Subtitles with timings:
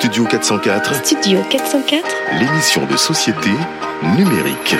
[0.00, 2.08] Studio 404, Studio 404
[2.40, 3.50] l'émission de société
[4.16, 4.74] numérique.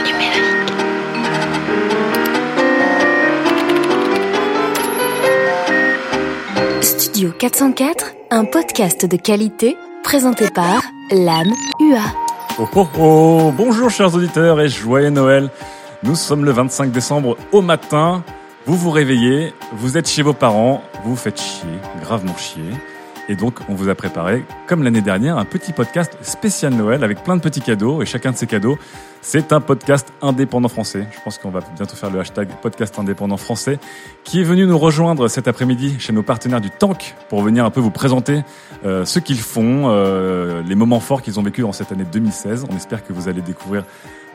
[6.80, 10.80] Studio 404, un podcast de qualité présenté par
[11.12, 12.00] l'âme UA.
[12.58, 15.50] Oh oh oh Bonjour chers auditeurs et joyeux Noël
[16.02, 18.24] Nous sommes le 25 décembre au matin,
[18.64, 21.68] vous vous réveillez, vous êtes chez vos parents, vous vous faites chier,
[22.00, 22.72] gravement chier.
[23.30, 27.22] Et donc on vous a préparé, comme l'année dernière, un petit podcast spécial Noël avec
[27.22, 28.02] plein de petits cadeaux.
[28.02, 28.76] Et chacun de ces cadeaux,
[29.22, 31.06] c'est un podcast indépendant français.
[31.12, 33.78] Je pense qu'on va bientôt faire le hashtag podcast indépendant français,
[34.24, 37.70] qui est venu nous rejoindre cet après-midi chez nos partenaires du Tank pour venir un
[37.70, 38.42] peu vous présenter
[38.84, 42.66] euh, ce qu'ils font, euh, les moments forts qu'ils ont vécu en cette année 2016.
[42.68, 43.84] On espère que vous allez découvrir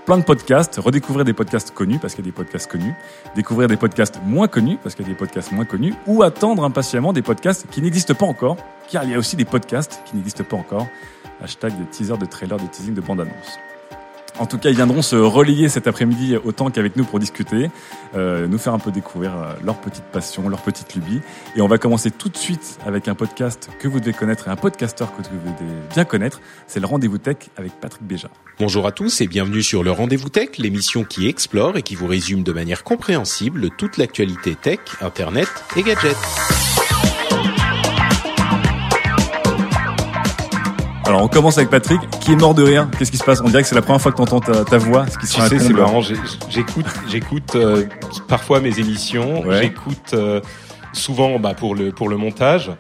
[0.06, 2.94] plein de podcasts, redécouvrir des podcasts connus parce qu'il y a des podcasts connus,
[3.36, 6.64] découvrir des podcasts moins connus parce qu'il y a des podcasts moins connus, ou attendre
[6.64, 8.58] impatiemment des podcasts qui n'existent pas encore,
[8.90, 10.88] car il y a aussi des podcasts qui n'existent pas encore.
[11.42, 13.60] Hashtag de teaser, de trailer, de teasing, de bande-annonce.
[14.38, 17.70] En tout cas, ils viendront se relayer cet après-midi autant qu'avec nous pour discuter,
[18.16, 21.22] euh, nous faire un peu découvrir euh, leur petite passion, leur petite lubie.
[21.56, 24.52] Et on va commencer tout de suite avec un podcast que vous devez connaître et
[24.52, 26.42] un podcasteur que vous devez bien connaître.
[26.68, 28.30] C'est le Rendez-vous Tech avec Patrick Béja.
[28.60, 32.08] Bonjour à tous et bienvenue sur le Rendez-vous Tech, l'émission qui explore et qui vous
[32.08, 36.75] résume de manière compréhensible toute l'actualité tech, internet et gadgets.
[41.06, 42.88] Alors on commence avec Patrick, qui est mort de rire.
[42.98, 43.40] Qu'est-ce qui se passe?
[43.42, 45.06] On dirait que c'est la première fois que tu entends ta, ta voix.
[45.06, 46.02] Ce qui Tu sais, c'est marrant.
[46.02, 47.86] J'écoute, j'écoute euh,
[48.28, 49.46] parfois mes émissions.
[49.46, 49.62] Ouais.
[49.62, 50.42] J'écoute euh,
[50.94, 52.72] souvent bah, pour le pour le montage.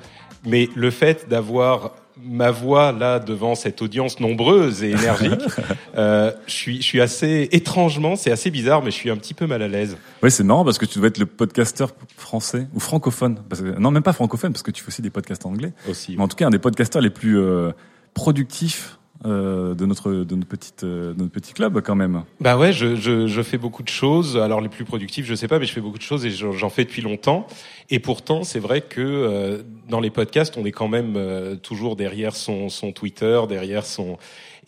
[0.44, 1.92] Mais le fait d'avoir
[2.24, 5.42] ma voix là devant cette audience nombreuse et énergique,
[5.98, 9.36] euh, je suis je suis assez étrangement, c'est assez bizarre, mais je suis un petit
[9.36, 9.98] peu mal à l'aise.
[10.24, 13.38] Oui, c'est marrant parce que tu dois être le podcasteur français ou francophone.
[13.48, 15.74] Parce que, non, même pas francophone parce que tu fais aussi des podcasts anglais.
[15.88, 16.16] Aussi.
[16.18, 17.72] Mais en tout cas, un des podcasteurs les plus euh,
[18.16, 22.24] productifs euh, de notre de notre petite euh, de notre petit club quand même.
[22.40, 24.38] Bah ouais, je, je, je fais beaucoup de choses.
[24.38, 26.70] Alors les plus productifs, je sais pas, mais je fais beaucoup de choses et j'en
[26.70, 27.46] fais depuis longtemps.
[27.90, 31.96] Et pourtant, c'est vrai que euh, dans les podcasts, on est quand même euh, toujours
[31.96, 34.18] derrière son, son Twitter, derrière son.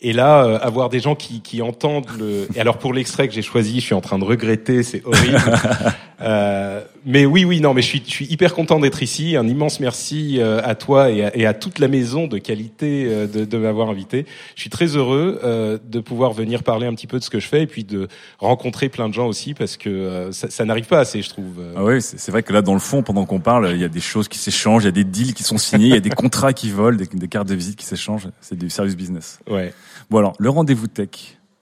[0.00, 2.48] Et là, euh, avoir des gens qui, qui entendent le.
[2.54, 5.40] Et alors pour l'extrait que j'ai choisi, je suis en train de regretter, c'est horrible.
[6.20, 9.36] Euh, mais oui, oui, non, mais je suis, je suis hyper content d'être ici.
[9.36, 13.06] Un immense merci euh, à toi et à, et à toute la maison de qualité
[13.06, 14.26] euh, de, de m'avoir invité.
[14.56, 17.38] Je suis très heureux euh, de pouvoir venir parler un petit peu de ce que
[17.38, 18.08] je fais et puis de
[18.38, 21.62] rencontrer plein de gens aussi parce que euh, ça, ça n'arrive pas assez, je trouve.
[21.76, 23.88] Ah oui, c'est vrai que là, dans le fond, pendant qu'on parle, il y a
[23.88, 26.00] des choses qui s'échangent, il y a des deals qui sont signés, il y a
[26.00, 28.28] des contrats qui volent, des, des cartes de visite qui s'échangent.
[28.40, 29.38] C'est du serious business.
[29.48, 29.72] Ouais.
[30.10, 31.08] Bon alors, le rendez-vous tech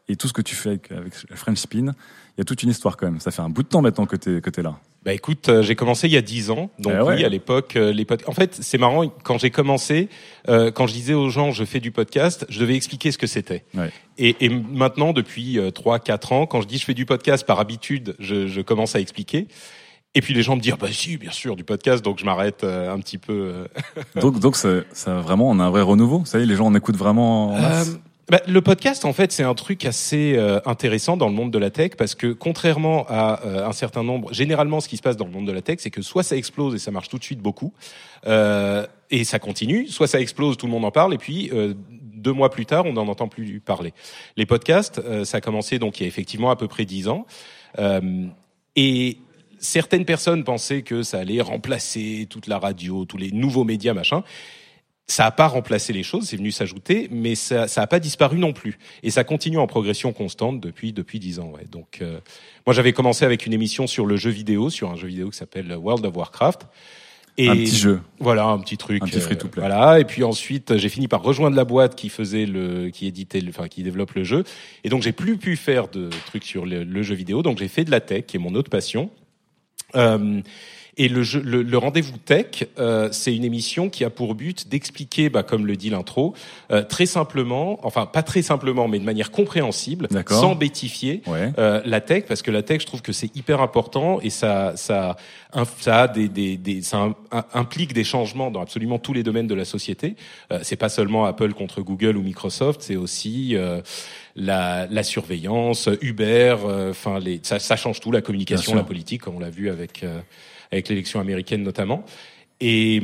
[0.09, 2.71] et tout ce que tu fais avec, avec French Spin, il y a toute une
[2.71, 3.19] histoire quand même.
[3.19, 4.79] Ça fait un bout de temps maintenant que t'es que t'es là.
[5.05, 7.17] Bah écoute, euh, j'ai commencé il y a dix ans, donc ouais.
[7.17, 10.09] oui, à l'époque, euh, les pod- En fait, c'est marrant quand j'ai commencé,
[10.49, 13.27] euh, quand je disais aux gens je fais du podcast, je devais expliquer ce que
[13.29, 13.65] c'était.
[13.75, 13.91] Ouais.
[14.19, 17.59] Et, et maintenant, depuis trois, quatre ans, quand je dis je fais du podcast par
[17.61, 19.49] habitude, je, je commence à expliquer.
[20.15, 22.65] Et puis les gens me disent bah si, bien sûr, du podcast, donc je m'arrête
[22.65, 23.67] euh, un petit peu.
[24.21, 26.25] Donc donc ça, ça vraiment, on a un vrai renouveau.
[26.25, 27.53] Ça y est, les gens en écoutent vraiment.
[27.55, 27.91] en masse.
[27.91, 27.99] Euh,
[28.29, 31.59] bah, le podcast, en fait, c'est un truc assez euh, intéressant dans le monde de
[31.59, 35.17] la tech parce que contrairement à euh, un certain nombre, généralement, ce qui se passe
[35.17, 37.19] dans le monde de la tech, c'est que soit ça explose et ça marche tout
[37.19, 37.73] de suite beaucoup,
[38.27, 41.75] euh, et ça continue, soit ça explose, tout le monde en parle, et puis euh,
[42.27, 43.93] deux mois plus tard, on n'en entend plus parler.
[44.37, 47.09] Les podcasts, euh, ça a commencé donc il y a effectivement à peu près dix
[47.09, 47.27] ans,
[47.79, 48.27] euh,
[48.75, 49.19] et
[49.59, 54.25] certaines personnes pensaient que ça allait remplacer toute la radio, tous les nouveaux médias, machin
[55.09, 58.53] ça n'a pas remplacé les choses, c'est venu s'ajouter, mais ça n'a pas disparu non
[58.53, 58.79] plus.
[59.03, 61.53] Et ça continue en progression constante depuis depuis dix ans.
[61.55, 61.65] Ouais.
[61.71, 62.19] Donc, euh,
[62.67, 65.37] moi, j'avais commencé avec une émission sur le jeu vidéo, sur un jeu vidéo qui
[65.37, 66.67] s'appelle World of Warcraft.
[67.39, 68.01] Et Un petit jeu.
[68.19, 69.03] Voilà, un petit truc.
[69.03, 69.61] Un petit free-to-play.
[69.61, 70.01] voilà.
[70.01, 73.51] Et puis ensuite, j'ai fini par rejoindre la boîte qui faisait le, qui éditait, le,
[73.51, 74.43] enfin qui développe le jeu.
[74.85, 77.43] Et donc, j'ai plus pu faire de trucs sur le, le jeu vidéo.
[77.43, 79.11] Donc, j'ai fait de la tech, qui est mon autre passion.
[79.95, 80.41] Euh,
[80.99, 85.29] Et le, le, le rendez-vous tech, euh, c'est une émission qui a pour but d'expliquer,
[85.29, 86.33] bah, comme le dit l'intro,
[86.71, 91.53] euh, très simplement, enfin pas très simplement, mais de manière compréhensible, sans bêtifier, Ouais.
[91.59, 94.73] euh, la tech, parce que la tech, je trouve que c'est hyper important et ça,
[94.77, 95.17] ça,
[95.81, 99.23] ça a des, des, des ça im- im- implique des changements dans absolument tous les
[99.23, 100.17] domaines de la société.
[100.51, 103.83] Euh, c'est pas seulement Apple contre Google ou Microsoft, c'est aussi euh,
[104.35, 109.21] la, la surveillance, Uber, euh, enfin les, ça, ça change tout, la communication, la politique,
[109.21, 110.21] comme on l'a vu avec euh,
[110.73, 112.05] avec l'élection américaine notamment.
[112.61, 113.03] Et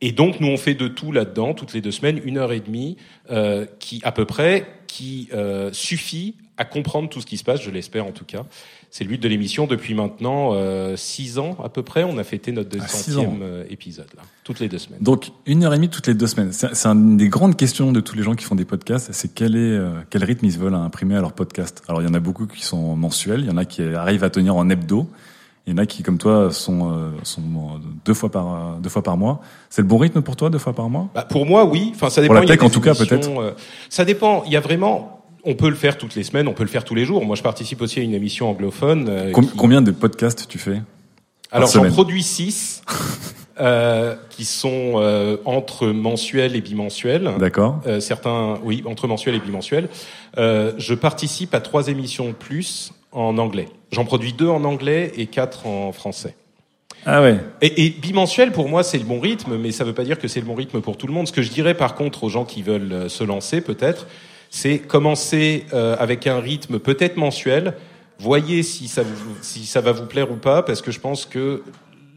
[0.00, 2.60] et donc nous on fait de tout là-dedans toutes les deux semaines, une heure et
[2.60, 2.96] demie,
[3.30, 7.62] euh, qui à peu près qui euh, suffit à comprendre tout ce qui se passe,
[7.62, 8.44] je l'espère en tout cas.
[8.90, 12.02] C'est le but de l'émission depuis maintenant euh, six ans à peu près.
[12.04, 13.22] On a fêté notre Ah, six ans.
[13.22, 15.00] centième euh, épisode là, toutes les deux semaines.
[15.00, 16.52] Donc une heure et demie toutes les deux semaines.
[16.52, 19.10] C'est c'est une des grandes questions de tous les gens qui font des podcasts.
[19.12, 21.82] C'est quel est euh, quel rythme ils veulent imprimer à leur podcast.
[21.88, 24.24] Alors il y en a beaucoup qui sont mensuels, il y en a qui arrivent
[24.24, 25.08] à tenir en hebdo.
[25.66, 28.88] Il y en a qui, comme toi, sont, euh, sont euh, deux fois par deux
[28.88, 29.40] fois par mois.
[29.68, 31.08] C'est le bon rythme pour toi, deux fois par mois?
[31.14, 31.92] Bah, pour moi, oui.
[31.94, 32.34] Enfin, ça dépend.
[32.34, 33.28] Pour la tech, en tout cas, peut-être.
[33.40, 33.52] euh,
[33.88, 34.42] ça dépend.
[34.46, 35.16] Il y a vraiment.
[35.44, 37.24] On peut le faire toutes les semaines, on peut le faire tous les jours.
[37.24, 39.06] Moi, je participe aussi à une émission anglophone.
[39.08, 40.82] euh, Com- qui- Combien de podcasts tu fais?
[41.52, 42.82] Alors, j'en produis six,
[43.60, 47.30] euh, qui sont euh, entre mensuels et bimensuels.
[47.38, 47.80] D'accord.
[47.86, 49.88] Euh, certains, oui, entre mensuels et bimensuels.
[50.38, 53.68] Euh, je participe à trois émissions de plus en anglais.
[53.92, 56.34] J'en produis deux en anglais et quatre en français.
[57.06, 57.38] Ah ouais.
[57.62, 60.18] Et, et bimensuel, pour moi, c'est le bon rythme, mais ça ne veut pas dire
[60.18, 61.26] que c'est le bon rythme pour tout le monde.
[61.26, 64.06] Ce que je dirais, par contre, aux gens qui veulent euh, se lancer, peut-être,
[64.50, 67.74] c'est commencer euh, avec un rythme peut-être mensuel.
[68.18, 71.24] Voyez si ça, vous, si ça va vous plaire ou pas, parce que je pense
[71.24, 71.62] que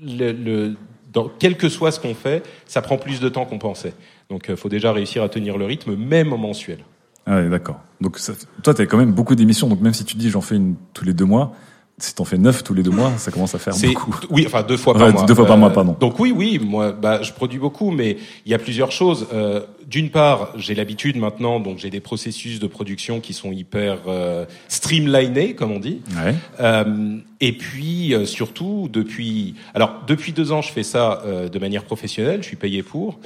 [0.03, 0.75] le, le-
[1.13, 3.93] dans, quel que soit ce qu'on fait, ça prend plus de temps qu'on pensait.
[4.29, 6.79] Donc, il faut déjà réussir à tenir le rythme, même en mensuel.
[7.25, 7.79] Ah ouais, d'accord.
[8.01, 8.33] Donc ça-
[8.63, 9.67] toi, t'as quand même beaucoup d'émissions.
[9.67, 11.53] Donc même si tu dis j'en fais une tous les deux mois,
[11.99, 14.13] si t'en fais neuf tous les deux mois, ça commence à faire beaucoup.
[14.31, 15.21] oui, enfin deux fois par mois.
[15.23, 15.95] Euh, deux fois par mois, pardon.
[15.99, 19.27] Donc oui, oui, moi, bah, je produis beaucoup, mais il y a plusieurs choses.
[19.31, 23.99] Euh, D'une part, j'ai l'habitude maintenant, donc j'ai des processus de production qui sont hyper
[24.07, 26.01] euh, streamlinés, comme on dit.
[26.23, 26.33] Ouais.
[26.59, 31.59] Euh, et puis euh, surtout depuis, alors depuis deux ans, je fais ça euh, de
[31.59, 32.41] manière professionnelle.
[32.41, 33.19] Je suis payé pour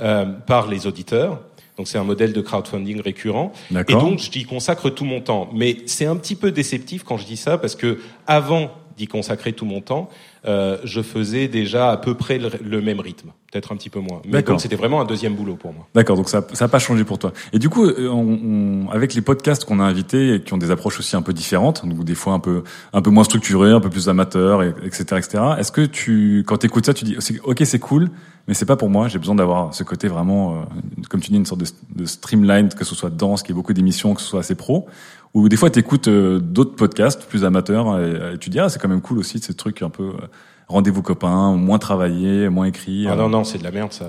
[0.00, 1.40] euh, par les auditeurs.
[1.76, 3.52] Donc c'est un modèle de crowdfunding récurrent.
[3.88, 5.48] Et donc j'y consacre tout mon temps.
[5.54, 9.52] Mais c'est un petit peu déceptif quand je dis ça parce que avant d'y consacrer
[9.52, 10.08] tout mon temps,
[10.46, 13.98] euh, je faisais déjà à peu près le, le même rythme, peut-être un petit peu
[13.98, 14.22] moins.
[14.24, 15.88] Mais donc c'était vraiment un deuxième boulot pour moi.
[15.96, 17.32] D'accord, donc ça ça n'a pas changé pour toi.
[17.52, 20.58] Et du coup, euh, on, on- avec les podcasts qu'on a invités et qui ont
[20.58, 22.62] des approches aussi un peu différentes, donc des fois un peu
[22.92, 25.42] un peu moins structurées, un peu plus amateurs, et- etc., etc.
[25.58, 28.10] Est-ce que tu, quand t'écoutes ça, tu dis, ok, c'est cool,
[28.46, 29.08] mais c'est pas pour moi.
[29.08, 30.64] J'ai besoin d'avoir ce côté vraiment, euh,
[31.08, 33.60] comme tu dis, une sorte de, de streamline, que ce soit dense, qu'il y ait
[33.60, 34.86] beaucoup d'émissions, que ce soit assez pro.
[35.32, 38.78] Ou des fois, t'écoutes euh, d'autres podcasts plus amateurs et, et tu dis, ah, c'est
[38.78, 40.26] quand même cool aussi, ces trucs un peu euh,
[40.68, 43.06] rendez-vous copains, moins travaillé, moins écrit.
[43.08, 43.16] Ah euh.
[43.16, 44.08] non non, c'est de la merde ça.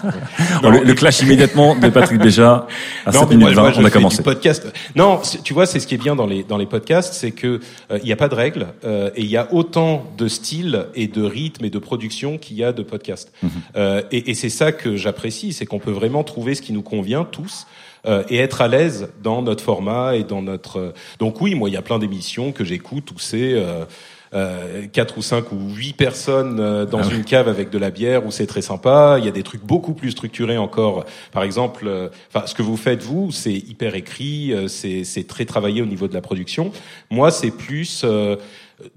[0.62, 2.66] Le, le clash immédiatement de Patrick Béja
[3.06, 4.22] à Non, 7 mais minutes moi, 20, moi, je on a commencé.
[4.22, 4.66] Podcast.
[4.96, 7.60] Non, tu vois, c'est ce qui est bien dans les dans les podcasts, c'est que
[7.90, 10.86] euh, il n'y a pas de règles euh, et il y a autant de styles
[10.94, 13.32] et de rythmes et de production qu'il y a de podcasts.
[13.42, 13.50] Mhm.
[13.76, 16.82] Euh, et et c'est ça que j'apprécie, c'est qu'on peut vraiment trouver ce qui nous
[16.82, 17.66] convient tous.
[18.06, 21.68] euh, et être à l'aise dans notre format et dans notre euh, donc oui moi
[21.68, 23.84] il y a plein d'émissions que j'écoute où c'est euh, euh,
[24.92, 27.16] quatre ou cinq ou huit personnes euh, dans Ah oui.
[27.16, 29.16] une cave avec de la bière où c'est très sympa.
[29.18, 31.04] Il y a des trucs beaucoup plus structurés encore.
[31.32, 35.44] Par exemple, euh, enfin ce que vous faites vous, c'est hyper écrit, euh, c'est très
[35.46, 36.70] travaillé au niveau de la production.
[37.10, 38.36] Moi, c'est plus euh,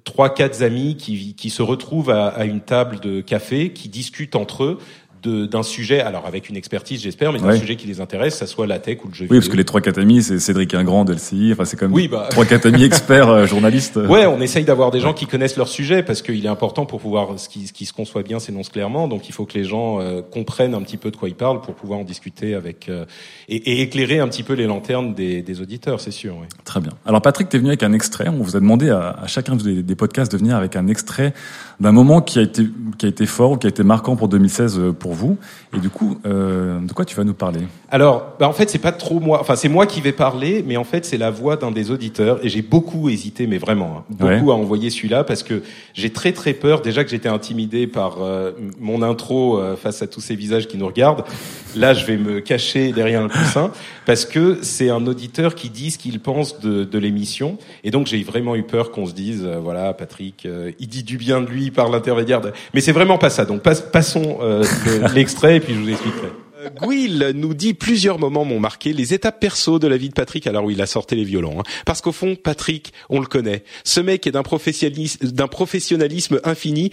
[0.03, 4.35] trois quatre amis qui qui se retrouvent à, à une table de café, qui discutent
[4.35, 4.77] entre eux
[5.23, 7.59] d'un sujet, alors avec une expertise j'espère, mais d'un Ouais.
[7.59, 9.51] sujet qui les intéresse, ça soit la tech ou le jeu Oui, parce vidéo.
[9.53, 11.51] que les trois quatre amis, c'est Cédric Ingrand de LCI.
[11.53, 12.27] Enfin, c'est comme Oui, bah.
[12.31, 13.97] trois quatre amis experts euh, journalistes.
[14.09, 16.99] Ouais, on essaye d'avoir des gens qui connaissent leur sujet parce qu'il est important pour
[16.99, 19.07] pouvoir ce qui, ce qui se conçoit bien s'énonce clairement.
[19.07, 21.61] Donc il faut que les gens euh, comprennent un petit peu de quoi ils parlent
[21.61, 23.05] pour pouvoir en discuter avec euh,
[23.49, 26.35] et, et éclairer un petit peu les lanternes des, des auditeurs, c'est sûr.
[26.39, 26.47] Oui.
[26.65, 26.91] Très bien.
[27.05, 28.27] Alors Patrick, t'es venu avec un extrait.
[28.29, 31.33] On vous a demandé à, à chacun des, des podcasts de venir avec un extrait
[31.79, 32.63] d'un moment qui a été
[32.97, 35.37] qui a été fort ou qui a été marquant pour 2016 euh, pour vous.
[35.75, 37.61] Et du coup, euh, de quoi tu vas nous parler?
[37.89, 39.39] Alors, bah en fait, c'est pas trop moi.
[39.41, 42.43] Enfin, c'est moi qui vais parler, mais en fait, c'est la voix d'un des auditeurs.
[42.45, 45.63] Et j'ai beaucoup hésité, mais vraiment, hein, beaucoup à envoyer celui-là parce que
[45.93, 46.81] j'ai très très peur.
[46.81, 50.77] Déjà que j'étais intimidé par euh, mon intro euh, face à tous ces visages qui
[50.77, 51.23] nous regardent.
[51.75, 53.71] Là, je vais me cacher derrière un coussin
[54.05, 57.57] parce que c'est un auditeur qui dit ce qu'il pense de, de l'émission.
[57.83, 60.47] Et donc, j'ai vraiment eu peur qu'on se dise, voilà, Patrick,
[60.79, 62.41] il dit du bien de lui par l'intermédiaire.
[62.41, 62.51] De...
[62.73, 63.45] Mais c'est vraiment pas ça.
[63.45, 66.29] Donc, passons euh, le- l'extrait et puis je vous expliquerai.
[66.69, 70.47] Gouil nous dit plusieurs moments m'ont marqué les étapes perso de la vie de Patrick
[70.47, 71.59] alors où il a sorti les violons.
[71.59, 71.63] hein.
[71.85, 73.63] Parce qu'au fond, Patrick, on le connaît.
[73.83, 76.91] Ce mec est d'un professionnalisme, d'un professionnalisme infini.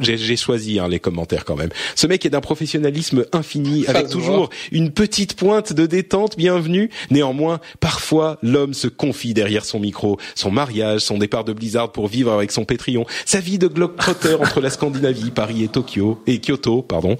[0.00, 1.70] J'ai choisi hein, les commentaires quand même.
[1.94, 6.90] Ce mec est d'un professionnalisme infini avec se toujours une petite pointe de détente bienvenue.
[7.10, 12.08] Néanmoins, parfois, l'homme se confie derrière son micro, son mariage, son départ de Blizzard pour
[12.08, 16.40] vivre avec son Pétrion, sa vie de globetrotter entre la Scandinavie, Paris et Tokyo, et
[16.40, 17.16] Kyoto, pardon.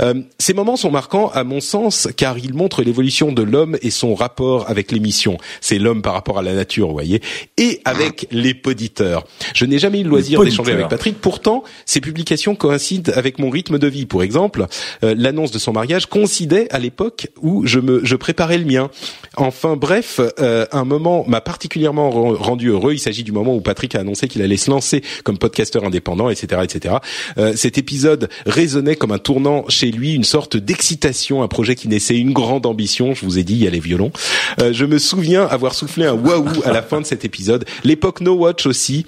[0.00, 3.90] Euh, ces moments sont marquants à mon sens car ils montrent l'évolution de l'homme et
[3.90, 5.38] son rapport avec l'émission.
[5.60, 7.20] C'est l'homme par rapport à la nature, vous voyez,
[7.56, 9.24] et avec les poditeurs.
[9.54, 11.20] Je n'ai jamais eu le loisir d'échanger avec Patrick.
[11.20, 14.06] Pourtant, ces publications coïncident avec mon rythme de vie.
[14.06, 14.66] Pour exemple,
[15.04, 18.90] euh, l'annonce de son mariage coïncidait à l'époque où je me je préparais le mien.
[19.36, 22.92] Enfin bref, euh, un moment m'a particulièrement ren- rendu heureux.
[22.92, 26.30] Il s'agit du moment où Patrick a annoncé qu'il allait se lancer comme podcasteur indépendant,
[26.30, 26.96] etc., etc.
[27.38, 30.96] Euh, cet épisode résonnait comme un tournant chez lui, une sorte d'excitation,
[31.42, 33.14] un projet qui naissait, une grande ambition.
[33.14, 34.12] Je vous ai dit, il y a les violons.
[34.60, 37.64] Euh, je me souviens avoir soufflé un waouh à la fin de cet épisode.
[37.84, 39.06] L'époque No Watch aussi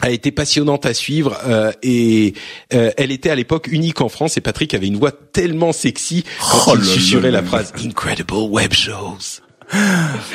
[0.00, 2.34] a été passionnante à suivre euh, et
[2.72, 6.24] euh, elle était à l'époque unique en France et Patrick avait une voix tellement sexy
[6.40, 9.40] quand Oh il susurrait la phrase Incredible Web Shows.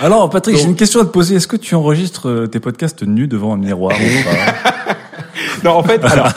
[0.02, 1.36] Alors, Patrick, j'ai une question à te poser.
[1.36, 4.96] Est-ce que tu enregistres tes podcasts nus devant un miroir ou pas?
[5.64, 6.32] Non, en fait, alors,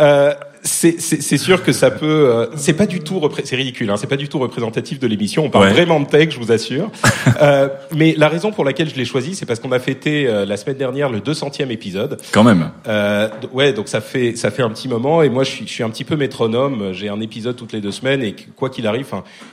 [0.00, 0.34] euh,
[0.68, 2.06] c'est c'est- c'est sûr que ça peut.
[2.30, 3.20] euh, c'est pas du tout.
[3.44, 3.90] C'est ridicule.
[3.90, 5.44] Hein, c'est pas du tout représentatif de l'émission.
[5.44, 5.72] On parle Ouais.
[5.72, 6.90] vraiment de tech, je vous assure.
[7.42, 10.44] euh, mais la raison pour laquelle je l'ai choisi, c'est parce qu'on a fêté euh,
[10.44, 12.18] la semaine dernière le 200e épisode.
[12.32, 12.70] Quand même.
[12.86, 15.72] Euh, ouais, donc ça fait ça fait un petit moment et moi je suis je
[15.72, 16.92] suis un petit peu métronome.
[16.92, 19.06] J'ai un épisode toutes les deux semaines et quoi qu'il arrive,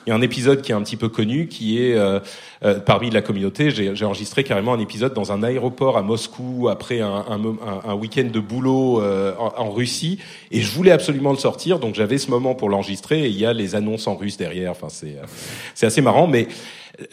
[0.05, 2.19] il y a un épisode qui est un petit peu connu, qui est euh,
[2.63, 3.69] euh, parmi la communauté.
[3.71, 7.93] J'ai enregistré carrément un épisode dans un aéroport à Moscou après un un, un- un
[7.95, 10.19] week-end de boulot euh, en, en Russie
[10.51, 13.45] et je voulais absolument le sortir, donc j'avais ce moment pour l'enregistrer et il y
[13.45, 14.71] a les annonces en russe derrière.
[14.71, 15.25] Enfin, c'est euh,
[15.73, 16.47] c'est assez marrant, mais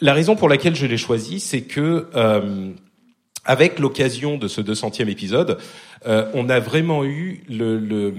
[0.01, 2.71] la raison pour laquelle je l'ai choisi, c'est que euh,
[3.45, 5.57] avec l'occasion de ce 200e épisode,
[6.07, 8.13] euh, on a vraiment eu le, le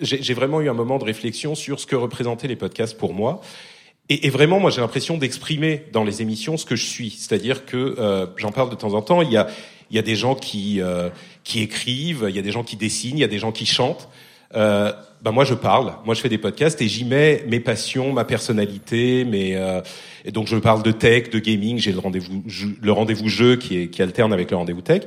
[0.00, 3.40] j'ai vraiment eu un moment de réflexion sur ce que représentaient les podcasts pour moi.
[4.08, 7.10] Et, et vraiment, moi, j'ai l'impression d'exprimer dans les émissions ce que je suis.
[7.10, 9.22] C'est-à-dire que euh, j'en parle de temps en temps.
[9.22, 9.48] Il y a,
[9.90, 11.08] il y a des gens qui euh,
[11.44, 13.66] qui écrivent, il y a des gens qui dessinent, il y a des gens qui
[13.66, 14.08] chantent.
[14.54, 15.94] Euh, ben moi, je parle.
[16.04, 19.80] Moi, je fais des podcasts et j'y mets mes passions, ma personnalité, mes euh,
[20.24, 21.78] et donc je parle de tech, de gaming.
[21.78, 22.44] J'ai le rendez-vous
[22.80, 25.02] le rendez-vous jeu qui est qui alterne avec le rendez-vous tech.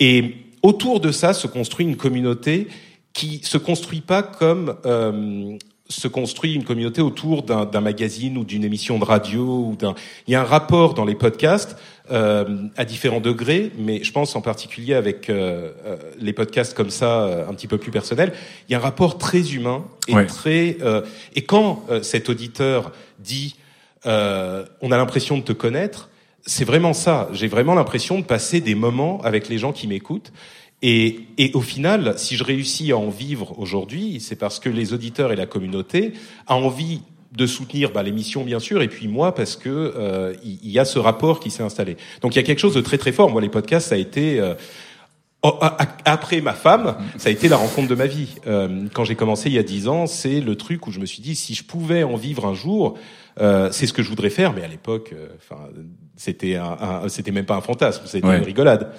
[0.00, 2.68] Et autour de ça se construit une communauté
[3.12, 5.56] qui se construit pas comme euh,
[5.88, 9.94] se construit une communauté autour d'un magazine ou d'une émission de radio ou d'un.
[10.26, 11.76] Il y a un rapport dans les podcasts
[12.10, 12.44] euh,
[12.76, 17.22] à différents degrés, mais je pense en particulier avec euh, euh, les podcasts comme ça,
[17.22, 18.32] euh, un petit peu plus personnels.
[18.68, 20.26] Il y a un rapport très humain et Ouais.
[20.26, 20.76] très.
[20.82, 21.02] euh,
[21.34, 23.56] et quand euh, cet auditeur dit,
[24.06, 26.10] euh, on a l'impression de te connaître,
[26.46, 27.28] c'est vraiment ça.
[27.32, 30.30] J'ai vraiment l'impression de passer des moments avec les gens qui m'écoutent.
[30.82, 34.92] Et, et au final, si je réussis à en vivre aujourd'hui, c'est parce que les
[34.92, 36.12] auditeurs et la communauté
[36.46, 37.00] a envie
[37.36, 40.78] de soutenir bah, l'émission bien sûr, et puis moi parce que euh, il il y,
[40.78, 41.96] a ce rapport qui s'est installé.
[42.22, 43.30] Donc il y a quelque chose de très très fort.
[43.30, 44.54] Moi, les podcasts, ça a été euh,
[45.46, 48.36] Oh, a- a- après ma femme, ça a été la rencontre de ma vie.
[48.46, 51.04] Euh, quand j'ai commencé il y a dix ans, c'est le truc où je me
[51.04, 52.94] suis dit si je pouvais en vivre un jour,
[53.42, 54.54] euh, c'est ce que je voudrais faire.
[54.54, 55.60] Mais à l'époque, euh, enfin,
[56.16, 58.38] c'était un, un- c'était même pas un fantasme, c'était Ouais.
[58.38, 58.92] une rigolade.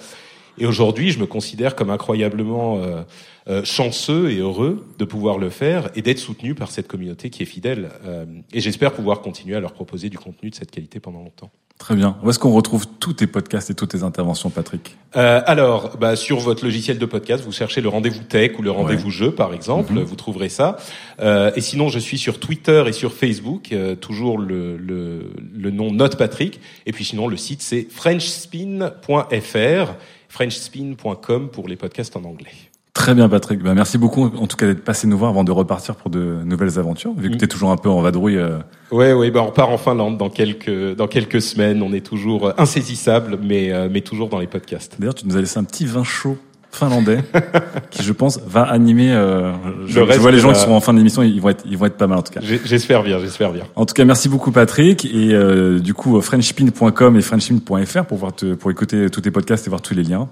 [0.58, 3.02] Et aujourd'hui, je me considère comme incroyablement euh,
[3.48, 7.42] euh, chanceux et heureux de pouvoir le faire et d'être soutenu par cette communauté qui
[7.42, 7.90] est fidèle.
[8.04, 11.50] Euh, et j'espère pouvoir continuer à leur proposer du contenu de cette qualité pendant longtemps.
[11.78, 12.16] Très bien.
[12.24, 14.96] Où est-ce qu'on retrouve tous tes podcasts et toutes tes interventions, Patrick?
[15.14, 18.70] Euh, alors, bah, sur votre logiciel de podcast, vous cherchez le rendez-vous tech ou le
[18.70, 20.02] rendez-vous jeu, par exemple, Mhm.
[20.02, 20.78] vous trouverez ça.
[21.20, 25.70] Euh, et sinon, je suis sur Twitter et sur Facebook, euh, toujours le, le, le
[25.70, 26.60] nom Note Patrick.
[26.86, 29.94] Et puis sinon, le site c'est frenchspin.fr,
[30.36, 32.50] frenchspin.com pour les podcasts en anglais.
[32.94, 33.62] Très bien, Patrick.
[33.62, 36.40] Ben, merci beaucoup, en tout cas, d'être passé nous voir avant de repartir pour de
[36.44, 37.12] nouvelles aventures.
[37.14, 37.38] Vu que Mm.
[37.38, 38.38] tu es toujours un peu en vadrouille.
[38.38, 38.58] euh,
[38.90, 41.82] Ouais, ouais, bah on part en Finlande dans quelques dans quelques semaines.
[41.82, 44.96] On est toujours insaisissable, mais euh, mais toujours dans les podcasts.
[44.98, 46.38] D'ailleurs, tu nous as laissé un petit vin chaud
[46.70, 47.24] finlandais
[47.90, 49.12] qui, je pense, va animer.
[49.12, 49.52] Euh,
[49.86, 51.64] je, Le je vois les gens la- qui sont en fin d'émission, ils vont être,
[51.68, 52.40] ils vont être pas mal en tout cas.
[52.42, 53.64] J'espère bien, j'espère bien.
[53.76, 58.34] En tout cas, merci beaucoup Patrick et euh, du coup frenchpin.com et frenchpin.fr pour voir
[58.34, 60.28] te, pour écouter tous tes podcasts et voir tous les liens.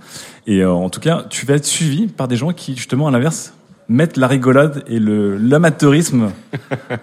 [0.46, 3.10] Et euh, en tout cas, tu vas être suivi par des gens qui justement à
[3.10, 3.54] l'inverse
[3.88, 6.30] mettent la rigolade et le l'amateurisme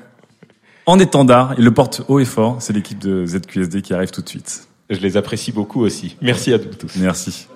[0.86, 2.58] en étendard et le portent haut et fort.
[2.60, 4.68] C'est l'équipe de ZQSD qui arrive tout de suite.
[4.90, 6.18] Je les apprécie beaucoup aussi.
[6.22, 6.96] Merci à vous tous.
[6.98, 7.48] Merci.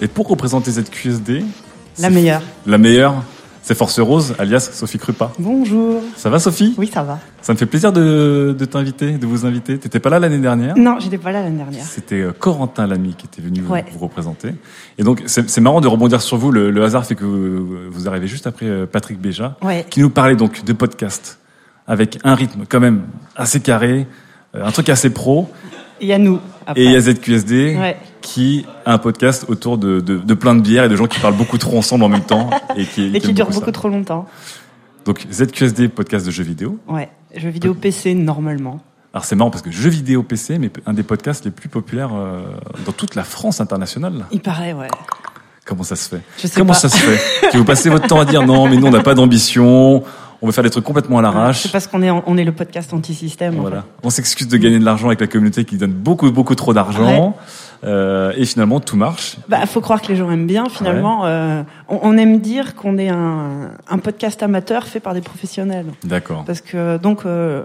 [0.00, 1.44] Et pour représenter cette QSD,
[1.98, 2.42] la meilleure.
[2.66, 3.22] La meilleure
[3.62, 5.30] c'est Force Rose, alias Sophie Krupa.
[5.38, 6.02] Bonjour.
[6.16, 6.74] Ça va Sophie?
[6.76, 7.20] Oui, ça va.
[7.42, 9.78] Ça me fait plaisir de, de t'inviter, de vous inviter.
[9.78, 10.76] T'étais pas là l'année dernière?
[10.76, 11.84] Non, j'étais pas là l'année dernière.
[11.84, 13.84] C'était euh, Corentin Lamy qui était venu vous- Ouais.
[13.92, 14.54] vous, représenter.
[14.98, 16.50] Et donc, c'est marrant de rebondir sur vous.
[16.50, 19.86] Le, le hasard fait que vous, vous arrivez juste après euh, Patrick Béja, Ouais.
[19.88, 21.38] qui nous parlait donc de podcast
[21.86, 23.02] avec un rythme quand même
[23.36, 24.06] assez carré,
[24.56, 25.48] euh, un truc assez pro.
[26.02, 26.38] Il y a nous.
[26.66, 26.82] Après.
[26.82, 27.96] Et il y a ZQSD Ouais.
[28.20, 31.18] qui a un podcast autour de, de, de plein de bières et de gens qui
[31.20, 33.88] parlent beaucoup trop ensemble en même temps et qui, Et qui aiment dure beaucoup trop
[33.88, 34.26] longtemps.
[35.04, 36.78] Donc ZQSD podcast de jeux vidéo.
[36.88, 37.08] Ouais.
[37.36, 38.80] Jeux vidéo PC normalement.
[39.14, 42.10] Alors c'est marrant parce que jeux vidéo PC, mais un des podcasts les plus populaires
[42.14, 42.42] euh,
[42.86, 44.24] dans toute la France internationale.
[44.32, 44.88] Il paraît, ouais.
[45.66, 46.78] Comment ça se fait Je sais Comment pas.
[46.78, 49.02] ça se fait Que vous passez votre temps à dire non, mais nous on n'a
[49.02, 50.02] pas d'ambition,
[50.42, 51.60] on veut faire des trucs complètement à l'arrache.
[51.62, 53.58] C'est parce qu'on est, on est le podcast anti-système.
[53.58, 53.84] en Voilà.
[54.02, 57.36] On s'excuse de gagner de l'argent avec la communauté qui donne beaucoup beaucoup trop d'argent
[57.84, 59.36] euh, et finalement tout marche.
[59.48, 60.68] Bah, faut croire que les gens aiment bien.
[60.68, 65.20] Finalement, euh, on, on aime dire qu'on est un, un podcast amateur fait par des
[65.20, 65.86] professionnels.
[66.04, 66.44] D'accord.
[66.44, 67.62] Parce que donc euh,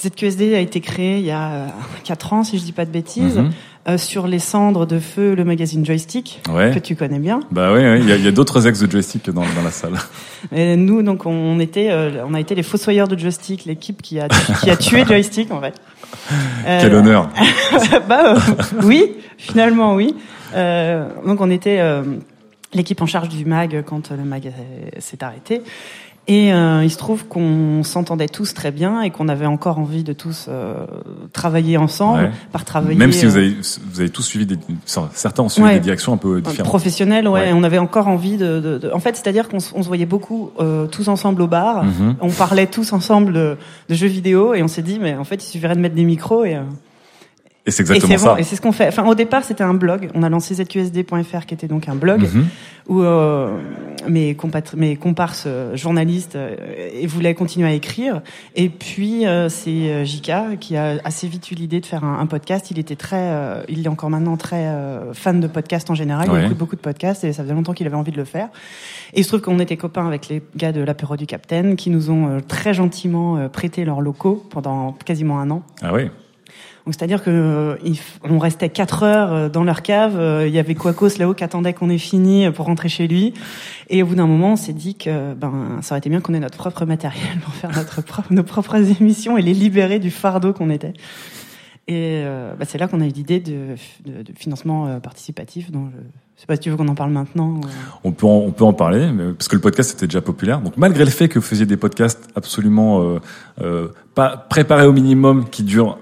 [0.00, 1.66] ZQSD a été créé il y a euh,
[2.04, 3.50] quatre ans, si je dis pas de bêtises, Mhm.
[3.88, 6.70] Euh, sur les cendres de feu, le magazine Joystick Ouais.
[6.72, 7.40] que tu connais bien.
[7.50, 9.94] Bah oui, il y a, d'autres ex de joystick dans, dans la salle.
[10.52, 14.18] Et nous, donc, on était, euh, on a été les fossoyeurs de Joystick, l'équipe qui
[14.20, 14.28] a
[14.62, 15.74] qui a tué Joystick en fait.
[16.66, 17.30] Euh, Quel honneur.
[18.08, 18.38] bah euh,
[18.82, 20.14] oui, finalement oui.
[20.54, 22.02] Euh, donc on était euh,
[22.74, 25.62] l'équipe en charge du mag quand le mag euh, s'est arrêté.
[26.28, 30.04] Et euh, il se trouve qu'on s'entendait tous très bien et qu'on avait encore envie
[30.04, 30.74] de tous euh,
[31.32, 32.30] travailler ensemble, Ouais.
[32.52, 32.94] par travailler.
[32.96, 33.56] Même si vous euh, avez,
[33.90, 34.56] vous avez tous suivi des,
[35.12, 35.74] certains ont suivi Ouais.
[35.74, 36.68] des directions un peu différentes.
[36.68, 37.52] professionnels, ouais, Ouais.
[37.52, 38.60] On avait encore envie de.
[38.60, 41.82] de- de- En fait, c'est-à-dire qu'on se voyait beaucoup euh, tous ensemble au bar.
[41.84, 42.16] Mhm.
[42.20, 43.56] On parlait tous ensemble de,
[43.88, 46.04] de jeux vidéo et on s'est dit, mais en fait, il suffirait de mettre des
[46.04, 46.58] micros et.
[47.66, 48.30] Et c'est exactement ça.
[48.34, 48.88] bon, et c'est ce qu'on fait.
[48.88, 50.08] Enfin, au départ, c'était un blog.
[50.14, 52.46] On a lancé zqsd.fr, qui était donc un blog Mhm.
[52.88, 53.58] où euh,
[54.08, 54.34] mes,
[54.76, 56.56] mes comparses euh, journalistes euh,
[57.06, 58.22] voulaient continuer à écrire.
[58.56, 62.18] Et puis euh, c'est euh, Jika qui a assez vite eu l'idée de faire un,
[62.18, 62.70] un podcast.
[62.70, 64.66] Il était très, euh, il est encore maintenant très
[65.12, 66.30] fan de podcasts en général.
[66.30, 66.40] Ouais.
[66.40, 68.48] Il écoute beaucoup de podcasts et ça faisait longtemps qu'il avait envie de le faire.
[69.12, 71.90] Et il se trouve qu'on était copains avec les gars de l'apéro du Capitaine qui
[71.90, 75.62] nous ont très gentiment prêté leurs locaux pendant quasiment un an.
[75.82, 76.08] Ah oui.
[76.86, 77.76] Donc c'est-à-dire que euh,
[78.24, 80.16] on restait quatre heures euh, dans leur cave.
[80.18, 83.34] euh, Il y avait Quacos là-haut qui attendait qu'on ait fini pour rentrer chez lui.
[83.88, 86.34] Et au bout d'un moment, on s'est dit que ben ça aurait été bien qu'on
[86.34, 90.10] ait notre propre matériel pour faire notre propre, nos propres émissions et les libérer du
[90.10, 90.94] fardeau qu'on était.
[91.88, 93.74] Et euh, bah, c'est là qu'on a eu l'idée de,
[94.06, 95.70] de, de financement participatif.
[95.70, 95.90] Donc
[96.36, 97.60] je sais pas si tu veux qu'on en parle maintenant.
[98.04, 100.60] On peut en, on peut en parler, mais, parce que le podcast était déjà populaire.
[100.60, 103.18] Donc malgré le fait que vous faisiez des podcasts absolument
[103.60, 105.98] euh, pas préparés au minimum, qui durent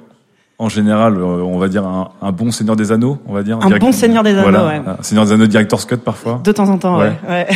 [0.58, 3.58] en général, euh, on va dire un, un bon Seigneur des Anneaux, on va dire.
[3.62, 4.80] Un bon Seigneur des Anneaux, Voilà, ouais.
[5.02, 6.40] Seigneur des Anneaux Director's Cut parfois.
[6.42, 7.12] De temps en temps, ouais.
[7.28, 7.46] Ouais.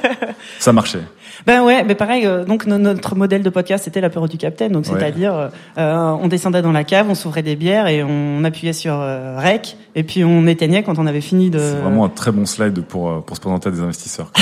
[0.58, 1.00] Ça marchait.
[1.46, 2.26] Ben ouais, mais pareil.
[2.26, 4.72] euh, donc no- notre modèle de podcast c'était l'apéro du Capitaine.
[4.72, 4.92] Donc Ouais.
[4.98, 8.74] c'est-à-dire, euh, euh, on descendait dans la cave, on s'ouvrait des bières et on appuyait
[8.74, 11.58] sur euh, rec et puis on éteignait quand on avait fini de.
[11.58, 14.30] C'est vraiment un très bon slide pour pour se présenter à des investisseurs.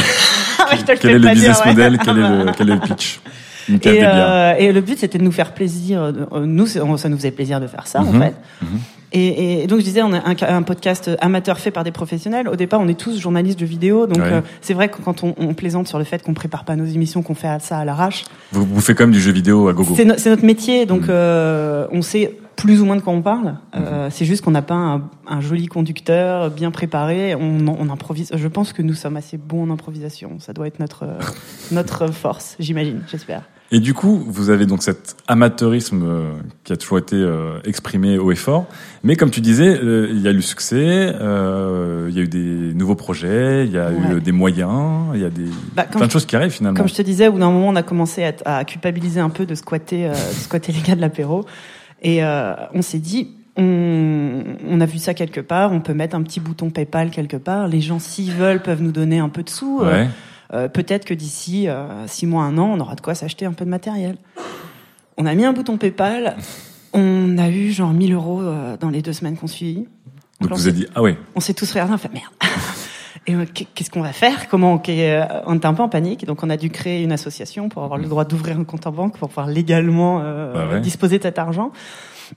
[0.70, 1.98] Ah, je te le quel fais est le pas business model?
[2.04, 3.20] Quel est le quel est le pitch?
[3.68, 6.02] Et, euh, et le but c'était de nous faire plaisir.
[6.02, 8.22] Euh, Nous, ça nous faisait plaisir de faire ça en Mhm.
[8.22, 8.34] fait.
[9.10, 12.46] Et, et donc je disais, on a un, un podcast amateur fait par des professionnels.
[12.46, 14.32] Au départ, on est tous journalistes de vidéo, donc Ouais.
[14.32, 16.84] euh, c'est vrai que quand on, on plaisante sur le fait qu'on prépare pas nos
[16.84, 19.72] émissions, qu'on fait ça à l'arrache, Vous, vous faites quand même du jeu vidéo à
[19.72, 19.94] gogo.
[19.96, 21.08] C'est, no- notre métier, donc Mhm.
[21.10, 23.54] euh, on sait plus ou moins de quoi on parle.
[23.76, 27.34] Euh, c'est juste qu'on n'a pas un, un joli conducteur bien préparé.
[27.34, 28.30] On, on improvise.
[28.34, 30.32] Je pense que nous sommes assez bons en improvisation.
[30.40, 31.18] Ça doit être notre euh,
[31.72, 33.42] notre force, j'imagine, j'espère.
[33.70, 36.30] Et du coup, vous avez donc cet amateurisme euh,
[36.64, 38.66] qui a toujours été euh, exprimé haut et fort.
[39.04, 42.28] Mais comme tu disais, euh, il y a eu le succès, il y a eu
[42.28, 44.20] des nouveaux projets, il y a eu Ouais.
[44.20, 45.44] des moyens, il y a des
[45.76, 46.78] Bah, plein de choses qui arrivent finalement.
[46.78, 49.28] Comme je te disais, au bout d'un moment, on a commencé à, à culpabiliser un
[49.30, 51.44] peu de squatter, de squatter les gars de l'apéro.
[52.02, 53.28] Et on s'est dit,
[53.58, 57.36] on, on a vu ça quelque part, on peut mettre un petit bouton PayPal quelque
[57.36, 57.68] part.
[57.68, 59.80] Les gens, s'ils veulent, peuvent nous donner un peu de sous.
[59.82, 60.08] Ouais.
[60.52, 63.52] Euh, Peut-être que d'ici euh, six mois, un an, on aura de quoi s'acheter un
[63.52, 64.16] peu de matériel.
[65.16, 66.36] On a mis un bouton PayPal.
[66.92, 69.86] On a eu genre 1000 euros euh, dans les deux semaines qu'on suivit.
[70.40, 72.32] Donc on vous avez dit ah ouais, on s'est tous regardés, on fait merde.
[73.26, 74.48] Et euh, qu'est- qu'est-ce qu'on va faire?
[74.48, 77.68] Comment euh, On était un peu en panique, donc on a dû créer une association
[77.68, 80.80] pour avoir le droit d'ouvrir un compte en banque pour pouvoir légalement euh, Bah ouais.
[80.80, 81.72] disposer de cet argent.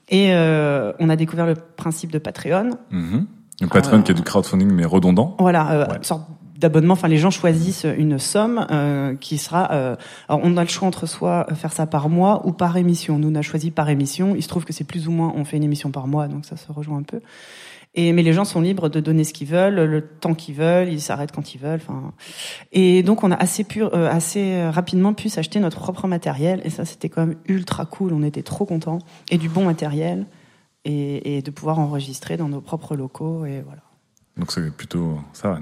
[0.10, 2.72] Et euh, on a découvert le principe de Patreon.
[2.90, 3.26] Mhm.
[3.62, 5.36] une Patreon qui est du crowdfunding mais redondant.
[5.40, 5.98] Voilà, Ouais.
[5.98, 6.24] une sorte
[6.62, 6.94] d'abonnement.
[6.94, 9.72] Enfin, les gens choisissent une somme euh, qui sera.
[9.72, 9.96] euh,
[10.30, 13.20] alors, on a le choix entre soit faire ça par mois ou par émission.
[13.20, 14.36] Nous, on a choisi par émission.
[14.36, 16.46] Il se trouve que c'est plus ou moins, on fait une émission par mois, donc
[16.46, 17.20] ça se rejoint un peu.
[17.94, 20.88] Et mais les gens sont libres de donner ce qu'ils veulent, le temps qu'ils veulent,
[20.88, 21.82] ils s'arrêtent quand ils veulent.
[21.86, 22.14] Enfin,
[22.72, 26.62] et donc on a assez pu, euh, assez rapidement pu s'acheter notre propre matériel.
[26.64, 28.14] Et ça, c'était quand même ultra cool.
[28.14, 30.26] On était trop contents et du bon matériel
[30.86, 33.46] et, de pouvoir enregistrer dans nos propres locaux.
[33.46, 33.82] Et voilà.
[34.38, 35.60] Donc c'est plutôt ça,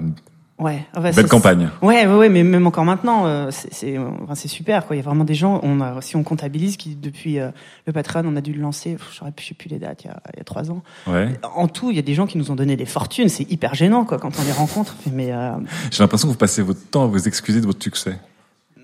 [0.60, 1.70] Ouais, enfin, belle c'est- campagne.
[1.80, 4.86] Ouais, ouais, ouais, mais même encore maintenant, euh, c'est enfin, c'est super.
[4.86, 4.94] Quoi.
[4.94, 5.58] Il y a vraiment des gens.
[5.62, 7.48] On a, si on comptabilise, qui depuis euh,
[7.86, 8.96] le Patreon, on a dû le lancer.
[9.10, 10.04] je sais plus les dates.
[10.04, 10.82] Il y a, il y a trois ans.
[11.06, 11.28] Ouais.
[11.56, 13.28] En tout, il y a des gens qui nous ont donné des fortunes.
[13.30, 14.94] C'est hyper gênant, quoi, quand on les rencontre.
[15.10, 15.52] Mais euh,
[15.90, 18.18] J'ai l'impression que vous passez votre temps à vous excuser de votre succès.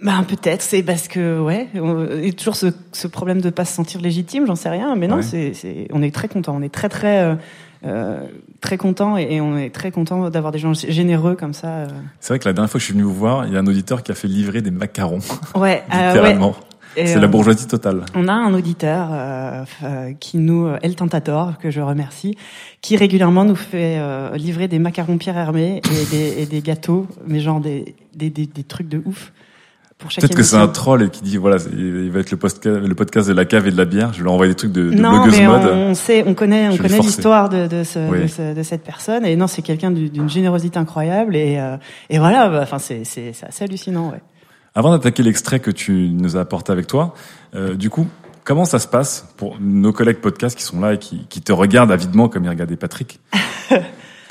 [0.02, 3.50] ben peut-être, c'est parce que ouais, on- il y a toujours ce, ce problème de
[3.50, 4.46] pas se sentir légitime.
[4.46, 5.22] J'en sais rien, mais non, Ouais.
[5.22, 6.54] c'est, c'est, on est très content.
[6.56, 7.34] On est très très euh,
[7.87, 8.20] euh,
[8.61, 11.68] très content et, et on est très content d'avoir des gens généreux comme ça.
[11.68, 11.87] euh.
[12.20, 13.61] C'est vrai que la dernière fois que je suis venu vous voir, il y a
[13.61, 15.20] un auditeur qui a fait livrer des macarons,
[15.55, 16.07] Ouais, euh, ouais.
[16.09, 16.55] littéralement.
[16.96, 18.07] C'est euh, la bourgeoisie totale.
[18.14, 19.64] On a un auditeur euh,
[20.18, 22.38] qui nous, El Tentator, que je remercie,
[22.81, 27.07] qui régulièrement nous fait euh, livrer des macarons Pierre Hermé et des, et des gâteaux,
[27.27, 29.33] mais genre des, des, des, des trucs de ouf.
[29.98, 32.37] Pour chaque Peut-être que c'est un troll et qui dit voilà, il va être le
[32.37, 34.12] podcast, le podcast de la cave et de la bière.
[34.12, 35.70] Je vais lui envoyer des trucs de, de Non, blogueuse mais mode.
[35.72, 38.22] on, on sait, on connaît, on connaît l'histoire de, de, ce, Oui.
[38.22, 39.24] de, ce- de cette personne.
[39.24, 41.35] Et non, c'est quelqu'un du- d'une générosité incroyable.
[41.35, 41.76] Et, euh,
[42.11, 44.11] et voilà, bah, enfin, c'est, c'est, c'est assez hallucinant.
[44.11, 44.20] Ouais.
[44.74, 47.14] Avant d'attaquer l'extrait que tu nous as apporté avec toi,
[47.54, 48.06] euh, du coup,
[48.44, 51.52] comment ça se passe pour nos collègues podcasts qui sont là et qui, qui te
[51.52, 53.18] regardent avidement comme ils regardaient Patrick?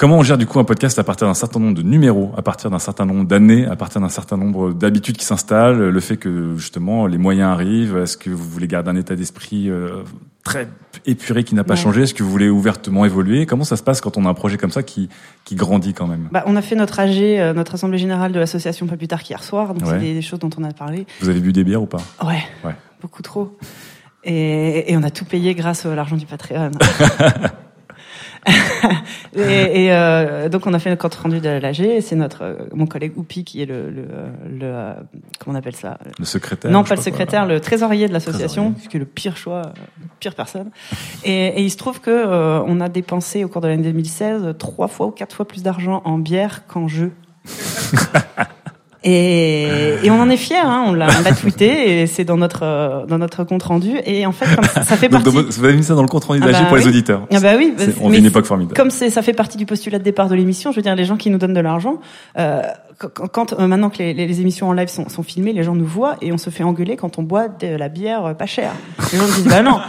[0.06, 2.44] Comment on gère du coup un podcast à partir d'un certain nombre de numéros, à
[2.44, 6.16] partir d'un certain nombre d'années, à partir d'un certain nombre d'habitudes qui s'installent, le fait
[6.18, 10.04] que justement les moyens arrivent, est-ce que vous voulez garder un état d'esprit euh,
[10.44, 10.68] très
[11.08, 11.80] épuré qui n'a pas Ouais.
[11.80, 13.48] changé, est-ce que vous voulez ouvertement évoluer?
[13.48, 15.10] Comment ça se passe quand on a un projet comme ça qui,
[15.44, 16.30] qui grandit quand même?
[16.32, 19.24] Bah, on a fait notre AG, euh, notre assemblée générale de l'association pas plus tard
[19.24, 19.74] qu'hier soir.
[19.74, 19.94] Donc Ouais.
[19.94, 21.08] c'est des, des choses dont on a parlé.
[21.22, 21.98] Vous avez bu des bières ou pas?
[22.24, 22.76] Ouais, Ouais.
[23.02, 23.58] beaucoup trop.
[24.24, 26.70] Et, et on a tout payé grâce à l'argent du Patreon.
[29.36, 31.80] et et, euh, donc on a fait notre compte rendu de l'AG.
[31.82, 34.04] et C'est notre euh, mon collègue Oupi qui est le, le,
[34.50, 34.94] le euh,
[35.40, 37.04] comment on appelle ça Le secrétaire Non, pas le quoi.
[37.06, 40.70] secrétaire, le trésorier de l'association, qui est le pire choix, euh, pire personne.
[41.24, 44.56] Et, et il se trouve que euh, on a dépensé au cours de l'année 2016
[44.60, 47.12] trois fois ou quatre fois plus d'argent en bière qu'en jeu.
[49.08, 49.68] Et,
[50.04, 51.08] et on en est fiers, hein, on l'a
[51.40, 53.92] tweeté et c'est dans notre euh, dans notre compte rendu.
[54.06, 55.38] Et en fait, comme ça, ça fait Donc, partie.
[55.38, 57.22] votre- vous avez mis ça dans le compte rendu Ah bah pour les auditeurs.
[57.32, 58.76] Ah bah oui, bah, on vit une époque formidable.
[58.76, 61.06] comme c'est, ça fait partie du postulat de départ de l'émission, je veux dire, les
[61.06, 62.00] gens qui nous donnent de l'argent,
[62.40, 62.62] euh,
[62.98, 65.76] quand, quand, euh, maintenant que les, les- émissions en live sont, sont filmées, les gens
[65.76, 68.46] nous voient et on se fait engueuler quand on boit de la bière euh, pas
[68.46, 68.72] chère.
[69.12, 69.80] Les gens disent, bah non,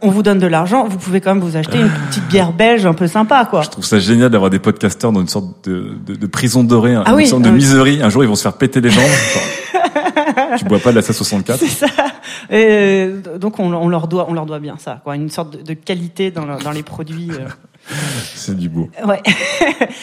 [0.00, 2.86] on vous donne de l'argent, vous pouvez quand même vous acheter une petite bière belge
[2.86, 3.62] un peu sympa, quoi.
[3.62, 6.94] Je trouve ça génial d'avoir des podcasteurs dans une sorte de, de, de prison dorée,
[6.94, 8.02] Ah une oui, sorte de euh, miserie.
[8.02, 9.04] Un jour, ils vont se faire péter les jambes.
[10.58, 11.86] Tu bois pas de la 64 C'est ça.
[12.50, 15.62] Et donc on, on leur doit, on leur doit bien ça, quoi, une sorte de,
[15.62, 17.30] de qualité dans, le- dans les produits.
[17.30, 17.48] euh.
[18.34, 18.88] C'est du beau.
[19.04, 19.20] Ouais.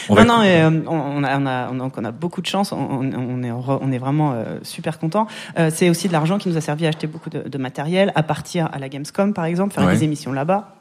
[0.08, 2.46] On non, non, euh, on, a, on a, on a, donc on a beaucoup de
[2.46, 2.72] chance.
[2.72, 5.26] On, est, on est vraiment euh, super content.
[5.58, 8.12] Euh, c'est aussi de l'argent qui nous a servi à acheter beaucoup de, de matériel,
[8.14, 9.94] à partir à la Gamescom par exemple, faire Ouais.
[9.96, 10.76] des émissions là-bas.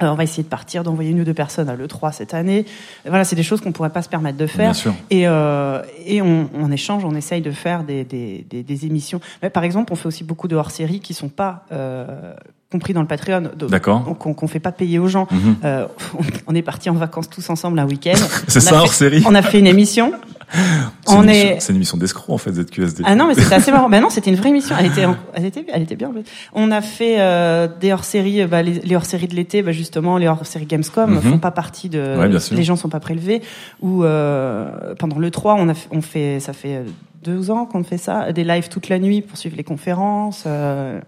[0.00, 2.66] Alors on va essayer de partir, d'envoyer une ou deux personnes à l'E3 cette année.
[3.04, 4.66] Voilà, c'est des choses qu'on pourrait pas se permettre de faire.
[4.70, 4.94] Bien sûr.
[5.10, 9.20] Et, euh, et on, échange, on essaye de faire des, des, des, des émissions.
[9.42, 12.32] Mais par exemple, on fait aussi beaucoup de hors-séries qui sont pas euh,
[12.70, 13.50] compris dans le Patreon.
[13.68, 14.04] D'accord.
[14.18, 15.26] Qu'on qu'on fait pas payer aux gens.
[15.30, 15.56] Mhm.
[15.64, 15.86] Euh,
[16.18, 18.12] on, on est parti en vacances tous ensemble un week-end.
[18.48, 19.22] C'est ça, fait- hors série.
[19.26, 20.12] On a fait une émission.
[21.06, 23.02] C'est une est- une émission d'escroc, en fait, ZQSD.
[23.06, 23.90] Ah non, mais c'était assez marrant.
[23.90, 24.74] Ben non, c'était une vraie émission.
[24.78, 25.04] Elle était,
[25.34, 26.08] elle était, elle était bien.
[26.08, 26.24] en fait.
[26.54, 30.26] On a fait euh, des hors-séries, bah, les, les hors-séries de l'été, bah, justement, les
[30.26, 31.20] hors-séries Gamescom Mhm.
[31.20, 32.16] font pas partie de.
[32.18, 32.56] Ouais, bien sûr.
[32.56, 33.42] Les gens sont pas prélevés.
[33.82, 36.82] Ou euh, pendant le 3, on a, on fait, ça fait euh,
[37.24, 40.44] deux ans qu'on fait ça, des lives toute la nuit pour suivre les conférences.
[40.46, 40.98] euh,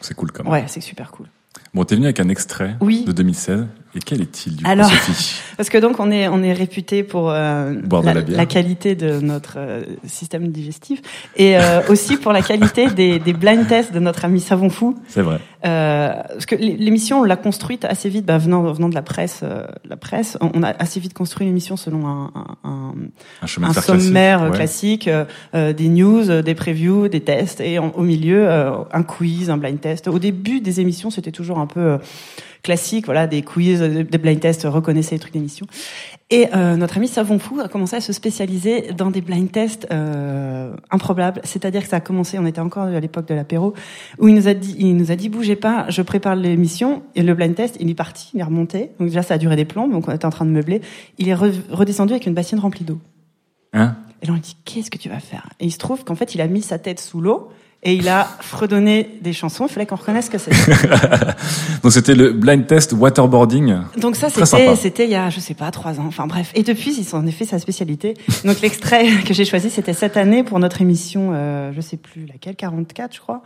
[0.00, 0.52] C'est cool, quand même.
[0.52, 1.26] ouais, c'est super cool.
[1.74, 3.04] Bon, t'es venu avec un extrait Oui.
[3.04, 3.66] de 2016.
[3.94, 7.02] Et quel est-il, du coup, Alors- Sophie Parce que donc on est on est réputé
[7.02, 8.46] pour euh, Boire de la, la bière.
[8.48, 11.00] qualité de notre euh, système digestif
[11.36, 14.96] et euh, aussi pour la qualité des, des blind tests de notre ami Savon Fou.
[15.08, 15.40] C'est vrai.
[15.66, 19.02] Euh, parce que l'é- l'émission on l'a construite assez vite, bah, venant venant de la
[19.02, 22.30] presse, euh, la presse, on a assez vite construit l'émission selon un,
[22.62, 22.92] un,
[23.42, 23.82] un, classique.
[23.84, 25.24] sommaire classique, euh,
[25.56, 29.56] euh, des news, des previews, des tests, et en- au milieu euh, un quiz, un
[29.56, 30.06] blind test.
[30.06, 31.98] Au début des émissions, c'était toujours un peu
[32.58, 35.66] euh, classique, voilà, des quiz, des blind tests, reconnaissez les trucs d'émission.
[36.30, 39.86] Et euh, notre ami Savon Fou a commencé à se spécialiser dans des blind tests
[39.90, 41.40] euh, improbables.
[41.44, 43.72] C'est-à-dire que ça a commencé, on était encore à l'époque de l'apéro,
[44.18, 47.22] où il nous a dit, il nous a dit, bougez pas, je prépare l'émission et
[47.22, 47.76] le blind test.
[47.80, 48.90] Il est parti, il est remonté.
[48.98, 50.82] Donc déjà, ça a duré des plombs, donc on était en train de meubler.
[51.16, 53.00] Il est re- redescendu avec une bassine remplie d'eau.
[53.72, 53.96] Hein?
[54.20, 55.48] Et là, on lui dit, qu'est-ce que tu vas faire?
[55.60, 57.48] Et il se trouve qu'en fait, il a mis sa tête sous l'eau
[57.84, 59.66] Et il a fredonné des chansons.
[59.66, 60.50] Il fallait qu'on reconnaisse ce que c'est.
[61.82, 63.76] Donc c'était le blind test waterboarding.
[63.96, 66.06] Donc ça, c'était, c'était il y a, je sais pas, trois ans.
[66.08, 66.50] Enfin bref.
[66.56, 68.14] Et depuis, ils ont en effet sa spécialité.
[68.44, 72.26] Donc l'extrait que j'ai choisi, c'était cette année pour notre émission, euh, je sais plus
[72.26, 73.42] laquelle, 44, je crois.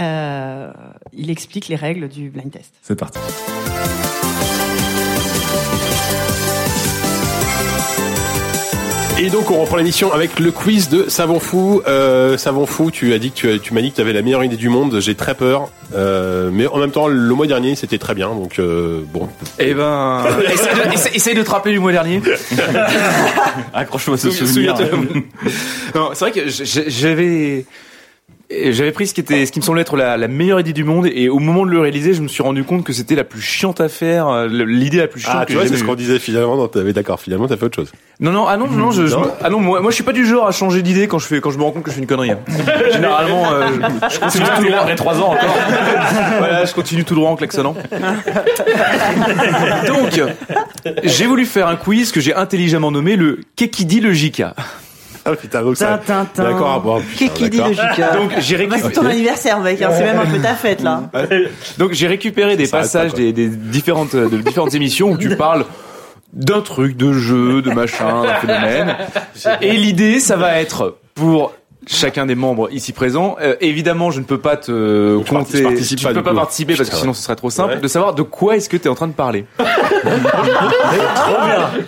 [0.00, 0.72] Euh,
[1.12, 2.72] il explique les règles du blind test.
[2.82, 3.18] C'est parti.
[9.18, 11.80] Et donc on reprend l'émission avec le quiz de Savon Fou.
[11.88, 14.20] Euh, Savon Fou, tu as dit que tu, tu m'as dit que tu avais la
[14.20, 15.00] meilleure idée du monde.
[15.00, 18.28] J'ai très peur, Euh, mais en même temps le mois dernier c'était très bien.
[18.34, 19.28] Donc euh, bon.
[19.58, 22.20] Eh ben, essaye de, essaye- essaye de te rappeler du mois dernier.
[23.74, 24.76] Accroche-toi à ce souvenir.
[24.76, 24.98] souviens-toi.
[25.94, 27.64] non, c'est vrai que j'avais,
[28.50, 30.84] j'avais pris ce qui était, ce qui me semblait être la, la meilleure idée du
[30.84, 33.24] monde, et au moment de le réaliser, je me suis rendu compte que c'était la
[33.24, 35.82] plus chiante à faire, euh, l'idée la plus chiante Ah, que tu vois, c'est ce
[35.84, 36.56] qu'on disait finalement.
[36.56, 37.18] Non, t'avais d'accord.
[37.20, 37.90] Finalement, t'as fait autre chose.
[38.20, 40.12] Non, non, ah non, non, je, je Non ah non, moi, moi, je suis pas
[40.12, 41.96] du genre à changer d'idée quand je fais, quand je me rends compte que je
[41.96, 42.30] fais une connerie.
[42.30, 42.38] hein.
[42.92, 43.66] Généralement, euh,
[44.08, 44.78] je, je continue tout droit.
[44.80, 45.56] Après trois ans encore.
[46.38, 47.74] voilà, je continue tout droit en klaxonnant.
[49.86, 50.20] Donc,
[51.04, 54.12] j'ai voulu faire un quiz que j'ai intelligemment nommé le Kekidi le
[55.26, 56.00] Ah putain, donc ça.
[56.06, 56.44] Tintin.
[56.44, 58.80] D'accord, bon, putain, Qu'est-ce qu'il dit Jika Donc, j'ai Bah, récupéré.
[58.82, 59.82] c'est ton anniversaire, mec.
[59.82, 61.02] hein, C'est même un peu ta fête, là.
[61.78, 65.64] Donc j'ai récupéré des Ça passages des, des différentes de différentes émissions où tu parles
[66.32, 68.96] d'un truc, de jeu, de machin, d'un phénomène.
[69.62, 71.52] Et l'idée, ça va être pour
[71.86, 73.36] chacun des membres ici présents.
[73.40, 75.62] euh, évidemment, je ne peux pas te tu compter.
[75.74, 76.36] tu ne peux pas coup.
[76.36, 77.74] participer parce que sinon ce serait trop simple.
[77.74, 77.80] Ouais.
[77.80, 79.46] De savoir de quoi est-ce que tu es en train de parler.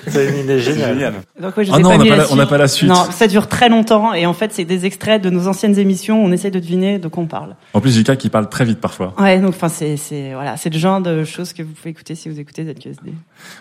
[0.08, 1.14] C'est une idée géniale.
[1.40, 2.48] Donc ouais, je Ah non, pas on n'a pas la suite.
[2.48, 2.88] pas la suite.
[2.88, 6.22] Non, ça dure très longtemps et en fait c'est des extraits de nos anciennes émissions.
[6.22, 7.54] où On essaie de deviner de quoi on parle.
[7.74, 9.14] En plus, JK qui parle très vite parfois.
[9.18, 12.14] Ouais, donc enfin c'est c'est voilà, c'est le genre de choses que vous pouvez écouter
[12.14, 13.12] si vous écoutez ZQSD.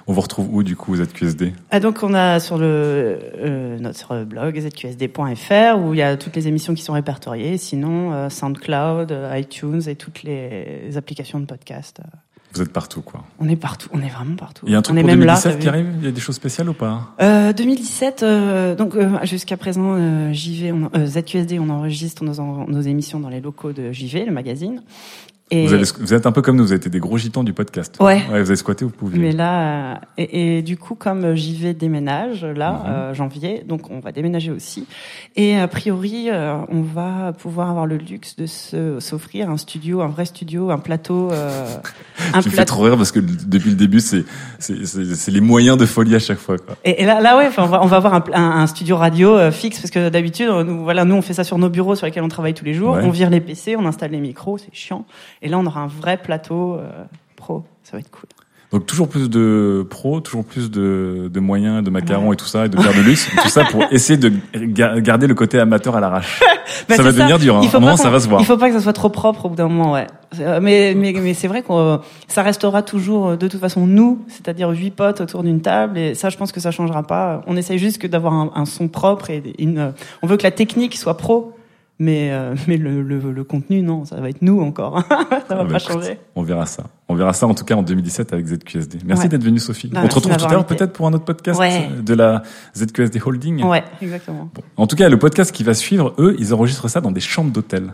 [0.07, 3.19] On vous retrouve où du coup, vous êtes QSD Ah donc on a sur le
[3.39, 7.57] euh, notre blog zqsd.fr où il y a toutes les émissions qui sont répertoriées.
[7.57, 11.99] Sinon euh, SoundCloud, euh, iTunes et toutes les applications de podcast.
[12.01, 12.07] Euh,
[12.53, 13.23] Vous êtes partout quoi.
[13.39, 14.65] On est partout, on est vraiment partout.
[14.67, 15.59] Il y a un truc on est pour même 2017 là.
[15.59, 15.87] qui arrive?
[15.99, 17.13] Il y a des choses spéciales ou pas?
[17.21, 19.97] Euh, 2017, euh, donc euh, jusqu'à présent,
[20.33, 24.31] JV, on, ZQSD, on enregistre nos, en- nos émissions dans les locaux de JV, le
[24.31, 24.81] magazine.
[25.49, 27.53] Et vous, avez- vous êtes un peu comme nous, vous êtes des gros gitans du
[27.53, 27.95] podcast.
[28.01, 28.21] Ouais.
[28.29, 29.17] vous avez squatté, vous pouvez.
[29.17, 32.89] mais là, euh, et, et du coup, comme JV déménage là, Mhm.
[32.91, 34.85] euh, janvier, donc on va déménager aussi.
[35.37, 38.45] Et a priori, euh, on va pouvoir avoir le luxe de
[38.99, 41.65] s'offrir un studio, un vrai studio, un plateau, euh,
[42.33, 44.25] un Tu me fais trop rire parce que depuis le début, c'est
[45.31, 46.57] les moyens de folie à chaque fois.
[46.57, 46.75] Quoi.
[46.83, 48.97] Et, et là, là, ouais, enfin, on va, on va avoir un, un, un studio
[48.97, 51.69] radio euh, fixe parce que d'habitude, euh, nous, voilà, nous, on fait ça sur nos
[51.69, 52.95] bureaux sur lesquels on travaille tous les jours.
[52.95, 53.03] Ouais.
[53.03, 55.05] On vire les PC, on installe les micros, c'est chiant.
[55.41, 57.03] Et là, on aura un vrai plateau euh,
[57.35, 57.63] pro.
[57.83, 58.23] Ça va être cool.
[58.73, 62.65] Donc toujours plus de pros, toujours plus de, de moyens, de macarons et tout ça,
[62.65, 65.95] et de bière de luxe, tout ça pour essayer de ga- garder le côté amateur
[65.95, 66.41] à l'arrache.
[66.89, 67.55] Bah, ça va c'est devenir dur.
[67.55, 67.61] Hein.
[67.73, 68.41] Un moment, ça va se voir.
[68.41, 70.05] Il faut pas que ça soit trop propre au bout d'un moment, ouais.
[70.39, 71.97] Euh, Mais, mais, mais c'est vrai que
[72.27, 76.13] ça restera toujours, euh, de toute façon, nous, c'est-à-dire huit potes autour d'une table, et
[76.13, 77.41] ça, je pense que ça changera pas.
[77.47, 80.51] On essaye juste que d'avoir un, un son propre et une, on veut que la
[80.51, 81.53] technique soit pro.
[81.99, 85.01] Mais, euh, mais le, le, le contenu, non, ça va être nous encore.
[85.09, 86.19] ça va Ah bah, pas écoute, changer.
[86.35, 86.83] On verra ça.
[87.09, 88.99] On verra ça en tout cas en 2017 avec ZQSD.
[89.05, 89.29] Merci Ouais.
[89.29, 89.87] d'être venue Sophie.
[89.87, 91.89] Bah, on te retrouve tout à l'heure peut-être pour un autre podcast Ouais.
[92.03, 92.43] de la
[92.77, 93.63] ZQSD Holding.
[93.63, 94.49] Ouais, exactement.
[94.53, 94.61] Bon.
[94.75, 97.51] En tout cas, le podcast qui va suivre, eux, ils enregistrent ça dans des chambres
[97.51, 97.93] d'hôtel.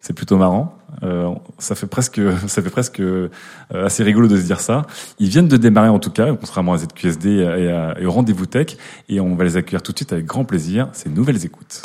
[0.00, 0.78] C'est plutôt marrant.
[1.02, 1.28] Euh,
[1.58, 3.30] ça fait presque, ça fait presque euh,
[3.72, 4.82] assez rigolo de se dire ça.
[5.18, 8.46] Ils viennent de démarrer en tout cas, contrairement à ZQSD et, à- et au rendez-vous
[8.46, 8.76] tech,
[9.08, 10.88] et on va les accueillir tout de suite avec grand plaisir.
[10.92, 11.82] Ces nouvelles écoutes.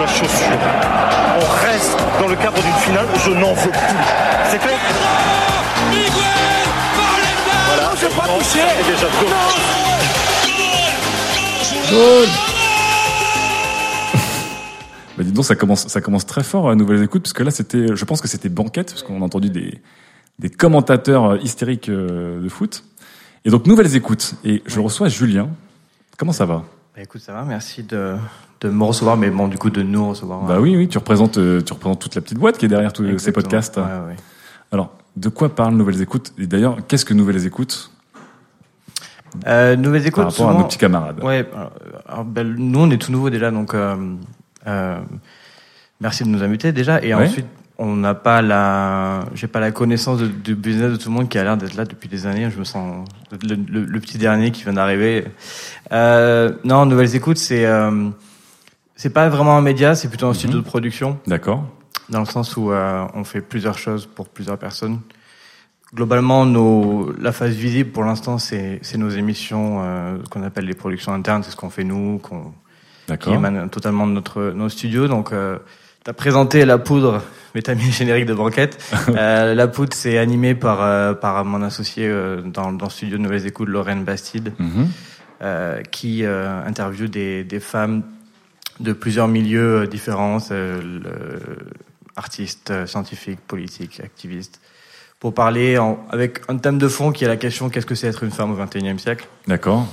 [0.00, 0.58] La chaussure.
[1.40, 3.96] On reste dans le cadre d'une finale, je n'en veux plus.
[4.50, 4.78] C'est clair
[7.66, 7.90] Voilà.
[8.00, 9.06] Je pas touché Et déjà
[11.90, 12.47] deux.
[15.38, 18.04] Donc, ça commence, ça commence très fort à nouvelles écoutes, parce que là, c'était, je
[18.04, 19.80] pense que c'était banquette, parce qu'on a entendu des,
[20.40, 22.82] des commentateurs euh, hystériques euh, de foot.
[23.44, 24.34] Et donc, nouvelles écoutes.
[24.44, 25.48] Et je reçois Julien.
[26.16, 26.64] Comment ça va?
[26.96, 28.16] Bah, écoute, ça va, merci de,
[28.62, 30.42] de me recevoir, mais bon, du coup, de nous recevoir.
[30.42, 32.92] Bah oui, oui, tu représentes, euh, tu représentes toute la petite boîte qui est derrière
[32.92, 33.76] tous ces podcasts.
[33.76, 34.16] Ouais, ouais.
[34.72, 36.32] Alors, de quoi parlent Nouvelles Écoutes?
[36.36, 37.92] Et d'ailleurs, qu'est-ce que Nouvelles Écoutes?
[39.46, 40.24] Euh, nouvelles écoutes.
[40.24, 41.70] par rapport à souvent- nos petits camarades Ouais, alors,
[42.08, 43.94] alors, ben, nous, on est tout nouveau déjà, donc euh,
[44.68, 44.98] euh,
[46.00, 47.02] merci de nous inviter déjà.
[47.02, 47.26] Et Ouais.
[47.26, 47.46] ensuite,
[47.80, 51.38] on n'a pas la, j'ai pas la connaissance du business de tout le monde qui
[51.38, 52.50] a l'air d'être là depuis des années.
[52.50, 53.08] Je me sens
[53.42, 55.24] le, le- le petit dernier qui vient d'arriver.
[55.92, 58.08] Euh, non, nouvelles écoutes, c'est euh,
[58.96, 61.18] c'est pas vraiment un média, c'est plutôt un studio de production.
[61.28, 61.64] D'accord.
[62.08, 64.98] Dans le sens où euh, on fait plusieurs choses pour plusieurs personnes.
[65.94, 70.74] globalement, nos, la phase visible pour l'instant, c'est c'est nos émissions euh, qu'on appelle les
[70.74, 71.42] productions internes.
[71.44, 72.52] C'est ce qu'on fait nous, qu'on
[73.16, 75.08] qui émanent totalement de notre nos studios.
[75.08, 75.58] Donc, euh,
[76.04, 77.22] t'as présenté la poudre,
[77.54, 78.78] mais t'as mis le générique de banquette.
[79.16, 83.16] Euh, la poudre, c'est animé par euh, par mon associé euh, dans dans le studio
[83.18, 84.88] de Nouvelles Écoutes, Lorraine Bastide, Mhm.
[85.42, 88.02] euh, qui euh, interviewe des des femmes
[88.80, 90.80] de plusieurs milieux différents, euh,
[92.16, 94.60] artistes, scientifiques, politiques, activistes,
[95.20, 98.06] pour parler en- avec un thème de fond qui est la question qu'est-ce que c'est
[98.08, 99.26] être une femme au XXIe siècle?
[99.46, 99.86] D'accord.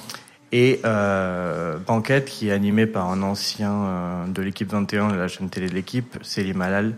[0.51, 5.27] Et euh, Banquette qui est animé par un ancien euh, de l'équipe 21 de la
[5.27, 6.93] chaîne télé de l'équipe, Selim Halal,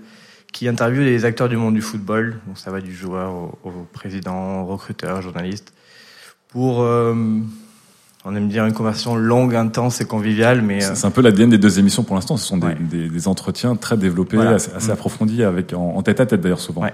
[0.53, 3.71] qui interviewe les acteurs du monde du football, donc ça va du joueur au, au
[3.93, 5.73] président, au recruteur, journaliste,
[6.49, 7.13] pour, euh,
[8.25, 11.21] on aime dire une conversation longue, intense et conviviale, mais euh, C'est c'est un peu
[11.21, 12.37] l'ADN des deux émissions pour l'instant.
[12.37, 14.51] Ce sont des, des, des entretiens très développés, Voilà.
[14.51, 14.91] assez, assez Mm.
[14.91, 16.81] approfondis, avec en, en tête à tête d'ailleurs souvent.
[16.83, 16.93] Ouais.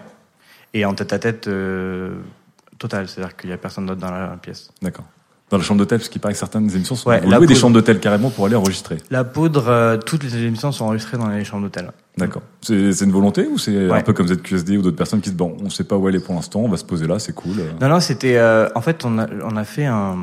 [0.74, 2.16] et en tête à tête euh,
[2.80, 4.72] total, c'est-à-dire qu'il y a personne d'autre dans la pièce.
[4.82, 5.06] D'accord.
[5.54, 7.76] Dans la chambre d'hôtel, parce qu'il paraît que certaines émissions sont Ouais, louez des chambres
[7.76, 8.98] d'hôtel carrément pour aller enregistrer.
[9.12, 11.92] La poudre, euh, toutes les émissions sont enregistrées dans les chambres d'hôtel.
[12.18, 12.42] D'accord.
[12.64, 14.02] C'est une volonté ou c'est un Ouais.
[14.02, 16.16] peu comme ZQSD ou d'autres personnes qui se disent bon, on sait pas où elle
[16.16, 17.58] est pour l'instant, on va se poser là, c'est cool.
[17.80, 18.38] Non, non, c'était.
[18.38, 20.18] euh, en fait, on a, on a fait un,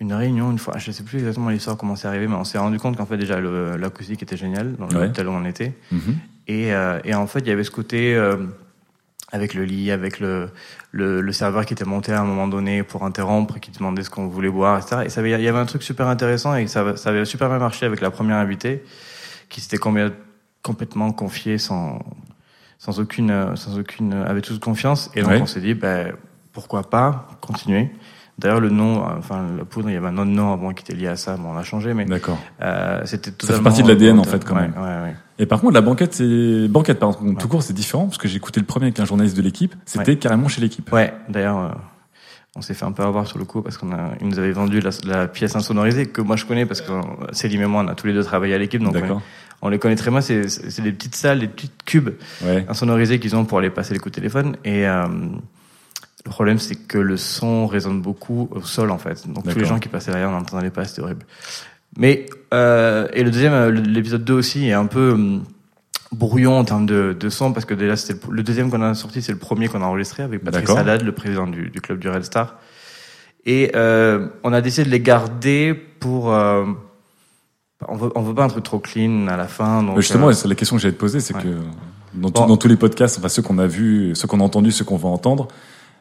[0.00, 0.78] une réunion une fois.
[0.78, 3.18] Je sais plus exactement l'histoire, comment c'est arrivé, mais on s'est rendu compte qu'en fait,
[3.18, 5.08] déjà, l'acoustique était géniale dans Ouais.
[5.08, 5.74] l'hôtel où on était.
[5.92, 6.00] Mhm.
[6.48, 8.18] Et, euh, et en fait, il y avait ce côté.
[9.32, 10.50] Avec le lit, avec le,
[10.92, 14.10] le, le serveur qui était monté à un moment donné pour interrompre, qui demandait ce
[14.10, 15.02] qu'on voulait boire, etc.
[15.06, 17.48] Et ça avait- il y avait un truc super intéressant et ça, ça avait super
[17.48, 18.84] bien marché avec la première invitée,
[19.48, 19.78] qui s'était
[20.62, 21.98] complètement confiée sans,
[22.78, 25.10] sans aucune, sans aucune, avec toute confiance.
[25.14, 25.40] Et donc Ouais.
[25.40, 26.12] on s'est dit, ben,
[26.52, 27.90] pourquoi pas continuer?
[28.38, 30.82] D'ailleurs, le nom, euh, enfin, la poudre, il y avait un autre nom avant qui
[30.82, 31.36] était lié à ça.
[31.38, 32.38] Bon, on a changé, mais D'accord.
[32.62, 33.62] euh, c'était Ça fait totalement.
[33.64, 34.74] partie de l'ADN en fait quand Ouais, même.
[34.76, 35.16] ouais, ouais.
[35.38, 38.28] Et par contre, la banquette, c'est banquette par contre, tout court, c'est différent parce que
[38.28, 39.74] j'ai écouté le premier avec un journaliste de l'équipe.
[39.86, 40.90] C'était carrément chez l'équipe.
[40.92, 41.68] Ouais, d'ailleurs, euh,
[42.56, 44.52] on s'est fait un peu avoir sur le coup parce qu'on a, ils nous avaient
[44.52, 47.00] vendu la, la pièce insonorisée que moi je connais parce que euh,
[47.32, 49.20] Céline et moi on a tous les deux travaillé à l'équipe donc D'accord.
[49.62, 50.20] on, on les connaît très bien.
[50.22, 50.40] C'est,
[50.80, 52.10] des petites salles, des petites cubes
[52.44, 52.64] Ouais.
[52.68, 55.04] insonorisés qu'ils ont pour aller passer les coups de téléphone et euh,
[56.24, 59.28] le problème c'est que le son résonne beaucoup au sol en fait.
[59.30, 61.24] Donc tous les gens qui passaient derrière n'entendaient pas, c'était horrible.
[61.98, 65.44] Mais euh, et le deuxième, euh, l'épisode 2 aussi est un peu hum,
[66.12, 68.94] brouillon en termes de, de son parce que déjà c'était le, le deuxième qu'on a
[68.94, 70.66] sorti, c'est le premier qu'on a enregistré avec Patrick.
[70.68, 72.56] Salade, le président du, du club du Red Star.
[73.44, 76.32] Et euh, on a décidé de les garder pour.
[76.34, 76.64] euh,
[77.88, 79.82] on veut on veut pas un truc trop clean à la fin.
[79.82, 81.42] Donc, Mais justement, euh, c'est la question que j'allais te poser, c'est ouais.
[81.42, 81.48] que
[82.14, 82.46] dans, tout- Bon.
[82.48, 84.96] dans tous les podcasts, enfin ceux qu'on a vus, ceux qu'on a entendus, ceux qu'on
[84.96, 85.46] va entendre,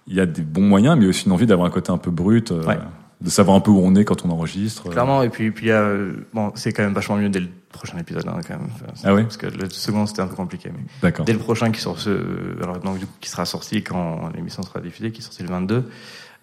[0.07, 2.11] il y a des bons moyens, mais aussi une envie d'avoir un côté un peu
[2.11, 2.77] brut, euh, Ouais.
[3.21, 4.87] de savoir un peu où on est quand on enregistre.
[4.87, 4.91] euh.
[4.91, 8.27] Clairement, et puis, puis euh, bon, c'est quand même vachement mieux dès le prochain épisode,
[8.27, 8.67] hein, quand même.
[8.73, 10.69] Enfin, Ah ouais Parce que le second, c'était un peu compliqué.
[10.73, 11.25] Mais D'accord.
[11.25, 12.11] dès le prochain qui sort ce,
[12.61, 15.49] alors donc du coup, qui sera sorti quand l'émission sera diffusée, qui est sorti le
[15.49, 15.89] 22,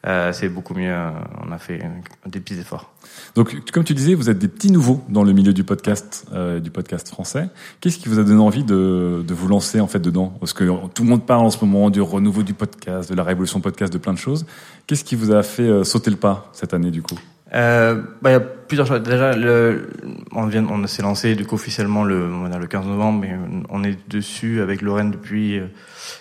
[0.07, 0.93] euh, c'est beaucoup mieux.
[0.93, 1.11] euh,
[1.47, 1.81] On a fait
[2.27, 2.93] des petits efforts.
[3.37, 6.59] Donc, comme tu disais, vous êtes des petits nouveaux dans le milieu du podcast, euh,
[6.61, 7.49] du podcast français.
[7.81, 10.35] Qu'est-ce qui vous a donné envie de, de vous lancer en fait dedans?
[10.41, 13.23] Parce que tout le monde parle en ce moment du renouveau du podcast, de la
[13.23, 14.45] révolution podcast, de plein de choses.
[14.87, 17.19] Qu'est-ce qui vous a fait euh, sauter le pas cette année du coup?
[17.55, 19.03] Euh, bah, il y a plusieurs choses.
[19.03, 19.91] Déjà, le,
[20.33, 23.37] on vient, on s'est lancé du coup officiellement le, on le 15 novembre, mais
[23.69, 25.61] on est dessus avec Lorraine depuis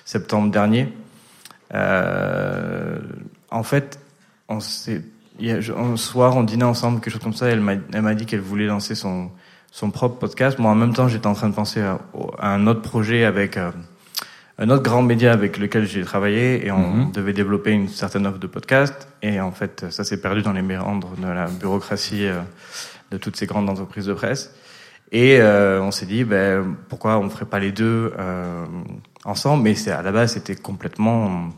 [0.03, 0.91] septembre dernier.
[1.73, 2.99] Euh,
[3.51, 3.99] en fait,
[4.49, 5.01] on s'est,
[5.39, 7.47] il y a, je- un soir, on dînait ensemble, quelque chose comme ça.
[7.47, 9.29] Elle m'a, elle m'a dit qu'elle voulait lancer son,
[9.71, 10.57] son propre podcast.
[10.59, 11.99] Moi, en même temps, j'étais en train de penser à,
[12.39, 13.71] à un autre projet avec euh,
[14.57, 17.11] un autre grand média avec lequel j'ai travaillé et on Mhm.
[17.13, 19.07] devait développer une certaine offre de podcast.
[19.21, 22.41] Et en fait, ça s'est perdu dans les méandres de la bureaucratie euh,
[23.11, 24.53] de toutes ces grandes entreprises de presse.
[25.13, 28.65] Et euh, on s'est dit, ben, pourquoi on ne ferait pas les deux euh,
[29.25, 29.63] ensemble?
[29.63, 31.49] Mais c'est à la base, c'était complètement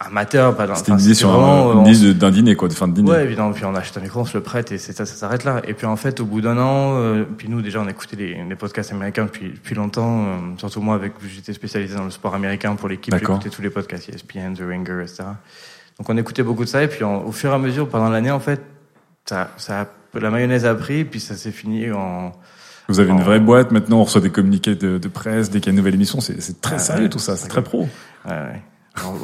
[0.00, 0.56] amateur.
[0.56, 3.10] Pas dans- C'était une idée sur un- idée d'un dîner, quoi, de fin de dîner.
[3.10, 3.52] Ouais, évidemment.
[3.52, 5.60] Puis on achète un micro, on se le prête et c'est ça, ça s'arrête là.
[5.66, 8.34] Et puis en fait, au bout d'un an, euh, puis nous déjà, on écoutait des,
[8.48, 10.24] des podcasts américains depuis, depuis longtemps.
[10.24, 13.70] euh, surtout moi, avec j'étais spécialisé dans le sport américain pour l'équipe, j'écoutais tous les
[13.70, 15.24] podcasts, ESPN, The Ringer, etc.
[15.98, 16.82] Donc on écoutait beaucoup de ça.
[16.82, 18.60] Et puis au fur et à mesure, pendant l'année, en fait,
[19.28, 19.86] ça, ça, a-
[20.18, 22.32] la mayonnaise a pris, puis ça s'est fini en
[22.88, 25.66] Vous avez une vraie boîte, maintenant on reçoit des communiqués de, de presse dès qu'il
[25.66, 27.62] y a une nouvelle émission, c'est très Ah, sérieux ouais, tout ça, c'est c'est très
[27.62, 27.80] pro.
[28.24, 28.62] Ouais, ouais.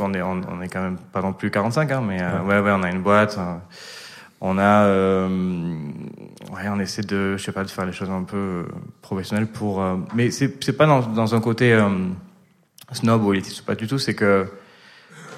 [0.01, 2.61] On, est, on, on est quand même pas non plus 45, hein, mais euh, ouais.
[2.61, 3.37] ouais, on a une boîte.
[3.39, 3.55] euh,
[4.41, 5.29] on a, euh,
[6.53, 8.63] ouais, on essaie de, je sais pas, de faire les choses un peu euh,
[9.01, 11.89] professionnelles pour, euh, mais c'est, c'est pas dans, dans un côté euh,
[12.93, 13.99] snob ou élitiste, pas du tout.
[13.99, 14.47] C'est que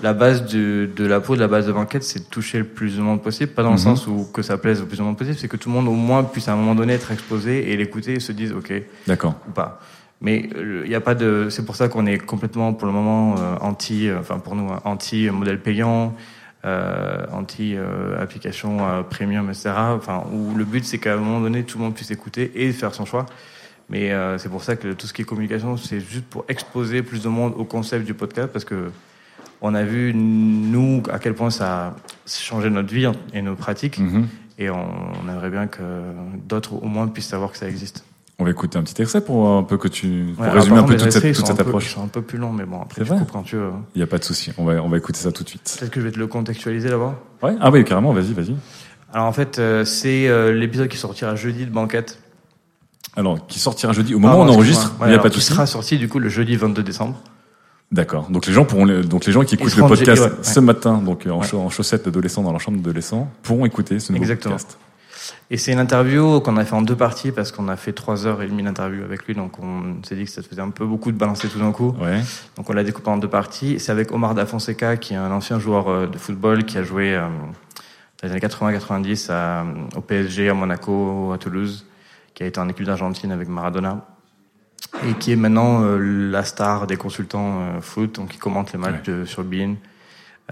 [0.02, 2.64] la base de, de la peau, de la base de banquette, c'est de toucher le
[2.64, 3.80] plus de monde possible, pas dans le Mhm.
[3.82, 5.86] sens où que ça plaise au plus de monde possible, c'est que tout le monde
[5.88, 8.72] au moins puisse à un moment donné être exposé et l'écouter et se dise ok
[9.06, 9.36] D'accord.
[9.48, 9.80] ou pas.
[10.20, 11.48] Mais euh, il n'y a pas de.
[11.50, 14.08] C'est pour ça qu'on est complètement, pour le moment, euh, anti.
[14.08, 16.14] euh, Enfin, pour nous, anti modèle payant,
[16.64, 19.72] euh, anti euh, application euh, premium, etc.
[19.76, 22.72] Enfin, où le but c'est qu'à un moment donné, tout le monde puisse écouter et
[22.72, 23.26] faire son choix.
[23.88, 27.02] Mais euh, c'est pour ça que tout ce qui est communication, c'est juste pour exposer
[27.02, 28.90] plus de monde au concept du podcast, parce que
[29.60, 31.96] on a vu nous à quel point ça a
[32.26, 34.26] changé notre vie et nos pratiques, Mhm.
[34.58, 34.88] et on,
[35.24, 35.82] on aimerait bien que
[36.48, 38.04] d'autres au moins puissent savoir que ça existe.
[38.38, 40.84] On va écouter un petit extrait pour un peu que tu pour Ouais, résumer par
[40.84, 41.94] un peu toute cette, toute cette un peu- approche.
[41.94, 43.56] Sont un peu plus longs, mais bon, après, C'est je vrai quand tu.
[43.94, 44.52] Il n'y a pas de souci.
[44.58, 45.74] On va, on va écouter ça tout de suite.
[45.78, 47.14] Peut-être que je vais te le contextualiser d'abord.
[47.42, 47.56] Ouais.
[47.60, 48.12] Ah oui, carrément.
[48.12, 48.54] Vas-y, vas-y.
[49.12, 52.18] Alors en fait, euh, c'est euh, l'épisode qui sortira jeudi de Banquette.
[53.16, 54.94] Alors, qui sortira jeudi au moment où on enregistre.
[55.00, 55.52] il n'y a pas de alors, qui souci.
[55.54, 57.18] sera sorti du coup le jeudi 22 décembre.
[57.90, 58.28] D'accord.
[58.28, 60.98] Donc les gens pourront, donc les gens qui écoutent le podcast jeudi, ouais, ce matin,
[60.98, 64.56] donc euh, en, chaussettes d'adolescents dans la chambre d'adolescents, pourront écouter ce nouveau Exactement.
[64.56, 64.76] podcast.
[65.50, 68.26] Et c'est une interview qu'on a fait en deux parties parce qu'on a fait trois
[68.26, 70.84] heures et demie d'interview avec lui, donc on s'est dit que ça faisait un peu
[70.84, 71.94] beaucoup de balancer tout d'un coup.
[72.00, 72.20] Ouais.
[72.56, 73.78] Donc on l'a découpé en deux parties.
[73.78, 76.82] C'est avec Omar Da Fonseca, qui est un ancien joueur euh, de football qui a
[76.82, 77.22] joué euh,
[78.22, 79.64] dans les années 80-90 à-
[79.96, 81.86] au PSG, à Monaco, à Toulouse,
[82.34, 84.04] qui a été en équipe d'Argentine avec Maradona
[85.08, 85.98] et qui est maintenant euh,
[86.30, 89.74] la star des consultants euh, foot, donc qui commente les matchs de, sur Bein,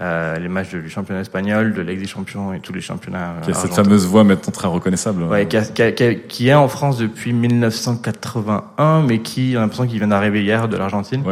[0.01, 3.35] euh, les matchs du championnat espagnol, de Ligue des Champions et tous les championnats.
[3.37, 5.23] euh, Qui a cette fameuse voix maintenant très reconnaissable.
[5.23, 9.53] Ouais, qui, a- qui a- qui a- qui est en France depuis 1981, mais qui,
[9.55, 11.23] on a l'impression qu'il vient d'arriver hier de l'Argentine.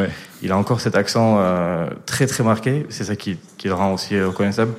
[0.41, 2.85] Il a encore cet accent euh, très très marqué.
[2.89, 4.73] C'est ça qui, qui le rend aussi euh, reconnaissable.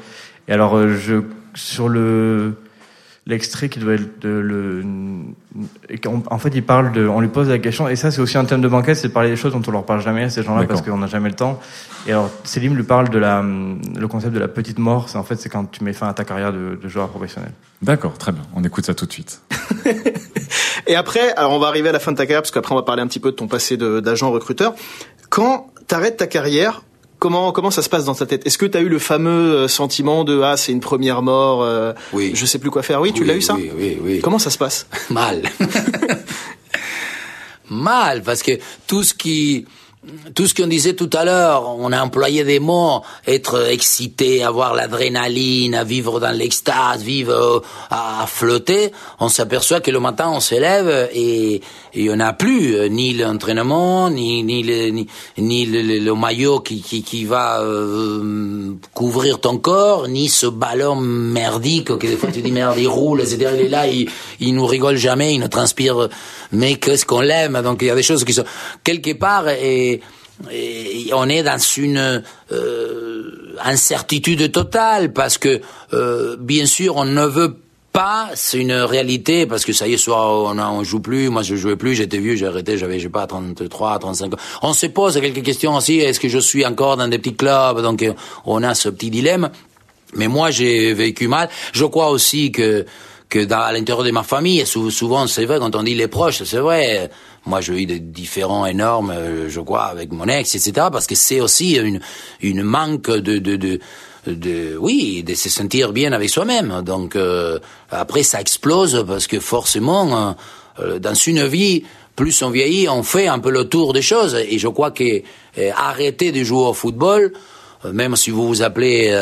[0.49, 1.23] Et alors, euh, je
[1.55, 2.55] sur le
[3.27, 4.85] l'extrait qui doit être de, le
[5.89, 8.21] et qu'en- en fait il parle de on lui pose la question et ça c'est
[8.21, 10.25] aussi un thème de banquette c'est de parler des choses dont on leur parle jamais
[10.25, 11.59] à ces gens-là parce qu'on n'a jamais le temps
[12.07, 15.25] et alors Selim lui parle de la le concept de la petite mort c'est en
[15.25, 17.51] fait c'est quand tu mets fin à ta carrière de, de joueur professionnel
[17.83, 18.41] D'accord, très bien.
[18.55, 19.43] On écoute ça tout de suite.
[20.87, 22.77] Et après, alors on va arriver à la fin de ta carrière, parce qu'après on
[22.79, 24.75] va parler un petit peu de ton passé de- d'agent recruteur.
[25.29, 26.83] Quand t'arrêtes ta carrière,
[27.19, 28.47] comment comment ça se passe dans ta tête?
[28.47, 31.93] Est-ce que t'as eu le fameux euh, sentiment de ah c'est une première mort, euh,
[32.13, 32.33] Oui.
[32.35, 33.01] je sais plus quoi faire?
[33.01, 33.55] Oui, tu Oui, l'as eu ça?
[33.55, 34.21] oui, oui, oui.
[34.21, 34.87] Comment ça se passe?
[35.11, 35.43] Mal.
[37.71, 38.53] Mal, parce que
[38.87, 39.65] tout ce qui,
[40.35, 44.75] tout ce qu'on disait tout à l'heure, on a employé des mots, être excité, avoir
[44.75, 51.09] l'adrénaline, vivre dans l'extase, vivre euh, à flotter, on s'aperçoit que le matin on s'élève
[51.15, 51.61] et
[51.95, 55.07] il y en a plus euh, ni l'entraînement, ni ni le, ni,
[55.39, 61.97] ni le, maillot qui qui, qui va euh, couvrir ton corps, ni ce ballon merdique
[61.99, 63.51] que des fois tu dis merde il roule, etc.
[63.55, 64.09] Il est là, il,
[64.41, 66.09] il nous rigole jamais, il nous transpire,
[66.53, 67.61] mais qu'est-ce qu'on l'aime?
[67.63, 68.45] Donc il y a des choses qui sont
[68.83, 70.01] quelque part et,
[71.13, 75.61] on est dans une euh, incertitude totale parce que
[75.93, 77.57] euh, bien sûr on ne veut
[77.93, 81.43] pas, c'est une réalité parce que ça y est, soit on, on joue plus, moi
[81.43, 84.37] je jouais plus, j'étais vieux, j'ai arrêté, j'avais je sais pas 33, 35 ans.
[84.63, 87.81] On se pose quelques questions aussi, est-ce que je suis encore dans des petits clubs?
[87.81, 88.05] Donc
[88.45, 89.51] on a ce petit dilemme.
[90.17, 91.49] Mais moi j'ai vécu mal.
[91.73, 92.85] Je crois aussi que
[93.35, 96.45] que dans, à l'intérieur de ma famille, souvent c'est vrai quand on dit les proches,
[96.45, 97.11] c'est vrai.
[97.47, 100.87] Moi j'ai eu des différends énormes, euh, je crois, avec mon ex, etc.
[100.93, 102.01] Parce que c'est aussi une
[102.41, 103.81] une manque de de, de
[104.27, 107.59] de oui de se sentir bien avec soi-même donc euh,
[107.91, 110.35] après ça explose parce que forcément
[110.81, 111.85] euh, dans une vie
[112.17, 115.21] plus on vieillit on fait un peu le tour des choses et je crois que
[115.59, 117.35] euh, arrêter de jouer au football
[117.93, 119.13] même si vous vous appelez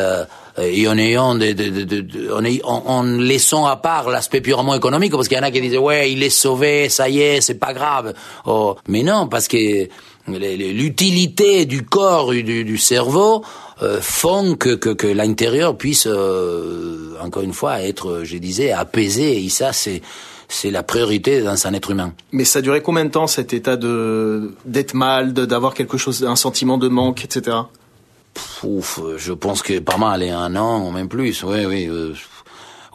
[0.61, 4.41] et en ayant de, de, de, de- de- en, en- en laissant à part l'aspect
[4.41, 7.21] purement économique parce qu'il y en a qui disent ouais il est sauvé ça y
[7.21, 8.13] est c'est pas grave.
[8.45, 9.87] Oh, mais non parce que
[10.27, 13.43] l'utilité du corps et du, du cerveau
[13.81, 19.43] euh, font que, que, que l'intérieur puisse euh, encore une fois être je disais apaisé.
[19.43, 20.01] Et ça c'est
[20.49, 22.13] c'est la priorité dans un être humain.
[22.31, 26.23] Mais ça a duré combien de temps cet état de d'être mal, d'avoir quelque chose,
[26.23, 27.57] un sentiment de manque, etc.
[28.63, 31.87] Ouf, euh, je pense que pas mal, et un an, même plus, oui, oui.
[31.87, 32.13] euh,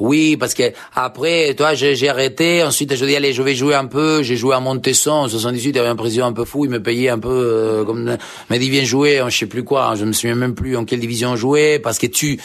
[0.01, 2.63] oui, parce que après, toi, j'ai arrêté.
[2.63, 4.23] Ensuite, je dis allez, je vais jouer un peu.
[4.23, 5.71] J'ai joué à Montesson en 78.
[5.71, 6.65] Il y avait un président un peu fou.
[6.65, 8.07] Il me payait un peu euh, comme.
[8.09, 8.19] Il
[8.49, 9.21] m'a dit viens jouer.
[9.21, 9.95] en Je sais plus quoi.
[9.97, 12.39] Je me souviens même plus en quelle division jouer parce que tu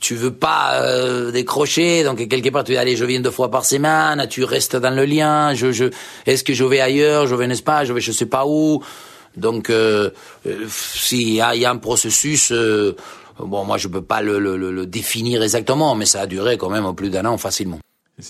[0.00, 2.04] tu veux pas euh, décrocher.
[2.04, 4.26] Donc quelque part, tu dis allez, je viens deux fois par semaine.
[4.28, 5.54] Tu restes dans le lien.
[5.54, 5.86] Je je.
[6.26, 7.86] Est-ce que je vais ailleurs Je vais en Espagne.
[7.86, 8.82] Je vais je sais pas où.
[9.36, 10.10] Donc, euh,
[10.46, 12.96] euh, s'il y a, il y a un processus, euh,
[13.38, 16.56] bon, moi je peux pas le, le, le- le définir exactement, mais ça a duré
[16.58, 17.78] quand même plus d'un an facilement.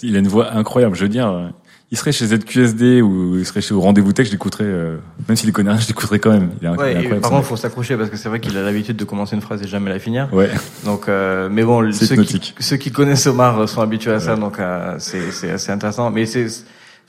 [0.02, 0.94] Il a une voix incroyable.
[0.96, 1.48] Je veux dire, euh,
[1.90, 5.36] il serait chez ZQSD ou il serait chez au Rendez-vous Tech, je l'écouterais, euh, même
[5.38, 6.50] s'il connaît rien, je l'écouterais quand même.
[6.60, 7.20] Il Ouais, et incroyable.
[7.22, 9.62] par contre, faut s'accrocher parce que c'est vrai qu'il a l'habitude de commencer une phrase
[9.62, 10.28] et jamais la finir.
[10.30, 10.50] Ouais.
[10.84, 14.58] Donc, euh, mais bon, ceux qui, ceux qui connaissent Omar sont habitués à ça, donc
[14.60, 16.10] euh, c'est c'est assez intéressant.
[16.10, 16.48] Mais c'est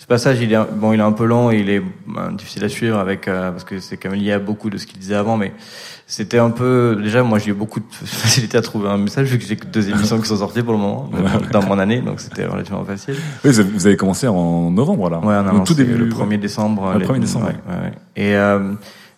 [0.01, 2.63] ce passage, il est bon, il est un peu long et il est ben, difficile
[2.63, 4.97] à suivre avec euh, parce que c'est quand même lié à beaucoup de ce qu'il
[4.97, 5.51] disait avant, mais
[6.07, 9.37] c'était un peu déjà moi j'ai eu beaucoup de facilité à trouver un message vu
[9.37, 11.09] que j'ai que deux émissions qui sont sorties pour le moment
[11.51, 13.15] dans mon année, donc c'était relativement facile.
[13.43, 15.17] Oui, vous avez- commencé en novembre là.
[15.19, 16.09] Ouais, on a tout début le ouais.
[16.37, 16.91] 1er décembre.
[16.91, 17.47] Ah, le les- 1er décembre.
[17.47, 17.91] ouais, ouais.
[18.15, 18.71] Et euh,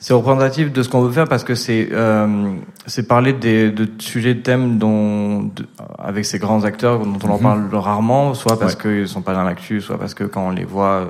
[0.03, 2.53] c'est représentatif de ce qu'on veut faire parce que c'est euh,
[2.87, 5.65] c'est parler des, de sujets, de thèmes dont de-
[5.99, 7.43] avec ces grands acteurs dont on leur Mhm.
[7.43, 8.81] parle rarement, soit parce Ouais.
[8.99, 11.05] qu'ils sont pas dans l'actu, soit parce que quand on les voit, euh,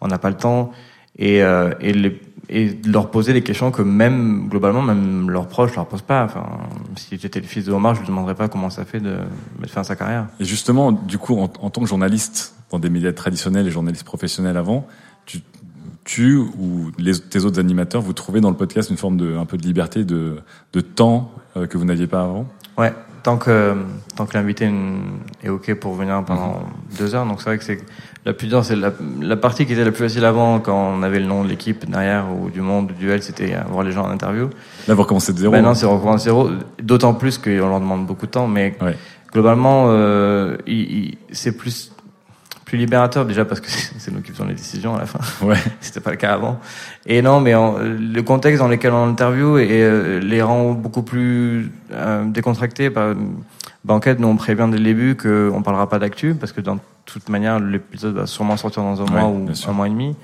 [0.00, 0.70] on n'a pas le temps
[1.18, 2.20] et euh, et les
[2.52, 6.24] et de leur poser des questions que même globalement même leurs proches leur posent pas.
[6.24, 6.44] Enfin,
[6.96, 9.16] si j'étais le fils de Omar, je lui demanderais pas comment ça fait de
[9.60, 10.26] mettre fin à sa carrière.
[10.40, 14.02] Et justement, du coup, en, en tant que journaliste dans des médias traditionnels et journaliste
[14.04, 14.84] professionnel avant,
[16.10, 19.44] tu, ou les, tes autres animateurs, vous trouvez dans le podcast une forme de un
[19.44, 20.38] peu de liberté, de,
[20.72, 22.46] de temps euh, que vous n'aviez pas avant?
[22.76, 22.92] Ouais,
[23.22, 23.76] tant que
[24.16, 24.68] tant que l'invité
[25.44, 26.62] est ok pour venir pendant
[26.98, 27.26] deux heures.
[27.26, 27.78] Donc c'est vrai que c'est
[28.26, 31.02] la plus dure, c'est la, la partie qui était la plus facile avant quand on
[31.04, 34.04] avait le nom de l'équipe derrière ou du monde du duel, c'était avoir les gens
[34.04, 34.48] en interview.
[34.88, 35.52] Là, vous recommencez de zéro.
[35.52, 36.50] Maintenant, c'est recommencer de zéro.
[36.82, 38.96] D'autant plus qu'on leur demande beaucoup de temps, mais Ouais.
[39.32, 40.56] globalement, euh,
[41.30, 41.92] c'est plus
[42.70, 43.68] plus libérateur déjà parce que
[43.98, 45.18] c'est nous qui faisons les décisions à la fin.
[45.44, 45.56] Ouais.
[45.80, 46.60] C'était pas le cas avant.
[47.04, 51.02] Et non, mais en- le contexte dans lequel on interview et euh, les rend beaucoup
[51.02, 52.88] plus euh, décontractés.
[52.90, 53.14] Par,
[53.84, 57.28] Banquette, nous on prévient dès le début qu'on parlera pas d'actu parce que dans toute
[57.28, 60.14] manière l'épisode va sûrement sortir dans un Ouais, mois ou un mois et demi.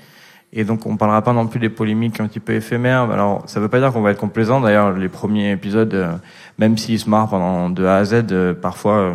[0.53, 3.09] Et donc on parlera pas non plus des polémiques un petit peu éphémères.
[3.11, 4.61] Alors ça veut pas dire qu'on va être complaisant.
[4.61, 6.13] D'ailleurs les premiers épisodes, euh,
[6.57, 9.13] même s'ils se marrent pendant de A à Z, euh, parfois euh,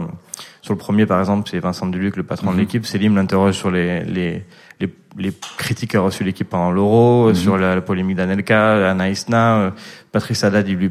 [0.62, 2.54] sur le premier par exemple c'est Vincent Duluc, le patron Mhm.
[2.56, 2.86] de l'équipe.
[2.86, 4.44] Célim l'interroge sur les, les
[4.80, 7.34] les, les critiques qu'a reçu l'équipe pendant l'Euro, Mhm.
[7.34, 9.70] sur la, la polémique d'Anelka, Anaïsna, euh,
[10.10, 10.90] Patrice Haddad, il lui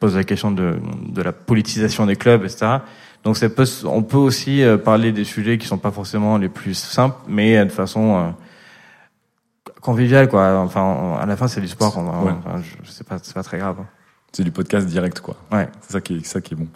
[0.00, 0.74] pose la question de,
[1.08, 2.78] de la politisation des clubs, etc.
[3.24, 6.48] Donc ça peut, on peut aussi euh, parler des sujets qui sont pas forcément les
[6.50, 8.30] plus simples, mais euh, de façon euh,
[9.80, 10.58] conviviale, quoi.
[10.58, 11.96] Enfin, à la fin, c'est du sport.
[11.96, 12.32] On va, Ouais.
[12.38, 13.76] enfin, je, je sais pas, c'est pas très grave.
[14.32, 15.36] C'est du podcast direct, quoi.
[15.50, 15.68] Ouais.
[15.80, 16.68] C'est ça qui est, ça qui est bon.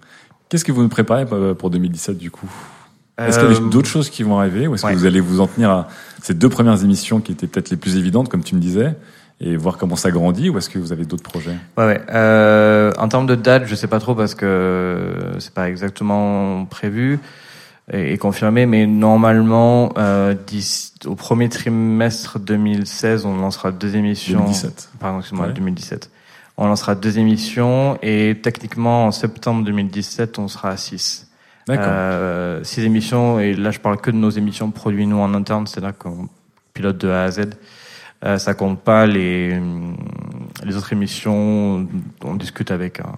[0.54, 2.48] Qu'est-ce que vous nous préparez euh, pour 2017 du coup?
[3.18, 4.92] Est-ce qu'il y a Euh, d'autres choses qui vont arriver ou est-ce ouais.
[4.92, 5.88] que vous allez vous en tenir à
[6.22, 8.94] ces deux premières émissions qui étaient peut-être les plus évidentes, comme tu me disais,
[9.40, 11.56] et voir comment ça grandit ou est-ce que vous avez d'autres projets?
[11.76, 12.00] Ouais, ouais.
[12.08, 15.08] Euh, en termes de date, je sais pas trop parce que
[15.40, 17.18] c'est pas exactement prévu
[17.92, 20.36] et, et confirmé, mais normalement, euh,
[21.06, 24.38] au premier trimestre 2016, on lancera deux émissions.
[24.38, 24.90] 2017.
[25.00, 25.52] Pardon, excuse-moi, Ouais.
[25.52, 26.10] 2017.
[26.56, 31.28] On lancera deux émissions et techniquement en septembre 2017, on sera à 6.
[31.66, 31.86] D'accord.
[31.88, 35.66] Euh, six émissions et là je parle que de nos émissions produites nous en interne,
[35.66, 36.28] c'est-à-dire qu'on
[36.74, 37.40] pilote de A à Z.
[38.24, 39.58] Euh, ça compte pas les
[40.64, 41.88] les autres émissions.
[42.22, 43.16] On discute avec un-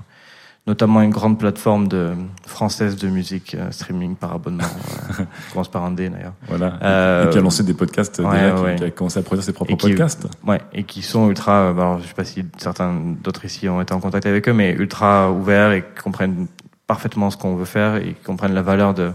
[0.67, 2.13] notamment une grande plateforme de
[2.45, 4.65] française de musique euh, streaming par abonnement.
[5.21, 6.33] euh, commence par un D d'ailleurs.
[6.49, 6.79] Voilà.
[6.83, 8.75] Euh, et qui a lancé des podcasts ouais, déjà, qui- ouais.
[8.77, 10.27] qui, a commencé à produire ses propres Et qui- podcasts.
[10.45, 11.53] Ouais, et qui sont ultra.
[11.53, 12.93] euh, bah, alors, je sais pas si certains
[13.23, 16.47] d'autres ici ont été en contact avec eux, mais ultra ouverts et qui comprennent
[16.87, 19.13] parfaitement ce qu'on veut faire et qui comprennent la valeur de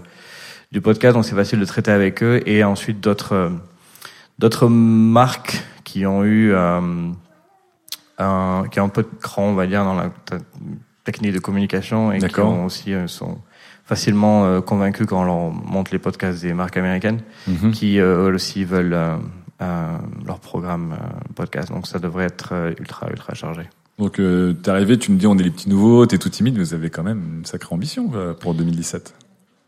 [0.72, 1.16] du podcast.
[1.16, 2.41] Donc c'est facile de traiter avec eux.
[2.45, 3.49] Et ensuite d'autres euh,
[4.39, 6.80] d'autres marques qui ont eu euh,
[8.18, 10.10] un, qui ont un peu de cran, on va dire, dans la
[11.04, 13.38] t- technique de communication et qui ont aussi euh, sont
[13.86, 17.72] facilement euh, convaincus quand on leur montre les podcasts des marques américaines Mhm.
[17.72, 18.95] qui euh, eux aussi veulent
[20.26, 20.95] leur programme
[21.36, 21.70] podcast.
[21.72, 23.62] Donc ça devrait être ultra ultra chargé.
[23.99, 26.64] Donc t'es arrivé, tu me dis on est les petits nouveaux, t'es tout timide, mais
[26.64, 29.14] vous avez quand même une sacrée ambition pour 2017.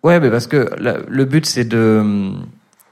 [0.04, 2.32] Ouais, mais parce que la- le but c'est de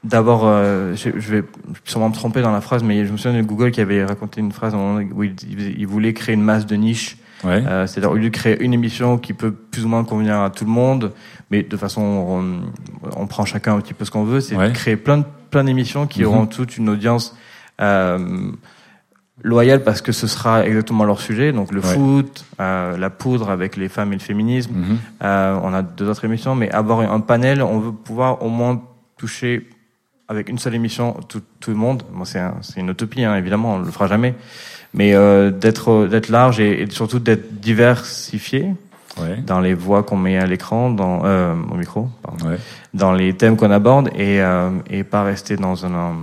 [0.04, 1.44] d'abord, euh, je, je vais
[1.84, 4.40] sûrement me tromper dans la phrase, mais je me souviens de Google qui avait raconté
[4.40, 7.18] une phrase où il, il- il voulait créer une masse de niche.
[7.44, 7.62] Ouais.
[7.66, 10.50] Euh, C'est-à-dire au lieu de créer une émission qui peut plus ou moins convenir à
[10.50, 11.12] tout le monde,
[11.50, 12.60] mais de façon on,
[13.16, 14.68] on prend chacun un petit peu ce qu'on veut, c'est Ouais.
[14.68, 16.26] de créer plein de plein d'émissions qui Mhm.
[16.28, 17.36] auront toute une audience
[17.80, 18.50] euh,
[19.42, 21.52] loyale parce que ce sera exactement leur sujet.
[21.52, 21.94] Donc le Ouais.
[21.94, 24.72] foot, euh, la poudre avec les femmes et le féminisme.
[24.74, 24.98] Mhm.
[25.24, 28.80] Euh, on a deux autres émissions, mais avoir un panel, on veut pouvoir au moins
[29.16, 29.68] toucher
[30.28, 32.02] avec une seule émission tout, tout le monde.
[32.14, 34.34] Bon, c'est un- c'est une utopie, hein, évidemment, on le fera jamais.
[34.94, 38.74] Mais euh, d'être d'être large et, et surtout d'être diversifié
[39.20, 39.42] Ouais.
[39.46, 42.56] dans les voix qu'on met à l'écran, dans euh, au micro, pardon, Ouais.
[42.94, 46.14] dans les thèmes qu'on aborde et euh, et pas rester dans un, un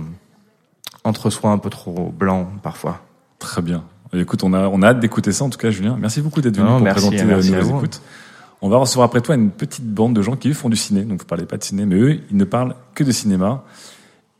[1.04, 3.00] entre-soi un peu trop blanc parfois.
[3.38, 3.84] Très bien.
[4.12, 5.96] Écoute, on a, on a hâte d'écouter ça en tout cas, Julien.
[6.00, 8.00] Merci beaucoup d'être venu Non, pour merci, présenter merci euh, nos écoutes.
[8.60, 11.02] On va recevoir après toi une petite bande de gens qui font du ciné.
[11.02, 13.62] Donc vous parlez pas de ciné, mais eux, ils ne parlent que de cinéma.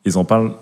[0.04, 0.54] Ils en parlent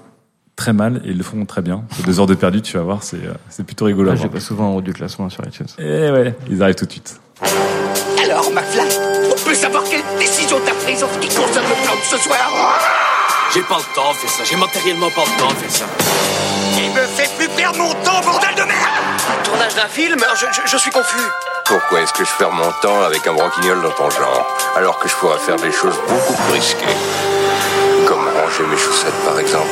[0.58, 1.84] très mal et ils le font très bien.
[1.96, 4.10] C'est deux heures de perdu, tu vas voir, c'est euh, c'est plutôt rigolo.
[4.10, 5.68] Là, vais pas souvent en haut du classement sur iTunes.
[5.78, 7.18] Eh ouais, ils arrivent tout de suite.
[8.22, 8.82] Alors, McFly,
[9.32, 12.16] on peut savoir quelle décision t'as prise en ce qui concerne le plan de ce
[12.18, 12.78] soir?
[13.54, 14.42] J'ai pas le temps de faire ça.
[14.44, 15.84] J'ai matériellement pas le temps de faire ça.
[16.76, 19.44] Il me fait plus perdre mon temps, bordel de merde?
[19.44, 20.18] Tournage d'un film?
[20.34, 21.16] Je, je- je suis confus.
[21.64, 24.46] Pourquoi est-ce que je perds mon temps avec un branquignol dans ton genre,
[24.76, 26.96] alors que je pourrais faire des choses beaucoup plus risquées
[28.06, 29.66] Comme ranger mes chaussettes, par exemple?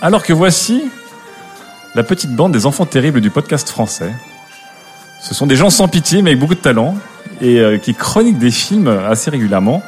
[0.00, 0.82] Alors que voici
[1.94, 4.12] la petite bande des enfants terribles du podcast français.
[5.20, 6.96] Ce sont des gens sans pitié mais avec beaucoup de talent
[7.40, 9.82] et euh, qui chroniquent des films assez régulièrement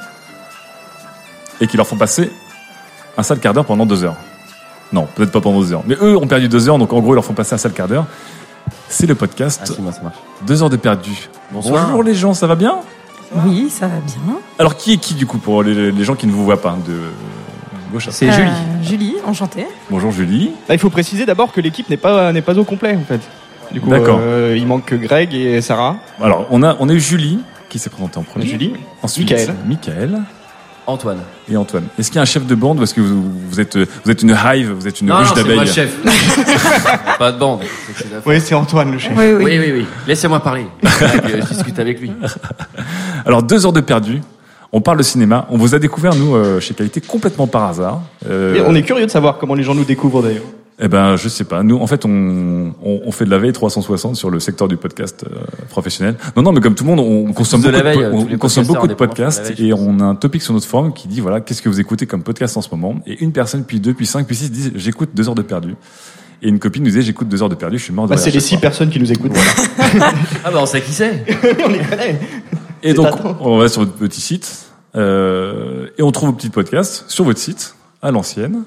[1.60, 2.30] et qui leur font passer
[3.16, 4.16] un sale quart d'heure pendant deux heures.
[4.92, 5.82] Non, peut-être pas pendant deux heures.
[5.86, 7.72] Mais eux ont perdu deux heures, donc en gros ils leur font passer un sale
[7.72, 8.06] quart d'heure.
[8.88, 9.62] C'est le podcast
[10.46, 11.30] Deux heures de perdu.
[11.50, 11.86] Bonsoir.
[11.86, 12.80] Bonjour les gens, ça va bien?
[13.46, 14.38] Oui, ça va bien.
[14.58, 16.76] Alors qui est qui du coup pour les, les gens qui ne vous voient pas
[16.86, 17.00] de
[17.94, 18.40] gauche C'est droite
[18.82, 19.06] Julie.
[19.06, 19.66] Julie, enchantée.
[19.90, 20.50] Bonjour Julie.
[20.68, 23.20] Là, il faut préciser d'abord que l'équipe n'est pas n'est pas au complet en fait.
[23.72, 24.18] Du coup, D'accord.
[24.20, 25.96] euh, il manque que Greg et Sarah.
[26.20, 27.38] Alors, on a, on a eu Julie
[27.70, 28.46] qui s'est présentée en premier.
[28.46, 28.74] Julie.
[29.02, 29.54] Ensuite, Michael.
[29.66, 30.20] Michael.
[30.86, 31.20] Antoine.
[31.48, 31.84] Et Antoine.
[31.98, 32.78] Est-ce qu'il y a un chef de bande?
[32.78, 35.28] Ou est-ce que vous, vous êtes, vous êtes une hive, vous êtes une non, ruche
[35.30, 35.96] non, c'est d'abeilles moi le chef.
[37.18, 37.60] pas de bande.
[38.26, 39.12] Oui, c'est Antoine le chef.
[39.16, 39.72] Oui, oui, oui.
[39.72, 40.66] oui, Laissez-moi parler.
[40.82, 42.12] Je discute avec lui.
[43.24, 44.20] Alors, deux heures de perdu.
[44.76, 45.46] On parle de cinéma.
[45.50, 48.02] On vous a découvert, nous, euh, chez Qualité, complètement par hasard.
[48.28, 50.42] Euh, Mais on est curieux de savoir comment les gens nous découvrent d'ailleurs.
[50.80, 51.62] Eh ben, je sais pas.
[51.62, 54.76] Nous, en fait, on, on, on fait de la veille 360 sur le secteur du
[54.76, 55.36] podcast euh,
[55.70, 56.16] professionnel.
[56.36, 58.66] Non, non, mais comme tout le monde, on consomme beaucoup la de, veille, on consomme
[58.66, 61.40] beaucoup de podcasts veille, et on a un topic sur notre forum qui dit voilà,
[61.40, 62.96] qu'est-ce que vous écoutez comme podcast en ce moment?
[63.06, 65.76] Et une personne, puis deux, puis cinq, puis six disent j'écoute deux heures de perdu.
[66.42, 68.16] Et une copine nous disait j'écoute deux heures de perdu, je suis mort de Bah,
[68.16, 69.30] rire c'est les six personnes qui nous écoutent.
[70.44, 71.24] Ah bah on sait qui c'est.
[71.64, 72.18] on les connaît.
[72.82, 74.63] Et donc, on va sur votre petit site
[74.96, 78.64] euh, et on trouve vos petits podcasts sur votre site à l'ancienne.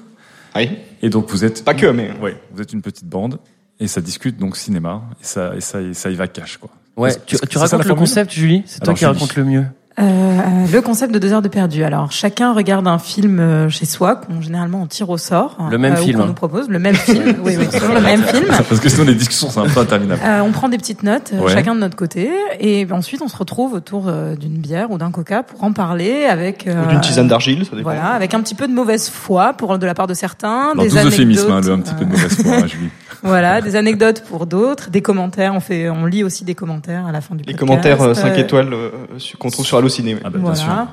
[0.54, 0.70] Oui.
[1.02, 3.38] Et donc vous êtes pas que mais ouais, vous êtes une petite bande
[3.80, 6.70] et ça discute donc cinéma et ça et ça et ça y va cash quoi.
[6.96, 8.64] Ouais, tu, racontes le formule concept, Julie?
[8.66, 9.64] C'est toi qui racontes le mieux.
[10.00, 11.82] Euh, le concept de deux heures de perdu.
[11.82, 15.56] Alors, chacun regarde un film euh, chez soi, qu'on généralement on tire au sort.
[15.70, 16.26] Le même euh, film, qu'on hein.
[16.28, 16.68] nous propose.
[16.68, 17.36] Le même film.
[17.44, 18.46] oui, oui, toujours le même film.
[18.68, 20.20] Parce que sinon les discussions sont un peu interminables.
[20.24, 21.52] Euh, on prend des petites notes, euh, Ouais.
[21.52, 22.30] chacun de notre côté,
[22.60, 26.26] et ensuite on se retrouve autour euh, d'une bière ou d'un coca pour en parler
[26.26, 27.90] avec euh, Ou d'une tisane d'argile, ça dépend.
[27.90, 30.82] Voilà, avec un petit peu de mauvaise foi pour de la part de certains, Dans
[30.82, 32.90] des tous euphémismes, hein, un petit peu de mauvaise foi, hein, Julie.
[33.22, 35.54] Voilà, des anecdotes pour d'autres, des commentaires.
[35.54, 37.58] On fait, on lit aussi des commentaires à la fin du Les podcast.
[37.94, 38.90] commentaires 5 Euh, étoiles euh,
[39.38, 40.16] qu'on trouve sur Allociné.
[40.24, 40.88] Ah bah, Voilà.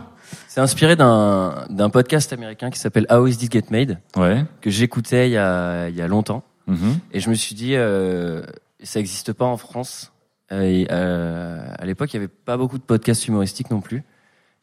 [0.47, 3.99] C'est inspiré d'un d'un podcast américain qui s'appelle How Is This Get Made?
[4.17, 4.43] Ouais.
[4.61, 6.97] que j'écoutais il y a il y a longtemps Mhm.
[7.11, 8.41] et je me suis dit euh,
[8.81, 10.11] ça n'existe pas en France.
[10.51, 14.03] Euh, et, euh, à l'époque, il y avait pas beaucoup de podcasts humoristiques non plus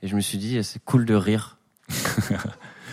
[0.02, 1.58] et je me suis dit c'est cool de rire.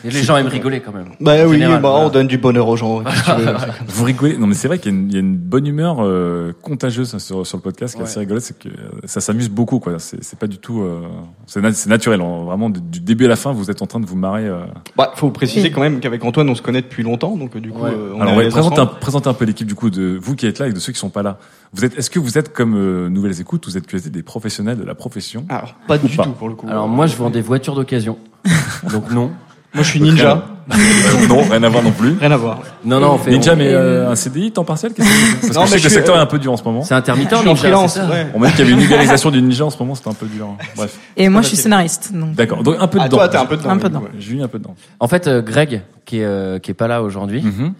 [0.05, 1.09] et les gens aiment rigoler quand même.
[1.19, 2.05] Bah oui, général, bah, voilà.
[2.05, 3.03] on donne du bonheur aux gens.
[3.87, 5.65] Vous rigolez Non mais c'est vrai qu'il y, a une- il y a une bonne
[5.67, 8.71] humeur euh, contagieuse sur, sur le podcast qui est assez rigolo, c'est que euh,
[9.05, 9.93] ça s'amuse beaucoup quoi.
[9.99, 11.01] C'est pas du tout, euh,
[11.45, 12.21] c'est na- c'est naturel.
[12.21, 12.43] hein.
[12.45, 14.45] Vraiment du, du début à la fin, vous êtes en train de vous marrer.
[14.47, 14.61] euh.
[14.97, 17.83] Bah, faut préciser quand même qu'avec Antoine, on se connaît depuis longtemps, donc du coup,
[17.83, 17.91] Ouais.
[17.91, 18.99] euh, on Alors est on va à l'aise présenter un, ensemble.
[18.99, 20.99] présenter un peu l'équipe du coup de vous qui êtes là et de ceux qui
[20.99, 21.37] sont pas là.
[21.73, 24.77] Vous êtes, est-ce que vous êtes comme euh, Nouvelles Écoutes, vous êtes que des professionnels
[24.77, 26.67] de la profession Alors, pas Ou du pas tout pour le coup.
[26.67, 28.17] Alors moi, je vends des voitures d'occasion.
[28.91, 29.31] Donc non.
[29.73, 30.43] Moi, je suis ninja.
[30.71, 30.75] Euh,
[31.27, 32.15] non, rien à voir non plus.
[32.19, 32.61] Rien à voir.
[32.85, 33.31] Non, non, on fait.
[33.31, 35.71] Ninja, on- mais euh, un CDI, temps partiel qu'est-ce que c'est Parce Non, que je
[35.73, 36.83] sais que le secteur euh, est un peu dur en ce moment.
[36.83, 37.95] C'est intermittent, Je suis en ninja, freelance.
[37.97, 38.27] ouais.
[38.33, 40.13] On m'a dit qu'il y avait une légalisation du ninja en ce moment, c'était un
[40.13, 40.55] peu dur.
[40.75, 40.97] Bref.
[41.17, 42.11] Et moi, je suis scénariste.
[42.13, 42.33] Donc.
[42.35, 42.61] D'accord.
[42.63, 43.17] Donc un peu Ah, dedans.
[43.17, 43.69] toi, t'es un peu dedans.
[43.69, 44.03] Un peu dedans.
[44.19, 44.75] J'ai eu un peu dedans.
[44.99, 47.73] En fait, euh, Greg, qui est euh, qui est pas là aujourd'hui, Mhm.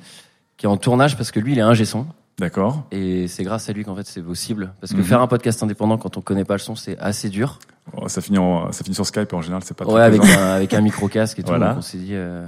[0.58, 2.06] qui est en tournage parce que lui, il est ingé son.
[2.40, 2.86] D'accord.
[2.92, 4.72] Et c'est grâce à lui qu'en fait c'est possible.
[4.80, 5.04] Parce que Mhm.
[5.04, 7.60] faire un podcast indépendant quand on connaît pas le son, c'est assez dur.
[7.98, 10.22] Oh, ça finit en, ça finit sur Skype en général c'est pas très Ouais, avec
[10.24, 11.50] un, avec un micro casque et tout.
[11.50, 11.70] Voilà.
[11.70, 12.12] Donc on s'est dit.
[12.14, 12.46] euh,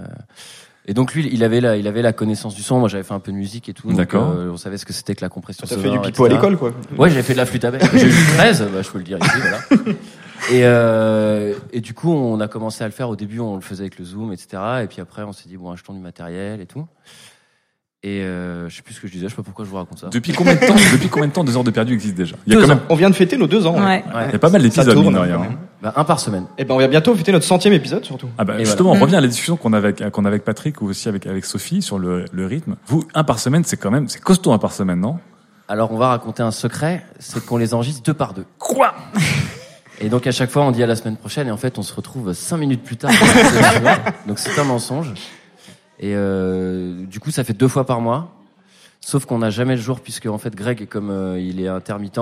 [0.88, 2.80] Et donc lui, il avait la, il avait la connaissance du son.
[2.80, 3.92] Moi, j'avais fait un peu de musique et tout.
[3.94, 4.30] D'accord.
[4.36, 6.58] euh, on savait ce que c'était que la compression T'as fait du pipeau à l'école,
[6.58, 6.72] quoi.
[6.98, 7.84] Ouais, j'ai fait de la flûte à bec.
[7.94, 9.94] J'ai eu 13, bah, je peux le dire ici, voilà.
[10.52, 13.08] Et, euh, et du coup, on a commencé à le faire.
[13.10, 14.60] Au début, on le faisait avec le Zoom, etc.
[14.84, 16.88] Et puis après, on s'est dit, bon, achetons du matériel et tout.
[18.04, 19.76] Et euh, je sais plus ce que je disais, je sais pas pourquoi je vous
[19.76, 20.08] raconte ça.
[20.08, 22.36] Depuis combien de temps, depuis combien de temps deux heures de perdu existe déjà?
[22.48, 22.76] Il y a Deux quand ans.
[22.78, 23.76] même, On vient de fêter nos deux ans.
[23.80, 24.04] Ouais.
[24.28, 25.36] il y a pas mal d'épisodes mine de quand rien.
[25.42, 25.56] hein.
[25.84, 26.46] Bah, un par semaine.
[26.58, 28.28] Et ben, on va bientôt fêter notre centième épisode, surtout.
[28.40, 29.02] Ah bah Et justement, voilà.
[29.02, 31.28] on revient à la discussion qu'on avait avec, qu'on avait avec Patrick ou aussi avec
[31.28, 32.76] avec Sophie sur le, le rythme.
[32.88, 35.20] Vous un par semaine, c'est quand même c'est costaud un par semaine, non?
[35.68, 38.46] Alors, on va raconter un secret, c'est qu'on les enregistre deux par deux.
[38.58, 38.94] Quoi?
[40.02, 41.84] Et donc, à chaque fois, on dit à la semaine prochaine, et en fait, on
[41.84, 43.12] se retrouve cinq minutes plus tard.
[44.28, 45.14] donc, c'est un mensonge.
[46.02, 48.36] Et euh, du coup, ça fait deux fois par mois.
[49.00, 52.20] Sauf qu'on n'a jamais le jour, puisque en fait, Greg, comme euh, il est intermittent,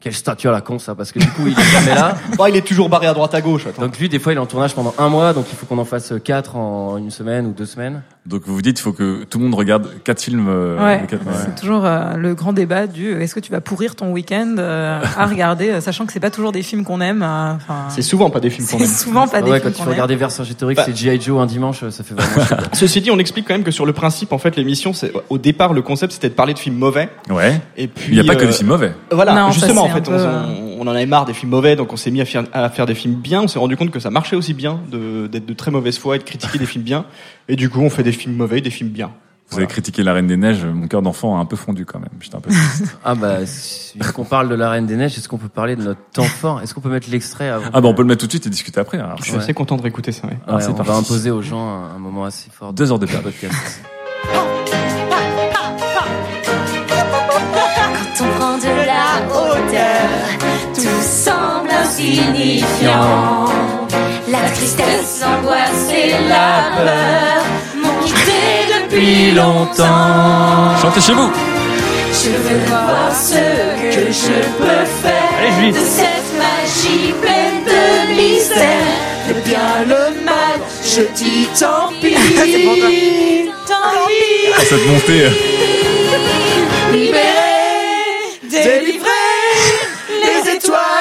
[0.00, 2.16] Quelle statue à la con ça parce que du coup il est jamais là.
[2.36, 3.66] Bah, il est toujours barré à droite à gauche.
[3.66, 3.82] Attends.
[3.82, 5.78] Donc lui des fois il est en tournage pendant un mois donc il faut qu'on
[5.78, 8.02] en fasse quatre en une semaine ou deux semaines.
[8.26, 10.46] Donc vous vous dites, il faut que tout le monde regarde quatre films.
[10.48, 11.06] euh, Ouais,
[11.44, 14.56] c'est toujours euh, le grand débat du euh, est-ce que tu vas pourrir ton week-end
[14.58, 17.22] euh, à regarder, euh, sachant que c'est pas toujours des films qu'on aime.
[17.22, 18.90] euh, Enfin, C'est souvent pas des films qu'on c'est aime.
[18.90, 19.94] souvent pas des ouais, films quand il qu'on faut aime.
[19.94, 20.82] regarder Vercingétorix Bah.
[20.86, 21.20] c'est G.I.
[21.20, 22.56] Joe un dimanche ça fait vraiment chier.
[22.72, 25.38] Ceci dit, on explique quand même que sur le principe, en fait, l'émission, c'est au
[25.38, 27.08] départ, le concept, c'était de parler de films mauvais.
[27.30, 27.60] Ouais.
[27.76, 28.92] Et puis, Il n'y a pas que des films mauvais.
[29.12, 31.50] Voilà, Non, ça, justement, en c'est fait, peu, on, on en avait marre des films
[31.52, 33.42] mauvais, donc on s'est mis à faire, à faire des films bien.
[33.42, 36.16] On s'est rendu compte que ça marchait aussi bien de- d'être de très mauvaise foi
[36.16, 37.04] et de critiquer des films bien.
[37.48, 39.10] Et du coup, on fait des films mauvais, des films bien.
[39.50, 42.00] Vous avez critiqué La Reine des Neiges, mon cœur d'enfant a un peu fondu quand
[42.00, 42.08] même.
[42.20, 42.96] J'étais un peu triste.
[43.04, 45.82] Ah bah si- qu'on parle de la Reine des Neiges est-ce qu'on peut parler de
[45.84, 46.60] notre temps fort?
[46.62, 47.66] Est-ce qu'on peut mettre l'extrait avant?
[47.72, 48.98] Ah bah on peut le mettre tout de suite et discuter après.
[48.98, 49.16] alors.
[49.18, 50.26] Je suis assez content de réécouter ça.
[50.26, 50.36] ouais.
[50.48, 50.90] Alors, Ouais, on parti.
[50.90, 52.72] va imposer aux gens un, un moment assez fort.
[52.72, 53.22] Deux heures de perte.
[53.22, 53.54] podcast.
[58.18, 60.08] Quand on prend de la hauteur,
[60.74, 63.44] tout semble insignifiant.
[64.28, 67.44] La tristesse, l'angoisse et la peur
[67.76, 70.76] m'ont quitté depuis longtemps.
[70.82, 71.30] Chantez chez vous.
[72.12, 73.34] Je veux voir ce
[73.94, 78.96] que je peux faire de cette magie pleine de mystère.
[79.28, 82.14] Le bien, le mal, je dis tant pis.
[83.66, 84.52] Tant pis.
[84.56, 85.28] Ah, cette montée.
[86.92, 89.08] Libéré, délivré,
[90.22, 90.95] les étoiles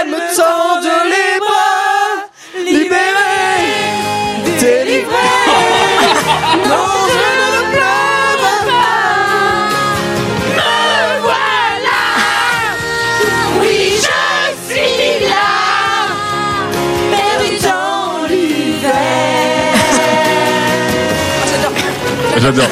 [22.46, 22.66] J'adore.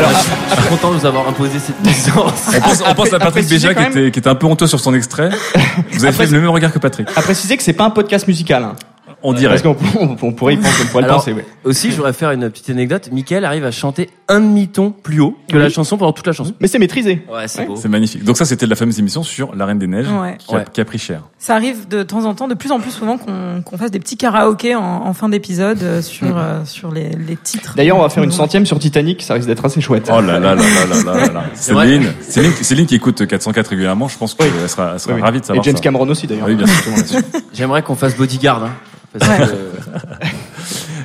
[0.00, 2.32] Alors, je suis content de vous avoir imposé cette licence.
[2.56, 4.66] On pense, on pense à à Patrick Béja qui était, qui était un peu honteux
[4.66, 5.28] sur son extrait.
[5.92, 7.08] Vous avez Après, fait le même regard que Patrick.
[7.14, 8.64] À préciser que c'est pas un podcast musical.
[8.64, 8.74] hein.
[9.22, 9.60] On dirait.
[9.60, 11.44] Parce qu'on on pourrait y penser, on pourrait Alors, ouais.
[11.64, 13.10] Aussi, je voudrais faire une petite anecdote.
[13.12, 16.54] Michael arrive à chanter un demi-ton plus haut que la chanson pendant toute la chanson.
[16.60, 17.22] Mais c'est maîtrisé.
[17.30, 18.24] Ouais, c'est magnifique.
[18.24, 20.36] Donc ça, c'était de la fameuse émission sur La Reine des Neiges, ouais.
[20.72, 21.22] qui, a, pris cher.
[21.38, 24.16] Ça arrive de temps en temps, de plus en plus souvent qu'on fasse des petits
[24.16, 26.94] karaokés en, fin d'épisode euh, sur, mm.
[26.96, 27.74] euh, les, titres.
[27.76, 30.10] D'ailleurs, on va faire une centième sur Titanic, ça risque d'être assez chouette.
[30.12, 31.44] Oh là là là là là là là.
[31.54, 34.68] Céline, Céline, Céline, qui écoute 404 régulièrement, je pense qu'elle oui.
[34.68, 35.80] sera, elle sera oui, ravie de savoir Et James.
[35.80, 36.46] Cameron aussi, d'ailleurs.
[36.46, 37.20] Ah oui, bien sûr.
[37.52, 38.64] J'aimerais qu'on fasse Bodyguard.
[38.64, 38.70] Hein
[39.18, 39.46] parce Ouais.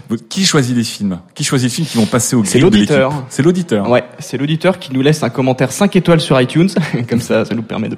[0.09, 1.19] que, Qui choisit les films?
[1.33, 3.11] Qui choisit les films qui vont passer au C'est l'auditeur.
[3.29, 3.89] C'est l'auditeur.
[3.89, 6.69] Ouais, c'est l'auditeur qui nous laisse un commentaire 5 étoiles sur iTunes.
[7.09, 7.97] Comme ça, ça nous permet de...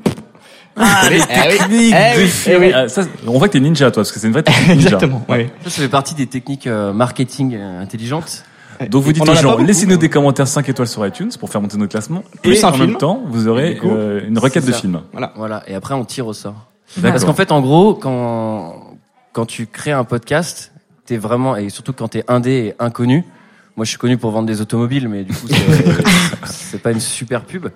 [0.77, 2.55] Ah, les Eh techniques Eh de oui, film.
[2.55, 2.71] eh oui.
[2.73, 4.85] Ah, ça, on voit que t'es ninja, toi, parce que c'est une vraie technique ninja.
[4.87, 5.49] Exactement, ouais.
[5.63, 8.43] ça, ça fait partie des techniques euh, marketing euh, intelligentes.
[8.91, 11.77] Donc vous dites aux gens, laissez-nous des commentaires 5 étoiles sur iTunes pour faire monter
[11.77, 12.23] notre classement.
[12.43, 12.89] Plus et en film.
[12.91, 14.77] même temps, vous aurez coup, euh, une requête de ça.
[14.77, 15.01] films.
[15.11, 15.33] Voilà.
[15.35, 15.63] Voilà.
[15.67, 16.67] Et après, on tire au sort.
[17.01, 18.86] Parce qu'en fait, en gros, quand
[19.37, 20.71] quand tu crées un podcast,
[21.05, 23.23] t'es vraiment et surtout quand t'es indé et inconnu.
[23.75, 25.45] Moi, je suis connu pour vendre des automobiles, mais du coup,
[26.45, 27.67] c'est- pas une super pub.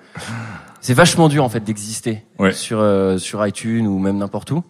[0.80, 2.50] C'est vachement dur en fait d'exister Ouais.
[2.50, 4.64] sur euh, sur iTunes ou même n'importe où.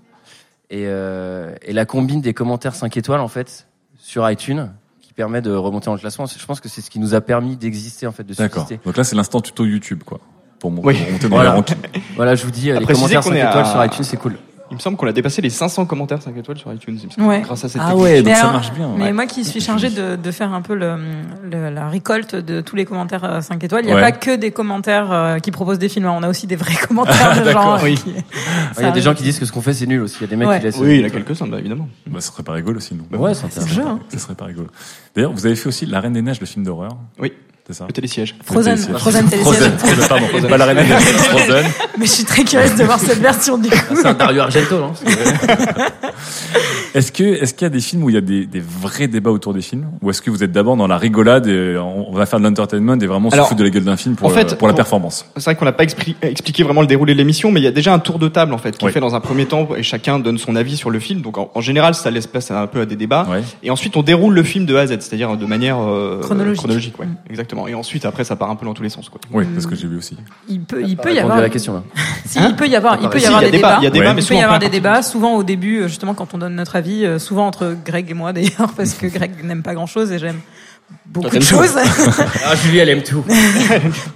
[0.69, 3.67] Et euh, et la combine des commentaires 5 étoiles en fait
[3.99, 4.69] sur iTunes
[5.01, 6.27] qui permet de remonter dans le classement.
[6.27, 8.65] Je pense que c'est ce qui nous a permis d'exister en fait, de D'accord.
[8.65, 8.85] subsister.
[8.85, 10.21] Donc là, c'est l'instant tuto YouTube, quoi.
[10.59, 10.95] Pour mon- Oui.
[11.03, 11.51] pour monter dans Voilà.
[11.53, 11.77] les rankings.
[12.17, 14.05] Voilà, je vous dis, euh, À les commentaires qu'on 5 est à- étoiles sur iTunes,
[14.05, 14.37] c'est cool.
[14.73, 16.99] Il me semble qu'on a dépassé les 500 commentaires 5 étoiles sur iTunes.
[17.19, 17.43] Ouais.
[17.43, 18.03] Grâce à cette Ah technique.
[18.05, 18.91] ouais, donc ça alors- marche bien.
[18.97, 19.13] Mais ouais.
[19.13, 20.97] moi qui suis chargée de, de faire un peu le,
[21.45, 24.01] le- la récolte de tous les commentaires euh, 5 étoiles, il n'y a Ouais.
[24.01, 26.15] pas que des commentaires euh, qui proposent des films, hein.
[26.19, 27.45] on a aussi des vrais commentaires de gens.
[27.45, 27.95] D'accord, euh, oui.
[27.97, 30.01] qui- Il y a Ça des gens qui disent que ce qu'on fait c'est nul
[30.01, 30.17] aussi.
[30.21, 30.59] Il y a des mecs Ouais.
[30.59, 30.79] qui laissent.
[30.79, 31.89] Oui, il y en a quelques-uns, bah, évidemment.
[32.07, 33.05] Bah, ça serait pas rigolo sinon.
[33.13, 33.61] Ouais, intéressant.
[33.61, 33.83] le jeu.
[33.87, 33.99] hein.
[34.09, 34.69] Ça serait pas rigolo.
[35.15, 36.97] D'ailleurs, vous avez fait aussi La Reine des Neiges, le film d'horreur.
[37.21, 37.33] Oui,
[37.73, 38.35] C'est ça le télésiège.
[38.45, 38.97] Frozen, Télésiège.
[38.99, 39.55] Frozen télésiège.
[39.55, 40.27] Frozen, Frozen, pardon.
[40.49, 41.65] Pas La Reine des Neiges, Frozen.
[41.99, 43.97] Mais je suis très curieuse de voir cette version du coup.
[43.97, 44.93] C'est un Dario Argento, non
[46.95, 49.09] Est-ce que, est-ce qu'il y a des films où il y a des, des vrais
[49.09, 49.87] débats autour des films?
[50.03, 52.99] Ou est-ce que vous êtes d'abord dans la rigolade et on va faire de l'entertainment
[53.01, 54.75] et vraiment se foutre de la gueule d'un film pour, en fait, le- pour la
[54.75, 55.25] performance?
[55.37, 57.69] C'est vrai qu'on n'a pas expli- expliqué vraiment le déroulé de l'émission, mais il y
[57.69, 58.91] a déjà un tour de table en fait qui Oui.
[58.91, 61.23] est fait dans un premier temps et chacun donne son avis sur le film.
[61.23, 63.27] Donc en, en général, ça laisse place un peu à des débats.
[63.31, 63.43] Ouais.
[63.63, 66.99] Et ensuite, on déroule le film de A à Z, c'est-à-dire de manière euh, Chronologique.
[66.99, 67.62] ouais, exactement.
[67.69, 69.09] Et ensuite, après, ça part un peu dans tous les sens.
[69.09, 69.21] Quoi.
[69.33, 70.17] Oui, c'est ce que j'ai vu aussi.
[70.49, 71.39] Il peut, il peut y avoir.
[71.39, 71.83] à la question là.
[72.27, 73.79] Si, il peut y avoir, il peut y Si, avoir des débat, débats.
[73.81, 74.15] il y a débat, Ouais.
[74.15, 76.55] mais Il peut y avoir des débats, souvent au début, euh, justement, quand on donne
[76.55, 79.87] notre avis, euh, souvent entre Greg et moi d'ailleurs, parce que Greg n'aime pas grand
[79.87, 80.41] chose et j'aime
[81.07, 81.75] beaucoup de choses.
[82.47, 83.25] Ah, Julie, elle aime tout.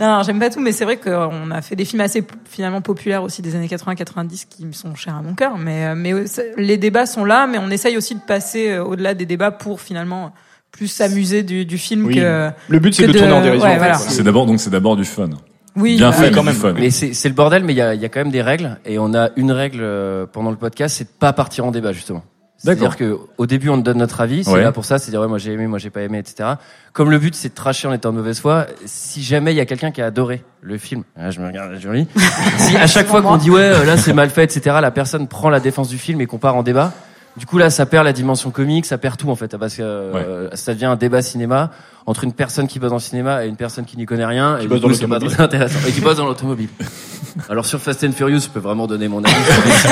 [0.00, 2.80] non, non, j'aime pas tout, mais c'est vrai qu'on a fait des films assez finalement
[2.80, 5.56] populaires aussi des années 80-90 qui me sont chers à mon cœur.
[5.58, 6.12] Mais, euh, mais
[6.56, 10.32] les débats sont là, mais on essaye aussi de passer au-delà des débats pour finalement
[10.76, 12.14] plus s'amuser du, du film Oui.
[12.16, 12.50] que.
[12.68, 13.64] Le but, c'est de tourner en dérision.
[13.66, 13.96] ouais, en fait, voilà.
[13.96, 14.10] voilà.
[14.10, 15.30] C'est d'abord, donc c'est d'abord du fun.
[15.74, 16.72] Oui, bien bah, fait, quand même fun.
[16.78, 18.78] Mais c'est le bordel, mais il y a, il y a quand même des règles.
[18.86, 21.92] Et on a une règle euh, pendant le podcast, c'est de pas partir en débat,
[21.92, 22.22] justement.
[22.58, 24.42] C'est-à-dire que au début, on te donne notre avis.
[24.42, 24.62] C'est Ouais.
[24.62, 26.48] là pour ça, c'est dire ouais, moi j'ai aimé, moi j'ai pas aimé, etc.
[26.94, 28.66] Comme le but, c'est de tracher en étant de mauvaise foi.
[28.86, 31.74] Si jamais il y a quelqu'un qui a adoré le film, ah, je me regarde,
[31.78, 32.08] Julie.
[32.58, 34.76] si à chaque fois qu'on dit ouais, euh, là c'est mal fait, etc.
[34.80, 36.94] La personne prend la défense du film et qu'on part en débat.
[37.36, 39.82] Du coup là, ça perd la dimension comique, ça perd tout en fait, parce que
[39.82, 41.70] euh, ça devient un débat cinéma
[42.06, 44.56] entre une personne qui bosse dans le cinéma et une personne qui n'y connaît rien.
[44.58, 45.78] et du bosse coup, dans pas très intéressant.
[45.86, 46.68] Et qui bosse dans l'automobile.
[47.48, 49.34] Alors sur Fast and Furious, je peux vraiment donner mon avis.
[49.34, 49.90] sur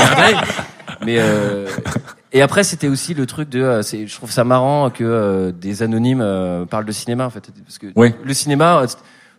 [1.05, 1.67] mais euh,
[2.33, 5.53] et après c'était aussi le truc de, euh, c'est, je trouve ça marrant que euh,
[5.53, 8.15] des anonymes euh, parlent de cinéma en fait, parce que Oui.
[8.25, 8.87] le cinéma, euh,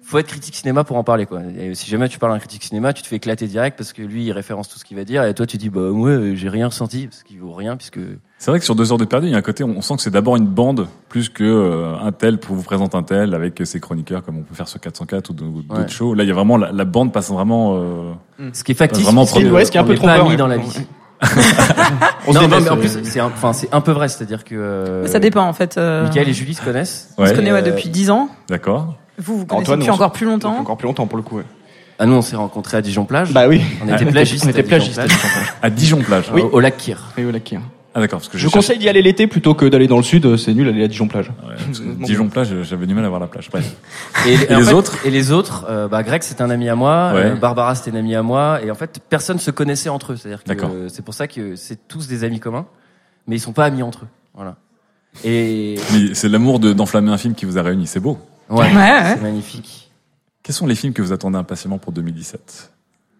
[0.07, 1.41] faut être critique cinéma pour en parler quoi.
[1.59, 3.91] Et si jamais tu parles à un critique cinéma, tu te fais éclater direct parce
[3.91, 6.11] que lui il référence tout ce qu'il va dire et toi tu dis bah ouais
[6.11, 7.99] euh, j'ai rien ressenti parce qu'il vaut rien puisque
[8.37, 9.95] C'est vrai que sur deux heures de perdu, il y a un côté, on sent
[9.95, 13.33] que c'est d'abord une bande plus que euh, un tel pour vous présente un tel
[13.33, 15.87] avec ses chroniqueurs comme on peut faire sur 404 ou d'autres Ouais.
[15.87, 16.13] shows.
[16.13, 17.75] Là, il y a vraiment la, la bande passe vraiment.
[17.77, 18.13] Euh,
[18.53, 19.49] ce qui est factice, Vraiment premier.
[19.49, 20.35] Ouais, ce qui est un peu pas trompeur, ouais.
[20.37, 20.85] dans la vie.
[22.27, 25.07] On non, mais en plus c'est un, enfin c'est un peu vrai, c'est-à-dire que euh,
[25.07, 25.77] Ça dépend en fait.
[25.77, 27.13] euh, Michael et Julie se connaissent.
[27.17, 27.35] On se Ouais.
[27.35, 28.29] connaît ouais, depuis 10 ans.
[28.49, 28.97] D'accord.
[29.17, 30.57] Vous, vous connaissez Antoine, depuis on encore plus longtemps.
[30.59, 31.37] Encore plus longtemps pour le coup.
[31.37, 31.43] ouais.
[31.97, 33.31] Ah nous on s'est rencontrés à Dijon plage.
[33.31, 33.61] Bah oui.
[33.81, 34.43] On était Ah, plagistes.
[34.45, 34.99] On était à Dijon plagistes.
[34.99, 35.09] à Plage.
[35.17, 35.53] Dijon Plage.
[35.61, 36.31] À Dijon plage.
[36.33, 37.13] Au- Au lac Kyr.
[37.17, 37.61] Et au lac Kyr.
[37.97, 40.03] Ah d'accord, parce que Je cherche- conseille d'y aller l'été plutôt que d'aller dans le
[40.03, 40.35] sud.
[40.35, 41.29] C'est nul d'aller à Dijon plage.
[41.29, 43.49] Ouais, parce que Dijon plage, j'avais du mal à voir la plage.
[43.49, 43.73] Bref.
[44.27, 46.75] Et, en les fait- autres Et les autres, euh, bah, Greg c'est un ami à
[46.75, 47.21] moi, Ouais.
[47.27, 50.17] euh, Barbara c'était une amie à moi, et en fait personne se connaissait entre eux.
[50.17, 50.71] C'est-à-dire que D'accord.
[50.73, 52.65] euh, c'est pour ça que c'est tous des amis communs,
[53.27, 54.07] mais ils sont pas amis entre eux.
[54.33, 54.57] Voilà.
[55.23, 58.17] Et Mais c'est l'amour de- d'enflammer un film qui vous a réunis, c'est beau.
[58.49, 59.15] Ouais, Ouais, ouais.
[59.15, 59.91] c'est magnifique.
[60.43, 62.71] Quels sont les films que vous attendez impatiemment pour 2017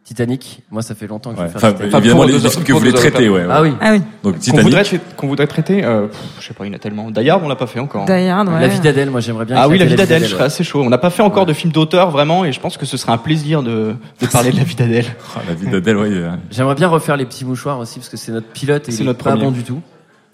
[0.04, 1.48] Titanic, moi ça fait longtemps que Ouais.
[1.48, 1.96] je veux faire Enfin, Titanic.
[1.96, 3.40] évidemment, les, les films que vous voulez traiter, ouais.
[3.42, 3.48] ouais.
[3.50, 3.74] Ah oui.
[3.82, 4.02] Ah oui.
[4.22, 6.76] Donc Qu'on voudrait, tra- qu'on voudrait traiter, euh, pff, je sais pas, il y en
[6.76, 7.10] a tellement.
[7.10, 8.06] Dayard, on l'a pas fait encore.
[8.06, 8.62] Die Hard, ouais.
[8.62, 9.56] La vie d'Adèle, moi j'aimerais bien.
[9.58, 10.84] Ah oui, la vie d'Adèle, je serais assez chaud.
[10.84, 13.14] On n'a pas fait encore de film d'auteur vraiment, et je pense que ce serait
[13.14, 15.06] un plaisir de, de parler de la vie d'Adèle.
[15.36, 16.10] Ah, la vie d'Adèle, ouais.
[16.12, 19.04] euh, J'aimerais bien refaire les petits mouchoirs aussi parce que c'est notre pilote et C'est
[19.04, 19.82] notre pas bon du tout.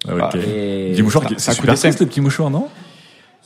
[0.05, 0.35] ah, ok.
[0.35, 2.67] Et Petit mouchoir, c'est super triste les petits mouchoirs, non?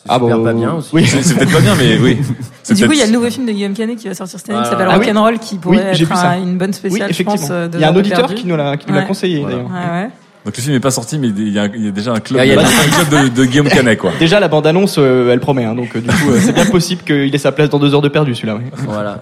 [0.08, 0.90] C'est super pas bien aussi.
[0.94, 2.18] Oui, C'est peut-être pas bien, mais oui.
[2.64, 4.40] C'est Du coup, il y a le nouveau film de Guillaume Canet qui va sortir
[4.40, 5.06] cette année qui Ah, s'appelle ah oui.
[5.06, 7.36] Rock'n'Roll qui pourrait Oui, être un- une bonne oui, spéciale, je effectivement.
[7.36, 7.48] pense.
[7.52, 8.36] euh, Il y a un auditeur perdu.
[8.36, 9.08] qui nous l'a, qui nous l'a Ouais.
[9.08, 9.56] conseillé Voilà.
[9.58, 9.70] d'ailleurs.
[9.72, 10.10] Ouais, ouais.
[10.46, 12.20] Donc le film n'est pas sorti, mais il y a, il y a déjà un
[12.20, 14.12] club, Ah, il y a de, des- un club de, de Guillaume Canet, quoi.
[14.20, 17.02] Déjà, la bande-annonce, euh, elle promet, hein, donc euh, du coup, euh, c'est bien possible
[17.04, 18.56] qu'il ait sa place dans deux heures de perdu, celui-là.
[18.60, 18.66] oui.
[18.88, 19.20] Voilà.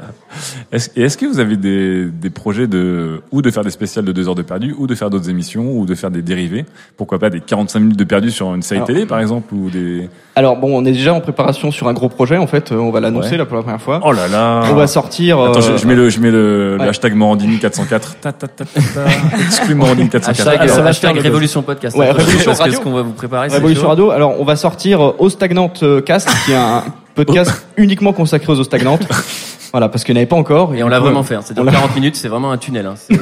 [0.74, 4.04] Est-ce, et est-ce que vous avez des, des projets de, ou de faire des spéciales
[4.04, 6.66] de deux heures de perdu, ou de faire d'autres émissions, ou de faire des dérivés?
[6.98, 9.70] Pourquoi pas des 45 minutes de perdu sur une série Alors- télé, par exemple, ou
[9.70, 10.10] des...
[10.36, 13.00] Alors bon, on est déjà en préparation sur un gros projet, en fait, on va
[13.00, 13.38] l'annoncer Ouais.
[13.38, 14.02] là pour la première fois.
[14.04, 14.64] Oh là là!
[14.70, 15.40] On va sortir.
[15.40, 18.16] Attends, euh, je, je mets le, je mets le, hashtag Morandini 404.
[18.20, 19.06] Ta, ta, ta, ta, ta.
[19.46, 20.48] Exclu Morandini 404.
[20.48, 21.98] Hashtag, ça euh, va hashtag Révolution Podcast.
[21.98, 22.80] Ouais, Révolution parce que Radio.
[22.80, 23.88] ce qu'on va vous préparer, c'est Révolution.
[23.88, 24.12] Radio.
[24.12, 26.84] Alors, on va sortir euh, Eau Stagnante euh, Cast, qui est un
[27.16, 29.08] podcast uniquement consacré aux eaux stagnantes.
[29.72, 30.76] Voilà, parce qu'il n'y en avait pas encore.
[30.76, 31.36] Et on l'a vraiment euh, fait.
[31.36, 31.42] hein.
[31.44, 32.86] C'est-à-dire l'a- 40 minutes, c'est vraiment un tunnel.
[32.88, 32.96] Hein.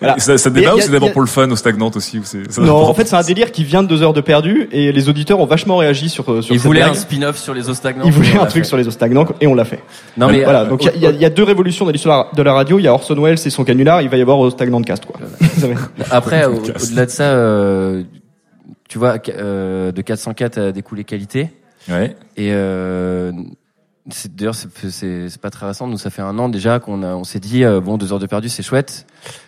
[0.00, 0.18] Voilà.
[0.18, 2.22] Ça, ça débat a- ou c'est d'abord a- pour le fun, au stagnante aussi, ou
[2.24, 4.68] c'est, ça Non, en fait, c'est un délire qui vient de deux heures de perdu
[4.70, 7.68] et les auditeurs ont vachement réagi sur euh, sur Ils voulaient un spin-off sur les
[7.68, 8.06] eaux stagnantes.
[8.06, 8.68] Ils voulaient un truc fait.
[8.68, 9.80] sur les eaux stagnantes et on l'a fait.
[10.16, 11.90] Non mais voilà, euh, donc il y a- il y, y a deux révolutions dans
[11.90, 12.78] l'histoire de la radio.
[12.78, 14.00] Il y a Orson Welles et son canular.
[14.02, 15.18] Il va y avoir Eau Stagnante Cast, quoi.
[16.10, 18.02] Après, au- au-delà de ça, euh,
[18.88, 21.50] tu vois, euh, de 404 a découlé qualité.
[21.88, 22.14] Ouais.
[22.36, 23.32] Et euh,
[24.34, 25.86] d'ailleurs c'est c'est c'est pas très récent.
[25.86, 28.18] Nous, ça fait un an déjà qu'on a on s'est dit euh, bon deux heures
[28.18, 29.06] de perdu c'est chouette,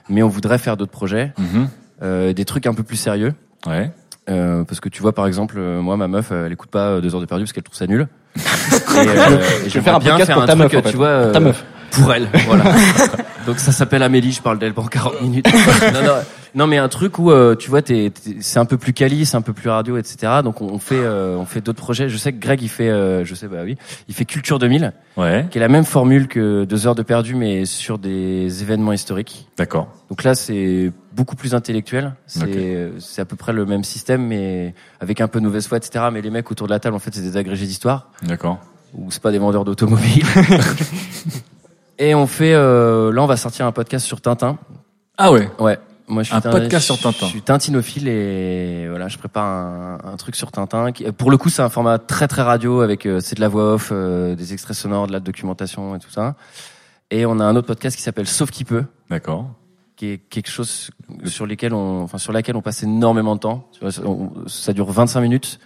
[0.09, 1.69] mais on voudrait faire d'autres projets, Mhm.
[2.03, 3.35] euh, des trucs un peu plus sérieux.
[3.67, 3.91] Ouais.
[4.29, 7.01] Euh, parce que tu vois par exemple euh, moi ma meuf elle écoute pas euh,
[7.01, 8.07] deux heures de perdu parce qu'elle trouve ça nul.
[8.37, 10.91] et, et Je vais faire un bien faire un ta truc, meuf, en fait.
[10.91, 11.65] tu vois, ta meuf.
[11.91, 12.65] Pour elle, voilà.
[13.47, 15.47] Donc ça s'appelle Amélie, je parle d'elle pendant 40 minutes.
[15.95, 16.15] non, non,
[16.55, 19.25] non, mais un truc où euh, tu vois, t'es, t'es- c'est un peu plus quali,
[19.25, 20.41] c'est un peu plus radio, etc.
[20.45, 22.09] Donc on, on fait, euh, on fait d'autres projets.
[22.09, 23.77] Je sais que Greg il fait, euh, je sais bah oui,
[24.09, 25.47] il fait Culture 2000, Ouais.
[25.51, 29.49] qui est la même formule que deux heures de perdu, mais sur des événements historiques.
[29.57, 29.89] D'accord.
[30.11, 32.15] Donc là, c'est beaucoup plus intellectuel.
[32.27, 35.79] C'est, c'est à peu près le même système, mais avec un peu de mauvaise foi,
[35.79, 36.07] etc.
[36.13, 38.59] Mais les mecs autour de la table, en fait, c'est des agrégés d'histoire D'accord.
[38.95, 40.25] ou c'est pas des vendeurs d'automobiles.
[42.03, 44.59] Et on fait, euh, là, on va sortir un podcast sur Tintin.
[45.19, 45.51] Ah ouais.
[45.59, 45.79] Ouais.
[46.09, 47.27] Moi, je suis Un tin- podcast sur Tintin.
[47.27, 50.91] Je suis tintinophile et voilà, je prépare un, un truc sur Tintin.
[50.93, 53.49] Qui, pour le coup, c'est un format très très radio avec euh, c'est de la
[53.49, 56.35] voix off, euh, des extraits sonores, de la documentation et tout ça.
[57.11, 59.51] Et on a un autre podcast qui s'appelle Sauf qui peut, D'accord.
[59.97, 60.91] qui est quelque chose
[61.27, 63.69] sur lesquels on, enfin sur laquelle on passe énormément de temps.
[64.47, 65.61] Ça dure 25 minutes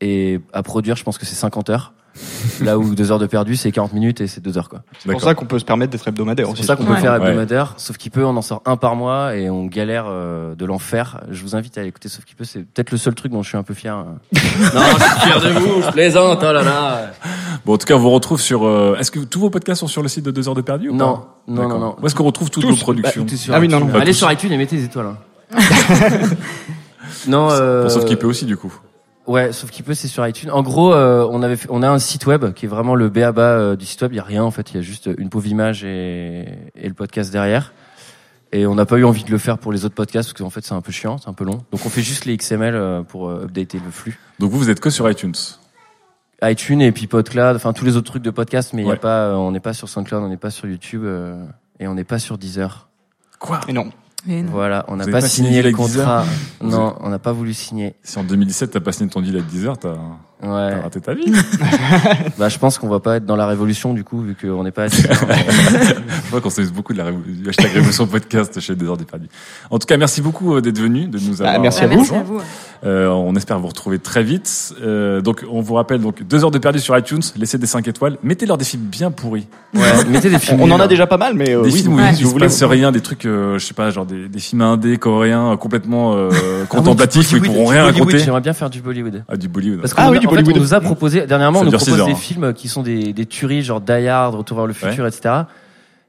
[0.00, 1.92] et à produire, je pense que c'est 50 heures.
[2.62, 4.82] Là où deux heures de perdu, c'est 40 minutes et c'est deux heures quoi.
[5.00, 7.00] C'est pour ça qu'on peut se permettre d'être hebdomadaire C'est pour ça qu'on peut Ouais.
[7.00, 7.18] faire Ouais.
[7.28, 10.64] hebdomadaire, sauf qu'il peut, on en sort un par mois et on galère euh, de
[10.64, 11.20] l'enfer.
[11.30, 13.48] Je vous invite à écouter Sauf qu'il peut, c'est peut-être le seul truc dont je
[13.48, 13.96] suis un peu fier.
[14.04, 17.10] non, je suis fier de vous, je plaisante, oh là là.
[17.66, 18.64] Bon, en tout cas, on vous retrouve sur.
[18.64, 20.90] euh, Est-ce que tous vos podcasts sont sur le site de 2 heures de perdu
[20.90, 21.96] ou Non, pas non, non.
[22.00, 22.70] Où est-ce qu'on retrouve toutes Tous.
[22.70, 23.88] vos productions Bah, sur Ah oui, non.
[23.94, 24.18] Allez tous.
[24.18, 25.06] sur iTunes et mettez des étoiles.
[25.06, 25.16] hein.
[27.26, 27.88] non, euh...
[27.88, 28.72] Sauf qu'il peut aussi, du coup.
[29.26, 30.50] Ouais, sauf qu'il peut, c'est sur iTunes.
[30.50, 33.08] En gros, euh, on avait, fait- on a un site web qui est vraiment le
[33.08, 34.12] béaba euh, du site web.
[34.12, 36.88] Il y a rien en fait, il y a juste une pauvre image et, et
[36.88, 37.72] le podcast derrière.
[38.52, 40.50] Et on n'a pas eu envie de le faire pour les autres podcasts parce qu'en
[40.50, 41.64] fait c'est un peu chiant, c'est un peu long.
[41.72, 44.18] Donc on fait juste les XML euh, pour euh, updater le flux.
[44.38, 45.34] Donc vous, vous êtes que sur iTunes.
[46.42, 48.94] iTunes et puis PodCloud, enfin tous les autres trucs de podcast, mais il y Ouais.
[48.94, 51.42] a pas, euh, on n'est pas sur SoundCloud, on n'est pas sur YouTube euh,
[51.80, 52.88] et on n'est pas sur Deezer.
[53.40, 53.60] Quoi?
[53.68, 53.88] Et non.
[54.26, 54.50] Non.
[54.50, 56.24] Voilà, on n'a pas, pas signé signé le contrat.
[56.62, 57.94] Non, on n'a pas voulu signer.
[58.02, 59.96] Si en 2017 t'as pas signé ton deal avec Deezer, t'as
[60.44, 60.70] Ouais.
[60.70, 61.32] t'as raté ta vie.
[62.38, 64.70] bah, je pense qu'on va pas être dans la révolution du coup, vu qu'on n'est
[64.70, 65.02] pas assez.
[66.24, 68.96] Je vois qu'on s'amuse beaucoup de la révolution, du hashtag révolution podcast chez Des heures
[68.96, 69.28] des perdus.
[69.70, 71.60] En tout cas, merci beaucoup euh, d'être venu, de nous Bah, avoir.
[71.62, 71.96] merci Ah, à vous.
[71.96, 72.40] merci à vous.
[72.84, 74.74] Euh, on espère vous retrouver très vite.
[74.82, 77.22] Euh, donc, on vous rappelle donc deux heures de perdu sur iTunes.
[77.36, 78.18] Laissez des 5 étoiles.
[78.22, 79.46] Mettez-leur des films bien pourris.
[79.74, 80.60] Ouais, mettez des films.
[80.62, 82.46] On en a déjà pas mal, mais euh, des oui, films il si vous voulez.
[82.62, 86.14] rien, des trucs, euh, je sais pas, genre des, des films indés coréens euh, complètement
[86.14, 86.30] euh,
[86.68, 88.18] contemplatifs où ils pourront rien Bollywood, raconter.
[88.24, 89.24] J'aimerais bien faire du Bollywood.
[89.28, 89.80] Ah, du Bollywood.
[89.80, 92.06] Parce Ah oui, du en fait, on nous a proposé, dernièrement, on nous propose heures,
[92.06, 92.16] des hein.
[92.16, 95.34] films qui sont des, des tueries, genre Die Hard, Retour vers le futur, etc.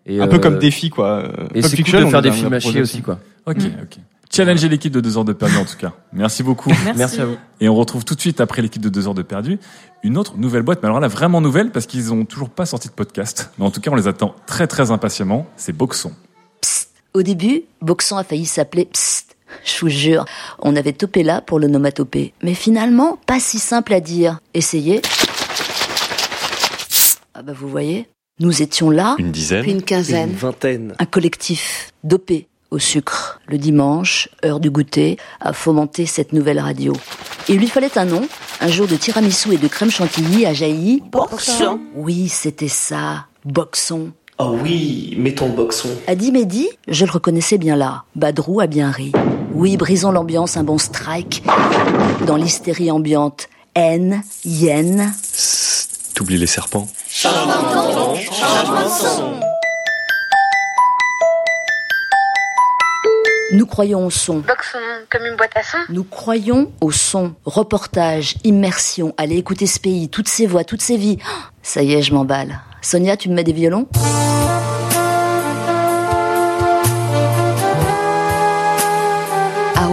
[0.05, 1.23] Et, Un peu euh, comme défi, quoi.
[1.23, 3.19] Euh, Et c'est cool de faire des films à chier aussi, quoi.
[3.45, 3.97] Ok, ok.
[4.31, 5.93] Challenger l'équipe de deux heures de perdu en tout cas.
[6.11, 6.71] Merci beaucoup.
[6.97, 7.37] Merci à vous.
[7.61, 9.59] Et on retrouve tout de suite après l'équipe de deux heures de perdu
[10.03, 10.79] une autre nouvelle boîte.
[10.81, 13.51] Mais alors là, vraiment nouvelle parce qu'ils ont toujours pas sorti de podcast.
[13.57, 15.47] Mais en tout cas, on les attend très très impatiemment.
[15.57, 16.11] C'est Boxon.
[17.13, 19.34] Au début, Boxon a failli s'appeler Psst.
[19.65, 20.25] Je vous jure,
[20.59, 22.33] on avait topé là pour l'onomatopée.
[22.43, 24.39] Mais finalement, pas si simple à dire.
[24.53, 25.01] Essayez.
[27.33, 28.07] Ah bah vous voyez,
[28.39, 30.93] nous étions là, Une dizaine puis une quinzaine, vingtaine.
[30.99, 33.39] un collectif dopé au sucre.
[33.47, 36.93] Le dimanche, heure du goûter, à fomenter cette nouvelle radio.
[37.47, 38.27] Et il lui fallait un nom.
[38.61, 41.03] Un jour de tiramisu et de crème chantilly a jailli.
[41.11, 41.79] Boxon.
[41.93, 43.27] Oui, c'était ça.
[43.43, 44.11] Boxon.
[44.39, 45.89] Oh oui, mettons boxon.
[46.07, 48.03] A dit Mehdi, je le reconnaissais bien là.
[48.15, 49.11] Badrou a bien ri.
[49.55, 51.41] Oui, brisons l'ambiance, un bon strike.
[52.27, 53.47] Dans l'hystérie ambiante.
[53.73, 55.13] Haine, yen.
[56.13, 56.87] T'oublies les serpents
[63.53, 64.39] Nous croyons au son.
[64.39, 64.77] Boxon
[65.09, 67.33] comme une boîte à son Nous croyons au son.
[67.45, 69.13] Reportage, immersion.
[69.17, 71.17] Allez écouter ce pays, toutes ces voix, toutes ces vies.
[71.63, 72.59] Ça y est, je m'emballe.
[72.81, 73.87] Sonia, tu me mets des violons?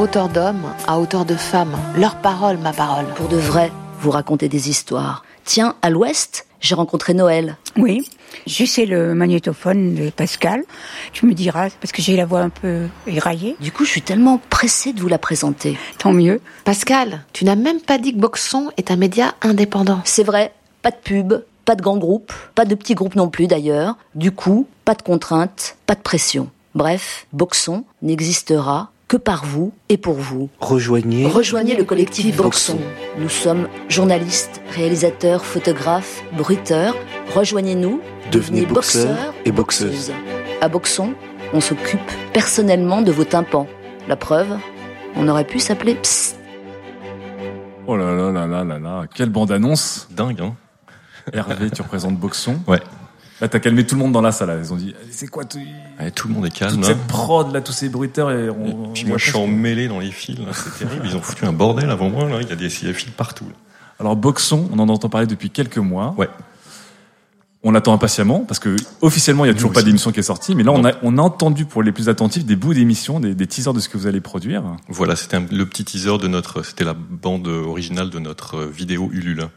[0.03, 1.77] Hauteur d'homme, à hauteur de femme.
[1.97, 3.07] Leur parole, ma parole.
[3.15, 5.25] Pour de vrai, vous racontez des histoires.
[5.45, 7.57] Tiens, à l'ouest, j'ai rencontré Noël.
[7.77, 8.11] Oui,
[8.45, 10.65] j'essaie le magnétophone de Pascal.
[11.13, 13.55] Tu me diras, parce que j'ai la voix un peu éraillée.
[13.61, 15.79] Du coup, je suis tellement pressée de vous la présenter.
[15.99, 16.41] Tant mieux.
[16.65, 20.01] Pascal, tu n'as même pas dit que Boxon est un média indépendant.
[20.05, 21.35] C'est vrai, pas de pub,
[21.65, 23.97] pas de grands groupes, pas de petits groupes non plus d'ailleurs.
[24.17, 26.51] Du coup, pas de contraintes, pas de pression.
[26.75, 30.49] Bref, Boxon n'existera que par vous et pour vous.
[30.59, 31.27] Rejoignez.
[31.27, 32.79] Rejoignez le collectif Boxon.
[33.19, 36.97] Nous sommes journalistes, réalisateurs, photographes, bruiteurs.
[37.35, 38.01] Rejoignez-nous,
[38.31, 40.13] Devenez boxeurs et boxeuses.
[40.63, 41.13] À Boxon,
[41.53, 42.01] on s'occupe
[42.33, 43.67] personnellement de vos tympans.
[44.09, 44.57] La preuve,
[45.15, 46.39] on aurait pu s'appeler Psst.
[47.87, 49.05] Oh là là là là là là.
[49.15, 50.09] Quelle bande-annonce.
[50.11, 50.57] Dingue, hein
[51.35, 52.57] Hervé, tu représentes Boxon.
[52.67, 52.81] Ouais.
[53.43, 54.49] Là, t'as calmé tout le monde dans la salle.
[54.49, 54.57] là.
[54.63, 55.59] Ils ont dit, c'est quoi tout...
[56.01, 56.77] Ouais, Tout le monde est calme.
[56.77, 56.89] toute hein.
[56.89, 58.93] cette prod là, tous ces bruiteurs et on.
[58.95, 61.05] Puis on moi, je suis emmêlé dans les fils, c'est terrible.
[61.09, 62.39] Ils ont foutu un bordel avant moi, là.
[62.41, 63.45] Il y a des fils partout.
[63.45, 63.55] là.
[63.99, 66.15] Alors Boxon, on en entend parler depuis quelques mois.
[66.17, 66.29] Ouais.
[67.65, 70.57] On attend impatiemment parce que officiellement il y a toujours pas d'émission qui est sortie,
[70.57, 73.37] mais là on a, on a entendu pour les plus attentifs des bouts d'émissions, des,
[73.37, 74.65] des teasers de ce que vous allez produire.
[74.89, 79.11] Voilà, c'était le petit teaser de notre, c'était la bande originale de notre euh, vidéo
[79.13, 79.49] Ulule.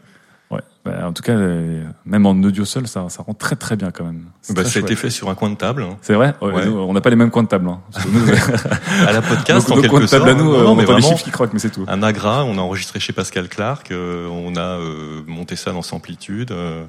[0.50, 0.60] Ouais.
[0.84, 3.90] Bah, en tout cas, euh, même en audio seul, ça, ça rend très très bien
[3.90, 4.26] quand même.
[4.50, 5.82] Bah, ça a été fait sur un coin de table.
[5.82, 5.96] hein.
[6.02, 6.34] C'est vrai?
[6.40, 6.66] Ouais, Ouais.
[6.66, 7.68] nous, on n'a pas les mêmes coins de table.
[7.68, 7.80] Hein.
[8.12, 8.20] Nous,
[9.08, 10.38] à la podcast, nos, en nos quelque coins de table sorte.
[10.40, 11.84] à nous, Non, on entend les chiffres qui croquent, mais c'est tout.
[11.88, 15.82] Un agra, on a enregistré chez Pascal Clark, euh, on a euh, monté ça dans
[15.82, 16.52] Samplitude.
[16.52, 16.84] euh,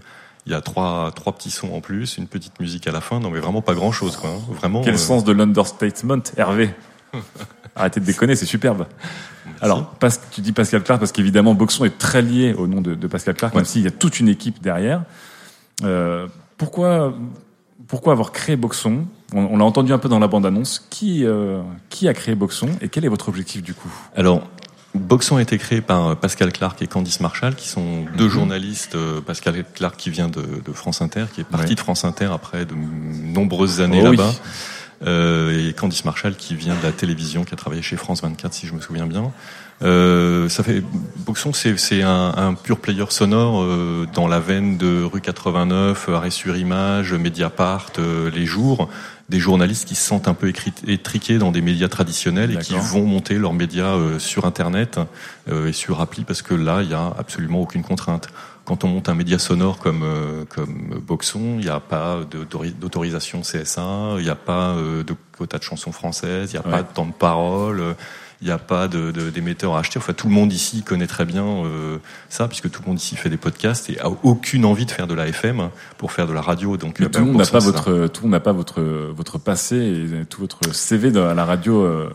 [0.46, 3.20] Il y a trois, trois petits sons en plus, une petite musique à la fin.
[3.20, 4.30] Non, mais vraiment pas grand chose, quoi.
[4.30, 4.40] hein.
[4.54, 4.82] Vraiment.
[4.84, 6.70] Quel euh, sens de l'understatement, Hervé
[7.76, 8.86] Arrêtez de déconner, c'est superbe.
[9.62, 12.96] Alors, Pas- tu dis Pascal Clark parce qu'évidemment, Boxon est très lié au nom de,
[12.96, 15.04] de Pascal Clark, même s'il y a toute une équipe derrière.
[15.84, 16.28] Euh,
[16.58, 17.14] pourquoi,
[17.88, 19.06] pourquoi avoir créé Boxon?
[19.34, 20.86] On, on l'a entendu un peu dans la bande-annonce.
[20.90, 23.92] Qui, euh, qui a créé Boxon et quel est votre objectif du coup?
[24.16, 24.48] Alors,
[24.96, 28.16] Boxon a été créé par euh, Pascal Clark et Candice Marshall, qui sont Mhm.
[28.18, 28.96] deux journalistes.
[28.96, 31.76] euh, Pascal Clark qui vient de, de France Inter, qui est parti Ouais.
[31.76, 34.32] de France Inter après de nombreuses années Oh là-bas.
[35.06, 38.68] Et Candice Marshall qui vient de la télévision, qui a travaillé chez France 24 si
[38.68, 39.32] je me souviens bien.
[39.84, 40.84] Euh, ça fait
[41.18, 46.10] Boxon, c'est c'est un, un pur player sonore euh, dans la veine de rue 89,
[46.10, 48.90] Arrêt sur Image, Mediapart, euh, Les Jours,
[49.30, 50.54] des journalistes qui se sentent un peu
[50.88, 55.00] étriqués dans des médias traditionnels et qui vont monter leurs médias euh, sur Internet
[55.50, 58.30] euh, et sur appli parce que là, il y a absolument aucune contrainte.
[58.68, 62.20] Quand on monte un média sonore comme euh, comme Boxon, il n'y a pas
[62.82, 66.70] d'autorisation CSA, il n'y a pas euh, de quota de chansons françaises, il n'y a
[66.70, 67.96] pas de temps de parole.
[68.42, 69.98] Il n'y a pas de, de- d'émetteurs à acheter.
[69.98, 71.98] Enfin, tout le monde ici connaît très bien euh,
[72.30, 75.08] ça, puisque tout le monde ici fait des podcasts et a aucune envie de faire
[75.08, 76.78] de la FM pour faire de la radio.
[76.78, 79.38] Donc, tout le monde n'a pas ça, votre, tout le monde n'a pas votre, votre
[79.40, 79.76] passé
[80.22, 81.82] et tout votre CV de- à la radio.
[81.82, 82.10] euh,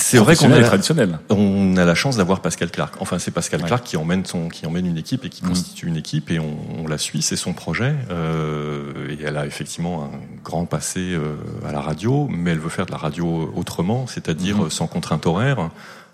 [0.00, 1.18] C'est vrai qu'on a traditionnelle.
[1.28, 2.94] on a la chance d'avoir Pascal Clark.
[3.00, 3.66] Enfin, c'est Pascal Ouais.
[3.66, 5.48] Clark qui emmène son, qui emmène une équipe et qui Mhm.
[5.50, 7.20] constitue une équipe et on, on la suit.
[7.20, 10.10] C'est son projet euh, et elle a effectivement un
[10.44, 11.34] grand passé euh,
[11.68, 14.64] à la radio, mais elle veut faire de la radio autrement, c'est-à-dire Mhm.
[14.66, 15.70] euh, sans contrainte horaire.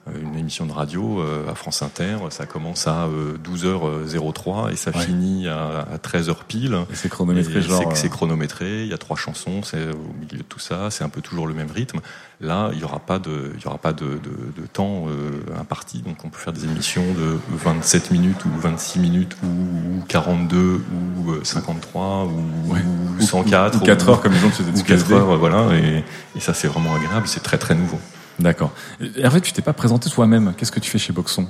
[0.07, 4.77] Euh, Une émission de radio euh, à France Inter, ça commence à euh, 12h03 et
[4.77, 5.03] ça Ouais.
[5.03, 6.75] finit à, à 13h pile.
[6.91, 10.15] Et c'est chronométré, Et genre, c'est- euh, chronométré, il y a trois chansons, c'est au
[10.21, 12.01] milieu de tout ça, c'est un peu toujours le même rythme.
[12.43, 15.41] Là, il y aura pas de, il y aura pas de, de, de temps euh,
[15.59, 20.05] imparti, donc on peut faire des émissions de 27 minutes ou 26 minutes ou, ou
[20.09, 20.59] 42
[21.27, 22.81] ou euh, 53 ou, Ouais.
[23.19, 25.15] ou 104 ou quatre heures, comme les gens du ou 4 QSD.
[25.15, 25.75] heures, voilà.
[25.79, 26.05] Et,
[26.37, 27.99] et ça, c'est vraiment agréable, c'est très très nouveau.
[28.39, 28.73] D'accord.
[29.01, 30.55] Fait, tu t'es pas présenté toi-même.
[30.57, 31.47] Qu'est-ce que tu fais chez Boxon?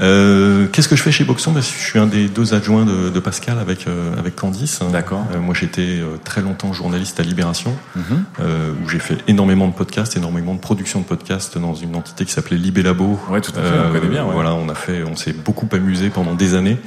[0.00, 1.52] Euh, Qu'est-ce que je fais chez Boxon?
[1.52, 4.80] Bah, Je suis un des deux adjoints de, de Pascal avec euh, avec Candice.
[4.92, 5.24] D'accord.
[5.34, 8.24] Euh, moi, j'étais euh, très longtemps journaliste à Libération, Mhm.
[8.40, 12.24] euh, où j'ai fait énormément de podcasts, énormément de production de podcasts dans une entité
[12.24, 13.18] qui s'appelait Libé Labo.
[13.30, 14.34] Ouais, tout à fait, on connaît bien, ouais.
[14.34, 16.78] Voilà, on a fait, on s'est beaucoup amusé pendant des années.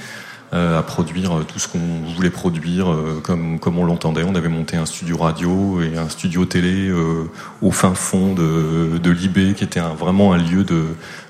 [0.54, 1.80] Euh, à produire euh, tout ce qu'on
[2.16, 4.24] voulait produire euh, comme comme on l'entendait.
[4.24, 7.30] On avait monté un studio radio et un studio télé euh,
[7.62, 10.84] au fin fond de, de Libé, qui était un, vraiment un lieu de,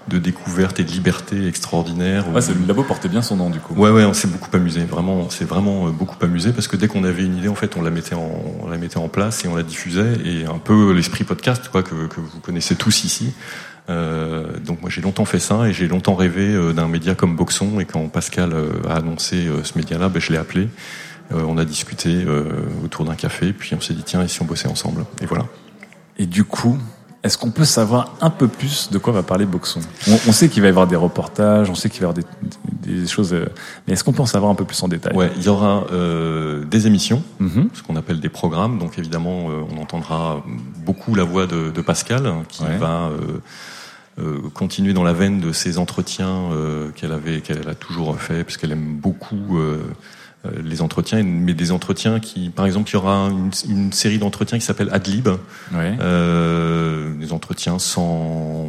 [0.08, 2.26] de découverte et de liberté extraordinaire.
[2.34, 3.74] Ouais, c'est le labo portait bien son nom du coup.
[3.76, 4.82] Ouais, ouais, on s'est beaucoup amusé.
[4.82, 7.78] Vraiment, on s'est vraiment beaucoup amusé parce que dès qu'on avait une idée, en fait,
[7.78, 10.18] on la mettait en, on la mettait en place et on la diffusait.
[10.26, 13.34] Et un peu l'esprit podcast, quoi, que, que vous connaissez tous ici.
[13.92, 17.36] Euh, donc moi, j'ai longtemps fait ça et j'ai longtemps rêvé euh, d'un média comme
[17.36, 17.80] Boxon.
[17.80, 20.70] Et quand Pascal euh, a annoncé ce média-là, ben, je l'ai appelé.
[21.34, 22.44] Euh, on a discuté euh,
[22.84, 25.06] autour d'un café, puis on s'est dit tiens, et si on bossait ensemble?
[25.22, 25.46] Et voilà.
[26.18, 26.78] Et du coup,
[27.24, 29.80] est-ce qu'on peut savoir un peu plus de quoi va parler Boxon?
[30.10, 32.26] On, on sait qu'il va y avoir des reportages, on sait qu'il va y avoir
[32.84, 33.34] des, des choses,
[33.88, 35.16] mais est-ce qu'on peut en savoir un peu plus en détail?
[35.16, 37.70] Ouais, il y aura euh, des émissions, Mhm.
[37.74, 38.78] ce qu'on appelle des programmes.
[38.80, 40.44] Donc évidemment, euh, on entendra
[40.86, 42.78] beaucoup la voix de, de Pascal, hein, qui Ouais.
[42.78, 43.40] va euh,
[44.54, 48.58] continuer dans la veine de ses entretiens euh, qu'elle avait, qu'elle a toujours fait, parce
[48.58, 49.58] qu'elle aime beaucoup.
[49.60, 49.82] euh,
[50.48, 54.18] euh, les entretiens, mais des entretiens qui, par exemple, il y aura une, une série
[54.18, 55.28] d'entretiens qui s'appelle Adlib,
[55.72, 55.96] Ouais.
[56.00, 58.68] euh, des entretiens sans,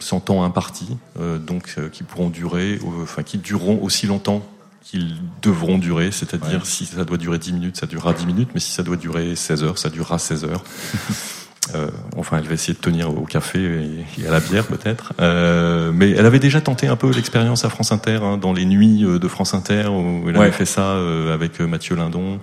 [0.00, 0.86] sans temps imparti,
[1.18, 4.46] euh, donc euh, qui pourront durer, euh, enfin qui dureront aussi longtemps
[4.82, 6.64] qu'ils devront durer, c'est-à-dire Ouais.
[6.66, 9.34] si ça doit durer 10 minutes, ça durera 10 minutes, mais si ça doit durer
[9.34, 10.62] 16 heures, ça durera 16 heures.
[11.74, 11.88] Euh,
[12.18, 15.14] enfin, elle va essayer de tenir au café et, et à la bière peut-être.
[15.20, 18.66] Euh, mais elle avait déjà tenté un peu l'expérience à France Inter, hein, dans les
[18.66, 20.42] nuits euh, de France Inter, où elle Ouais.
[20.42, 22.38] avait fait ça euh, avec euh, Mathieu Lindon.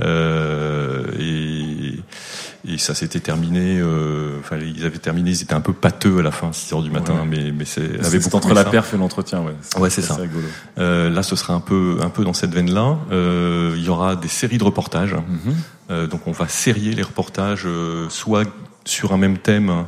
[0.00, 1.98] Euh, et,
[2.72, 3.78] et ça s'était terminé.
[3.80, 5.30] euh, Enfin, ils avaient terminé.
[5.30, 7.14] Ils étaient un peu pâteux à la fin, 6 heures du matin.
[7.14, 7.26] Ouais.
[7.28, 8.70] Mais mais c'est entre la ça.
[8.70, 9.54] perf et l'entretien, ouais.
[9.80, 10.18] Ouais, c'est ça.
[10.78, 12.98] Euh, là, ce sera un peu, un peu dans cette veine-là.
[13.12, 15.14] Euh, il y aura des séries de reportages.
[15.14, 15.20] Mhm.
[15.48, 15.52] Euh,
[15.88, 18.44] donc, on va sérier les reportages, euh, soit
[18.84, 19.84] sur un même thème,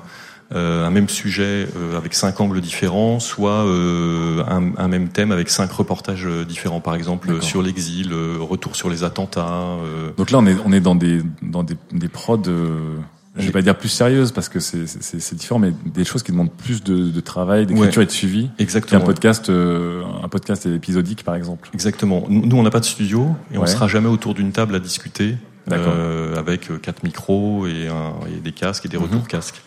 [0.52, 5.30] euh, un même sujet euh, avec cinq angles différents, soit euh, un, un même thème
[5.30, 6.80] avec cinq reportages euh, différents.
[6.80, 9.46] Par exemple, sur l'exil, euh, retour sur les attentats.
[9.84, 12.96] euh, Donc là, on est, on est dans des, dans des, des prods, euh,
[13.36, 16.50] je vais pas dire plus sérieuses parce que c'est, différent, mais des choses qui demandent
[16.52, 18.02] plus de, de travail, d'écriture Ouais.
[18.02, 18.50] et de suivi.
[18.58, 19.00] Exactement.
[19.00, 21.70] Qu'un podcast, euh, un podcast épisodique, par exemple.
[21.72, 22.24] Exactement.
[22.28, 23.66] Nous, on n'a pas de studio et on Ouais.
[23.68, 25.36] sera jamais autour d'une table à discuter.
[25.78, 29.04] Euh, avec euh, quatre micros et, un, et des casques et des Mhm.
[29.04, 29.62] retours casques.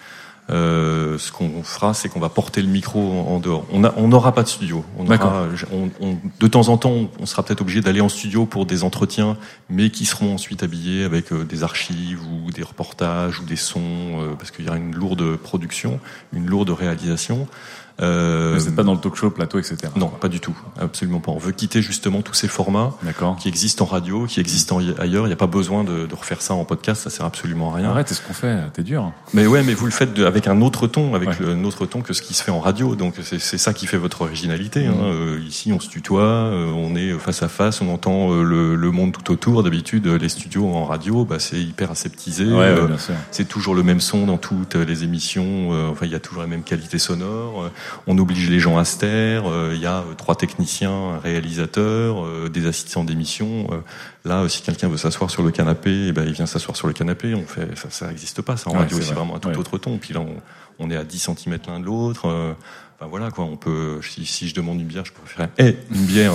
[0.50, 3.66] Euh, ce qu'on fera, c'est qu'on va porter le micro en, en dehors.
[3.72, 4.84] On a- on n'aura pas de studio.
[5.00, 8.10] On aura, on, on- de temps en temps, on, on sera peut-être obligé d'aller en
[8.10, 9.38] studio pour des entretiens,
[9.70, 13.80] mais qui seront ensuite habillés avec euh, des archives ou des reportages ou des sons,
[14.20, 16.02] euh, parce qu'il y aura une lourde production,
[16.34, 17.48] une lourde réalisation.
[18.02, 19.78] Euh, Vous n'êtes pas dans le talk show, plateau, etc.
[19.95, 21.32] non, pas du tout, absolument pas.
[21.32, 22.94] On veut quitter justement tous ces formats
[23.40, 25.26] qui existent en radio, qui existent en- ailleurs.
[25.26, 27.78] Il n'y a pas besoin de, de refaire ça en podcast, ça sert absolument à
[27.78, 27.90] rien.
[27.91, 28.57] Arrête, c'est ce qu'on fait.
[28.74, 29.11] T'es dur.
[29.34, 31.36] Mais ouais, mais vous le faites avec un autre ton, avec Ouais.
[31.48, 32.95] un autre ton que ce qui se fait en radio.
[32.95, 34.86] Donc c'est c'est ça qui fait votre originalité.
[34.88, 34.94] Hein.
[34.95, 35.03] Mhm.
[35.03, 38.76] Euh, ici, on se tutoie, euh, on est face à face, on entend euh, le,
[38.76, 39.61] le monde tout autour.
[39.64, 42.45] D'habitude, euh, les studios en radio, bah, c'est hyper aseptisé.
[42.45, 42.88] Ouais, Euh,
[43.32, 45.74] c'est toujours le même son dans toutes les émissions.
[45.74, 47.70] euh, enfin, il y a toujours la même qualité sonore.
[47.97, 49.43] Euh, on oblige les gens à se taire.
[49.47, 53.68] euh, Il y a euh, trois techniciens, un réalisateur, euh, des assistants d'émission.
[53.72, 53.77] euh,
[54.26, 56.88] là, euh, si quelqu'un veut s'asseoir sur le canapé, eh ben, il vient s'asseoir sur
[56.88, 57.34] le canapé.
[57.35, 58.57] On fait ça, ça n'existe pas.
[58.57, 59.15] Ça en Ouais, radio, c'est c'est vrai.
[59.19, 59.57] vraiment un tout Ouais.
[59.57, 59.97] autre ton.
[59.97, 60.35] Puis là, on,
[60.80, 62.27] on est à 10 cm l'un de l'autre.
[62.27, 62.53] euh,
[62.99, 63.45] Enfin voilà quoi.
[63.45, 63.99] On peut.
[64.03, 65.49] Si, si je demande une bière, je préfère.
[65.57, 66.34] Eh, une bière.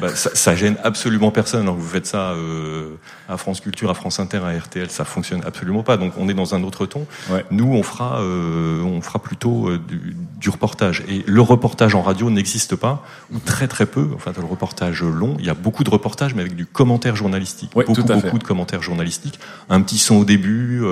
[0.00, 1.62] Bah, ça, ça gêne absolument personne.
[1.62, 2.94] Alors, vous faites ça euh,
[3.28, 5.96] à France Culture, à France Inter, à RTL, ça fonctionne absolument pas.
[5.96, 7.06] Donc on est dans un autre ton.
[7.30, 7.44] Ouais.
[7.50, 11.02] Nous, on fera, euh, on fera plutôt euh, du, du reportage.
[11.08, 14.08] Et le reportage en radio n'existe pas, ou très très peu.
[14.14, 17.70] Enfin, le reportage long, il y a beaucoup de reportages, mais avec du commentaire journalistique.
[17.74, 19.38] Ouais, beaucoup beaucoup de commentaires journalistiques.
[19.68, 20.82] Un petit son au début.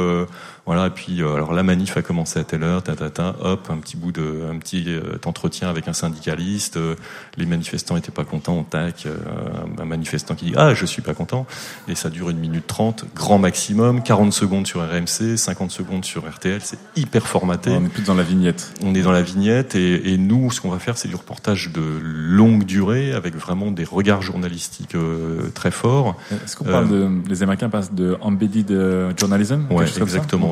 [0.65, 3.35] Voilà, et puis euh, alors la manif a commencé à telle heure, ta, ta, ta,
[3.41, 6.77] hop, un petit bout de, un petit euh, entretien avec un syndicaliste.
[6.77, 6.95] euh,
[7.37, 9.17] les manifestants étaient pas contents, tac, euh,
[9.81, 11.47] un manifestant qui dit ah je suis pas content,
[11.89, 16.29] et ça dure une minute trente, grand maximum, 40 secondes sur RMC, 50 secondes sur
[16.31, 17.71] RTL, c'est hyper formaté.
[17.71, 18.73] On est plus dans la vignette.
[18.85, 21.73] On est dans la vignette et, et nous, ce qu'on va faire, c'est du reportage
[21.73, 26.17] de longue durée avec vraiment des regards journalistiques euh, très forts.
[26.31, 28.73] Est-ce qu'on parle de, les Américains passent de embedded
[29.19, 29.87] journalism Ouais,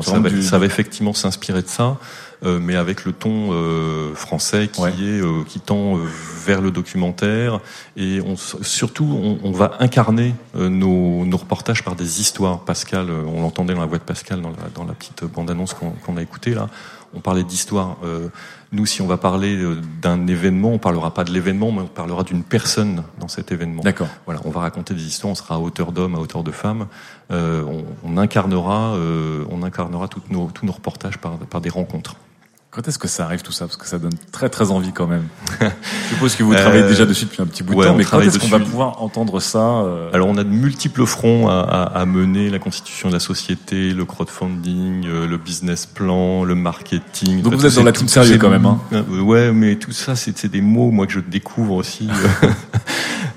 [0.01, 0.23] Exactement.
[0.23, 1.97] Ça, va, du- ça va effectivement s'inspirer de ça,
[2.43, 6.01] euh, mais avec le ton euh, français qui est euh, qui tend euh,
[6.45, 7.59] vers le documentaire
[7.95, 12.59] et on, surtout on, on va incarner euh, nos, nos reportages par des histoires.
[12.61, 15.73] Pascal, euh, on l'entendait dans la voix de Pascal dans la, dans la petite bande-annonce
[15.75, 16.67] qu'on qu'on a écoutée là.
[17.13, 17.97] On parlait d'histoire.
[18.71, 21.81] Euh, nous, si on va parler euh, d'un événement, on parlera pas de l'événement, mais
[21.81, 23.83] on parlera d'une personne dans cet événement.
[23.83, 24.07] D'accord.
[24.25, 25.31] Voilà, on va raconter des histoires.
[25.31, 26.87] On sera à hauteur d'homme, à hauteur de femme.
[27.31, 32.15] Euh, on, on incarnera, euh, on incarnera nos, tous nos reportages par, par des rencontres.
[32.73, 35.05] Quand est-ce que ça arrive tout ça Parce que ça donne très très envie quand
[35.05, 35.25] même.
[35.59, 37.93] Je suppose que vous travaillez Euh, déjà dessus depuis un petit bout de ouais, temps,
[37.93, 41.05] on mais quand est-ce qu'on va pouvoir entendre ça euh, Alors on a de multiples
[41.05, 45.85] fronts à, à- à mener, la constitution de la société, le crowdfunding, euh, le business
[45.85, 47.41] plan, le marketing.
[47.41, 48.79] Donc vous êtes dans la team tous sérieux quand même, hein.
[49.21, 52.07] Ouais, mais tout ça c'est des mots moi que je découvre aussi,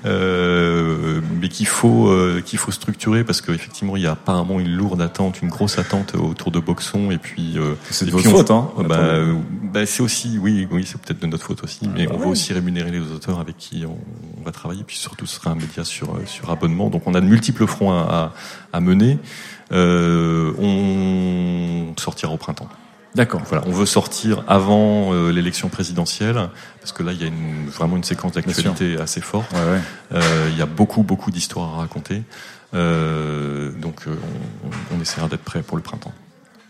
[0.05, 5.01] mais qu'il faut euh, qu'il faut structurer parce qu'effectivement il y a apparemment une lourde
[5.01, 8.51] attente, une grosse attente autour de Boxon et puis euh, C'est de votre on- faute,
[8.51, 8.69] hein.
[8.87, 9.24] Bah, Attendez.
[9.31, 9.35] Euh,
[9.73, 12.25] bah, c'est aussi oui oui c'est peut-être de notre faute aussi, mais bah on va
[12.25, 12.31] ouais.
[12.31, 13.97] aussi rémunérer les auteurs avec qui on,
[14.39, 16.89] on va travailler, puis surtout ce sera un média sur euh, sur abonnement.
[16.89, 18.33] Donc on a de multiples fronts à,
[18.71, 19.19] à, à mener.
[19.71, 22.69] Euh, on sortira au printemps.
[23.15, 23.41] D'accord.
[23.47, 26.49] Voilà, on veut sortir avant euh, l'élection présidentielle
[26.81, 29.51] parce que là il y a une, vraiment une séquence d'actualité assez forte.
[29.53, 29.81] Ouais, ouais.
[30.13, 32.23] Euh, il y a beaucoup beaucoup d'histoires à raconter.
[32.73, 36.13] Euh, donc on, on essaiera d'être prêt pour le printemps.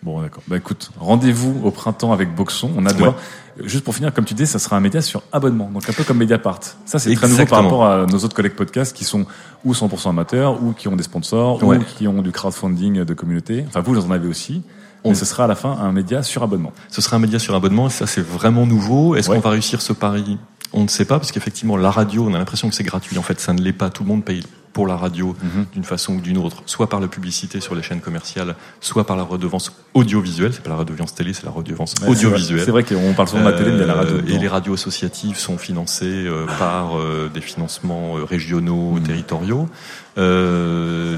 [0.06, 0.44] Bon, d'accord.
[0.48, 2.70] Bah écoute, rendez-vous au printemps avec Boxon.
[2.78, 3.00] On a de Ouais.
[3.10, 3.16] voir.
[3.64, 6.04] Juste pour finir, comme tu dis, ça sera un média sur abonnement, donc un peu
[6.04, 6.60] comme Mediapart.
[6.86, 9.26] Ça, c'est très nouveau par rapport à nos autres collègues podcasts qui sont
[9.64, 11.78] ou 100% amateurs, ou qui ont des sponsors, Ouais.
[11.78, 13.64] ou qui ont du crowdfunding de communauté.
[13.68, 14.62] Enfin, vous, vous en avez aussi.
[15.06, 16.74] Mais ce sera à la fin un média sur abonnement.
[16.90, 19.16] Ce sera un média sur abonnement, et ça c'est vraiment nouveau.
[19.16, 19.36] Est-ce Ouais.
[19.38, 20.38] qu'on va réussir ce pari?
[20.74, 23.18] On ne sait pas, parce qu'effectivement la radio, on a l'impression que c'est gratuit.
[23.18, 23.90] En fait, ça ne l'est pas.
[23.90, 24.44] Tout le monde paye
[24.76, 25.66] pour la radio Mhm.
[25.74, 29.16] d'une façon ou d'une autre, soit par la publicité sur les chaînes commerciales, soit par
[29.16, 30.52] la redevance audiovisuelle.
[30.54, 32.62] C'est pas la redevance télé, c'est la redevance Ouais, audiovisuelle.
[32.66, 34.22] c'est vrai qu'on parle souvent de la télé, mais il y a la radio Euh,
[34.22, 34.36] dedans.
[34.36, 39.04] Et les radios associatives sont financées euh, par euh, des financements régionaux, Mhm.
[39.04, 39.70] territoriaux.
[40.18, 41.18] Euh,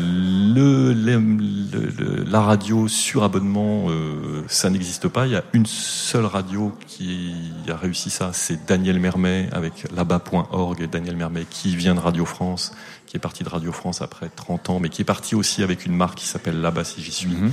[0.56, 5.26] le- le- le- la radio sur abonnement, euh, ça n'existe pas.
[5.28, 7.34] Il y a une seule radio qui
[7.70, 12.26] a réussi ça, c'est Daniel Mermet avec là-bas.org et Daniel Mermet qui vient de Radio
[12.26, 12.72] France,
[13.08, 15.86] qui est parti de Radio France après 30 ans, mais qui est parti aussi avec
[15.88, 17.30] une marque qui s'appelle Là-bas si j'y suis.
[17.36, 17.52] Mhm.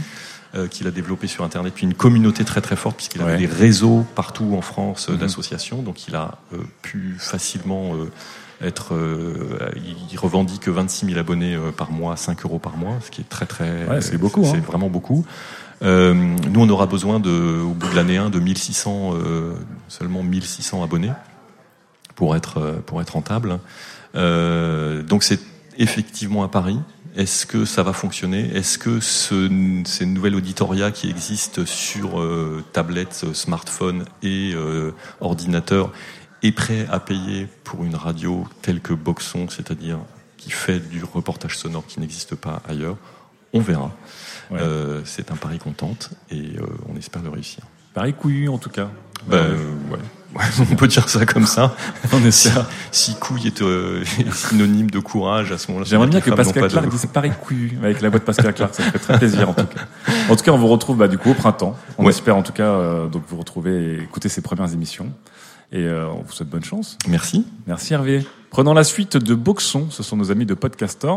[0.57, 3.31] euh, qu'il a développé sur Internet, puis une communauté très très forte, puisqu'il Ouais.
[3.33, 5.19] avait des réseaux partout en France euh, Mhm.
[5.19, 7.95] d'associations, donc il a euh, pu facilement
[8.61, 8.95] être...
[8.95, 9.59] euh,
[10.13, 13.47] il- revendique 26 000 abonnés par mois, 5 euros par mois, ce qui est très
[13.47, 13.85] très...
[13.89, 14.63] Ouais, c'est beaucoup, C'est hein.
[14.65, 15.27] vraiment beaucoup.
[15.83, 19.55] Euh, nous, on aura besoin, de, au bout de l'année 1, de 1600, euh,
[19.89, 21.11] seulement 1600 abonnés
[22.15, 23.59] pour être, pour être rentable.
[24.15, 25.41] Euh, donc c'est
[25.79, 26.79] effectivement un pari.
[27.17, 28.51] Est-ce que ça va fonctionner?
[28.57, 29.49] Est-ce que ce,
[29.85, 35.93] ces nouvelles auditoria qui existent sur euh, tablettes, euh, smartphones et euh, ordinateurs
[36.43, 39.99] est prêt à payer pour une radio telle que Boxon, c'est-à-dire
[40.37, 42.97] qui fait du reportage sonore qui n'existe pas ailleurs?
[43.53, 43.93] On verra.
[44.51, 44.59] Ouais.
[44.61, 46.57] Euh, c'est un pari qu'on tente et
[46.89, 47.63] on espère le réussir.
[47.95, 48.91] Pareil couillu en tout cas.
[49.33, 49.57] Euh,
[49.91, 49.99] ouais.
[50.73, 51.75] On peut dire ça comme ça.
[52.13, 52.49] On est si,
[52.91, 54.03] si couille est euh,
[54.33, 55.87] synonyme de courage à ce moment-là.
[55.89, 58.75] J'aimerais bien que Pascal Clark de- dise pareil couillu avec la voix de Pascal Clark.
[58.75, 59.81] Ça me fait très plaisir en tout cas.
[60.29, 61.77] En tout cas, on vous retrouve bah, du coup au printemps.
[61.99, 62.11] On Ouais.
[62.11, 65.13] espère en tout cas euh, donc vous retrouver et écouter ces premières émissions.
[65.73, 66.99] Et euh, on vous souhaite bonne chance.
[67.09, 67.47] Merci.
[67.67, 68.25] Merci Hervé.
[68.51, 69.89] Prenons la suite de Boxon.
[69.91, 71.13] Ce sont nos amis de Podcaster.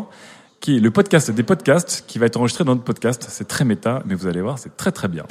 [0.60, 3.28] Qui est le podcast des podcasts qui va être enregistré dans notre podcast.
[3.30, 5.24] C'est très méta, mais vous allez voir, c'est très très bien.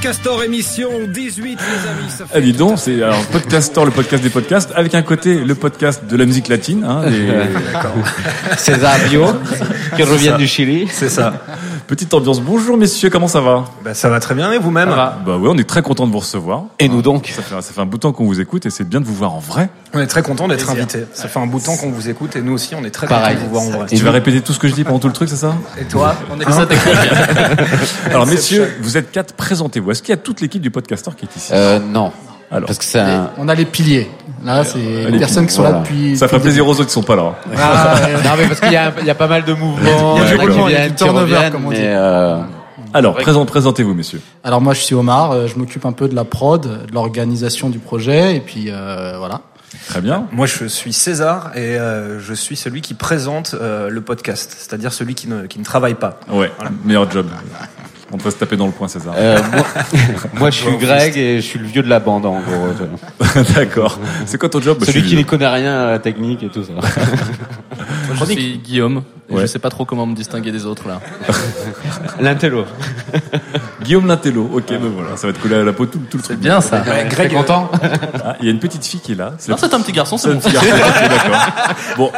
[0.00, 2.10] Podcastor émission 18 les amis.
[2.10, 5.36] Ça fait Ah, dis donc, c'est alors Podcaster, le podcast des podcasts, avec un côté
[5.36, 6.84] le podcast de la musique latine.
[6.84, 7.26] Hein, les-
[8.58, 9.24] César Bio,
[9.96, 10.36] qui revient ça.
[10.36, 10.86] du Chili.
[10.92, 11.42] C'est ça.
[11.86, 12.40] Petite ambiance.
[12.40, 15.56] Bonjour messieurs, comment ça va Bah, ça va très bien et vous-même Bah ouais, on
[15.56, 16.64] est très content de vous recevoir.
[16.80, 18.70] Et nous donc Ça fait, ça fait un bout de temps qu'on vous écoute et
[18.70, 19.68] c'est bien de vous voir en vrai.
[19.94, 20.82] On est très content d'être Plaisir.
[20.82, 21.04] invité.
[21.12, 23.06] Ça fait un bout de temps qu'on vous écoute et nous aussi on est très
[23.06, 23.36] Pareil.
[23.36, 23.86] content de vous voir en vrai.
[23.96, 25.54] Tu vas répéter tout ce que je dis pendant tout le truc, c'est ça?
[25.80, 26.96] Et toi On est ça technique.
[28.10, 29.92] Alors messieurs, vous êtes quatre, présentez-vous.
[29.92, 31.52] Est-ce qu'il y a toute l'équipe du podcaster qui est ici?
[31.54, 32.10] Euh, non.
[32.50, 32.66] Alors.
[32.66, 33.30] Parce que c'est un...
[33.38, 34.08] On a les piliers.
[34.44, 36.16] Là, c'est les les personnes qui sont là depuis.
[36.16, 37.34] Ça fait plaisir aux autres qui sont pas là.
[37.56, 38.12] Ah, ouais.
[38.24, 40.16] non, mais parce qu'il y a, il y a pas mal de mouvements.
[40.16, 41.76] Il y a du qui mouvement, il y a du turnover, comme on dit.
[41.80, 42.38] euh,
[42.94, 44.20] Alors, présent- présentez-vous messieurs.
[44.44, 45.32] Alors moi, je suis Omar.
[45.32, 49.14] euh, Je m'occupe un peu de la prod, de l'organisation du projet, et puis euh,
[49.18, 49.40] voilà.
[49.88, 50.26] Très bien.
[50.32, 54.92] Moi, je suis César et euh, je suis celui qui présente euh, le podcast, c'est-à-dire
[54.92, 56.20] celui qui ne, qui ne travaille pas.
[56.30, 56.50] Ouais,
[56.84, 57.26] meilleur job.
[58.12, 59.14] On peut se taper dans le coin, César.
[59.16, 59.66] euh, moi,
[60.34, 62.68] moi, je suis Greg et je suis le vieux de la bande, en gros.
[63.54, 63.98] D'accord.
[64.26, 66.72] C'est quoi ton job Celui qui ne connaît rien à la technique et tout ça.
[66.72, 66.82] Moi,
[68.20, 69.02] je suis Guillaume.
[69.28, 69.40] Et Ouais.
[69.42, 71.00] Je sais pas trop comment me distinguer des autres là.
[72.20, 72.64] L'intello.
[73.82, 74.48] Guillaume Lintello.
[74.52, 76.38] Ok, ben voilà, ça va te coller à la peau tout, tout le truc.
[76.38, 76.82] bien, ça.
[76.82, 77.70] Ouais, Greg, T'es content
[78.24, 79.32] Ah, Il y a une petite fille qui est là.
[79.48, 80.40] Non, c'est un petit garçon, c'est un bon.
[80.40, 80.70] petit garçon.
[80.70, 81.74] d'accord.
[81.96, 82.12] Bon,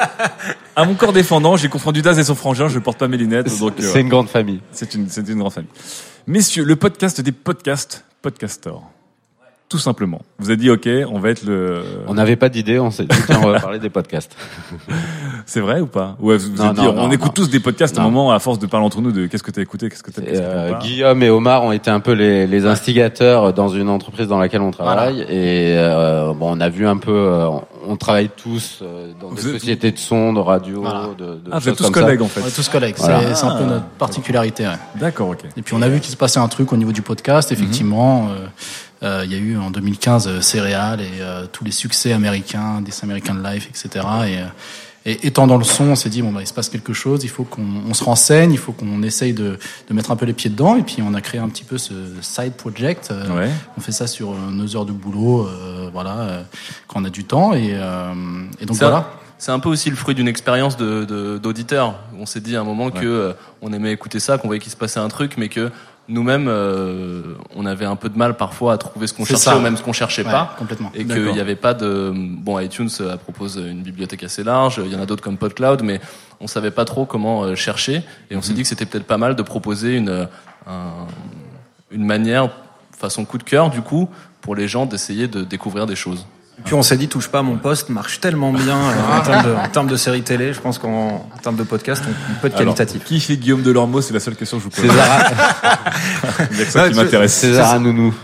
[0.77, 2.69] à mon corps défendant, j'ai confondu Daz et son frangin.
[2.69, 3.73] Je porte pas mes lunettes, donc.
[3.81, 4.61] euh, C'est une grande famille.
[4.73, 5.71] C'est une, c'est une grande famille.
[6.27, 8.71] Messieurs, le podcast des podcasts, Podcaster.
[9.69, 10.23] Tout simplement.
[10.39, 11.83] Vous avez dit, ok, on va être le.
[12.07, 14.35] On n'avait pas d'idée, on s'est dit, tiens, on va parler des podcasts.
[15.47, 16.17] C'est vrai ou pas?
[16.21, 17.45] Ouais, vous, vous Non, avez dit, non, on non, écoute non.
[17.45, 19.51] tous des podcasts à un moment, à force de parler entre nous de qu'est-ce que
[19.51, 20.73] t'as écouté, qu'est-ce que t'as que Euh.
[20.81, 24.61] Guillaume et Omar ont été un peu les, les instigateurs dans une entreprise dans laquelle
[24.63, 27.49] on travaille et euh, bon on a vu un peu euh,
[27.87, 31.09] on travaille tous euh, dans des êtes- sociétés de son de radio Voilà.
[31.19, 32.01] de, de Ah, vous êtes tous comme ça.
[32.03, 32.41] collègues en fait.
[32.43, 32.95] On est tous collègues.
[32.97, 33.35] C'est- Voilà.
[33.35, 33.71] C'est un peu Ah.
[33.75, 34.65] notre particularité.
[34.67, 34.73] ouais.
[35.01, 35.45] D'accord, ok.
[35.57, 37.53] Et puis on a vu qu'il se passait un truc au niveau du podcast.
[37.53, 38.47] Effectivement, euh, euh,
[39.03, 42.93] il y a eu en 2015 euh, Céréales et euh, tous les succès américains, des
[43.03, 43.89] American Life, etc.
[44.27, 44.45] Et, euh,
[45.07, 47.23] et étant dans le son, on s'est dit bon bah il se passe quelque chose.
[47.25, 49.59] Il faut qu'on on se renseigne, il faut qu'on essaye de,
[49.89, 50.77] de mettre un peu les pieds dedans.
[50.77, 53.11] Et puis on a créé un petit peu ce side project.
[53.11, 53.51] Euh, Ouais.
[53.77, 56.43] On fait ça sur euh, nos heures de boulot, euh, voilà, euh,
[56.89, 57.55] quand on a du temps.
[57.55, 58.13] Et, euh,
[58.61, 59.11] et donc voilà.
[59.41, 61.95] C'est un peu aussi le fruit d'une expérience de de- d'auditeur.
[62.19, 64.73] on s'est dit à un moment que euh, on aimait écouter ça, qu'on voyait qu'il
[64.73, 65.71] se passait un truc, mais que
[66.09, 69.57] nous-mêmes, euh, on avait un peu de mal parfois à trouver ce qu'on cherchait ça.
[69.57, 70.55] ou même ce qu'on cherchait Ouais, pas.
[70.59, 70.91] complètement.
[70.95, 72.13] Et qu'il n'y avait pas de...
[72.15, 75.83] Bon, iTunes euh, propose une bibliothèque assez large, il y en a d'autres comme PodCloud,
[75.83, 76.01] mais
[76.41, 78.03] on savait pas trop comment euh, chercher.
[78.31, 80.25] Et on s'est dit que c'était peut-être pas mal de proposer une, euh,
[80.67, 81.07] un-
[81.91, 82.51] une manière,
[82.97, 84.09] façon coup de cœur, du coup,
[84.41, 86.27] pour les gens d'essayer de découvrir des choses.
[86.65, 89.45] Puis on s'est dit, touche pas à mon poste, marche tellement bien euh, en, termes
[89.45, 90.53] de, en termes de série télé.
[90.53, 93.05] Je pense qu'en en termes de podcast, on, on peut être Alors, qualitatif.
[93.05, 94.91] qui fait Guillaume Delormeau C'est la seule question que je vous pose.
[94.91, 95.33] César.
[96.51, 97.33] Il y a que ça qui c'est- m'intéresse.
[97.35, 97.55] c'est-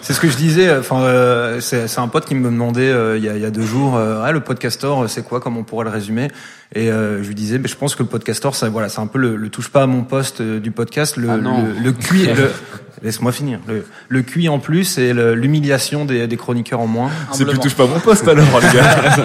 [0.02, 0.76] C'est ce que je disais.
[0.76, 3.46] Enfin, euh, c'est c'est un pote qui me demandait euh, il y, a, il y
[3.46, 5.40] a deux jours, euh, ah le podcastor, euh, c'est quoi?
[5.40, 6.28] Comment on pourrait le résumer?
[6.74, 9.06] Et euh, je lui disais, mais je pense que le podcastor, ça, voilà, c'est un
[9.06, 11.62] peu le, le touche pas à mon poste euh, du podcast, le, Ah non.
[11.62, 11.94] le, le
[13.02, 13.58] Laisse-moi finir.
[13.68, 17.10] Le, le QI en plus et l'humiliation des, des chroniqueurs en moins.
[17.32, 19.16] C'est plus touche pas mon poste alors, les gars.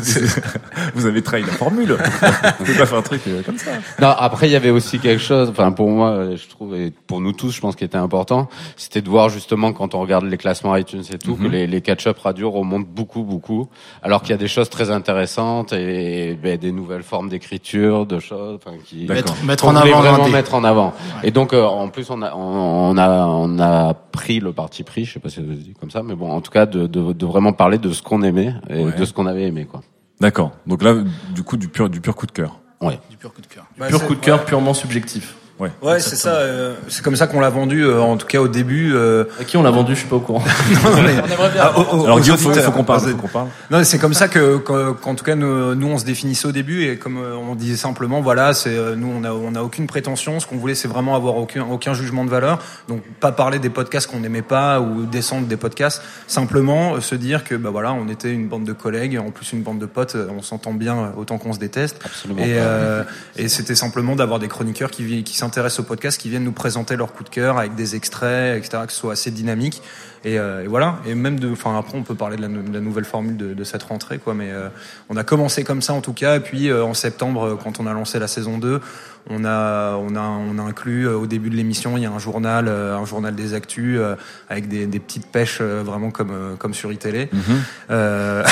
[0.94, 1.92] Vous avez trahi la formule.
[2.58, 3.70] Vous pouvez pas faire un truc euh, comme ça.
[4.00, 5.50] Non, après il y avait aussi quelque chose.
[5.50, 9.02] Enfin, pour moi, je trouve et pour nous tous, je pense, qui était important, c'était
[9.02, 11.46] de voir justement quand on regarde les classements iTunes et tout, Mhm.
[11.46, 13.68] que les, les catch-up radio remontent beaucoup, beaucoup,
[14.02, 18.18] alors qu'il y a des choses très intéressantes et ben, des nouvelles formes d'écriture, de
[18.18, 19.32] choses, enfin, qui Mettre-
[19.66, 20.92] en voulait avant vraiment mettre en avant.
[21.22, 24.82] Et donc, euh, en plus, on a, on, on a, on a pris le parti
[24.82, 26.66] pris, je sais pas si ça se dit comme ça, mais bon, en tout cas,
[26.66, 28.92] de, de, de vraiment parler de ce qu'on aimait et Ouais.
[28.96, 29.82] de ce qu'on avait aimé, quoi.
[30.20, 30.50] D'accord.
[30.66, 30.94] Donc là,
[31.34, 32.56] du coup, du pur, du pur coup de cœur.
[32.80, 32.98] Ouais.
[33.10, 33.64] Du pur coup de cœur.
[33.78, 35.34] Bah, Pur c'est- coup de cœur, purement subjectif.
[35.60, 35.70] Ouais.
[35.82, 36.30] Ouais, c'est ça.
[36.36, 38.92] euh, c'est comme ça qu'on l'a vendu, euh, en tout cas au début.
[38.94, 40.42] euh, À qui on l'a vendu Je suis pas au courant.
[40.84, 41.14] Non, mais-
[41.60, 43.48] Ah, aux- aux- Alors, Guillaume, faut- qu'on parle, parle.
[43.70, 46.84] Non, c'est comme ça que, qu'en tout cas, nous, nous, on se définissait au début
[46.84, 49.86] et comme euh, on disait simplement, voilà, c'est euh, nous, on a, on a aucune
[49.86, 50.40] prétention.
[50.40, 52.58] Ce qu'on voulait, c'est vraiment avoir aucun, aucun jugement de valeur.
[52.88, 56.02] Donc, pas parler des podcasts qu'on n'aimait pas ou descendre des podcasts.
[56.26, 59.52] Simplement euh, se dire que, bah voilà, on était une bande de collègues, en plus
[59.52, 61.98] une bande de potes, on s'entend bien autant qu'on se déteste.
[62.04, 62.60] Absolument Et, pas.
[62.60, 63.02] euh,
[63.36, 66.94] et c'était simplement d'avoir des chroniqueurs qui, qui s'intéressent au podcast, qui viennent nous présenter
[66.94, 69.82] leur coup de cœur avec des extraits, etc., que ce soit assez dynamique.
[70.24, 70.98] Et, euh, et voilà.
[71.06, 73.54] Et même de, enfin après, on peut parler de la, de la nouvelle formule de,
[73.54, 74.34] de cette rentrée, quoi.
[74.34, 74.68] Mais euh,
[75.08, 76.36] on a commencé comme ça en tout cas.
[76.36, 78.80] Et puis euh, en septembre, quand on a lancé la saison 2
[79.28, 82.10] on a, on a, on a inclus euh, au début de l'émission, il y a
[82.10, 84.14] un journal, euh, un journal des actus euh,
[84.48, 87.28] avec des, des petites pêches euh, vraiment comme, euh, comme sur iTélé.
[87.30, 87.42] Mhm.
[87.90, 88.42] Euh,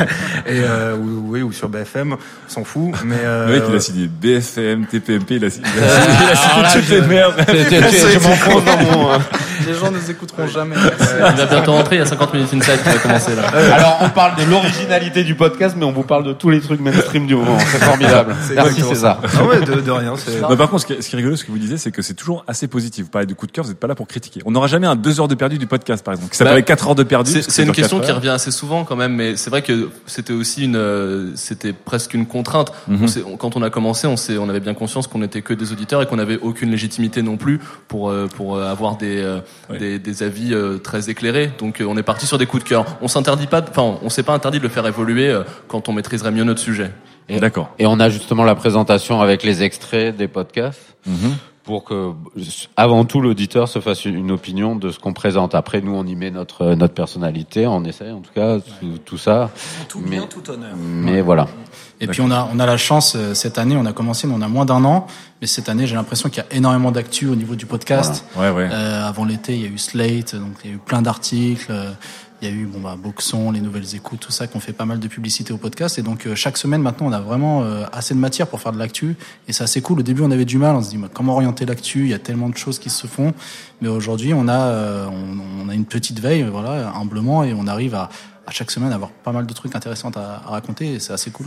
[0.46, 2.92] et euh, ou, oui, ou sur BFM, on s'en fout.
[3.06, 6.16] Mais euh, Le mec, il a signé BFM, TPMP, il a signé, il a signé,
[6.20, 7.34] il a signé alors là, toutes les je- merdes.
[7.48, 9.18] je- je- je m'enfonce dans mon, euh,
[9.66, 10.76] Les gens nous écouteront jamais.
[11.18, 13.42] Il va bientôt rentrer, il y a 50 minutes inside qui va commencer là.
[13.74, 16.80] Alors, on parle de l'originalité du podcast, mais on vous parle de tous les trucs
[16.80, 17.58] mainstream du moment.
[17.58, 18.36] C'est formidable.
[18.46, 19.20] C'est Merci César.
[19.22, 19.28] ça.
[19.40, 20.14] Ah ouais, de, de rien.
[20.48, 21.90] Non, par contre, ce qui, est, ce qui est rigolo, ce que vous disiez, c'est
[21.90, 23.04] que c'est toujours assez positif.
[23.04, 24.40] Vous parlez de coup de cœur, vous n'êtes pas là pour critiquer.
[24.44, 26.88] On n'aura jamais un 2 heures de perdu du podcast, par exemple, s'appelait Bah, 4
[26.88, 27.30] heures de perdu.
[27.42, 30.32] C'est que une question qui revient assez souvent quand même, mais c'est vrai que c'était
[30.32, 32.72] aussi une, euh, c'était presque une contrainte.
[32.88, 32.98] Mhm.
[33.02, 35.72] On s'est- on- quand on a commencé, on, avait bien conscience qu'on n'était que des
[35.72, 39.40] auditeurs et qu'on n'avait aucune légitimité non plus pour euh, pour euh, avoir des euh,
[39.78, 40.78] des, des avis euh,
[41.08, 41.50] très éclairés.
[41.58, 42.84] Donc euh, on est parti sur des coups de cœur.
[43.00, 45.88] On s'interdit pas, de- enfin on s'est pas interdit de le faire évoluer euh, quand
[45.88, 46.90] on maîtriserait mieux notre sujet.
[47.28, 47.70] Et, D'accord.
[47.78, 51.36] Et on a justement la présentation avec les extraits des podcasts Mhm.
[51.68, 52.12] Pour que,
[52.78, 55.54] avant tout, l'auditeur se fasse une opinion de ce qu'on présente.
[55.54, 59.18] Après, nous, on y met notre notre personnalité, on essaie, en tout cas, tout, tout
[59.18, 59.50] ça.
[59.86, 60.70] Tout mais, bien, tout honneur.
[60.78, 61.46] Mais voilà.
[62.00, 64.32] Et puis on a on a la chance euh, cette année, on a commencé, mais
[64.34, 65.08] on a moins d'un an.
[65.42, 68.24] Mais cette année, j'ai l'impression qu'il y a énormément d'actu au niveau du podcast.
[68.34, 68.66] Ouais, ouais.
[68.72, 71.70] Euh, avant l'été, il y a eu Slate, donc il y a eu plein d'articles.
[72.40, 74.84] Il y a eu bon bah Boxon, les nouvelles écoutes, tout ça, qu'on fait pas
[74.84, 75.98] mal de publicité au podcast.
[75.98, 78.72] Et donc euh, chaque semaine maintenant, on a vraiment euh, assez de matière pour faire
[78.72, 79.16] de l'actu.
[79.48, 80.00] Et c'est assez cool.
[80.00, 80.76] Au début, on avait du mal.
[80.76, 82.02] On se dit bah, comment orienter l'actu?
[82.02, 83.32] Il y a tellement de choses qui se font.
[83.80, 87.66] Mais aujourd'hui, on a euh, on, on a une petite veille, voilà, humblement, et on
[87.66, 88.08] arrive à
[88.48, 90.94] à chaque semaine avoir pas mal de trucs intéressants à, à raconter.
[90.94, 91.46] Et c'est assez cool.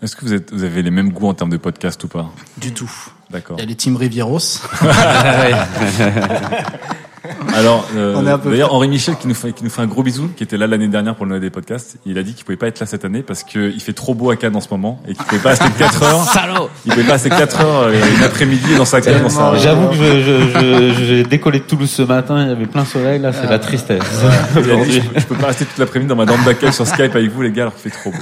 [0.00, 2.30] Est-ce que vous, êtes, vous avez les mêmes goûts en termes de podcast ou pas?
[2.56, 2.90] Du tout.
[3.30, 3.56] D'accord.
[3.58, 4.38] Il y a les teams Rivieros.
[7.54, 8.74] Alors, euh, d'ailleurs.
[8.74, 10.88] Henri Michel qui nous fait qui nous fait un gros bisou, qui était là l'année
[10.88, 11.96] dernière pour le Noël des podcasts.
[12.06, 14.14] Il a dit qu'il pouvait pas être là cette année parce que il fait trop
[14.14, 16.24] beau à Cannes en ce moment et qu'il pouvait pas rester 4 heures.
[16.24, 19.28] Salaud Il pouvait pas rester 4 heures euh, une après-midi dans sa cave.
[19.28, 20.50] sa- J'avoue que je, je,
[20.94, 23.58] je- j'ai décollé de Toulouse ce matin, il y avait plein soleil, là, c'est la
[23.58, 24.02] tristesse.
[24.54, 25.02] Il a dit, Aujourd'hui.
[25.14, 27.42] je, je peux pas rester toute l'après-midi dans ma dame d'accueil sur Skype avec vous
[27.42, 28.18] les gars alors qu'il fait trop beau.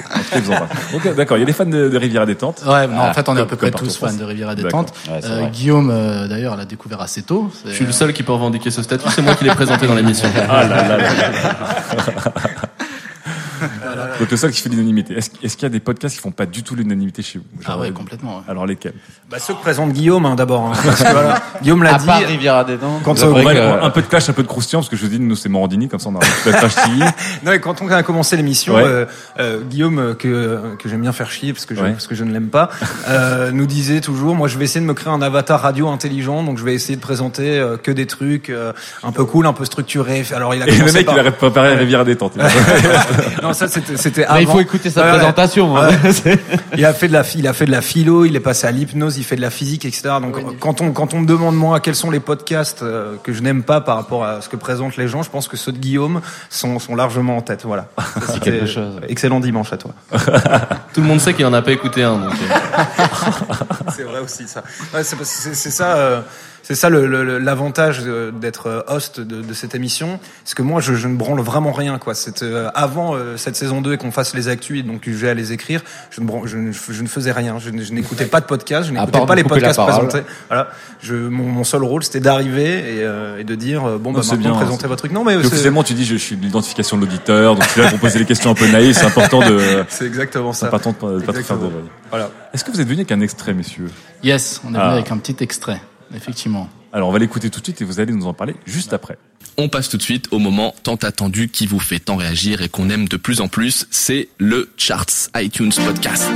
[1.10, 2.62] En d'accord, il y a des fans de, de Riviera détente.
[2.66, 4.24] Ouais, non, Ah, en fait, on est à peu près tous en fans de.
[4.24, 4.85] Riviera D'accord.
[4.85, 4.94] Détente.
[5.09, 5.47] Ouais, Euh.
[5.48, 7.51] Guillaume, euh, d'ailleurs, l'a découvert assez tôt.
[7.66, 8.97] Je suis le seul qui peut revendiquer ce statut.
[9.10, 10.28] C'est moi qui l'ai présenté dans l'émission.
[10.48, 11.08] Ah là là là.
[14.18, 15.16] Donc le seul qui fait l'unanimité.
[15.16, 17.78] Est-ce qu'il y a des podcasts qui font pas du tout l'unanimité chez vous Ah
[17.78, 18.36] ouais, euh, complètement.
[18.38, 18.42] ouais.
[18.48, 18.94] Alors lesquels?
[19.30, 20.66] Bah, ceux que présente Guillaume hein, d'abord.
[20.66, 20.72] Hein,
[21.12, 22.06] voilà, Guillaume l'a À dit.
[22.06, 23.00] part Riviera des Dents.
[23.04, 25.08] Quand on- que- Un peu de clash, un peu de croustillant parce que je vous
[25.08, 27.08] dis nous c'est Morandini comme ça on a un.
[27.44, 28.82] Non, et quand on a commencé l'émission, Ouais.
[28.84, 29.04] euh,
[29.38, 31.92] euh, Guillaume, euh, que, que j'aime bien faire chier parce que je, Ouais.
[31.92, 32.70] parce que je ne l'aime pas,
[33.08, 36.42] euh, nous disait toujours, moi je vais essayer de me créer un avatar radio intelligent,
[36.42, 38.72] donc je vais essayer de présenter euh, que des trucs euh,
[39.02, 40.24] un peu cool, un peu structurés.
[40.34, 41.16] Alors il a Et le mec par...
[41.18, 42.36] il a préparé la rivière détente.
[43.42, 44.52] non, ça c'était c'était Mais il avant.
[44.55, 45.16] faut écouter sa Ouais, ouais.
[45.16, 45.77] présentation.
[45.77, 45.89] hein.
[46.77, 48.70] Il a fait de la il a fait de la philo, il est passé à
[48.70, 50.02] l'hypnose, il fait de la physique, etc.
[50.23, 53.43] Donc quand on quand on me demande moi quels sont les podcasts euh, que je
[53.43, 55.78] n'aime pas par rapport à ce que présentent les gens, je pense que ceux de
[55.78, 56.20] Guillaume
[56.51, 57.62] sont sont largement en tête.
[57.65, 57.86] Voilà.
[58.28, 59.01] C'est quelque chose.
[59.09, 59.93] Excellent dimanche à toi.
[60.94, 62.19] Tout le monde sait qu'il en a pas écouté un.
[62.19, 63.05] Donc, euh,
[63.97, 64.62] c'est vrai aussi ça.
[64.94, 65.97] Ouais, c'est parce que c'est c'est ça.
[65.97, 66.20] euh,
[66.68, 70.54] c'est ça le- le- le- l'avantage de- d'être euh, host de, de cette émission, c'est
[70.54, 72.14] que moi je, je ne branle vraiment rien quoi.
[72.14, 75.12] C'est euh, avant euh, cette saison 2 et qu'on fasse les actus et donc que
[75.16, 76.58] j'ai à les écrire, je ne, bran- je,
[76.90, 77.58] je ne faisais rien.
[77.58, 80.20] Je, n'écoutais pas de podcast, je n'écoutais pas de les podcasts présentés.
[80.48, 80.68] Voilà,
[81.00, 84.18] je, mon, mon seul rôle c'était d'arriver et, euh, et de dire euh, bon Non,
[84.18, 85.12] bah c'est maintenant bien, présentez c'est- votre truc.
[85.12, 88.18] Non mais officiellement tu dis je suis de l'identification de l'auditeur donc tu pour poser
[88.18, 89.58] des questions un peu naïves c'est important de
[89.88, 90.66] c'est exactement c'est ça.
[90.66, 91.70] important de pas, pas trop faire de.
[92.10, 92.30] Voilà.
[92.52, 93.90] Est-ce que vous êtes venu avec un extrait messieurs?
[94.22, 94.84] Yes, on est Ah.
[94.88, 95.80] venu avec un petit extrait,
[96.14, 96.68] effectivement.
[96.93, 99.18] Alors on va l'écouter tout de suite et vous allez nous en parler juste après.
[99.56, 102.68] On passe tout de suite au moment tant attendu qui vous fait tant réagir et
[102.68, 106.30] qu'on aime de plus en plus, c'est le Charts iTunes Podcast.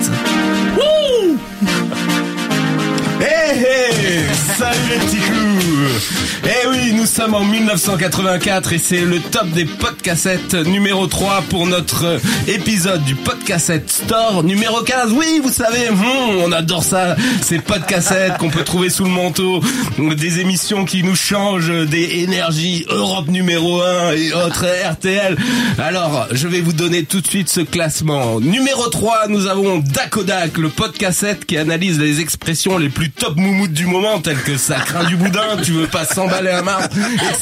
[3.21, 9.21] Hé hé Salut les petits coups Eh oui, nous sommes en 1984 et c'est le
[9.21, 15.13] top des podcasts numéro 3 pour notre épisode du Podcassette Store numéro 15.
[15.13, 19.61] Oui, vous savez, hmm, on adore ça, ces podcasts qu'on peut trouver sous le manteau,
[19.99, 25.37] des émissions qui nous changent, des énergies Europe numéro 1 et autres RTL.
[25.79, 28.41] Alors, je vais vous donner tout de suite ce classement.
[28.41, 33.73] Numéro 3, nous avons Dakodak, le podcassette qui analyse les expressions les plus top moumoutes
[33.73, 36.89] du moment, telles que ça craint du boudin, tu veux pas un Mars,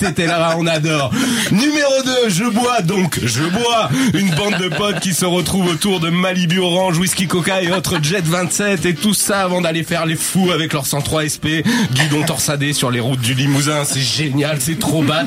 [0.02, 0.32] etc.
[0.58, 1.10] On adore.
[1.52, 3.88] Numéro 2, je bois donc, je bois.
[4.14, 7.98] Une bande de potes qui se retrouvent autour de Malibu Orange, Whisky Coca et autres
[8.02, 11.46] Jet 27 et tout ça avant d'aller faire les fous avec leur 103 SP,
[11.94, 13.84] guidon torsadé sur les routes du Limousin.
[13.84, 15.24] C'est génial, c'est trop bat.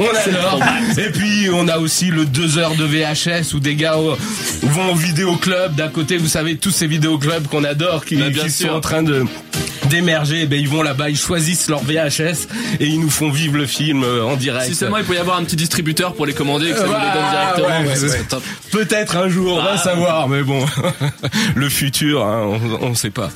[0.00, 0.60] On adore.
[0.98, 4.14] Et puis, on a aussi le 2 heures de VHS où des gars euh,
[4.62, 5.74] vont au vidéoclub.
[5.76, 8.68] D'à côté, vous savez, tous ces vidéoclubs qu'on adore, qui, Bah, bien qui sûr.
[8.70, 9.24] sont en train de
[9.88, 12.46] d'émerger, ben ils vont là-bas, ils choisissent leur VHS
[12.78, 14.66] et ils nous font vivre le film euh, en direct.
[14.66, 16.84] Si seulement il peut y avoir un petit distributeur pour les commander et que ça
[16.86, 18.08] nous les donne Ah, directement, ouais, ouais, ce ouais.
[18.08, 18.42] serait top.
[18.72, 19.78] Peut-être un jour, on va Ah.
[19.78, 20.64] savoir, mais bon,
[21.54, 23.30] le futur, hein, on, on sait pas.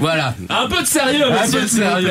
[0.00, 0.34] Voilà.
[0.48, 2.10] Un peu de sérieux, Un monsieur, peu de sérieux.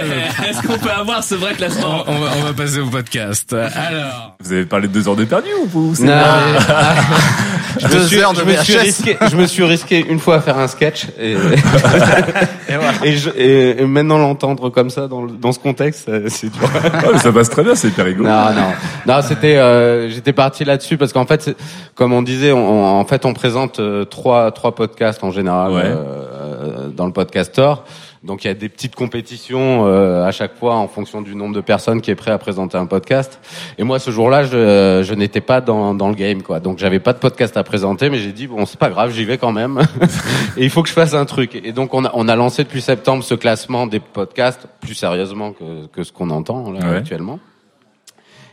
[0.50, 3.54] Est-ce qu'on peut avoir ce vrai classement On, on va, on va passer au podcast.
[3.54, 4.36] Alors.
[4.44, 6.14] Vous avez parlé de deux heures de perdu ou vous Non,
[7.80, 8.80] je, me Deux suis, heures de je, me suis VHS.
[8.82, 11.34] risqué, je me suis risqué une fois à faire un sketch et,
[13.04, 16.50] et, je- et- et maintenant l'entendre comme ça dans, le- dans ce contexte, euh, c'est
[16.52, 16.70] dur.
[16.94, 18.30] Ah, mais ça passe très bien, c'est hyper rigolo.
[18.30, 18.72] Non, non,
[19.14, 21.56] non, c'était, euh, j'étais parti là-dessus parce qu'en fait,
[21.96, 25.72] comme on disait, on, on- en fait, on présente euh, trois trois podcasts en général
[25.72, 25.82] Ouais.
[25.86, 27.84] euh, dans le podcast store.
[28.28, 31.56] Donc il y a des petites compétitions euh, à chaque fois en fonction du nombre
[31.56, 33.40] de personnes qui est prêt à présenter un podcast.
[33.78, 36.60] Et moi ce jour-là, je, je n'étais pas dans, dans le game quoi.
[36.60, 39.24] Donc j'avais pas de podcast à présenter, mais j'ai dit bon c'est pas grave, j'y
[39.26, 39.80] vais quand même.
[40.58, 41.56] et il faut que je fasse un truc.
[41.56, 45.54] Et donc on a, on a lancé depuis septembre ce classement des podcasts plus sérieusement
[45.54, 46.98] que, que ce qu'on entend là, Ouais.
[46.98, 47.40] actuellement.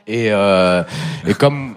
[0.07, 0.83] Et, euh,
[1.27, 1.75] et comme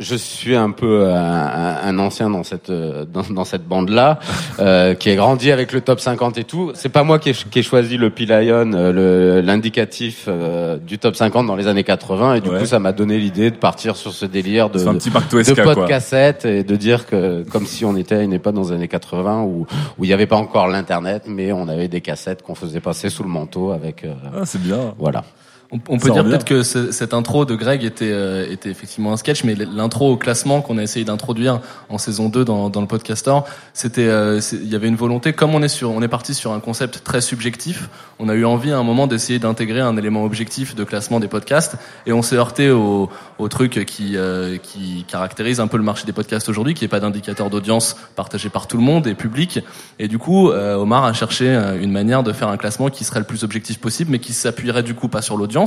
[0.00, 3.88] je suis un peu un, un- un ancien dans cette euh, dans, dans cette bande
[3.90, 4.18] là,
[4.60, 6.70] euh, qui est grandi avec le top 50 et tout.
[6.74, 10.98] C'est pas moi qui ai, qui ai choisi le P-Lion, euh, le- l'indicatif euh, du
[10.98, 12.60] top 50 dans les années 80, et du Ouais.
[12.60, 16.62] coup ça m'a donné l'idée de partir sur ce délire de de- de podcast et
[16.64, 19.66] de dire que comme si on était à une époque dans les années 80 où
[19.98, 23.08] où il n'y avait pas encore l'internet, mais on avait des cassettes qu'on faisait passer
[23.10, 24.04] sous le manteau avec.
[24.04, 24.94] euh, Ah, c'est bien.
[24.98, 25.24] Voilà.
[25.70, 29.12] On, on peut dire peut-être que ce- cette intro de Greg était, euh, était effectivement
[29.12, 32.80] un sketch, mais l'intro au classement qu'on a essayé d'introduire en saison 2 dans, dans
[32.80, 36.08] le podcastor, c'était, euh, il y avait une volonté, comme on est sur, on est
[36.08, 39.80] parti sur un concept très subjectif, on a eu envie à un moment d'essayer d'intégrer
[39.80, 41.76] un élément objectif de classement des podcasts,
[42.06, 46.06] et on s'est heurté au, au truc qui, euh, qui caractérise un peu le marché
[46.06, 49.60] des podcasts aujourd'hui, qui est pas d'indicateur d'audience partagé par tout le monde et public,
[49.98, 53.04] et du coup, euh, Omar a cherché euh, une manière de faire un classement qui
[53.04, 55.57] serait le plus objectif possible, mais qui s'appuierait du coup pas sur l'audience,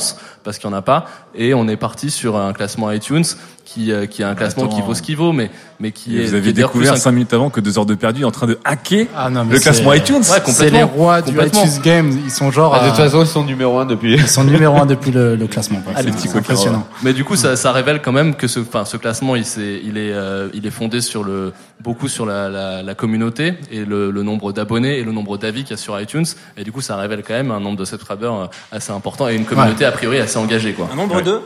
[0.43, 1.05] parce qu'il y en a pas.
[1.35, 3.25] Et on est parti sur un classement iTunes
[3.65, 4.75] qui, euh, qui est un classement Attends.
[4.75, 6.23] qui vaut ce qu'il vaut, mais mais qui est.
[6.25, 8.21] vous qui avez est découvert plus un- cinq minutes avant que deux heures de perdu
[8.21, 10.15] est en train de hacker Ah non, le classement c'est- iTunes.
[10.17, 10.77] Ouais, C'est complètement.
[10.77, 12.11] les rois du iTunes Game.
[12.25, 12.73] Ils sont genre.
[12.75, 14.13] Ah, de toute à- façon, ils sont numéro un depuis.
[14.15, 15.81] Ils sont numéro un depuis le, le classement.
[15.95, 16.85] Ah, les C'est- petits impressionnant.
[17.03, 19.81] Mais du coup, ça, ça révèle quand même que ce, enfin, ce classement, il, s'est-
[19.83, 23.85] il est, euh, il est fondé sur le, beaucoup sur la, la, la communauté et
[23.85, 26.25] le, le nombre d'abonnés et le nombre d'avis qu'il y a sur iTunes.
[26.57, 29.35] Et du coup, ça révèle quand même un nombre de subscribers euh, assez important et
[29.35, 30.89] une communauté a priori assez engagée, quoi.
[30.91, 31.39] Un nombre de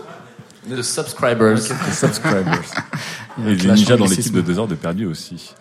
[0.70, 1.56] De subscribers.
[1.88, 2.62] Les subscribers.
[3.38, 5.54] Il Et le les ninjas dans l'équipe de deux heures de perdu aussi.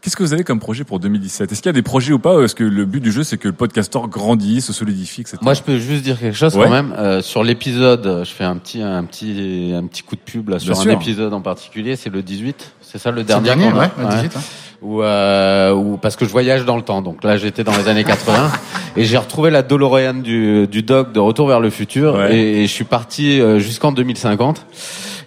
[0.00, 2.20] Qu'est-ce que vous avez comme projet pour 2017 Est-ce qu'il y a des projets ou
[2.20, 2.40] pas?
[2.42, 5.38] Est-ce que le but du jeu, c'est que le podcastor grandisse, se solidifie, etc.
[5.42, 6.64] Moi, je peux juste dire quelque chose Ouais.
[6.66, 6.94] quand même.
[6.96, 10.50] Euh, sur l'épisode, euh, je fais un petit, un petit, un petit coup de pub
[10.50, 10.92] là sur Bien un sûr.
[10.92, 11.96] épisode en particulier.
[11.96, 12.72] C'est le 18.
[12.80, 13.50] C'est ça le C'est dernier.
[13.50, 14.40] le dernier, ouais, le 18, hein.
[14.80, 17.02] Où, euh, où- parce que je voyage dans le temps.
[17.02, 18.52] Donc là, j'étais dans les années 80
[18.96, 22.36] et j'ai retrouvé la DeLorean du, du Doc de Retour vers le futur Ouais.
[22.36, 24.64] et, et je suis parti euh, jusqu'en 2050.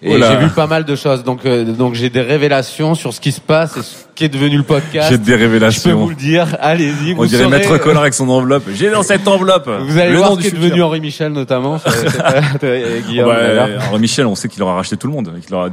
[0.04, 1.24] Et j'ai vu pas mal de choses.
[1.24, 4.30] Donc, euh, donc j'ai des révélations sur ce qui se passe et ce qui est
[4.30, 5.10] devenu le podcast.
[5.12, 5.96] J'ai des Je peux révélations.
[6.00, 6.58] vous le dire.
[6.60, 7.12] Allez-y.
[7.14, 8.64] On vous dirait saurez, Maître euh, Collard avec son enveloppe.
[8.74, 9.70] J'ai dans cette enveloppe.
[9.70, 11.78] vous allez le voir nom ce qui est devenu Henri Michel notamment.
[12.64, 15.32] Henri Michel, on sait qu'il aura racheté tout le monde.
[15.46, 15.70] qu'il aura,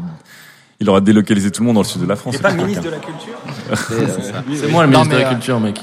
[0.80, 2.36] il aura délocalisé tout le monde dans le sud de la France.
[2.36, 3.34] T'es pas ministre de la culture?
[4.54, 5.80] C'est moi le ministre de la euh, culture, mec.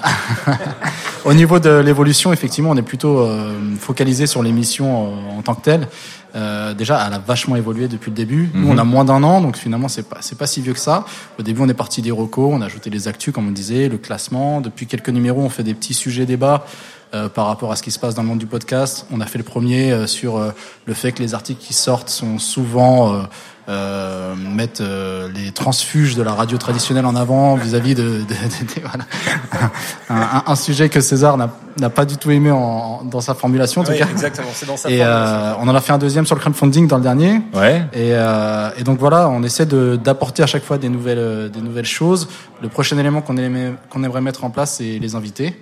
[1.26, 5.56] Au niveau de l'évolution, effectivement, on est plutôt euh, focalisé sur l'émission euh, en tant
[5.56, 5.88] que telle.
[6.36, 8.50] Euh, déjà, elle a vachement évolué depuis le début.
[8.54, 8.72] Nous, Mhm.
[8.72, 11.06] on a moins d'un an, donc finalement, c'est pas c'est pas si vieux que ça.
[11.40, 13.90] Au début, on est parti des recos, on a ajouté les actus, comme on disait,
[13.90, 14.62] le classement.
[14.62, 16.66] Depuis quelques numéros, on fait des petits sujets débats.
[17.14, 19.26] euh, par rapport à ce qui se passe dans le monde du podcast, on a
[19.26, 20.52] fait le premier euh, sur euh,
[20.86, 23.22] le fait que les articles qui sortent sont souvent
[23.68, 28.22] euh, mettent euh, les transfuges de la radio traditionnelle en avant vis-à-vis de, de- de-
[28.24, 29.06] de- voilà.
[30.10, 33.34] un, un- un sujet que César n'a n'a pas du tout aimé en, dans sa
[33.34, 34.08] formulation en tout Oui, cas.
[34.10, 36.88] exactement, c'est dans sa Et euh, on en a fait un deuxième sur le crowdfunding
[36.88, 37.42] dans le dernier.
[37.54, 37.80] Ouais.
[37.92, 41.50] Et, euh, et donc voilà, on essaie de d'apporter à chaque fois des nouvelles euh,
[41.50, 42.30] des nouvelles choses.
[42.62, 45.60] Le prochain élément qu'on aimait- qu'on aimerait mettre en place, c'est les invités.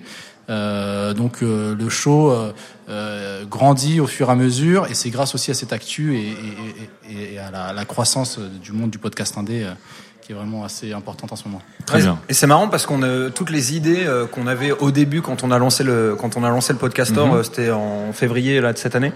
[0.49, 2.52] Euh, donc euh, le show euh,
[2.90, 6.28] euh, grandit au fur et à mesure et c'est grâce aussi à cette actu et,
[6.32, 9.72] et- et- et à la, la croissance euh, du monde du podcast indé euh,
[10.22, 11.61] qui est vraiment assez importante en ce moment.
[11.86, 12.20] Très bien.
[12.30, 15.44] Et c'est marrant parce qu'on a toutes les idées euh, qu'on avait au début quand
[15.44, 17.34] on a lancé le quand on a lancé le podcastor, Mhm.
[17.36, 19.14] euh, c'était en février là de cette année.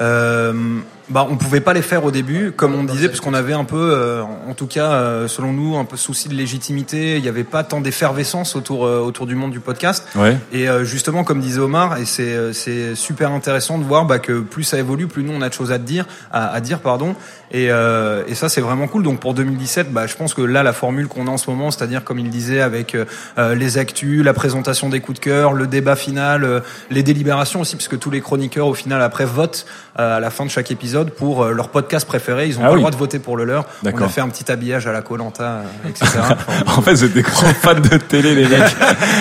[0.00, 0.78] Euh,
[1.10, 3.64] bah on pouvait pas les faire au début comme on disait parce qu'on avait un
[3.64, 7.28] peu euh, en tout cas euh, selon nous un peu souci de légitimité, il n'y
[7.28, 10.06] avait pas tant d'effervescence autour euh, autour du monde du podcast.
[10.14, 10.36] Ouais.
[10.52, 14.18] Et euh, justement, comme disait Omar, et c'est euh, c'est super intéressant de voir bah,
[14.18, 16.80] que plus ça évolue, plus nous on a de choses à dire, à, à dire
[16.80, 17.14] pardon.
[17.50, 19.02] Et, euh, et ça c'est vraiment cool.
[19.02, 21.70] Donc pour 2017, bah, je pense que là la formule qu'on a en ce moment,
[21.70, 22.96] c'est-à-dire comme il disait avec
[23.36, 26.60] les actus, la présentation des coups de cœur, le débat final, euh,
[26.90, 29.66] les délibérations aussi, parce que tous les chroniqueurs au final après votent
[29.98, 32.46] euh, à la fin de chaque épisode pour euh, leur podcast préféré.
[32.46, 32.74] Ils ont Ah pas oui.
[32.76, 33.64] le droit de voter pour le leur.
[33.84, 36.06] On a fait un petit habillage à la Colanta, etc.
[36.66, 38.60] en fait, vous êtes des grands fans de télé, les mecs.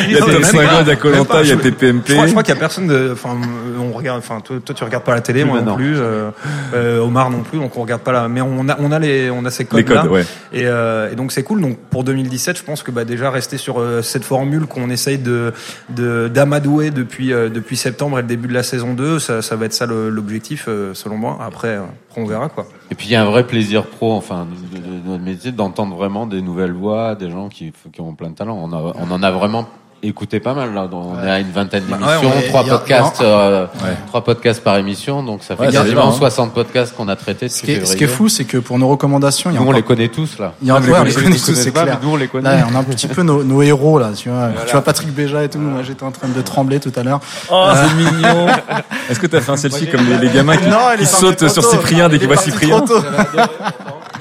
[0.08, 1.58] Il y a Non, Top même 50, pas, il y a Colanta, il y a
[1.58, 2.04] TPMP.
[2.08, 4.76] Je crois, crois qu'il y a personne de, enfin, euh, on regarde, enfin, toi, toi,
[4.76, 6.30] tu regardes pas la télé, Plus moi non plus, euh,
[6.74, 9.30] euh, Omar non plus, donc on regarde pas la, mais on a, on a les,
[9.30, 10.06] on a ces codes Les codes, là.
[10.12, 10.24] ouais.
[10.54, 11.62] Et, euh, et donc c'est cool.
[11.62, 15.18] Donc pour 2017, je pense que bah déjà rester sur euh, cette formule qu'on essaye
[15.18, 15.54] de,
[15.90, 19.56] de d'amadouer depuis euh, depuis septembre et le début de la saison 2, ça, ça
[19.56, 21.40] va être ça l'objectif euh, selon moi.
[21.46, 21.67] Après,
[22.16, 22.66] on verra quoi.
[22.92, 26.26] Et puis il y a un vrai plaisir pro, enfin, de, notre métier, d'entendre vraiment
[26.26, 28.58] des nouvelles voix, des gens qui, ont plein de talent.
[28.58, 29.68] On en a vraiment
[30.04, 30.88] écouté pas mal là.
[30.92, 33.98] On est à une vingtaine Bah, d'émissions, ouais, trois podcasts, a- euh, Ouais.
[34.08, 36.18] trois podcasts par émission, donc ça fait Ouais, quasiment énorme, hein.
[36.18, 37.50] 60 podcasts qu'on a traités.
[37.50, 39.60] Ce qui, est, ce qui est fou, c'est que pour nos recommandations, il y a
[39.60, 40.54] Nous, on encore- les connaît tous là.
[40.62, 42.00] Il y a, ouais, on les connaît tous, c'est pas, clair.
[42.04, 42.58] nous, on les connaît.
[42.58, 44.48] Là, on a un petit peu nos, nos héros là, tu vois.
[44.50, 44.62] Voilà.
[44.66, 45.58] Tu vois Patrick Béja et tout.
[45.60, 47.20] Moi, j'étais en train de trembler tout à l'heure.
[47.52, 48.48] Oh, Euh, c'est mignon.
[49.10, 51.48] Est-ce que t'as fait un selfie comme les, les gamins qui, Non, il qui sautent
[51.50, 51.64] sur.
[51.64, 52.84] Cyprien dès Il qu'ils voient Cyprien.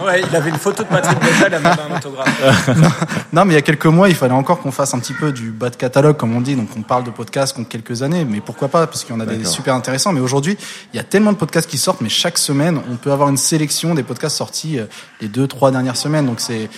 [0.04, 2.70] Ouais, il avait une photo de Patrick Béja, il a demandé un autographe.
[3.32, 5.32] Non, mais il y a quelques mois, il fallait encore qu'on fasse un petit peu
[5.32, 6.54] du bas de catalogue, comme on dit.
[6.54, 9.20] Donc, on parle de podcasts contre quelques années, mais pourquoi pas Parce qu'il y en
[9.20, 10.12] a des super intéressants.
[10.12, 10.56] Mais aujourd'hui,
[10.92, 13.36] il y a tellement de podcasts qui sortent, mais chaque semaine, on peut avoir une
[13.36, 14.86] sélection des podcasts sortis euh,
[15.20, 16.26] les deux, trois dernières semaines.
[16.26, 16.68] Donc, c'est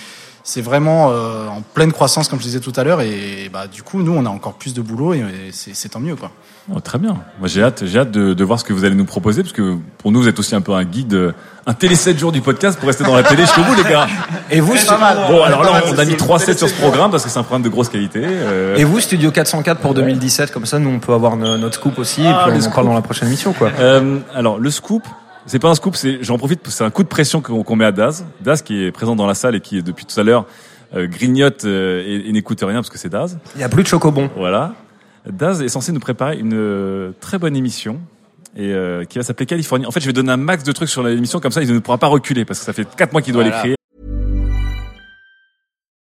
[0.51, 3.01] c'est vraiment euh, en pleine croissance, comme je disais tout à l'heure.
[3.01, 5.99] Et bah, du coup, nous, on a encore plus de boulot et, et c'est tant
[5.99, 6.31] mieux, quoi.
[6.73, 7.15] Oh, très bien.
[7.39, 9.53] Moi, j'ai hâte, j'ai hâte de, de voir ce que vous allez nous proposer, parce
[9.53, 11.31] que pour nous, vous êtes aussi un peu un guide, euh,
[11.65, 14.07] un télé 7 jours du podcast pour rester dans la télé jusqu'au bout, les gars.
[14.51, 15.17] Et vous, Pas mal.
[15.29, 16.17] Bon, alors là, on a mis c'est-
[16.53, 18.21] 3-7 sur ce programme parce que c'est un programme de grosse qualité.
[18.23, 21.75] euh, Et vous, Studio 404 pour 2017, comme ça, nous on peut avoir no- notre
[21.75, 23.71] scoop aussi, Ah, et puis on en parle dans la prochaine émission, quoi.
[23.79, 25.03] Euh, alors le scoop,
[25.49, 27.85] c'est pas un scoop, c'est j'en profite, c'est un coup de pression qu'on qu'on met
[27.85, 28.25] à Daz.
[28.41, 30.45] Daz qui est présent dans la salle et qui depuis tout à l'heure
[30.95, 33.39] euh, grignote euh, et, et n'écoute rien parce que c'est Daz.
[33.55, 34.29] Il y a plus de chocobon.
[34.37, 34.75] Voilà.
[35.27, 37.99] Daz est censé nous préparer une euh, très bonne émission
[38.55, 39.85] et euh, qui va s'appeler Californie.
[39.85, 41.79] En fait, je vais donner un max de trucs sur l'émission comme ça, il ne
[41.79, 43.78] pourra pas reculer parce que ça fait quatre mois qu'il doit Voilà.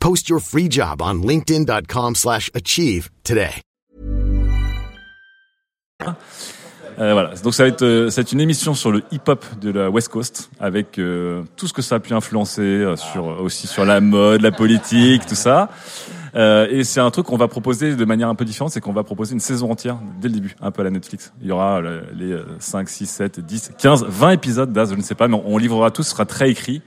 [0.00, 3.62] Post your free job on linkedin.com/achieve slash achieve today.
[7.00, 10.08] Euh, voilà, donc ça va être euh, une émission sur le hip-hop de la West
[10.08, 14.00] Coast avec euh, tout ce que ça a pu influencer euh, sur aussi sur la
[14.00, 15.68] mode, la politique, tout ça.
[16.34, 18.92] Euh, et c'est un truc qu'on va proposer de manière un peu différente, c'est qu'on
[18.92, 21.32] va proposer une saison entière dès le début, un peu à la Netflix.
[21.40, 24.96] Il y aura euh, les euh, 5, 6, 7, 10, 15, 20 épisodes d'Az, je
[24.96, 26.82] ne sais pas, mais on livrera tout, ce sera très écrit.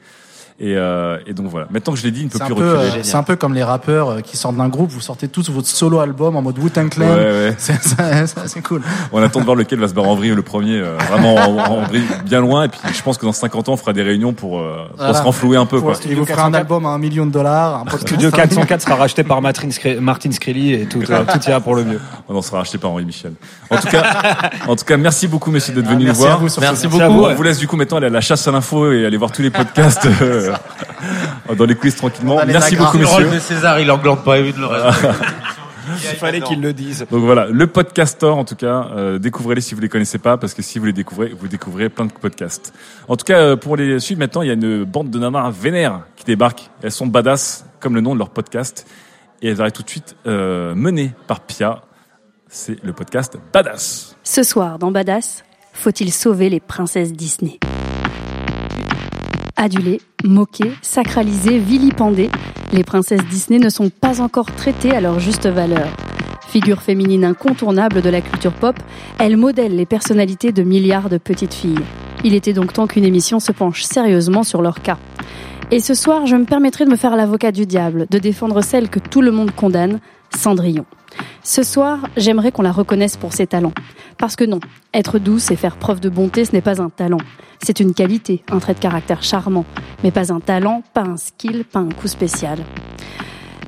[0.63, 1.65] Et, euh, et donc voilà.
[1.71, 2.99] Maintenant que je l'ai dit, il ne peut C'est un, plus peu, reculer.
[2.99, 5.49] euh, c'est un peu comme les rappeurs euh, qui sortent d'un groupe, vous sortez tous
[5.49, 7.07] votre solo album en mode Wu-Tang Clan.
[7.07, 7.55] Ouais, ouais.
[7.57, 8.83] C'est c'est- c'est- c'est cool.
[9.11, 11.57] On attend de voir lequel va se barrer en vrille le premier, euh, vraiment en,
[11.57, 12.65] en vrille bien loin.
[12.65, 14.97] Et puis je pense que dans 50 ans, on fera des réunions pour, euh, pour
[14.97, 15.13] Voilà.
[15.15, 15.79] se renflouer un peu.
[15.79, 15.99] Pour- Quoi.
[16.05, 17.83] Il vous fera un album à un million de dollars.
[17.91, 17.97] Un.
[17.97, 21.73] Studio 404 sera racheté par Martin, Scre- Martin Screlly et tout, euh, tout ira pour
[21.73, 21.99] le mieux.
[22.29, 23.33] On en sera racheté par Henri Michel.
[23.71, 24.03] En tout cas,
[24.67, 26.33] en tout cas, merci beaucoup, messieurs, d'être Ah, venus nous voir.
[26.33, 27.01] à vous, merci Merci beaucoup.
[27.01, 29.05] à vous, On vous laisse du coup maintenant aller à la chasse à l'info et
[29.07, 30.50] aller voir tous les podcasts euh,
[31.57, 32.39] dans les quiz tranquillement.
[32.45, 33.25] Merci beaucoup, Le messieurs.
[33.25, 35.07] rôle de César, il englande pas évidemment le reste.
[35.87, 37.05] Il fallait qu'ils le disent.
[37.11, 40.53] Donc voilà, le podcastor en tout cas, euh, découvrez-les si vous les connaissez pas, parce
[40.53, 42.71] que si vous les découvrez, vous découvrez plein de podcasts.
[43.07, 45.49] En tout cas, euh, pour les suivre maintenant, il y a une bande de nanas
[45.49, 46.69] vénères qui débarquent.
[46.83, 48.87] Elles sont badass, comme le nom de leur podcast,
[49.41, 51.81] et elles arrivent tout de suite euh, menées par Pia.
[52.47, 54.15] C'est le podcast Badass.
[54.23, 57.59] Ce soir, dans Badass, Faut-il sauver les princesses Disney?
[59.55, 62.29] Adulées, moquées, sacralisées, vilipendées,
[62.71, 65.87] les princesses Disney ne sont pas encore traitées à leur juste valeur.
[66.47, 68.75] Figure féminine incontournable de la culture pop,
[69.19, 71.79] elles modèlent les personnalités de milliards de petites filles.
[72.23, 74.97] Il était donc temps qu'une émission se penche sérieusement sur leur cas.
[75.71, 78.89] Et ce soir, je me permettrai de me faire l'avocat du diable, de défendre celle
[78.89, 79.99] que tout le monde condamne,
[80.35, 80.85] Cendrillon.
[81.43, 83.73] Ce soir, j'aimerais qu'on la reconnaisse pour ses talents.
[84.17, 84.59] Parce que non,
[84.93, 87.17] être douce et faire preuve de bonté, ce n'est pas un talent.
[87.63, 89.65] C'est une qualité, un trait de caractère charmant,
[90.03, 92.59] mais pas un talent, pas un skill, pas un coup spécial.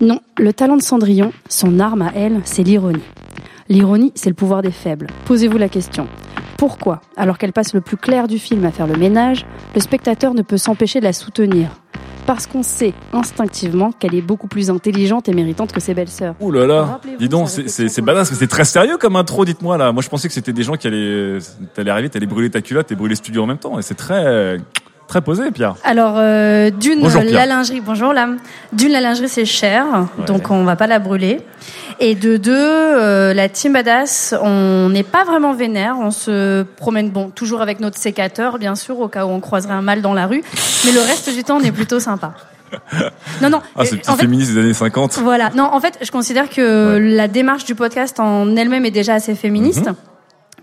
[0.02, 3.04] Non, le talent de Cendrillon, son arme à elle, c'est l'ironie.
[3.70, 5.08] L'ironie, c'est le pouvoir des faibles.
[5.26, 6.08] Posez-vous la question.
[6.58, 9.46] Pourquoi, alors qu'elle passe le plus clair du film à faire le ménage,
[9.76, 11.70] le spectateur ne peut s'empêcher de la soutenir?
[12.26, 16.36] Parce qu'on sait instinctivement qu'elle est beaucoup plus intelligente et méritante que ses belles-sœurs.
[16.40, 19.78] Ouh là là, dis donc, c'est- c'est c'est badass, c'est très sérieux comme intro, dites-moi
[19.78, 19.92] là.
[19.92, 21.40] Moi je pensais que c'était des gens qui allaient,
[21.74, 23.78] t'allais arriver, t'allais brûler ta culotte et brûler le studio en même temps.
[23.78, 24.58] Et c'est très,
[25.08, 25.76] très posé, Pierre.
[25.84, 27.34] Alors, euh, d'une, Bonjour, Pierre.
[27.34, 28.30] la lingerie, bonjour là.
[28.72, 29.86] D'une, la lingerie c'est cher,
[30.28, 31.42] donc on va pas la brûler.
[32.00, 37.12] Et de deux, euh, la team badass, on n'est pas vraiment vénère, on se promène,
[37.12, 40.14] bon, toujours avec notre sécateur, bien sûr, au cas où on croiserait un mâle dans
[40.16, 40.44] la rue,
[40.86, 42.34] mais le reste du temps, on est plutôt sympa.
[43.42, 43.62] Non, non.
[43.78, 45.20] Ah, c'est petit fait- féministe des années 50.
[45.20, 45.52] Voilà.
[45.56, 49.36] Non, en fait, je considère que la démarche du podcast en elle-même est déjà assez
[49.36, 49.86] féministe.
[49.86, 49.96] Mhm.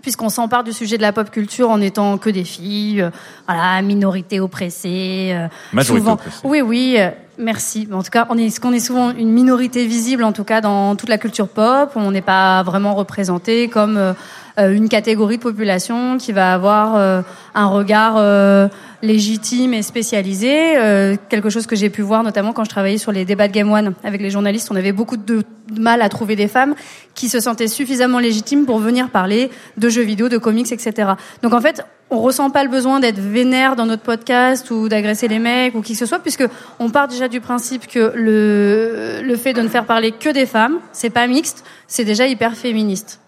[0.01, 3.09] Puisqu'on s'empare du sujet de la pop culture en étant que des filles, euh,
[3.47, 5.31] voilà, minorité oppressée.
[5.33, 6.37] euh, Majorité souvent- oppressée.
[6.43, 7.87] Oui, oui, euh, merci.
[7.91, 10.61] En tout cas, on est, ce qu'on est souvent une minorité visible, en tout cas,
[10.61, 11.91] dans toute la culture pop.
[11.95, 14.13] On n'est pas vraiment représenté comme euh,
[14.57, 17.21] une catégorie de population qui va avoir euh,
[17.55, 18.67] un regard euh,
[19.01, 20.77] légitime et spécialisé.
[20.77, 23.53] Euh, quelque chose que j'ai pu voir notamment quand je travaillais sur les débats de
[23.53, 24.69] Game One avec les journalistes.
[24.71, 25.43] On avait beaucoup de
[25.77, 26.75] mal à trouver des femmes
[27.15, 31.11] qui se sentaient suffisamment légitimes pour venir parler de jeux vidéo, de comics, etc.
[31.41, 35.29] Donc en fait, on ressent pas le besoin d'être vénère dans notre podcast ou d'agresser
[35.29, 36.43] les mecs ou qui que ce soit, puisque
[36.79, 40.45] on part déjà du principe que le, le fait de ne faire parler que des
[40.45, 43.20] femmes, c'est pas mixte, c'est déjà hyper féministe.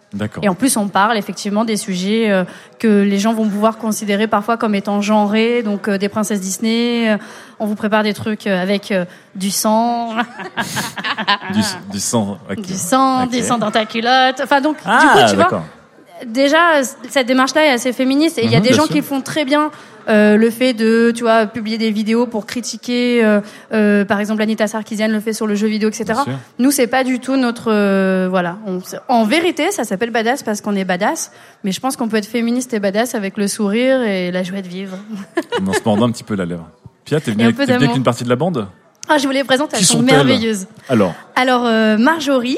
[0.44, 2.44] Et en plus, on parle effectivement des sujets euh,
[2.80, 7.10] que les gens vont pouvoir considérer parfois comme étant genrés, donc euh, des princesses Disney.
[7.12, 7.18] euh,
[7.60, 8.94] on vous prépare des trucs avec
[9.36, 10.10] du sang,
[11.54, 11.62] Du,
[11.92, 12.38] du sang.
[12.50, 12.62] ok.
[12.62, 14.42] du sang, du sang dans ta culotte.
[14.44, 15.64] Enfin donc, du Ah, coup, tu vois, d'accord.
[16.26, 18.94] Déjà cette démarche-là est assez féministe et il y a Mhm, des gens sûr.
[18.96, 19.72] qui font très bien
[20.10, 23.40] euh, le fait de tu vois publier des vidéos pour critiquer euh,
[23.74, 26.20] euh, par exemple Anita Sarkeesian le fait sur le jeu vidéo etc
[26.60, 28.58] nous c'est pas du tout notre euh, voilà.
[28.68, 31.32] On- en vérité ça s'appelle badass parce qu'on est badass
[31.64, 34.62] mais je pense qu'on peut être féministe et badass avec le sourire et la joie
[34.62, 34.98] de vivre.
[35.68, 36.68] En se mordant un petit peu la lèvre.
[37.06, 38.68] Pierre, t'es Et venu, un avec, venu avec une partie de la bande?
[39.10, 40.68] Ah je voulais les présenter elles Qui sont merveilleuses.
[40.90, 42.58] Alors, alors euh, Marjorie.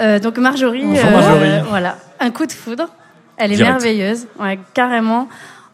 [0.00, 1.50] Euh, donc Marjorie, Bonjour, Marjorie.
[1.70, 2.88] voilà, un coup de foudre.
[3.36, 3.82] Elle est Direct.
[3.82, 5.28] merveilleuse, ouais, carrément.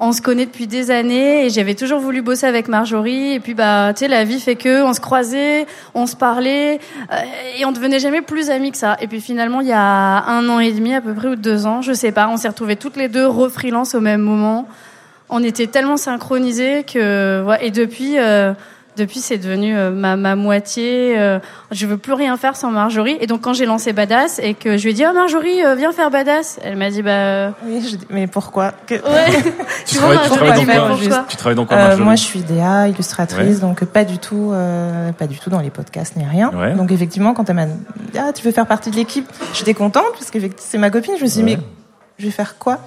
[0.05, 3.55] On se connaît depuis des années et j'avais toujours voulu bosser avec Marjorie et puis
[3.55, 5.65] bah tu sais la vie fait que on se croisait,
[5.95, 6.81] on se parlait
[7.13, 7.17] euh,
[7.57, 8.97] et on devenait jamais plus amis que ça.
[9.01, 11.67] Et puis finalement il y a un an et demi à peu près ou deux
[11.67, 14.67] ans, je sais pas, on s'est retrouvés toutes les deux refreelance au même moment.
[15.29, 18.55] On était tellement synchronisés que ouais, et depuis euh,
[18.97, 21.19] depuis c'est devenu euh, ma, ma moitié.
[21.19, 21.39] euh,
[21.71, 23.17] je veux plus rien faire sans Marjorie.
[23.21, 25.75] Et donc quand j'ai lancé Badass et que je lui ai dit oh Marjorie euh,
[25.75, 29.43] viens faire Badass, elle m'a dit bah Oui, je dis, mais pourquoi Que- ouais.
[29.87, 32.23] tu vois, travailles, tu mais quoi pourquoi Tu travailles dans quoi, Euh, Marjorie moi, je
[32.23, 33.61] suis DA, illustratrice, Ouais.
[33.61, 36.51] donc pas du tout, euh, pas du tout dans les podcasts ni rien.
[36.55, 36.75] Ouais.
[36.75, 40.05] Donc effectivement, quand elle m'a dit ah tu veux faire partie de l'équipe, j'étais contente
[40.13, 41.15] parce que c'est ma copine.
[41.19, 41.57] Je me suis dit Ouais.
[41.59, 41.63] mais
[42.19, 42.79] je vais faire quoi?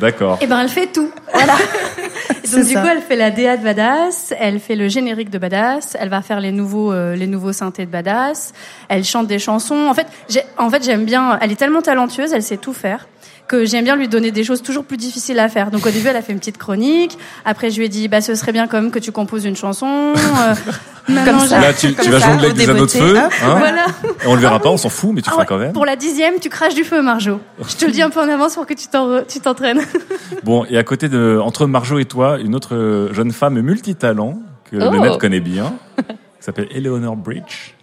[0.00, 0.38] D'accord.
[0.40, 1.10] Et ben elle fait tout.
[1.32, 1.54] Voilà.
[2.52, 2.80] Donc du ça.
[2.80, 6.22] coup elle fait la DA de Badass, elle fait le générique de Badass, elle va
[6.22, 8.52] faire les nouveaux euh, les nouveaux synthés de Badass,
[8.88, 9.86] elle chante des chansons.
[9.88, 11.38] En fait, j'ai en fait j'aime bien.
[11.40, 13.06] Elle est tellement talentueuse, elle sait tout faire
[13.48, 15.70] que j'aime bien lui donner des choses toujours plus difficiles à faire.
[15.70, 17.18] Donc au début elle a fait une petite chronique.
[17.44, 19.56] Après je lui ai dit bah ce serait bien quand même que tu composes une
[19.56, 19.86] chanson.
[19.86, 20.54] Euh,
[21.08, 21.60] maintenant, Comme ça.
[21.60, 23.16] Là, tu, vas jongler avec des anneaux de feu.
[23.18, 23.28] hein.
[23.42, 23.86] Voilà.
[24.22, 25.72] Et on le verra pas, on s'en fout, mais tu Ah feras quand même.
[25.72, 27.40] Pour la dixième, tu craches du feu, Marjo.
[27.66, 29.80] Je te le dis un peu en avance pour que tu t'en- tu t'entraînes.
[30.44, 34.34] Bon, et à côté de, entre Marjo et toi, une autre euh, jeune femme multitalent
[34.70, 35.00] que le Oh.
[35.00, 36.04] net connaît bien, qui
[36.40, 37.74] s'appelle Eleanor Bridge.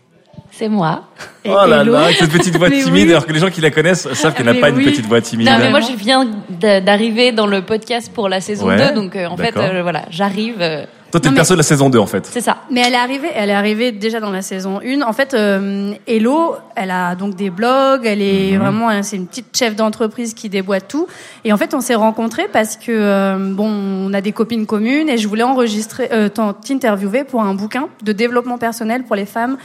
[0.57, 1.03] C'est moi.
[1.45, 3.11] oh là là, avec cette petite voix timide, oui.
[3.11, 5.47] alors que les gens qui la connaissent savent qu'elle n'a pas une petite voix timide.
[5.47, 8.95] Non, mais moi, je viens d'a- d'arriver dans le podcast pour la saison Ouais, 2,
[8.95, 10.55] donc euh, en fait, euh, voilà, j'arrive.
[10.61, 12.25] euh, Toi, t'es le perso de la saison 2, en fait.
[12.29, 12.57] C'est ça.
[12.69, 15.01] Mais elle est arrivée, elle est arrivée déjà dans la saison 1.
[15.01, 18.59] En fait, euh, Hello, elle a donc des blogs, elle est Mhm.
[18.59, 21.07] vraiment, hein, c'est une petite chef d'entreprise qui déboîte tout.
[21.45, 25.07] Et en fait, on s'est rencontrés parce que euh, bon, on a des copines communes
[25.07, 29.55] et je voulais enregistrer, euh, t'interviewer pour un bouquin de développement personnel pour les femmes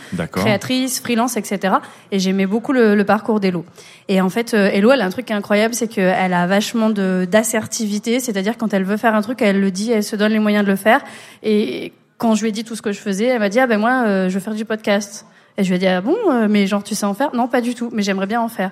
[0.44, 1.74] créatrices, freelance, etc.
[2.12, 3.64] Et j'aimais beaucoup le, le parcours d'Hello.
[4.08, 6.46] Et en fait, euh, Hello, elle a un truc qui est incroyable, c'est qu'elle a
[6.46, 10.30] vachement d'assertivité, c'est-à-dire quand elle veut faire un truc, elle le dit, elle se donne
[10.32, 11.00] les moyens de le faire.
[11.42, 13.66] Et quand je lui ai dit tout ce que je faisais, elle m'a dit ah
[13.66, 15.26] ben moi, euh, je veux faire du podcast.
[15.58, 17.34] Et je lui ai dit ah bon, euh, mais genre tu sais en faire?
[17.34, 18.70] Non, pas du tout, mais j'aimerais bien en faire.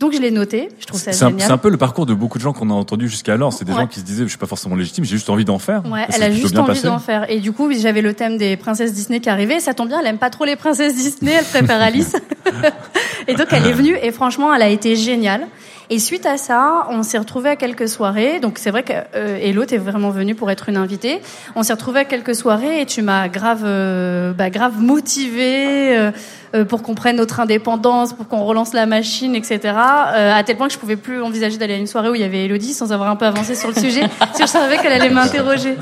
[0.00, 1.40] Donc je l'ai noté, je trouve ça génial.
[1.40, 3.52] c'est un peu le parcours de beaucoup de gens qu'on a entendu jusqu'alors.
[3.52, 3.80] C'est des Ouais.
[3.80, 5.84] gens qui se disaient, je suis pas forcément légitime, j'ai juste envie d'en faire.
[5.90, 7.28] Ouais, elle a juste envie d'en faire.
[7.28, 9.58] Et du coup, j'avais le thème des princesses Disney qui arrivait.
[9.58, 12.14] Ça tombe bien, elle aime pas trop les princesses Disney, elle préfère Alice.
[13.26, 15.48] et donc, elle est venue et franchement, elle a été géniale.
[15.90, 18.40] Et suite à ça, on s'est retrouvés à quelques soirées.
[18.40, 21.20] Donc, c'est vrai que euh, Hello, t'es vraiment venue pour être une invitée.
[21.56, 26.10] On s'est retrouvés à quelques soirées et tu m'as grave, euh, bah, grave motivée euh,
[26.54, 29.60] euh, pour qu'on prenne notre indépendance, pour qu'on relance la machine, etc.
[29.64, 32.20] Euh, à tel point que je pouvais plus envisager d'aller à une soirée où il
[32.20, 34.76] y avait Elodie sans avoir un peu avancé sur le sujet, parce que je savais
[34.76, 35.74] qu'elle allait m'interroger.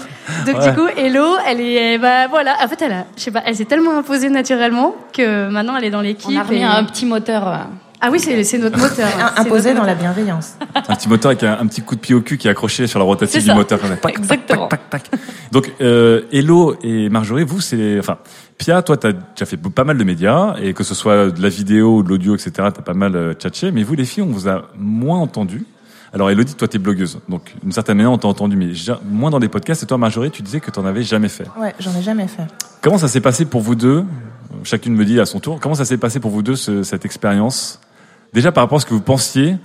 [0.46, 0.70] Donc Ouais.
[0.70, 3.56] du coup, Hello, elle est, bah voilà, en fait, elle a, je sais pas, elle
[3.56, 6.30] s'est tellement imposée naturellement que maintenant elle est dans l'équipe.
[6.32, 7.66] On a remis et- un petit moteur.
[8.00, 9.08] Ah oui, c'est c'est notre moteur.
[9.36, 10.54] Imposé notre dans la bienveillance.
[10.74, 12.86] Un petit moteur avec un, un petit coup de pied au cul qui est accroché
[12.86, 13.80] sur la rotative du moteur.
[14.00, 14.68] tac, Exactement.
[14.68, 15.20] tac, tac, tac.
[15.52, 18.18] Donc, euh, Hello et Marjorie, vous, c'est, enfin,
[18.58, 21.48] Pia, toi, t'as déjà fait pas mal de médias, et que ce soit de la
[21.48, 24.30] vidéo ou de l'audio, etc., t'as pas mal euh, tchatché, mais vous, les filles, on
[24.32, 25.64] vous a moins entendu.
[26.12, 27.18] Alors, Elodie, toi, t'es blogueuse.
[27.28, 29.82] Donc, d'une certaine manière, on t'a entendu, mais ja- moins dans des podcasts.
[29.82, 31.44] Et toi, Marjorie, tu disais que t'en avais jamais fait.
[31.60, 32.44] Ouais, j'en ai jamais fait.
[32.82, 34.04] Comment ça s'est passé pour vous deux?
[34.64, 35.58] Chacune me dit à son tour.
[35.60, 37.80] Comment ça s'est passé pour vous deux ce- cette expérience?
[38.32, 39.56] Déjà par rapport à ce que vous pensiez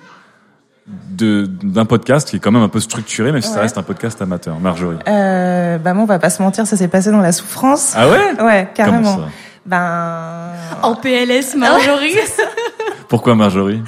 [0.88, 3.83] de d'un podcast qui est quand même un peu structuré, même si ça reste un
[3.83, 4.59] podcast amateur.
[4.59, 4.97] Marjorie.
[5.07, 7.93] Euh, bah bon, on va pas se mentir, ça s'est passé dans la souffrance.
[7.95, 8.41] Ah ouais?
[8.41, 9.15] Ouais, carrément.
[9.15, 9.31] Comment ça?
[9.65, 10.51] Ben.
[10.81, 12.15] En PLS, Marjorie.
[13.07, 13.81] Pourquoi Marjorie?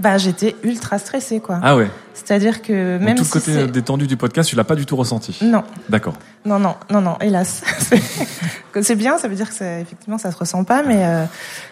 [0.00, 1.60] Bah j'étais ultra stressée quoi.
[1.62, 1.88] Ah ouais.
[2.14, 4.86] C'est-à-dire que Donc, même tout le côté c'est- détendu du podcast, tu l'as pas du
[4.86, 5.38] tout ressenti.
[5.42, 5.62] Non.
[5.88, 6.14] D'accord.
[6.44, 7.62] Non, non, non, non, hélas.
[8.80, 11.24] C'est- bien, ça veut dire que ça, effectivement, ça se ressent pas, mais euh,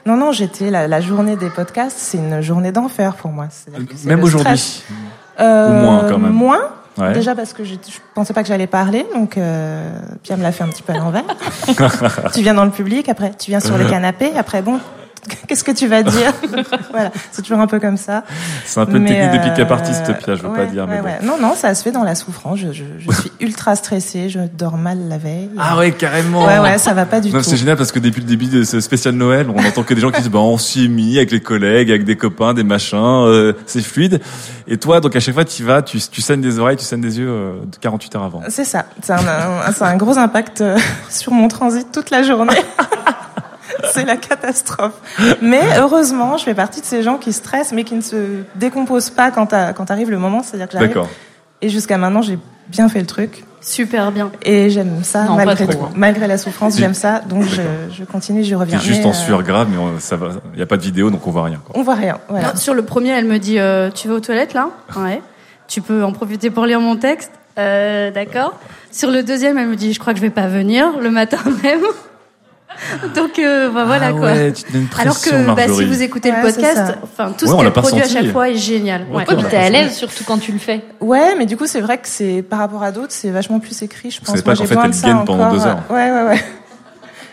[0.07, 3.47] non, non, j'étais la, la journée des podcasts, c'est une journée d'enfer pour moi.
[4.05, 4.83] Même aujourd'hui.
[5.39, 6.33] Euh, Ou moins, quand même.
[6.33, 6.61] Moins.
[6.99, 7.13] Ouais.
[7.13, 9.87] Déjà parce que je, je pensais pas que j'allais parler, donc euh,
[10.23, 11.25] Pierre me l'a fait un petit peu à l'envers.
[12.35, 14.81] tu viens dans le public, après tu viens sur le canapé, après bon,
[15.49, 16.33] qu'est-ce que tu vas dire
[16.91, 18.25] Voilà, c'est toujours un peu comme ça.
[18.65, 20.87] C'est un peu une Mais, technique de euh, pick-up artiste, Pia, je veux pas dire,
[20.87, 21.07] mais ouais, bon.
[21.07, 21.19] ouais.
[21.23, 22.59] Non, non, ça se fait dans la souffrance.
[22.59, 25.51] Je, je, je suis ultra stressée, je dors mal la veille.
[25.59, 26.45] Ah ouais, carrément.
[26.47, 27.45] Ouais, ouais, ça va pas du Non, tout.
[27.45, 30.01] C'est génial parce que depuis le début de ce spécial Noël, on entend que des
[30.01, 32.65] gens qui disent bah on s'y est mis avec les collègues, avec des copains, des
[32.65, 34.21] machins, euh, c'est fluide.
[34.69, 36.85] Et toi, donc à chaque fois tu y vas, tu, tu saignes des oreilles, tu
[36.85, 38.43] saignes des yeux euh, 48 heures avant.
[38.49, 38.87] C'est ça.
[39.03, 40.77] C'est un, un, un gros impact euh,
[41.11, 42.57] sur mon transit toute la journée.
[43.93, 44.95] c'est la catastrophe.
[45.43, 49.11] Mais heureusement, je fais partie de ces gens qui stressent, mais qui ne se décomposent
[49.11, 49.53] pas quand,
[49.91, 50.43] arrive le moment.
[50.43, 50.89] C'est-à-dire que j'arrive.
[50.89, 51.09] D'accord.
[51.63, 52.39] Et jusqu'à maintenant, j'ai
[52.69, 53.45] bien fait le truc.
[53.61, 54.31] Super bien.
[54.43, 55.79] Et j'aime ça, Non, malgré tout.
[55.83, 55.91] hein.
[55.97, 57.21] Malgré la souffrance, j'aime ça.
[57.29, 57.63] Donc je,
[57.93, 58.79] je continue, je reviens.
[58.79, 60.29] Juste Mais, en euh, sueur grave, mais on- ça va.
[60.55, 61.61] Il y a pas de vidéo, donc on voit rien.
[61.65, 61.75] Quoi.
[61.77, 62.19] On voit rien.
[62.29, 62.49] Voilà.
[62.49, 64.69] Non, sur le premier, elle me dit euh, Tu vas aux toilettes là?
[64.97, 65.21] Ouais.
[65.67, 67.33] Tu peux en profiter pour lire mon texte?
[67.59, 68.55] Euh, D'accord.
[68.93, 71.39] Sur le deuxième, elle me dit Je crois que je vais pas venir le matin
[71.65, 71.81] même.
[73.15, 74.33] Donc euh, bah, voilà Ah quoi.
[74.33, 76.99] ouais, tu te mets une Alors que bah, si vous écoutez Ouais, le c'est podcast,
[77.03, 78.15] enfin tout Ouais, ce qu'elle produit à senti.
[78.15, 79.07] chaque fois est génial.
[79.11, 80.83] Ouais, T'es à l'aise surtout quand tu le fais.
[81.01, 83.81] Ouais, mais du coup, c'est vrai que c'est par rapport à d'autres, c'est vachement plus
[83.83, 84.29] écrit, je pense.
[84.35, 85.83] Moi, pas qu'en j'ai fait, besoin elle de ça gaine pendant deux heures.
[85.91, 86.45] Ouais, ouais, ouais.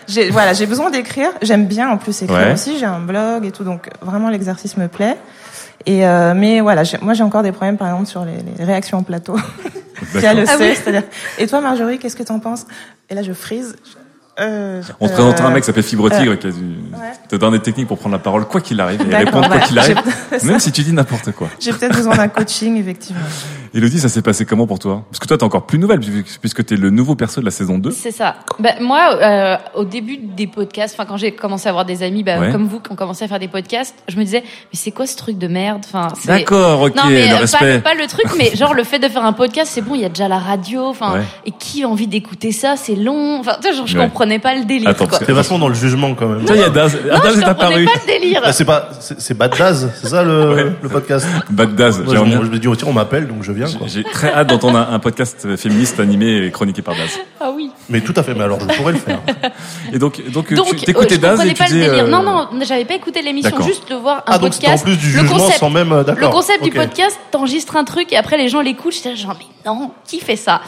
[0.07, 1.29] J'ai, voilà, j'ai besoin d'écrire.
[1.41, 2.53] J'aime bien en plus écrire Ouais.
[2.53, 2.77] aussi.
[2.77, 5.17] J'ai un blog et tout, donc vraiment l'exercice me plaît.
[5.85, 8.97] Et euh, mais voilà, moi j'ai encore des problèmes par exemple sur les, les réactions
[8.99, 9.35] en plateau.
[10.13, 10.75] Le Ah sait, oui.
[10.75, 11.03] c'est-à-dire.
[11.37, 12.65] Et toi, Marjorie, qu'est-ce que t'en penses?
[13.09, 13.75] Et là, je frise.
[14.39, 16.75] Euh, On te euh, présentera un mec qui s'appelle Fibre Tigre euh, qui a du,
[17.29, 19.77] te donne des techniques pour prendre la parole quoi qu'il arrive et répondre quoi qu'il
[19.77, 20.01] arrive,
[20.43, 21.49] même si tu dis n'importe quoi.
[21.59, 23.21] J'ai peut-être besoin d'un coaching, effectivement.
[23.75, 25.03] Elodie, ça s'est passé comment pour toi?
[25.09, 25.99] Parce que toi, t'es encore plus nouvelle
[26.41, 27.89] puisque- t'es le nouveau perso de la saison 2.
[27.91, 28.35] C'est ça.
[28.59, 32.23] Bah, moi, euh, au début des podcasts, enfin quand j'ai commencé à avoir des amis,
[32.23, 32.51] bah, Ouais.
[32.51, 35.07] comme vous, qui ont commencé à faire des podcasts, je me disais, mais c'est quoi
[35.07, 35.81] ce truc de merde?
[35.85, 37.79] Enfin, c'est- D'accord, ok, non, mais le respect.
[37.79, 40.01] Pas, pas le truc, mais genre le fait de faire un podcast, c'est bon, il
[40.01, 40.85] y a déjà la radio.
[40.85, 41.23] Enfin, Ouais.
[41.47, 42.75] et qui a envie d'écouter ça?
[42.77, 43.39] C'est long.
[43.39, 44.03] Enfin, tu vois, genre, je Ouais.
[44.05, 44.89] comprenais pas le délire.
[44.89, 45.07] Attends, quoi.
[45.07, 46.45] parce que t'es vachement dans le jugement quand même.
[46.45, 46.95] Toi, il y a Daz.
[47.11, 47.85] Ah, Daz je est comprenais apparu.
[47.85, 48.41] pas le délire.
[48.45, 51.25] Ah, c'est pas, c'est Bad Daz, c'est ça le, le podcast?
[51.49, 53.62] Bad Daz, j'aimerais je, me dis, oh, tiens, on m'appelle, donc je viens.
[53.77, 53.87] Quoi.
[53.87, 57.19] J'ai très hâte d'entendre un, un podcast féministe animé et chroniqué par Daz.
[57.39, 57.71] Ah oui.
[57.89, 59.19] Mais tout à fait, mais alors je pourrais le faire.
[59.91, 61.85] Et donc, donc, Donc, tu euh, t'écoutais je Daz et tu pas le disais.
[61.89, 62.05] délire.
[62.05, 63.65] euh, Non, non, j'avais pas écouté l'émission, D'accord.
[63.67, 64.85] juste de voir un Ah, donc c'était en podcast.
[64.85, 67.83] plus du le jugement concept, sans même, euh, d'accord, Le concept du podcast, t'enregistres un
[67.83, 68.93] truc et après les gens l'écoutent.
[68.93, 70.61] J'étais là, genre, mais non, qui fait ça?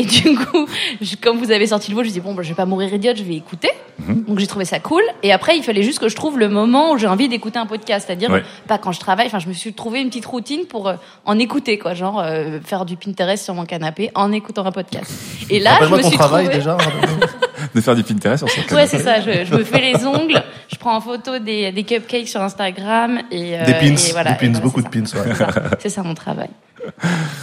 [0.00, 0.66] Et du coup,
[1.00, 2.64] je- comme vous avez sorti le mot, je me dis bon, bah, je vais pas
[2.66, 3.70] mourir idiote, je vais écouter.
[3.98, 4.24] Mhm.
[4.26, 5.02] Donc j'ai trouvé ça cool.
[5.22, 7.66] Et après, il fallait juste que je trouve le moment où j'ai envie d'écouter un
[7.66, 8.42] podcast, c'est-à-dire Ouais.
[8.66, 9.26] pas quand je travaille.
[9.26, 10.94] Enfin, je me suis trouvé une petite routine pour euh,
[11.26, 15.10] en écouter, quoi, genre euh, faire du Pinterest sur mon canapé en écoutant un podcast.
[15.50, 16.78] Et là, je me suis travail trouvée- déjà.
[17.74, 19.20] De faire du Pinterest sur son Ouais, c'est ça.
[19.20, 23.20] Je, je me fais les ongles, je prends en photo des, des cupcakes sur Instagram
[23.30, 25.00] et euh, Des pins, et voilà, des pins, et voilà, beaucoup de pins.
[25.00, 25.06] ouais.
[25.26, 25.48] C'est ça.
[25.78, 26.48] C'est ça mon travail.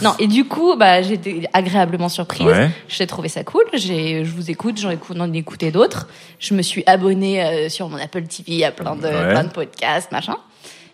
[0.02, 2.46] Non, et du coup, bah, j'ai été agréablement surprise.
[2.46, 2.70] Ouais.
[2.88, 3.64] J'ai trouvé ça cool.
[3.74, 6.06] J'ai, je vous écoute, j'en écoute, écouté d'autres.
[6.38, 9.30] Je me suis abonnée euh, sur mon Apple TV à plein de, Ouais.
[9.30, 10.36] plein de podcasts, machin.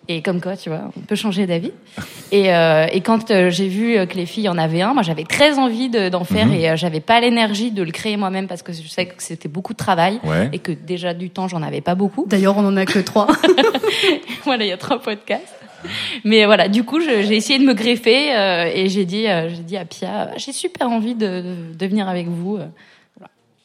[0.09, 1.73] Et comme quoi, tu vois, on peut changer d'avis.
[2.33, 5.03] Et, euh, et quand euh, j'ai vu euh, que les filles en avaient un, moi
[5.05, 6.55] j'avais très envie de- d'en faire Mhm.
[6.55, 9.49] et euh, j'avais pas l'énergie de le créer moi-même parce que je sais que c'était
[9.49, 10.49] beaucoup de travail Ouais.
[10.53, 12.25] et que déjà du temps j'en avais pas beaucoup.
[12.29, 13.29] D'ailleurs, on en a que trois.
[14.45, 15.55] voilà, il y a trois podcasts.
[16.25, 19.63] Mais voilà, du coup, j'ai essayé de me greffer euh, et j'ai dit, euh, j'ai
[19.63, 21.43] dit à Pia, j'ai super envie de,
[21.81, 22.59] venir avec vous.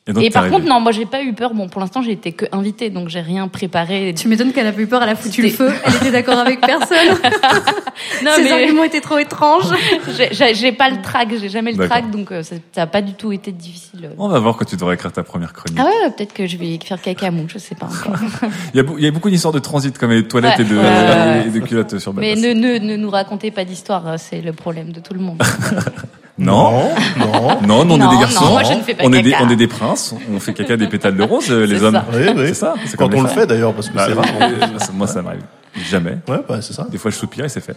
[0.09, 0.11] Euh.
[0.11, 1.53] Et donc, Et t'es par contre, non, moi j'ai pas eu peur.
[1.53, 4.13] Bon, pour l'instant, j'ai été que invitée, donc j'ai rien préparé.
[4.17, 6.39] Tu m'étonnes qu'elle a pas eu peur, elle a foutu le feu, elle était d'accord
[6.39, 6.97] avec personne.
[8.23, 9.65] Non, Ses mais- arguments étaient trop étranges.
[10.17, 12.87] J'ai- J'ai j'ai pas le trac, j'ai jamais le trac, donc euh, ça ça a
[12.87, 14.05] pas du tout été difficile.
[14.05, 14.13] euh.
[14.17, 15.77] On va voir quand tu devras écrire ta première chronique.
[15.81, 18.15] Ah ouais, peut-être que je vais faire caca mou, je sais pas encore.
[18.73, 20.65] Il y a, beau- il y a beaucoup d'histoires de transit comme les toilettes Ouais.
[20.65, 21.47] et, de, ouais.
[21.47, 22.43] et de culottes sur Mais Badass.
[22.45, 25.41] ne, ne, ne nous racontez pas d'histoire, euh, c'est le problème de tout le monde.
[26.39, 28.45] Non, non, non, on Non, est des non, garçons.
[28.45, 30.15] moi, je ne fais pas on est des, on est des princes.
[30.33, 31.93] On fait caca des pétales de rose, euh, les C'est hommes.
[31.95, 32.05] ça.
[32.13, 32.43] Oui, oui.
[32.47, 32.73] C'est ça.
[32.85, 34.25] c'est Quand on le fait, d'ailleurs, parce que c'est rare.
[34.41, 35.41] euh, ça- Moi, ça m'arrive
[35.89, 36.17] jamais.
[36.27, 36.87] Ouais, bah, c'est ça.
[36.89, 37.75] Des fois, je soupire et c'est fait.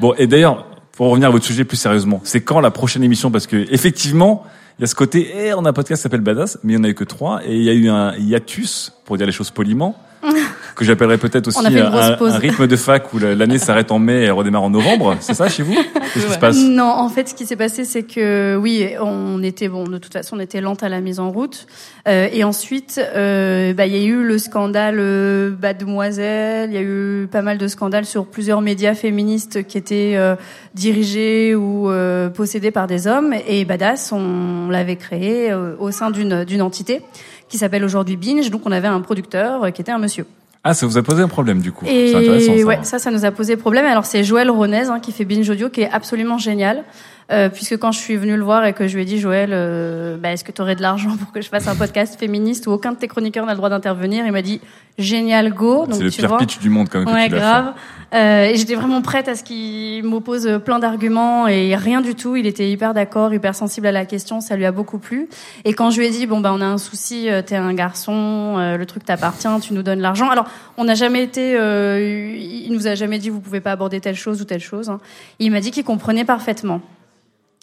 [0.00, 3.30] bon, et d'ailleurs, pour revenir à votre sujet plus sérieusement, c'est quand la prochaine émission?
[3.30, 4.44] Parce que effectivement,
[4.78, 6.76] il y a ce côté, eh, on a un podcast qui s'appelle Badass, mais il
[6.76, 9.26] n'y en a eu que trois, et il y a eu un hiatus, pour dire
[9.26, 9.96] les choses poliment,
[10.76, 14.20] que j'appellerais peut-être aussi On un, rythme de fac où la- l'année s'arrête en mai
[14.20, 15.16] et elle redémarre en novembre.
[15.20, 15.74] C'est ça chez vous?
[16.14, 16.56] Qu'est-ce qui se passe?
[16.56, 19.84] Non, en fait, ce qui s'est passé, c'est que oui, on était bon.
[19.84, 21.66] De toute façon, on était lente à la mise en route.
[22.06, 26.70] Euh, et ensuite, euh, bah, il y a eu le scandale euh, Mademoiselle.
[26.70, 30.36] Il y a eu pas mal de scandales sur plusieurs médias féministes qui étaient euh,
[30.74, 33.34] dirigés ou euh, possédés par des hommes.
[33.46, 37.02] Et Badass, on l'avait créé euh, au sein d'une d'une entité
[37.48, 38.50] qui s'appelle aujourd'hui Binge.
[38.50, 40.26] Donc, on avait un producteur euh, qui était un monsieur.
[40.64, 41.86] Ah, ça vous a posé un problème du coup.
[41.86, 42.12] Et.
[42.12, 42.66] Ça.
[42.66, 43.86] ouais, ça, ça nous a posé problème.
[43.86, 46.84] Alors c'est Joël Ronez hein, qui fait Binge Audio, qui est absolument génial.
[47.30, 49.50] Euh, puisque quand je suis venue le voir et que je lui ai dit Joël,
[49.52, 52.66] euh, bah, est-ce que tu aurais de l'argent pour que je fasse un podcast féministe
[52.66, 54.24] où aucun de tes chroniqueurs n'a le droit d'intervenir?
[54.24, 54.62] Il m'a dit
[54.96, 55.86] génial, go.
[55.90, 56.38] C'est le tu pire vois.
[56.38, 57.74] pitch du monde quand même que Ouais, tu l'as grave.
[58.14, 62.34] Euh, et j'étais vraiment prête à ce qu'il m'oppose plein d'arguments et rien du tout.
[62.36, 64.40] Il était hyper d'accord, hyper sensible à la question.
[64.40, 65.28] Ça lui a beaucoup plu.
[65.66, 67.74] Et quand je lui ai dit bon bah on a un souci, euh, t'es un
[67.74, 70.30] garçon, euh, le truc t'appartient, tu nous donnes l'argent.
[70.30, 70.46] Alors
[70.78, 74.16] on n'a jamais été, euh, il nous a jamais dit vous pouvez pas aborder telle
[74.16, 74.88] chose ou telle chose.
[74.88, 74.98] hein.
[75.38, 76.80] Il m'a dit qu'il comprenait parfaitement.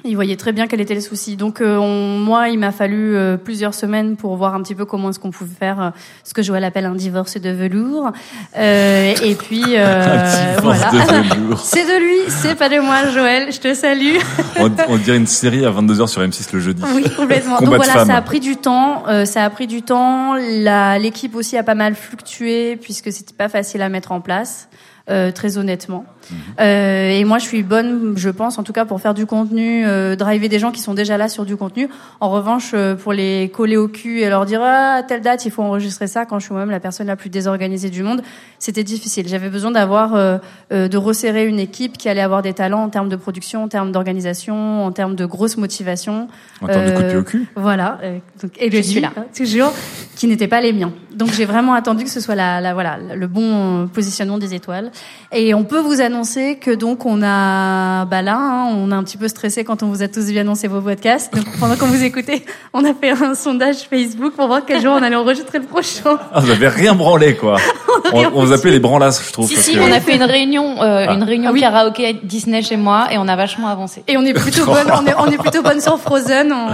[0.08, 1.36] Il voyait très bien quel était le souci.
[1.36, 4.86] Donc euh, on- moi, il m'a fallu euh, plusieurs semaines pour voir un petit peu
[4.86, 5.90] comment est-ce qu'on pouvait faire euh,
[6.24, 8.12] ce que Joël appelle un divorce de velours.
[8.58, 11.56] Euh, et puis euh, Un divorce voilà.
[11.64, 13.52] c'est de lui, c'est pas de moi, Joël.
[13.52, 14.18] Je te salue.
[14.60, 16.84] on, on dirait une série à 22h sur M6 le jeudi.
[16.96, 17.60] Oui, complètement.
[17.60, 18.08] Donc voilà, femmes.
[18.08, 19.04] ça a pris du temps.
[19.08, 20.36] euh, ça a pris du temps.
[20.36, 24.70] L'équipe aussi a pas mal fluctué puisque c'était pas facile à mettre en place.
[25.10, 26.06] Euh, très honnêtement.
[26.32, 26.38] Mhm.
[26.60, 29.86] Euh, et moi, je suis bonne, je pense, en tout cas, pour faire du contenu,
[29.86, 31.88] euh, driver des gens qui sont déjà là sur du contenu.
[32.20, 35.46] En revanche, euh, pour les coller au cul et leur dire ah, à telle date,
[35.46, 38.24] il faut enregistrer ça, quand je suis moi-même la personne la plus désorganisée du monde,
[38.58, 39.28] c'était difficile.
[39.28, 40.38] J'avais besoin d'avoir, euh,
[40.74, 43.68] euh, de resserrer une équipe qui allait avoir des talents en termes de production, en
[43.68, 46.28] termes d'organisation, en termes de grosse motivation.
[46.62, 47.48] En termes de coups de pied au cul.
[47.56, 48.00] Voilà.
[48.04, 49.12] euh, donc, et Je le suis là.
[49.36, 49.72] toujours,
[50.16, 50.92] qui n'étaient pas les miens.
[51.14, 54.54] Donc j'ai vraiment attendu que ce soit la, la voilà le bon euh, positionnement des
[54.54, 54.92] étoiles.
[55.32, 59.04] Et on peut vous annoncer que donc on a bah là hein, on a un
[59.04, 61.34] petit peu stressé quand on vous a tous vu annoncer vos podcasts.
[61.36, 64.94] Donc pendant qu'on vous écoutait, on a fait un sondage Facebook pour voir quel jour
[64.98, 66.18] on allait enregistrer le prochain.
[66.32, 67.58] Ah, vous avez rien branlé quoi.
[68.14, 69.48] on, on vous appelait les branlasses, je trouve.
[69.48, 71.14] Si, parce si, que- on a fait une réunion, euh, Ah.
[71.16, 74.04] une réunion karaoké Disney chez moi et on a vachement avancé.
[74.08, 76.54] Et on est plutôt bonne, on est, on est plutôt bonne sur Frozen.
[76.54, 76.68] on-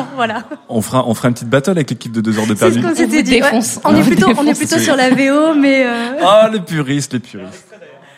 [0.00, 0.44] on- voilà.
[0.68, 2.74] On fera, on fera une petite battle avec l'équipe de 2 heures de C'est ce
[2.74, 2.82] perdu.
[2.82, 3.42] qu'on s'était dit.
[3.42, 3.50] ouais.
[3.52, 5.84] On On est plutôt, on est plutôt sur la VO, mais.
[5.86, 7.63] euh, Ah, les puristes, les puristes.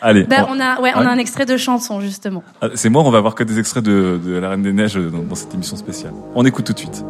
[0.01, 0.23] Allez.
[0.25, 2.43] bah, on- on a, ouais, on a un extrait de chanson justement.
[2.61, 4.95] Ah, C'est moi, on va avoir que des extraits de, de La Reine des Neiges
[4.95, 6.13] dans, dans cette émission spéciale.
[6.35, 7.03] On écoute tout de suite.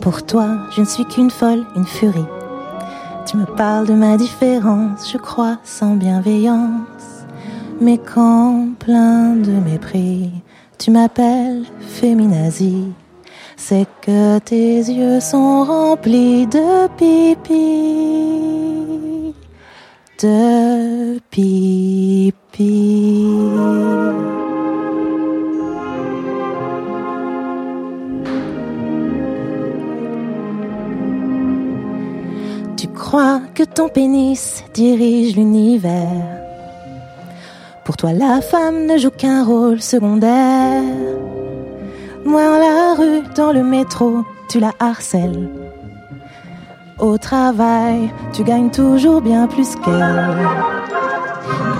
[0.00, 2.24] Pour toi, je ne suis qu'une folle, une furie.
[3.26, 7.26] Tu me parles de ma différence, je crois, sans bienveillance.
[7.80, 10.30] Mais quand, plein de mépris,
[10.78, 12.88] tu m'appelles féminazie,
[13.58, 17.74] c'est que tes yeux sont remplis de pipi,
[20.22, 22.32] de pipi.
[32.76, 36.38] Tu crois que ton pénis dirige l'univers.
[37.84, 40.84] Pour toi, la femme ne joue qu'un rôle secondaire.
[42.28, 45.48] Dans la rue, dans le métro, tu la harcèles.
[46.98, 50.36] Au travail, tu gagnes toujours bien plus qu'elle.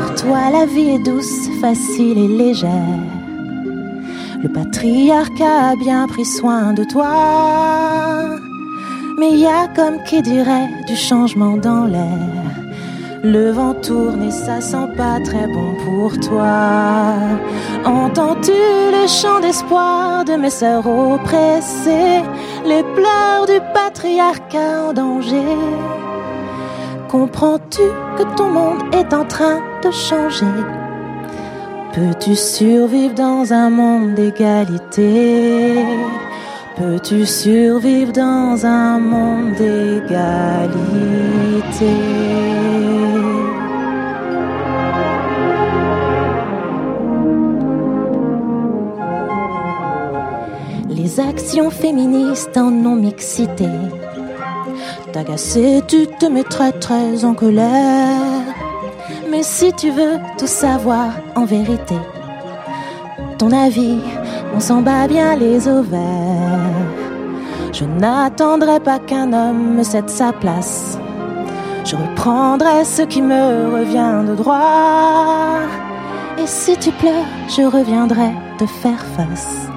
[0.00, 2.98] Pour toi, la vie est douce, facile et légère.
[4.42, 8.38] Le patriarcat a bien pris soin de toi.
[9.18, 12.47] Mais il y a comme qui dirait du changement dans l'air.
[13.24, 17.14] Le vent tourne et ça sent pas très bon pour toi.
[17.84, 22.22] Entends-tu le chant d'espoir de mes sœurs oppressées,
[22.64, 25.56] les pleurs du patriarcat en danger?
[27.08, 27.82] Comprends-tu
[28.16, 30.46] que ton monde est en train de changer?
[31.94, 35.74] Peux-tu survivre dans un monde d'égalité?
[36.78, 39.96] Peux-tu survivre dans un monde d'égalité?
[50.88, 53.66] Les actions féministes en non-mixité.
[55.12, 58.44] T'agacer, tu te mets très très en colère.
[59.32, 61.96] Mais si tu veux tout savoir en vérité,
[63.36, 63.98] ton avis,
[64.54, 66.58] on s'en bat bien les ovaires.
[67.72, 70.98] Je n'attendrai pas qu'un homme me cède sa place.
[71.84, 75.60] Je reprendrai ce qui me revient de droit.
[76.38, 79.68] Et si tu pleures, je reviendrai te faire face.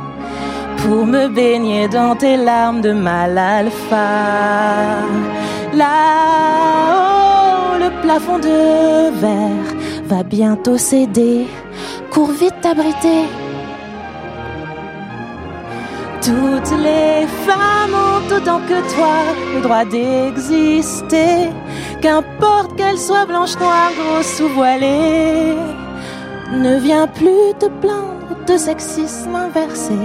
[0.78, 4.98] Pour me baigner dans tes larmes de mal alpha.
[5.74, 9.76] Là-haut, le plafond de verre
[10.06, 11.48] va bientôt céder.
[12.12, 13.26] Cours vite t'abriter.
[16.22, 19.18] Toutes les femmes ont autant que toi
[19.56, 21.50] le droit d'exister.
[22.00, 25.56] Qu'importe qu'elles soient blanches, noires, grosses ou voilées.
[26.54, 29.98] Ne viens plus te plaindre de sexisme inversé.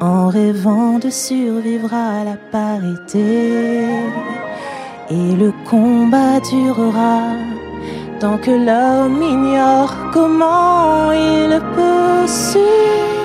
[0.00, 3.84] En rêvant de survivre à la parité.
[5.10, 7.20] Et le combat durera
[8.18, 13.19] tant que l'homme ignore comment il peut survivre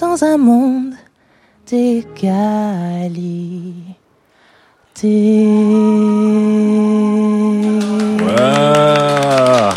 [0.00, 0.94] dans un monde
[1.66, 2.24] d'égalité.
[8.18, 9.74] Voilà.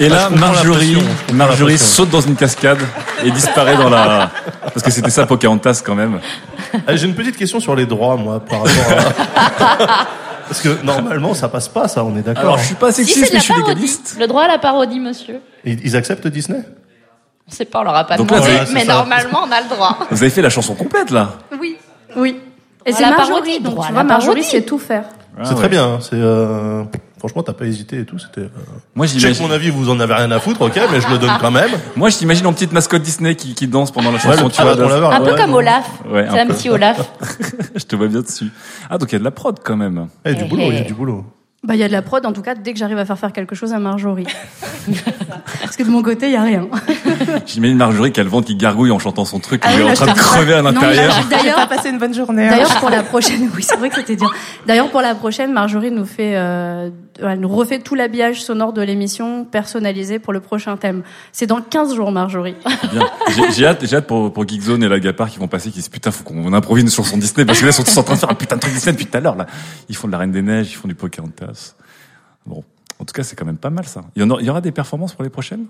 [0.00, 0.96] Et là, Ah, je la Marjorie.
[1.28, 2.78] Je Marjorie saute dans une cascade
[3.24, 4.30] et disparaît dans la.
[4.62, 6.20] Parce que c'était ça Pocahontas quand même.
[6.86, 8.72] Ah, J'ai une petite question sur les droits, moi, par rapport
[9.28, 10.06] à...
[10.48, 12.42] Parce que normalement, ça passe pas, ça, on est d'accord.
[12.44, 13.98] Alors, je suis pas Si, c'est de la parodie.
[14.18, 15.40] Le droit à la parodie, monsieur.
[15.64, 16.62] Ils, ils acceptent Disney?
[17.48, 18.94] On sait pas, on leur a pas Donc là, demandé, voilà, c'est mais ça.
[18.94, 19.98] normalement, on a le droit.
[20.10, 21.32] Vous avez fait la chanson complète là.
[21.60, 21.76] Oui.
[22.16, 22.38] Oui.
[22.86, 24.42] Et c'est la Marjorie, parodie, donc tu vois, la Marjorie parodie.
[24.44, 25.04] sait tout faire.
[25.42, 25.54] C'est ouais.
[25.56, 25.84] très bien.
[25.94, 26.84] hein, C'est euh...
[27.18, 28.18] franchement, t'as pas hésité et tout.
[28.18, 28.42] C'était.
[28.42, 28.48] euh,
[28.94, 29.46] Moi, j'imagine.
[29.46, 31.70] mon avis, vous en avez rien à foutre, ok, mais je le donne quand même.
[31.96, 34.44] Moi, je t'imagine en petite mascotte Disney qui, qui danse pendant la Ouais, chanson.
[34.44, 35.86] le tu vois, petit laveur, Un peu comme Olaf.
[36.08, 36.54] Ouais, c'est un peu.
[36.54, 37.10] petit Olaf.
[37.74, 38.50] je te vois bien dessus.
[38.88, 40.06] Ah, donc il y a de la prod quand même.
[40.24, 40.68] Eh, du Eh, boulot, eh.
[40.68, 41.24] il y a du boulot.
[41.64, 43.18] Bah, il y a de la prod, en tout cas, dès que j'arrive à faire
[43.18, 44.26] faire quelque chose à Marjorie.
[45.62, 46.68] Parce que de mon côté, il y a rien.
[47.46, 49.94] J'imagine Marjorie qui a le ventre qui gargouille en chantant son truc, Ah est en
[49.94, 51.14] train de crever à Non, l'intérieur.
[51.30, 52.46] D'ailleurs, passé une bonne journée.
[52.46, 52.50] hein.
[52.50, 54.32] D'ailleurs, pour la prochaine, oui, c'est vrai que c'était dur.
[54.66, 56.90] D'ailleurs, pour la prochaine, Marjorie nous fait, euh,
[57.22, 61.02] elle nous refait tout l'habillage sonore de l'émission personnalisé pour le prochain thème.
[61.32, 62.56] C'est dans 15 jours, Marjorie.
[62.92, 63.08] Bien.
[63.56, 65.88] J'ai- hâte, j'ai hâte pour, pour Geekzone et la Gapard qui vont passer, qui disent
[65.88, 68.14] putain, faut qu'on improvise une chanson Disney parce que là, ils sont tous en train
[68.14, 69.46] de faire un putain de truc Disney depuis tout à l'heure, là.
[69.88, 71.53] Ils font de la Reine des Neiges, ils font du Pocahontas.
[72.46, 72.62] Bon.
[73.00, 74.02] En tout cas, c'est quand même pas mal, ça.
[74.14, 75.66] Il y, en aura, il y aura des performances pour les prochaines?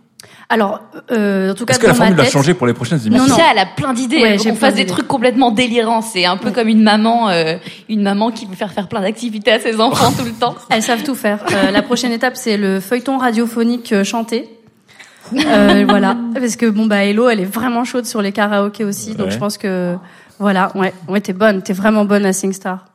[0.51, 3.06] Alors, euh, en tout cas, Est-ce que la formule a changé pour les prochaines Non,
[3.06, 3.28] émissions?
[3.28, 3.35] non.
[3.35, 4.20] Tia, elle a plein d'idées.
[4.20, 6.02] Ouais, plein fasse des trucs complètement délirants.
[6.02, 7.56] C'est un peu comme une maman, euh,
[7.89, 10.55] une maman qui veut faire faire plein d'activités à ses enfants tout le temps.
[10.69, 11.43] Elles savent tout faire.
[11.51, 14.48] Euh, la prochaine étape, c'est le feuilleton radiophonique euh, chanté.
[15.35, 19.15] Euh, voilà, parce que bon bah Hello, elle est vraiment chaude sur les karaokés aussi,
[19.15, 19.32] donc Ouais.
[19.32, 19.97] je pense que
[20.40, 22.86] voilà, ouais, ouais, t'es bonne, t'es vraiment bonne à SingStar.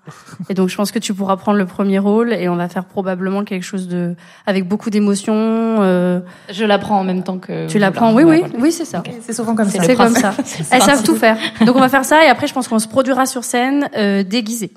[0.49, 2.83] Et donc je pense que tu pourras prendre le premier rôle et on va faire
[2.83, 5.33] probablement quelque chose de avec beaucoup d'émotion.
[5.35, 6.19] Euh,
[6.51, 7.67] Je l'apprends en même temps que.
[7.67, 8.53] tu l'apprends, oui, oui, voilà.
[8.59, 9.03] oui, c'est ça.
[9.21, 9.83] C'est souvent comme ça.
[9.83, 10.33] C'est comme ça.
[10.71, 11.37] Elles savent tout faire.
[11.65, 14.23] Donc on va faire ça et après je pense qu'on se produira sur scène euh,
[14.23, 14.73] déguisé.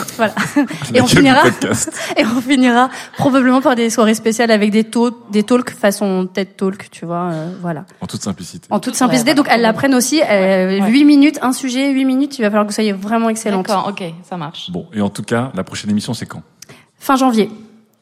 [0.16, 0.34] Voilà.
[0.94, 1.42] Et on finira
[2.16, 6.56] et on finira probablement par des soirées spéciales avec des talks, des talks façon TED
[6.56, 7.84] Talk, tu vois, euh, voilà.
[8.00, 8.66] En toute simplicité.
[8.70, 9.30] En toute simplicité.
[9.30, 10.20] Ouais, Donc elles l'apprennent aussi.
[10.22, 10.90] Euh, Ouais.
[10.90, 12.38] 8 minutes, un sujet, 8 minutes.
[12.38, 13.66] Il va falloir que vous soyez vraiment excellente.
[13.66, 14.70] D'accord, ok, ça marche.
[14.70, 14.86] Bon.
[14.92, 16.42] Et en tout cas, la prochaine émission, c'est quand?
[16.98, 17.50] Fin janvier.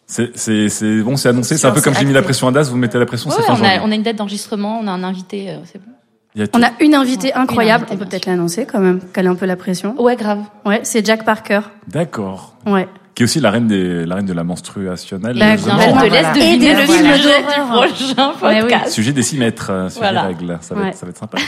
[0.06, 1.56] C'est, c'est, c'est bon, c'est annoncé.
[1.56, 3.36] C'est un peu comme j'ai mis la pression à Das, vous mettez la pression, Ouais,
[3.38, 3.80] c'est fin on, a, janvier.
[3.84, 5.90] on a une date d'enregistrement, on a un invité, euh, c'est bon.
[6.38, 7.86] A On a une invitée incroyable.
[7.90, 10.00] On peut peut-être l'annoncer quand même, caler un peu la pression.
[10.00, 10.40] Ouais, grave.
[10.64, 11.60] Ouais, c'est Jack Parker.
[11.88, 12.54] D'accord.
[12.66, 12.86] Ouais.
[13.14, 15.36] Qui est aussi la reine des, la reine de la menstruationnelle.
[15.38, 15.76] Bah, justement.
[15.76, 18.92] bien, je te laisse Et deviner des le sujet du prochain podcast.
[18.92, 20.20] Sujet des 6 mètres, euh, sujet Voilà.
[20.22, 20.58] des règles.
[20.60, 20.88] Ça va, Ouais.
[20.90, 21.38] être, ça va être sympa.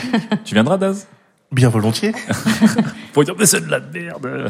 [0.43, 1.07] tu viendras, Daz?
[1.53, 2.13] Bien volontiers.
[3.13, 4.49] Pour dire, mais c'est de la merde.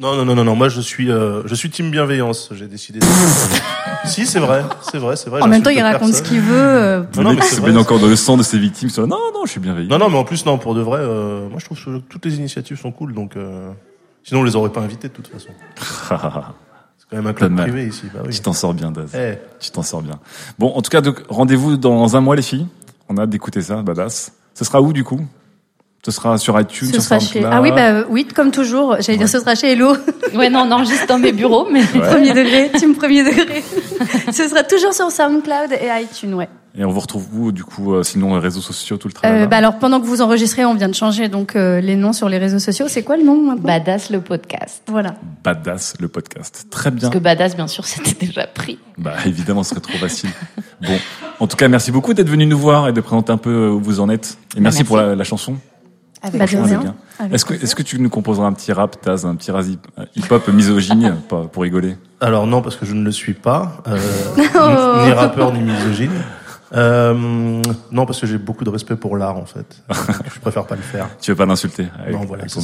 [0.00, 0.54] Non, non, non, non, non.
[0.54, 2.48] Moi, je suis, euh, je suis team bienveillance.
[2.52, 3.00] J'ai décidé.
[3.00, 3.06] De...
[4.04, 5.42] si, c'est vrai, c'est vrai, c'est vrai.
[5.42, 6.54] En même temps, il raconte ce qu'il veut.
[6.56, 8.88] euh, Non, non, mais se c'est baigne vrai, encore dans le sang de ses victimes.
[8.88, 9.88] sur- Non, non, je suis bienveillant.
[9.88, 12.24] Non, non, mais en plus, non, pour de vrai, euh, moi, je trouve que toutes
[12.24, 13.72] les initiatives sont cool, donc, euh,
[14.22, 15.48] sinon, on les aurait pas invités de toute façon.
[16.98, 18.04] C'est quand même un club privé ici.
[18.14, 18.32] Bah oui.
[18.32, 19.10] Tu t'en sors bien, Daz.
[19.14, 19.34] Eh.
[19.60, 20.20] Tu t'en sors bien.
[20.58, 22.66] Bon, en tout cas, donc, rendez-vous dans un mois, les filles.
[23.08, 24.32] On a hâte d'écouter ça, badass.
[24.54, 25.20] Ce sera où, du coup?
[26.04, 27.40] Ce sera sur iTunes, Ce sur sera chez...
[27.40, 28.96] SoundCloud Ah oui, bah euh, oui, comme toujours.
[29.00, 29.94] J'allais dire ce sera chez Hello.
[30.34, 31.82] Ouais, non, on enregistre dans mes bureaux, mais.
[32.10, 33.62] Premier degré, team premier degré.
[34.32, 36.48] ce sera toujours sur SoundCloud et iTunes, ouais.
[36.76, 39.46] Et on vous retrouve où, du coup, euh, sinon, réseaux sociaux, tout le travail Euh,
[39.46, 42.28] bah alors pendant que vous enregistrez, on vient de changer donc euh, les noms sur
[42.28, 42.86] les réseaux sociaux.
[42.88, 43.62] C'est quoi le nom maintenant?
[43.62, 44.82] Badass le podcast.
[44.88, 45.14] Voilà.
[45.44, 46.66] Badass, le podcast.
[46.70, 47.02] Très bien.
[47.02, 48.80] Parce que Badass, bien sûr, c'était déjà pris.
[48.98, 50.30] Bah évidemment, ce serait trop facile.
[50.82, 50.98] Bon,
[51.38, 53.80] en tout cas, merci beaucoup d'être venu nous voir et de présenter un peu où
[53.80, 54.36] vous en êtes.
[54.56, 54.84] Et merci, merci.
[54.84, 55.56] pour la, la chanson.
[56.24, 56.94] Avec Bah, est bien.
[57.30, 59.50] Est-ce que, est-ce que tu nous composeras un petit rap, Taz, un petit
[60.16, 63.98] hip-hop misogyne pour rigoler Alors non, parce que je ne le suis pas, euh,
[64.36, 64.38] Oh.
[65.00, 66.10] ni, ni rappeur ni misogyne.
[66.74, 69.82] Euh, non, parce que j'ai beaucoup de respect pour l'art en fait.
[70.34, 71.08] Je préfère pas le faire.
[71.20, 72.60] Tu veux pas l'insulter Non, voilà, avec ton.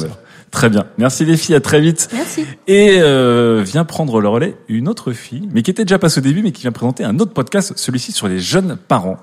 [0.49, 0.85] Très bien.
[0.97, 2.09] Merci les filles, à très vite.
[2.11, 2.45] Merci.
[2.67, 6.23] Et euh, vient prendre le relais une autre fille, mais qui était déjà passée au
[6.23, 9.17] début, mais qui vient présenter un autre podcast, celui-ci sur les jeunes parents.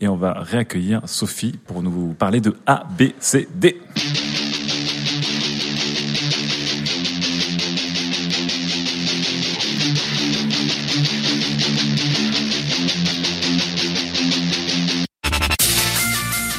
[0.00, 3.80] Et on va réaccueillir Sophie pour nous parler de ABCD.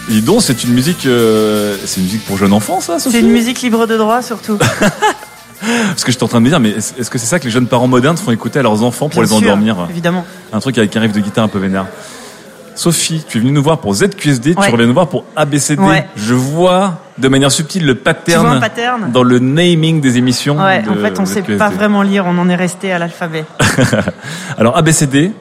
[0.10, 3.18] Et donc, c'est une musique, euh, c'est une musique pour jeunes enfants, ça, Sophie?
[3.18, 4.58] C'est une musique libre de droit surtout.
[5.60, 7.52] Parce que j'étais en train de me dire, mais est-ce que c'est ça que les
[7.52, 9.88] jeunes parents modernes font écouter à leurs enfants pour Bien les sûr, endormir?
[9.90, 10.24] Évidemment.
[10.54, 11.88] Un truc avec un riff de guitare un peu vénère.
[12.78, 14.70] Sophie, tu es venue nous voir pour ZQSD, tu Ouais.
[14.70, 15.82] reviens nous voir pour ABCD.
[15.82, 16.06] Ouais.
[16.16, 20.58] Je vois de manière subtile le pattern, Tu dans le naming des émissions.
[20.64, 21.58] Ouais, de en fait, on sait ZQSD.
[21.58, 23.46] pas vraiment lire, on en est resté à l'alphabet.
[24.60, 25.32] Alors ABCD,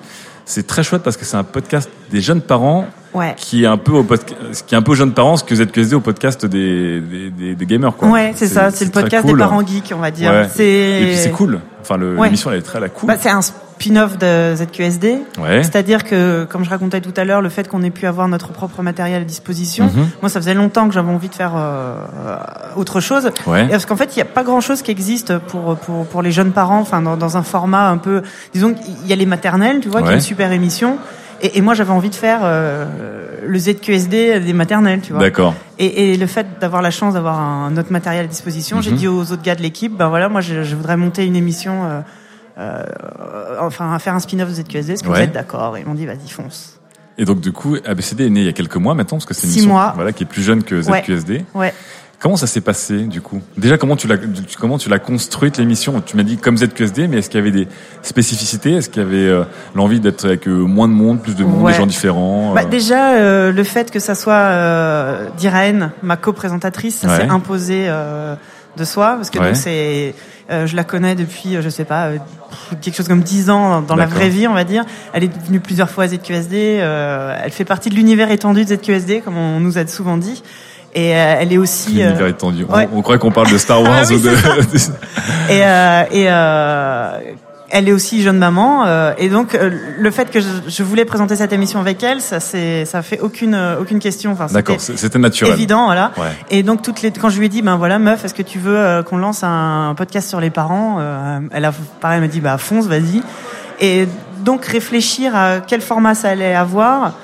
[0.47, 2.87] c'est très chouette parce que c'est un podcast des jeunes parents
[3.17, 3.35] Ouais.
[3.37, 5.95] qui est un peu au qui est un peu aux jeunes parents ce que ZQSD
[5.95, 8.09] au podcast des, des, des, des gamers quoi.
[8.09, 9.33] Ouais, c'est ça, c'est le podcast cool.
[9.37, 10.31] des parents geeks, on va dire.
[10.31, 10.49] Ouais.
[10.55, 10.65] C'est
[11.03, 11.61] Et puis c'est cool.
[11.81, 12.27] Enfin Ouais.
[12.27, 13.09] l'émission elle est très à la cool.
[13.09, 15.19] Bah, c'est un spin-off de ZQSD.
[15.39, 15.63] Ouais.
[15.63, 18.49] C'est-à-dire que, comme je racontais tout à l'heure, le fait qu'on ait pu avoir notre
[18.53, 20.09] propre matériel à disposition, Mhm.
[20.23, 21.95] moi, ça faisait longtemps que j'avais envie de faire euh,
[22.77, 23.31] autre chose.
[23.47, 23.67] Ouais.
[23.67, 26.33] Et parce qu'en fait, il n'y a pas grand-chose qui existe pour, pour, pour les
[26.33, 28.23] jeunes parents, enfin, dans, dans un format un peu...
[28.53, 30.99] Disons qu'il y a les maternelles, tu vois, qui est une super émission.
[31.43, 32.87] Et, et moi, j'avais envie de faire euh,
[33.47, 35.21] le ZQSD des maternelles, tu vois.
[35.21, 35.55] D'accord.
[35.79, 38.97] Et, et le fait d'avoir la chance d'avoir un autre matériel à disposition, j'ai Mhm.
[38.97, 41.85] dit aux autres gars de l'équipe, ben voilà, moi je, je voudrais monter une émission,
[41.85, 42.01] euh,
[42.59, 42.83] euh,
[43.61, 45.77] enfin faire un spin-off de ZQSD, est-ce que vous êtes d'accord?
[45.77, 46.81] Et ils m'ont dit, vas-y, fonce.
[47.19, 49.33] Et donc du coup ABCD est né il y a quelques mois maintenant parce que
[49.33, 49.93] c'est une Six émission mois.
[49.95, 51.03] voilà qui est plus jeune que Ouais.
[51.03, 51.45] ZQSD.
[51.55, 51.73] Ouais.
[52.19, 53.43] Comment ça s'est passé du coup?
[53.59, 54.17] Déjà comment tu l'as
[54.59, 56.01] comment tu l'as construite l'émission?
[56.01, 57.69] Tu m'as dit comme ZQSD mais est-ce qu'il y avait des
[58.03, 58.73] spécificités?
[58.73, 59.45] Est-ce qu'il y avait euh,
[59.75, 61.73] l'envie d'être avec euh, moins de monde, plus de monde, Ouais.
[61.73, 66.17] des gens différents Bah, euh, déjà, euh, le fait que ça soit euh, Diraen, ma
[66.17, 67.17] co-présentatrice, ça Ouais.
[67.19, 68.35] s'est imposé euh,
[68.79, 69.47] de soi, parce que Ouais.
[69.49, 70.15] donc c'est,
[70.51, 72.19] euh, je la connais depuis, je sais pas, euh,
[72.81, 74.85] quelque chose comme 10 ans dans la vraie vie, on va dire.
[75.13, 76.79] Elle est venue plusieurs fois à ZQSD.
[76.81, 80.43] euh, elle fait partie de l'univers étendu de ZQSD, comme on nous a souvent dit.
[80.97, 81.91] Et euh, elle est aussi.
[81.95, 82.65] L'univers étendu.
[82.69, 82.89] On- ouais.
[82.93, 84.31] On, croit qu'on parle de Star Wars Ah oui, ou de.
[85.51, 87.19] et euh, et euh,
[87.71, 88.87] elle est aussi jeune maman
[89.19, 89.59] et donc
[89.99, 93.19] le fait que je, je voulais présenter cette émission avec elle ça c'est ça fait
[93.19, 95.53] aucune aucune question enfin D'accord, c'était naturel.
[95.55, 96.29] évident voilà Ouais.
[96.51, 98.61] et donc toutes les quand je lui ai dit ben voilà meuf est-ce que tu
[98.61, 101.01] veux qu'on lance un podcast sur les parents
[101.51, 103.21] elle a pareil elle m'a dit bah fonce vas-y
[103.81, 104.07] et
[104.45, 107.15] donc réfléchir à quel format ça allait avoir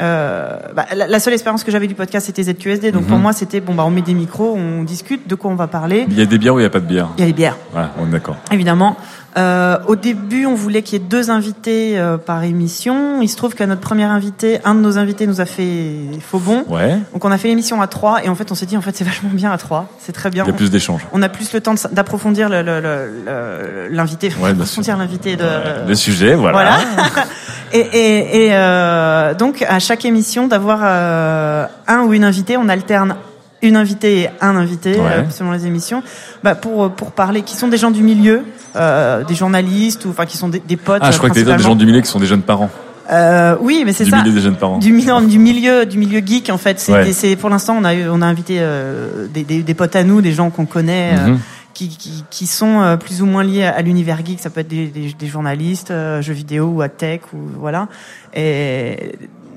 [0.00, 3.08] euh, bah, la, la seule expérience que j'avais du podcast c'était ZQSD donc Mhm.
[3.08, 5.66] pour moi c'était bon bah on met des micros on discute de quoi on va
[5.66, 7.08] parler Il y a des bières ou il y a pas de bière?
[7.16, 8.36] Il y a les bières Ouais, on est d'accord.
[8.50, 8.96] Évidemment.
[9.36, 13.20] Euh, au début, on voulait qu'il y ait deux invités euh, par émission.
[13.20, 16.38] Il se trouve qu'à notre premier invité, un de nos invités nous a fait faux
[16.38, 16.64] bon.
[16.68, 16.98] Ouais.
[17.12, 18.94] Donc on a fait l'émission à trois et en fait on s'est dit en fait
[18.94, 19.88] c'est vachement bien à trois.
[19.98, 20.44] C'est très bien.
[20.44, 21.06] Il y a plus d'échanges.
[21.12, 24.28] On a plus le temps d'approfondir l'invité.
[24.28, 25.44] Ouais, bien d'approfondir l'invité de.
[25.86, 26.78] Le sujet, voilà.
[27.72, 32.68] et et, et euh, donc à chaque émission d'avoir euh, un ou une invitée, on
[32.68, 33.16] alterne
[33.62, 35.10] une invitée et un invité Ouais.
[35.10, 36.02] euh, selon les émissions,
[36.42, 38.42] bah, pour pour parler, qui sont des gens du milieu,
[38.76, 41.02] euh, des journalistes ou enfin qui sont des, des potes.
[41.04, 42.70] Ah, je crois que des gens du milieu qui sont des jeunes parents.
[43.12, 44.22] Euh, oui, mais c'est Du ça.
[44.22, 44.78] milieu des jeunes parents.
[44.78, 46.80] Du, mi- non, du milieu, du milieu geek en fait.
[46.80, 47.36] C'est, Ouais.
[47.36, 50.32] pour l'instant on a on a invité euh, des, des, des potes à nous, des
[50.32, 51.12] gens qu'on connaît.
[51.18, 51.38] euh, Mhm.
[51.74, 54.68] qui, qui, qui sont euh, plus ou moins liés à l'univers geek, ça peut être
[54.68, 57.88] des, des, des journalistes, euh, jeux vidéo ou à tech ou voilà,
[58.34, 59.12] et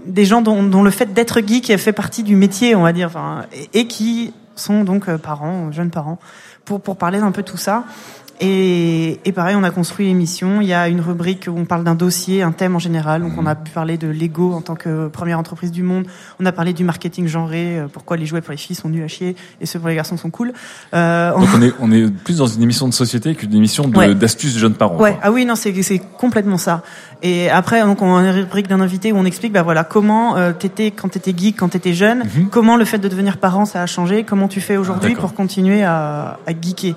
[0.06, 3.07] des gens dont, dont le fait d'être geek fait partie du métier, on va dire,
[3.07, 6.18] enfin, et, et qui sont donc euh, parents, jeunes parents,
[6.65, 7.84] pour pour parler d'un peu tout ça.
[8.39, 10.61] Et, et pareil, on a construit l'émission.
[10.61, 13.22] Il y a une rubrique où on parle d'un dossier, un thème en général.
[13.23, 16.05] Donc, on a pu parler de Lego en tant que première entreprise du monde.
[16.39, 19.03] On a parlé du marketing genré, euh, pourquoi les jouets pour les filles sont nuls
[19.03, 20.53] à chier et ceux pour les garçons sont cool.
[20.93, 23.97] Euh, Donc on est, on est plus dans une émission de société qu'une émission de-
[23.97, 24.14] Ouais.
[24.14, 24.97] d'astuces de jeunes parents.
[24.97, 25.19] Ouais, quoi.
[25.23, 25.73] ah oui, non, c'est
[26.19, 26.84] complètement ça.
[27.23, 30.38] Et après, donc, on a une rubrique d'un invité où on explique, bah voilà, comment
[30.38, 33.81] euh, t'étais quand t'étais geek, quand t'étais jeune, comment le fait de devenir parent ça
[33.81, 35.30] a changé, comment tu fais aujourd'hui D'accord.
[35.30, 36.93] pour continuer à, à geeker.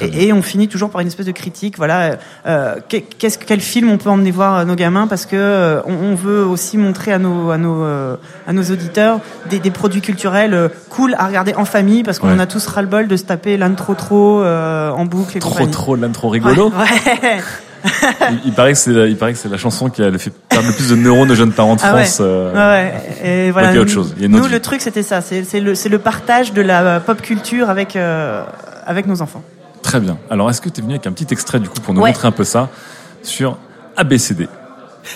[0.00, 1.76] Et, et on finit toujours par une espèce de critique.
[1.78, 5.36] Voilà, euh, qu'est- qu'est-ce quel film on peut emmener voir euh, nos gamins parce que
[5.36, 9.58] euh, on, on veut aussi montrer à nos à nos euh, à nos auditeurs des,
[9.58, 12.34] des produits culturels euh, cool à regarder en famille parce qu'on Ouais.
[12.34, 15.36] en a tous ras-le-bol de se taper l'un trop trop euh, en boucle.
[15.36, 15.70] Et Trop compagnie.
[15.70, 16.70] trop l'âne trop rigolo.
[16.70, 17.20] Ouais.
[17.22, 17.38] ouais.
[18.32, 20.32] Il, il paraît que c'est, la- il paraît que c'est la chanson qui a fait
[20.48, 22.02] perdre le plus de neurones aux jeunes parents de Ah ouais.
[22.04, 22.18] France.
[22.20, 22.92] euh, Ouais.
[23.22, 23.68] Et voilà.
[23.68, 24.12] donc il y a autre chose.
[24.16, 25.20] Il y a une nous, le truc, c'était ça.
[25.20, 28.42] C'est c'est le, c'est le partage de la pop culture avec, euh,
[28.86, 29.42] avec nos enfants.
[29.86, 30.18] Très bien.
[30.30, 32.10] Alors est-ce que tu es venu avec un petit extrait du coup pour nous Ouais.
[32.10, 32.68] montrer un peu ça
[33.22, 33.56] sur
[33.96, 34.48] ABCD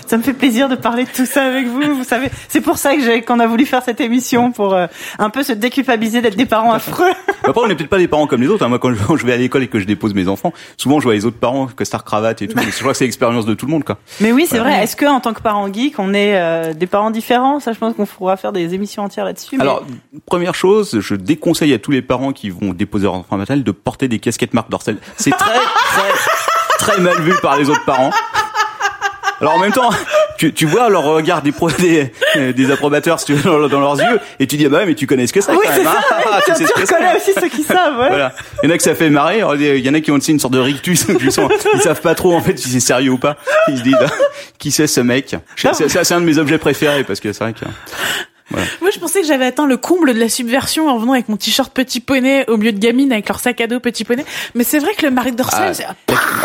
[0.06, 1.80] Ça me fait plaisir de parler de tout ça avec vous.
[1.94, 4.86] Vous savez, c'est pour ça que j'ai, qu'on a voulu faire cette émission pour euh,
[5.18, 7.10] un peu se déculpabiliser d'être des parents affreux.
[7.44, 8.64] Après, on n'est peut-être pas des parents comme les autres.
[8.64, 8.68] hein.
[8.68, 10.98] Moi, quand je, quand je vais à l'école et que je dépose mes enfants, souvent,
[11.00, 12.58] je vois les autres parents, costard cravate et tout.
[12.58, 13.98] Je crois que c'est l'expérience de tout le monde, quoi.
[14.20, 14.82] Mais oui, c'est vrai.
[14.82, 17.60] Est-ce que en tant que parent geek, on est euh, des parents différents?
[17.60, 19.56] Ça, je pense qu'on pourra faire des émissions entières là-dessus.
[19.56, 19.84] mais- Alors,
[20.26, 23.72] première chose, je déconseille à tous les parents qui vont déposer leur enfant maternel de
[23.72, 24.98] porter des casquettes Marc Dorcel.
[25.16, 26.12] C'est très, très,
[26.78, 28.10] très mal vu par les autres parents.
[29.40, 29.90] Alors en même temps,
[30.36, 32.12] tu, tu vois leur regard des, pro, des,
[32.52, 34.94] des approbateurs si tu veux, dans, leurs yeux et tu dis ah bah ouais, mais
[34.94, 35.92] tu connais ce que c'est oui, quand c'est même.
[35.92, 35.98] ça.
[36.10, 36.40] hein.
[36.44, 36.94] tu sais ce tu que c'est.
[36.94, 37.98] reconnais aussi ceux qui savent.
[37.98, 38.08] Ouais.
[38.08, 38.32] Voilà.
[38.62, 39.42] Il y en a que ça fait marrer.
[39.58, 41.06] Il y en a qui ont aussi une sorte de rictus.
[41.20, 43.36] Ils, sont, ils savent pas trop en fait si c'est sérieux ou pas.
[43.68, 44.06] Ils se disent ah,
[44.58, 45.34] qui c'est ce mec?
[45.56, 47.64] C'est- c'est un de mes objets préférés parce que c'est vrai que.
[48.50, 48.66] Voilà.
[48.80, 51.36] Moi, je pensais que j'avais atteint le comble de la subversion en venant avec mon
[51.36, 54.24] t-shirt petit poney au milieu de gamines avec leur sac à dos petit poney.
[54.54, 55.86] Mais c'est vrai que le Marie Dorcel, Ah, c'est...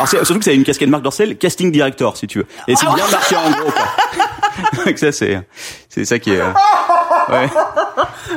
[0.06, 2.48] c'est- surtout que a une casquette Marc Dorcel, casting director si tu veux.
[2.68, 3.72] Et c'est bien marqué en gros.
[3.72, 4.86] Quoi.
[4.86, 5.42] Donc ça c'est
[5.90, 6.40] c'est ça qui est.
[6.40, 6.52] euh,
[7.28, 7.50] Ouais.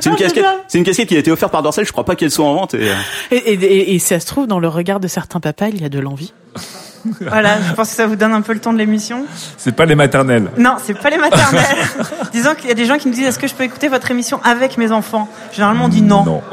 [0.01, 0.47] C'est une casquette.
[0.67, 1.85] C'est une casquette qui a été offerte par Dorcel.
[1.85, 2.75] Je crois pas qu'elle soit en vente.
[2.75, 2.95] Et, euh,
[3.31, 5.85] Et, et, et, et ça se trouve, dans le regard de certains papas, il y
[5.85, 6.33] a de l'envie.
[7.21, 9.25] Voilà, je pense que ça vous donne un peu le ton de l'émission.
[9.57, 10.51] C'est pas les maternelles.
[10.59, 11.65] Non, c'est pas les maternelles.
[12.33, 14.11] Disons qu'il y a des gens qui nous disent est-ce que je peux écouter votre
[14.11, 15.29] émission avec mes enfants?
[15.53, 16.25] Généralement, on dit non.
[16.25, 16.43] Non.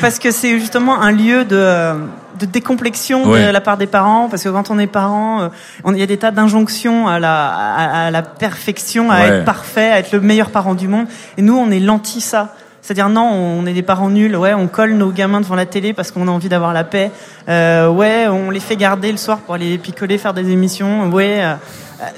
[0.00, 1.94] Parce que c'est justement un lieu de,
[2.38, 3.46] de décomplexion Ouais.
[3.46, 4.28] de la part des parents.
[4.28, 5.48] Parce que quand on est parent, euh,
[5.92, 9.28] il y a des tas d'injonctions à la, à, à la perfection, à Ouais.
[9.28, 11.06] être parfait, à être le meilleur parent du monde.
[11.36, 12.54] Et nous, on est l'anti ça.
[12.86, 14.36] C'est-à-dire non, on est des parents nuls.
[14.36, 17.10] Ouais, on colle nos gamins devant la télé parce qu'on a envie d'avoir la paix.
[17.48, 21.08] Euh, ouais, on les fait garder le soir pour aller picoler, faire des émissions.
[21.10, 21.54] Ouais, euh,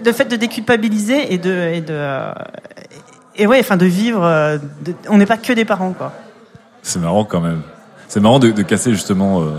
[0.05, 2.33] le fait de déculpabiliser et de et de euh,
[3.37, 4.25] et ouais, enfin de vivre.
[4.25, 6.13] euh, de- on n'est pas que des parents, quoi.
[6.83, 7.63] C'est marrant quand même.
[8.09, 9.43] C'est marrant de, de casser justement.
[9.43, 9.51] euh,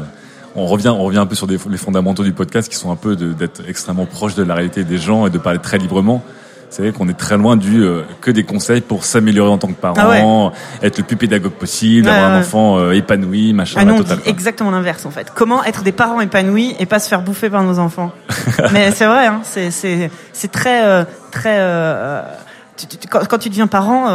[0.58, 3.16] on revient, on revient un peu sur les fondamentaux du podcast qui sont un peu
[3.16, 6.22] de- d'être extrêmement proche de la réalité des gens et de parler très librement.
[6.70, 9.70] C'est vrai qu'on est très loin du euh, que des conseils pour s'améliorer en tant
[9.70, 13.80] que parent, Ah être le plus pédagogue possible, Ouais, avoir un enfant euh, épanoui, machin,
[13.82, 15.32] Ah non, exactement l'inverse en fait.
[15.34, 18.12] Comment être des parents épanouis et pas se faire bouffer par nos enfants.
[18.74, 21.58] Mais c'est vrai, hein, c'est c'est c'est très euh, très.
[23.10, 24.08] quand, tu deviens parent,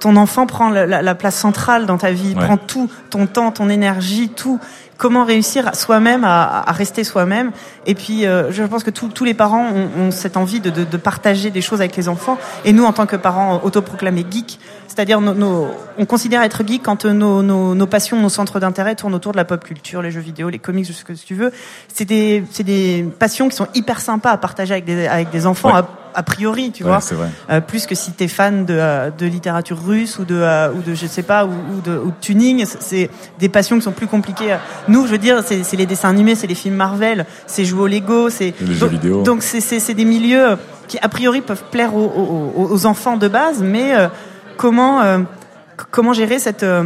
[0.00, 2.44] ton enfant prend la, la- la place centrale dans ta vie, Ouais.
[2.44, 4.58] prend tout, ton temps, ton énergie, tout.
[5.02, 7.50] Comment réussir soi-même à, à rester soi-même
[7.86, 10.70] Et puis, euh, je pense que tous tous les parents ont, ont cette envie de,
[10.70, 12.38] de, de partager des choses avec les enfants.
[12.64, 15.66] Et nous, en tant que parents autoproclamés geeks, c'est-à-dire nos, nos-
[15.98, 19.32] on considère être geek quand euh, nos, nos, nos passions, nos centres d'intérêt tournent autour
[19.32, 21.50] de la pop culture, les jeux vidéo, les comics, ce que tu veux.
[21.92, 25.46] C'est des, c'est des passions qui sont hyper sympas à partager avec des, avec des
[25.46, 25.74] enfants.
[25.74, 25.82] Ouais.
[26.14, 27.28] A priori, tu Ouais, vois, c'est vrai.
[27.50, 30.82] Euh, plus que si t'es fan de, euh, de littérature russe ou de euh, ou
[30.82, 33.92] de je sais pas ou, ou de, ou de tuning, c'est- des passions qui sont
[33.92, 34.56] plus compliquées.
[34.88, 37.86] Nous, je veux dire, c'est les dessins animés, c'est les films Marvel, c'est jouer au
[37.86, 39.22] Lego, c'est jeux donc- vidéo.
[39.22, 40.56] Donc c'est des milieux
[40.88, 44.08] qui a priori peuvent plaire aux, aux, aux enfants de base, mais euh,
[44.56, 45.18] comment euh,
[45.90, 46.84] comment gérer cette euh,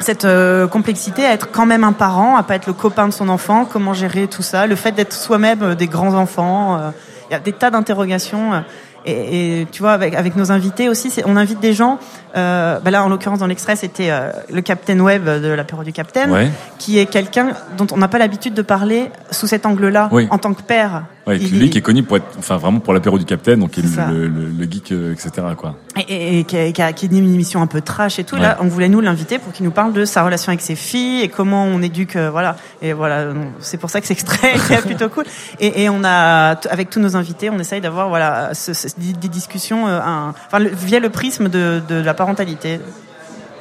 [0.00, 3.12] cette euh, complexité à être quand même un parent, à pas être le copain de
[3.12, 6.90] son enfant, comment gérer tout ça, le fait d'être soi-même des grands enfants, euh,
[7.34, 8.54] y a des tas d'interrogations.
[8.54, 8.60] euh,
[9.06, 11.98] et, tu vois, avec, nos invités aussi, on invite des gens.
[12.36, 15.92] Euh, bah là, en l'occurrence, dans l'extrait, c'était euh, le Captain Web de l'apéro du
[15.92, 16.50] Captain, Ouais.
[16.78, 20.26] qui est quelqu'un dont on n'a pas l'habitude de parler sous cet angle-là, Oui.
[20.30, 21.04] en tant que père.
[21.26, 23.70] Ouais, Il- lui qui est connu pour être, enfin vraiment pour l'apéro du Capitaine, donc
[23.70, 25.30] qui est le, le, le geek, euh, etc.
[25.56, 25.74] Quoi.
[25.96, 28.24] Et, et- et qui, a, qui a- qui a une émission un peu trash et
[28.24, 28.36] tout.
[28.36, 31.22] Là, on voulait nous l'inviter pour qu'il nous parle de sa relation avec ses filles
[31.22, 32.56] et comment on éduque, euh, voilà.
[32.82, 33.28] Et voilà,
[33.60, 35.24] c'est pour ça que c'est extrait est plutôt cool.
[35.60, 39.28] Et, et on a, avec tous nos invités, on essaye d'avoir voilà ce- ce- des
[39.28, 42.80] discussions, un- enfin le- via le prisme de, de la parentalité.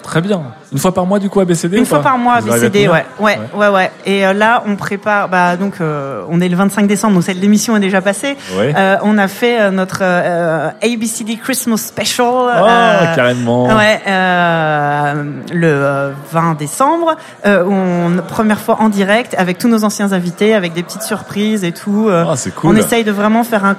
[0.04, 0.42] Très bien.
[0.74, 2.90] Une fois par mois du coup ABCD Une ou fois pas par mois, Vous ABCD,
[2.90, 3.90] ouais, ouais, ouais, ouais.
[4.06, 5.30] Et euh, là, on prépare.
[5.30, 8.36] Bah donc, euh, on est le 25 décembre, donc l'émission est déjà passée.
[8.58, 8.74] Ouais.
[8.78, 12.26] Euh, on a fait euh, notre euh, ABCD Christmas Special.
[12.28, 13.68] Oh, carrément.
[13.78, 15.24] Ouais, euh,
[15.54, 17.16] le euh, 20 décembre,
[17.46, 21.64] euh, on première fois en direct avec tous nos anciens invités, avec des petites surprises
[21.64, 22.08] et tout.
[22.10, 22.72] euh, Ah, c'est cool.
[22.72, 23.78] On essaye de vraiment faire un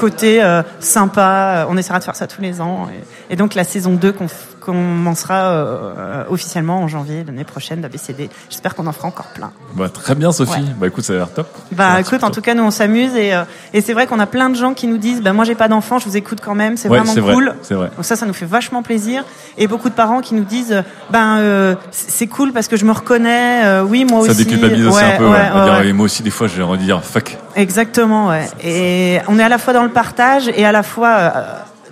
[0.00, 1.66] côté euh, sympa.
[1.68, 2.88] On essaiera de faire ça tous les ans.
[3.28, 4.28] Et, donc la saison 2 qu'on
[4.60, 8.30] commencera euh, officiellement en janvier l'année prochaine d'ABCD.
[8.48, 9.50] J'espère qu'on en fera encore plein.
[9.74, 10.52] Bah, très bien Sophie.
[10.60, 10.66] Ouais.
[10.78, 11.48] Bah écoute, ça a l'air top.
[11.72, 13.42] Bah écoute, en tout cas nous on s'amuse et, euh,
[13.72, 15.68] et c'est vrai qu'on a plein de gens qui nous disent bah moi j'ai pas
[15.68, 17.54] d'enfant, je vous écoute quand même, c'est Ouais, vraiment vrai, cool.
[17.62, 17.90] c'est vrai.
[17.96, 19.24] Donc ça ça nous fait vachement plaisir
[19.58, 22.84] et beaucoup de parents qui nous disent euh, ben euh, c'est cool parce que je
[22.84, 24.44] me reconnais, euh, oui moi Ça aussi.
[24.44, 25.64] déculpabilise aussi Ouais, un peu.
[25.70, 27.38] dire, et moi aussi des fois j'ai envie de dire fuck.
[27.56, 28.46] Exactement, ouais.
[28.62, 31.32] Et on est à la fois dans le partage et à la fois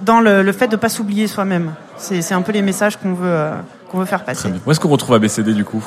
[0.02, 1.72] dans le, le fait de pas s'oublier soi-même.
[1.98, 3.50] C'est c'est un peu les messages qu'on veut euh,
[3.90, 4.48] qu'on veut faire passer.
[4.66, 5.82] Où est-ce qu'on retrouve ABCD du coup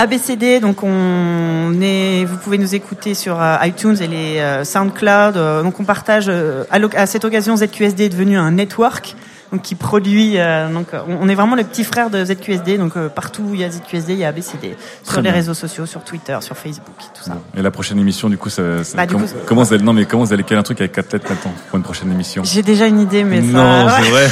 [0.00, 5.36] ABCD, donc on est, vous pouvez nous écouter sur euh, iTunes et les euh, SoundCloud.
[5.36, 6.26] euh, donc on partage.
[6.28, 9.16] euh, à cette occasion, ZQSD est devenu un network.
[9.50, 12.98] Donc qui produit, euh, donc euh, on est vraiment le petit frère de ZQSD, donc
[12.98, 15.32] euh, partout où il y a ZQSD, il y a ABCD, sur Très les bien.
[15.32, 17.32] réseaux sociaux, sur Twitter, sur Facebook, tout ça.
[17.56, 19.82] Et la prochaine émission du coup ça, ça- Bah, du comment, coup, comment vous allez
[19.82, 22.12] non mais comment vous allez caler un truc avec quatre lettres maintenant pour une prochaine
[22.12, 22.42] émission?
[22.44, 23.46] J'ai déjà une idée, mais ça.
[23.46, 24.26] Non, c'est vrai.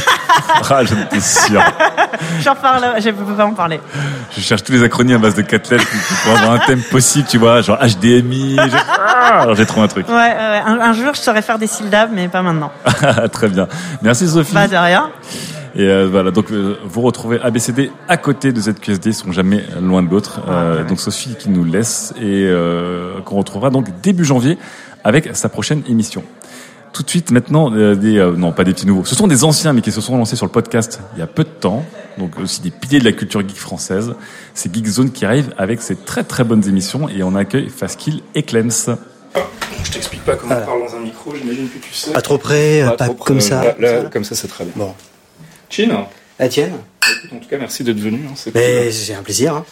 [0.69, 1.63] ah, j'en sûr.
[2.43, 3.81] J'en parle, je peux pas en parler.
[4.37, 5.87] Je cherche tous les acronymes à base de quatre lettres
[6.25, 8.57] pour avoir un thème possible, tu vois, genre HDMI.
[8.57, 8.77] j'ai-
[9.09, 10.07] Ah, j'ai trouvé un truc.
[10.09, 12.71] Ouais, ouais, un, un jour je saurais faire des syllabes, mais pas maintenant.
[13.33, 13.67] Très bien.
[14.03, 14.53] Merci Sophie.
[14.53, 15.06] Pas de rien.
[15.75, 19.63] Et euh, voilà, donc euh, vous retrouvez ABCD à côté de ZQSD, ils sont jamais
[19.81, 20.41] loin de l'autre.
[20.49, 24.57] Euh, donc Sophie qui nous laisse et euh, qu'on retrouvera donc début janvier
[25.05, 26.25] avec sa prochaine émission.
[26.97, 29.45] Tout de suite maintenant, euh, des euh, non pas des petits nouveaux, ce sont des
[29.45, 31.85] anciens mais qui se sont lancés sur le podcast il y a peu de temps,
[32.17, 34.15] donc aussi des piliers de la culture geek française.
[34.55, 38.45] C'est Geekzone qui arrive avec ses très très bonnes émissions et on accueille Faskill et
[38.45, 38.97] Clems.
[39.85, 42.13] Je t'explique pas comment on parle dans un micro, j'imagine que tu sais.
[42.13, 43.63] Pas trop près, Pas pas trop comme près, ça.
[43.63, 44.73] Là, là, comme ça, c'est très bien.
[44.77, 44.95] Bon.
[45.71, 46.07] Chin
[46.41, 46.73] Etienne
[47.09, 48.21] Écoute, En tout cas, merci d'être venu.
[48.29, 49.55] hein, c'est un plaisir.
[49.57, 49.65] hein.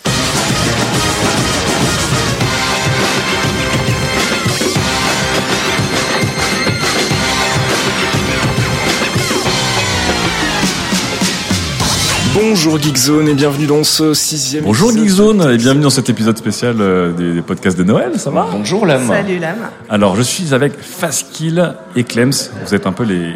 [12.35, 15.07] Bonjour Geekzone et bienvenue dans ce sixième Bonjour épisode.
[15.07, 18.49] Geekzone et bienvenue dans cet épisode spécial euh, des, des podcasts de Noël, ça va?
[18.51, 19.07] Bonjour Lame.
[19.07, 19.71] Salut Lame.
[19.89, 22.33] Alors, je suis avec Faskill et Clems.
[22.67, 23.35] Vous êtes un peu les,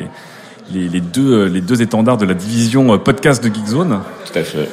[0.72, 4.00] les, les deux, euh, les deux étendards de la division euh, podcast de Geekzone.
[4.32, 4.68] Tout à fait.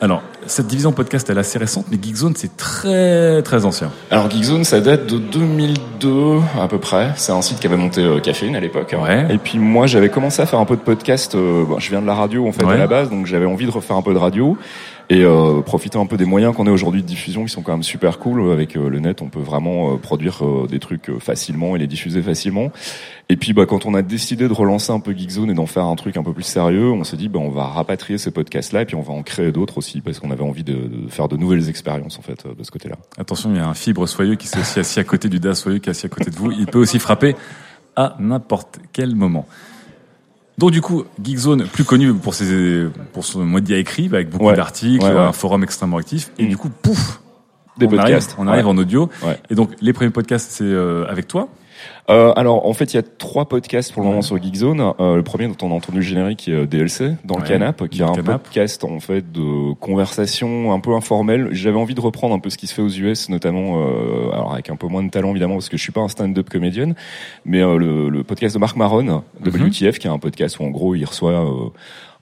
[0.00, 3.90] Alors, cette division podcast, elle est assez récente, mais Geekzone, c'est très, très ancien.
[4.10, 7.10] Alors Geekzone, ça date de 2002 à peu près.
[7.16, 8.94] C'est un site qui avait monté euh, Caféine à l'époque.
[9.00, 9.26] Ouais.
[9.30, 11.34] Et puis moi, j'avais commencé à faire un peu de podcast.
[11.34, 12.74] euh, bon, je viens de la radio en fait Ouais.
[12.74, 14.56] à la base, donc j'avais envie de refaire un peu de radio
[15.08, 17.72] et euh, profiter un peu des moyens qu'on a aujourd'hui de diffusion, qui sont quand
[17.72, 18.50] même super cool.
[18.50, 21.86] Avec euh, le net, on peut vraiment euh, produire euh, des trucs facilement et les
[21.86, 22.72] diffuser facilement.
[23.28, 25.84] Et puis, bah, quand on a décidé de relancer un peu Geekzone et d'en faire
[25.84, 28.82] un truc un peu plus sérieux, on s'est dit, bah, on va rapatrier ces podcasts-là
[28.82, 30.76] et puis on va en créer d'autres aussi parce qu'on avait envie de,
[31.08, 32.96] faire de nouvelles expériences en fait de ce côté-là.
[33.16, 35.54] Attention, il y a un fibre soyeux qui s'est aussi assis à côté du DA
[35.54, 36.50] soyeux qui est assis à côté de vous.
[36.50, 37.36] Il peut aussi frapper
[37.94, 39.46] à n'importe quel moment.
[40.58, 44.56] Donc du coup, Geekzone, plus connu pour ses pour son média écrit, avec beaucoup Ouais.
[44.56, 45.18] d'articles, Ouais, ouais.
[45.18, 47.20] un forum extrêmement actif, et du coup, pouf,
[47.76, 48.30] Des on podcasts.
[48.32, 49.10] Arrive, on arrive en audio.
[49.22, 49.38] Ouais.
[49.50, 51.48] Et donc les premiers podcasts, c'est euh, avec toi.
[52.08, 54.92] Euh, alors en fait il y a trois podcasts pour le moment sur Geekzone.
[55.00, 57.48] Euh, le premier dont on a entendu le générique est euh, DLC dans le Ouais,
[57.48, 58.42] canap, qui est un Canap.
[58.44, 61.48] podcast en fait de conversation un peu informelle.
[61.50, 64.52] J'avais envie de reprendre un peu ce qui se fait aux US, notamment euh, alors
[64.52, 66.94] avec un peu moins de talent évidemment parce que je suis pas un stand-up comédienne,
[67.44, 69.66] mais euh, le, le podcast de Marc Maron, de Mhm.
[69.66, 71.70] WTF, qui est un podcast où en gros il reçoit euh,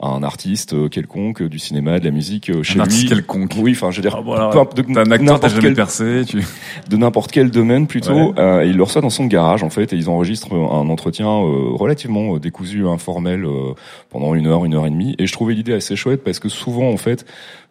[0.00, 2.80] un artiste euh, quelconque, du cinéma, de la musique euh, chez Un lui.
[2.82, 3.52] artiste quelconque.
[3.58, 5.74] Oui, enfin je veux dire, Ah, peu importe- de un acteur, t'as n'importe jamais quel
[5.74, 6.42] percé, tu...
[6.90, 8.32] de n'importe quel domaine plutôt.
[8.32, 8.38] Ouais.
[8.38, 11.28] Euh, et il le reçoit dans son garage en fait et ils enregistrent un entretien
[11.28, 13.74] euh, relativement euh, décousu, informel euh,
[14.10, 15.14] pendant une heure, une heure et demie.
[15.18, 17.24] Et je trouvais l'idée assez chouette parce que souvent en fait,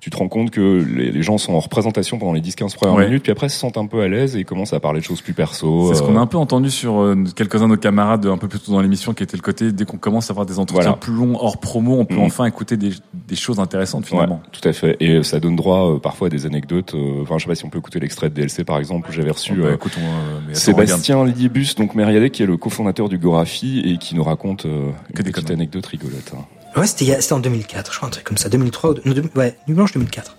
[0.04, 2.96] tu te rends compte que les, les gens sont en représentation pendant les 10-15 premières
[2.96, 3.06] Ouais.
[3.06, 5.22] minutes, puis après se sentent un peu à l'aise et commence à parler de choses
[5.22, 5.88] plus perso.
[5.94, 8.38] C'est ce euh, qu'on a un peu entendu sur euh, quelques-uns de nos camarades un
[8.38, 10.60] peu plus tôt dans l'émission, qui était le côté dès qu'on commence à avoir des
[10.60, 10.98] entretiens Voilà.
[10.98, 12.24] plus longs hors promo, on peut Mhm.
[12.24, 14.42] enfin écouter des, des choses intéressantes finalement.
[14.44, 14.98] Ouais, tout à fait.
[15.00, 16.94] Et euh, ça donne droit parfois à des anecdotes.
[17.22, 19.10] Enfin, je sais pas si on peut écouter l'extrait de DLC par exemple.
[19.10, 23.18] où J'avais reçu Oh, bah, attends, Sébastien Liebus, donc Mériadec, qui est le cofondateur du
[23.18, 26.34] Gorafi et qui nous raconte euh, une petite anecdote rigolote.
[26.36, 26.44] hein.
[26.76, 29.56] Ouais, c'était en 2004, je crois, un truc comme ça, 2003 ou non, deux- ouais,
[29.68, 30.36] Nuit Blanche 2004.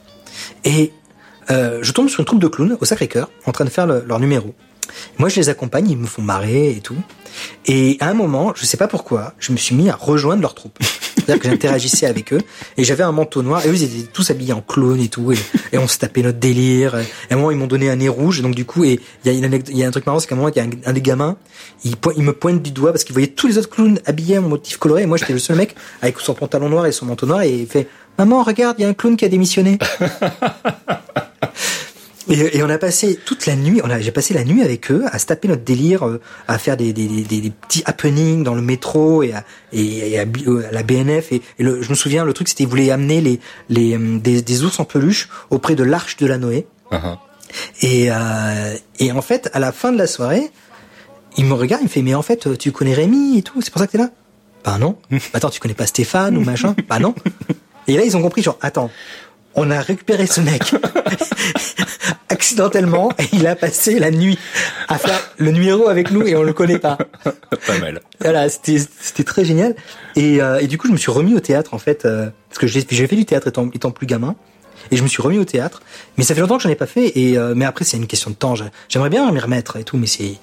[0.65, 0.93] Et
[1.51, 4.05] euh, je tombe sur une troupe de clowns au Sacré-Cœur en train de faire le-
[4.07, 4.55] leur numéro.
[5.19, 6.97] Moi, je les accompagne, ils me font marrer et tout.
[7.67, 10.55] Et à un moment, je sais pas pourquoi, je me suis mis à rejoindre leur
[10.55, 10.79] troupe.
[11.25, 12.41] C'est-à-dire que j'interagissais avec eux
[12.77, 15.33] et j'avais un manteau noir et eux ils étaient tous habillés en clown et tout
[15.33, 15.39] et,
[15.73, 16.97] et on se tapait notre délire.
[16.97, 19.33] Et à un moment ils m'ont donné un nez rouge donc du coup et il
[19.33, 21.01] y y a un truc marrant c'est qu'à un moment il y a un, des
[21.01, 21.37] gamins
[21.85, 24.77] il me pointe du doigt parce qu'il voyait tous les autres clowns habillés en motif
[24.77, 27.41] coloré et moi j'étais le seul mec avec son pantalon noir et son manteau noir
[27.41, 27.89] et il fait
[28.19, 29.79] maman regarde il y a un clown qui a démissionné.
[32.31, 34.91] Et, et on a passé toute la nuit, on a, j'ai passé la nuit avec
[34.91, 38.43] eux à se taper notre délire, euh, à faire des, des, des, des petits happenings
[38.43, 41.33] dans le métro et à, et, et à, euh, à la BNF.
[41.33, 44.19] Et, et le, je me souviens, le truc c'était ils voulaient amener les, les, euh,
[44.19, 46.67] des, des ours en peluche auprès de l'arche de la Noé.
[47.83, 50.51] Et, euh, et en fait, à la fin de la soirée,
[51.37, 53.71] il me regarde, il me fait, mais en fait, tu connais Rémi et tout, c'est
[53.71, 54.11] pour ça que t'es là?
[54.65, 54.97] Bah non.
[55.35, 56.75] Attends, tu connais pas Stéphane ou machin?
[56.89, 57.15] Bah non.
[57.87, 58.91] Et là, ils ont compris, genre, attends,
[59.57, 60.75] on a récupéré ce mec
[62.29, 64.39] accidentellement et il a passé la nuit
[64.89, 66.99] à faire le numéro avec nous et on le connaît pas.
[67.67, 68.01] Pas mal.
[68.21, 69.75] Voilà, c'était c'était très génial.
[70.17, 72.59] Et, euh, et du coup, je me suis remis au théâtre en fait, euh, parce
[72.59, 74.35] que j'ai fait du théâtre étant, étant plus gamin.
[74.91, 75.81] Et je me suis remis au théâtre,
[76.19, 77.13] mais ça fait longtemps que j'en ai pas fait.
[77.19, 78.55] Et euh, mais après, c'est une question de temps.
[78.91, 80.41] J'aimerais bien m'y remettre et tout, mais c'est Du coup,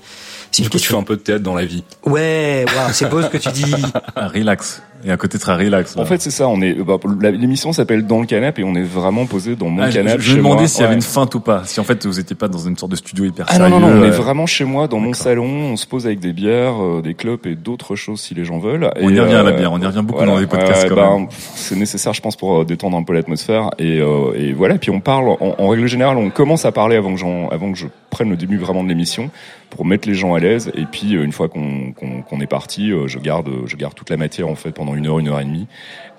[0.54, 0.96] tu question.
[0.96, 1.84] fais un peu de théâtre dans la vie.
[2.06, 3.72] Ouais, waouh, c'est beau ce que tu dis.
[4.16, 4.82] relax.
[5.06, 5.96] Et un côté très relax.
[5.98, 6.48] En fait, c'est ça.
[6.48, 6.74] On est.
[6.74, 6.98] bah,
[7.32, 10.22] L'émission s'appelle Dans le canapé et on est vraiment posé dans mon Ah, canapé.
[10.22, 11.64] je, me demandais s'il y avait une feinte ou pas.
[11.66, 13.80] Si en fait vous étiez pas dans une sorte de studio hyper Ah non, sérieux.
[13.82, 16.20] non, non, on est euh, vraiment chez moi, dans mon salon, on se pose avec
[16.20, 18.92] des bières, euh, des clopes et d'autres choses si les gens veulent.
[19.02, 20.48] On Et, y revient à la euh, bière, on y revient beaucoup voilà, dans les
[20.48, 21.28] podcasts bah, même.
[21.56, 23.70] C'est nécessaire, je pense, pour euh, détendre un peu l'atmosphère.
[23.80, 26.96] Et, euh, et voilà, puis on parle, en, en règle générale, on commence à parler
[26.96, 29.30] avant que, j'en- avant que je prenne le début vraiment de l'émission
[29.70, 30.72] pour mettre les gens à l'aise.
[30.76, 34.18] Et puis, une fois qu'on qu'on- qu'on est parti, je garde, je garde toute la
[34.18, 35.68] matière en fait pendant une heure, une heure et demie.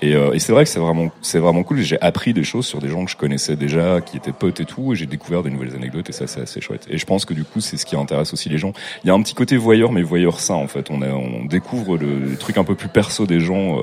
[0.03, 1.79] Et, euh, et c'est vrai que c'est vraiment, c'est vraiment cool.
[1.79, 4.65] J'ai appris des choses sur des gens que je connaissais déjà, qui étaient potes et
[4.65, 6.11] tout, et j'ai découvert des nouvelles anecdotes.
[6.11, 6.87] Et ça, c'est assez chouette.
[6.91, 8.73] Et je pense que du coup, c'est ce qui intéresse aussi les gens.
[9.05, 10.91] Il y a un petit côté voyeur, mais voyeur sain en fait.
[10.91, 13.83] On, a, on découvre le, les trucs un peu plus perso des gens euh,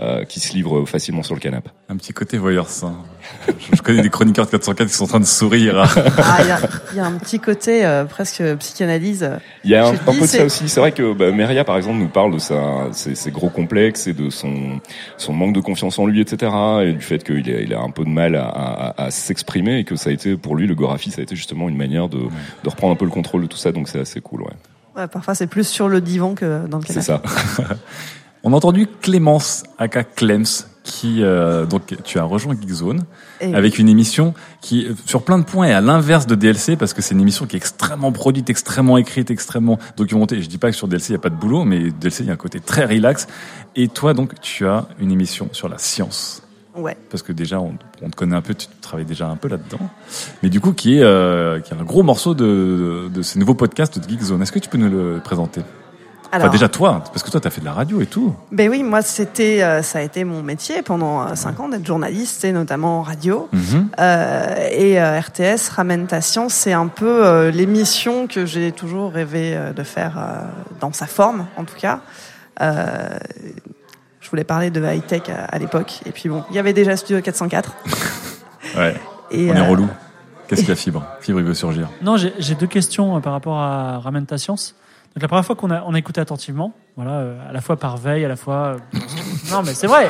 [0.00, 1.70] euh, qui se livrent facilement sur le canapé.
[1.88, 2.94] Un petit côté voyeur sain.
[3.46, 5.82] Je, je connais des chroniqueurs de 404 qui sont en train de sourire.
[6.18, 6.58] Ah, il y a,
[6.92, 9.30] il y a un petit côté euh, presque psychanalyse.
[9.64, 10.68] Il y a un, dis, peu de ça aussi.
[10.68, 14.06] C'est vrai que bah, Meria, par exemple, nous parle de sa, ses, ses gros complexes
[14.06, 14.80] et de son,
[15.16, 16.52] son manque de confiance en lui, etc.
[16.82, 19.78] Et du fait qu'il a, il a un peu de mal à, à, à s'exprimer
[19.78, 22.08] et que ça a été, pour lui, le Gorafi, ça a été justement une manière
[22.08, 23.72] de, de reprendre un peu le contrôle de tout ça.
[23.72, 24.54] Donc c'est assez cool, ouais.
[24.96, 26.92] Ouais, parfois, c'est plus sur le divan que dans le canapé.
[26.94, 27.22] C'est ça.
[28.42, 30.46] On a entendu Clémence, aka Clems,
[30.82, 33.04] qui euh, donc tu as rejoint Geekzone
[33.40, 36.76] Et avec une émission qui euh, sur plein de points est à l'inverse de DLC
[36.76, 40.40] parce que c'est une émission qui est extrêmement produite, extrêmement écrite, extrêmement documentée.
[40.40, 42.28] Je dis pas que sur DLC il y a pas de boulot, mais DLC il
[42.28, 43.28] y a un côté très relax.
[43.76, 46.42] Et toi donc tu as une émission sur la science.
[46.74, 46.96] Ouais.
[47.10, 49.90] Parce que déjà on, on te connaît un peu, tu travailles déjà un peu là-dedans.
[50.42, 53.54] Mais du coup qui est euh, qui est un gros morceau de de ces nouveaux
[53.54, 54.40] podcasts de Geekzone.
[54.40, 55.60] Est-ce que tu peux nous le présenter?
[56.32, 58.34] Alors- Enfin, déjà toi, parce que toi, t'as fait de la radio et tout.
[58.52, 61.84] Ben oui, moi c'était, euh, ça a été mon métier pendant euh, cinq ans d'être
[61.84, 63.48] journaliste et notamment en radio.
[63.52, 63.88] Mhm.
[63.98, 69.12] Euh, et euh, RTS ramène ta science, c'est un peu euh, l'émission que j'ai toujours
[69.12, 70.42] rêvé euh, de faire euh,
[70.80, 72.00] dans sa forme, en tout cas.
[72.60, 73.08] Euh,
[74.20, 76.72] je voulais parler de high tech à, à l'époque, et puis bon, il y avait
[76.74, 77.72] déjà Studio 404.
[78.76, 78.94] Ouais.
[79.32, 79.88] Et, on est relou.
[80.46, 81.04] Qu'est-ce qu'il y a, Fibre?
[81.20, 81.88] Fibre, il veut surgir.
[82.02, 84.76] Non, j'ai j'ai deux questions euh, par rapport à Ramène ta science.
[85.16, 87.76] Donc la première fois qu'on a, on a écouté attentivement, voilà, euh, à la fois
[87.76, 88.76] par veille, à la fois.
[88.94, 88.98] euh,
[89.50, 90.08] non, mais c'est vrai.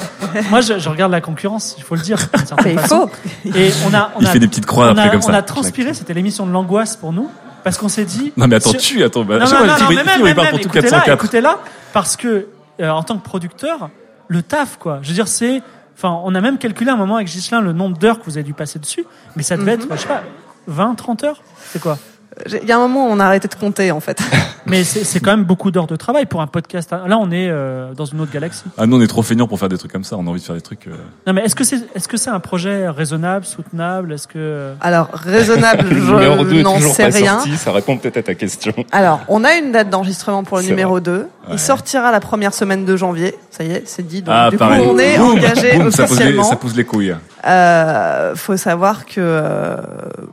[0.50, 2.18] Moi, je, je regarde la concurrence, il faut le dire.
[2.36, 3.08] d'une certaine façon.
[3.44, 3.56] faut.
[3.56, 5.30] Et on a, on Il a- fait des petites croix on après a, comme ça.
[5.30, 7.30] On a transpiré, c'était l'émission de l'angoisse pour nous,
[7.64, 8.32] parce qu'on s'est dit.
[8.36, 10.00] Non, mais attends, sur- tu, attends, bah, non, je sais non, pas, non, Fibre, non,
[10.18, 11.14] il- même, pour tout écoutez-la, 404.
[11.24, 11.58] Écoutez-là,
[11.94, 12.48] parce que
[12.80, 13.88] euh, en tant que producteur,
[14.28, 14.98] le taf, quoi.
[15.00, 15.62] Je veux dire, c'est.
[15.96, 18.44] Enfin, on a même calculé un moment avec Gislin le nombre d'heures que vous avez
[18.44, 19.04] dû passer dessus,
[19.36, 19.82] mais ça devait Mhm.
[19.82, 20.22] être, je sais pas,
[20.66, 21.98] 20, 30 heures C'est quoi?
[22.46, 24.20] Il y a un moment où on a arrêté de compter, en fait.
[24.66, 26.90] Mais c'est quand même beaucoup d'heures de travail pour un podcast.
[26.92, 28.62] Là, on est euh, dans une autre galaxie.
[28.78, 30.16] Ah, nous, on est trop feignants pour faire des trucs comme ça.
[30.16, 30.86] On a envie de faire des trucs.
[30.86, 30.92] euh,
[31.26, 34.12] Non, mais est-ce que c'est est-ce que c'est un projet raisonnable, soutenable?
[34.12, 37.34] Est-ce que Alors, raisonnable, Le numéro 2 je n'en sais pas rien.
[37.40, 37.56] sorti.
[37.56, 38.72] Ça répond peut-être à ta question.
[38.92, 41.00] Alors, on a une date d'enregistrement pour le numéro vrai.
[41.00, 41.12] 2.
[41.16, 41.24] Ouais.
[41.52, 43.34] Il sortira la première semaine de janvier.
[43.50, 44.22] Ça y est, c'est dit.
[44.22, 44.82] Donc, Ah, du pareil.
[44.84, 46.44] coup, on est engagé ça, les, officiellement.
[46.44, 47.14] ça pose les couilles.
[47.46, 49.76] Euh, faut savoir que euh,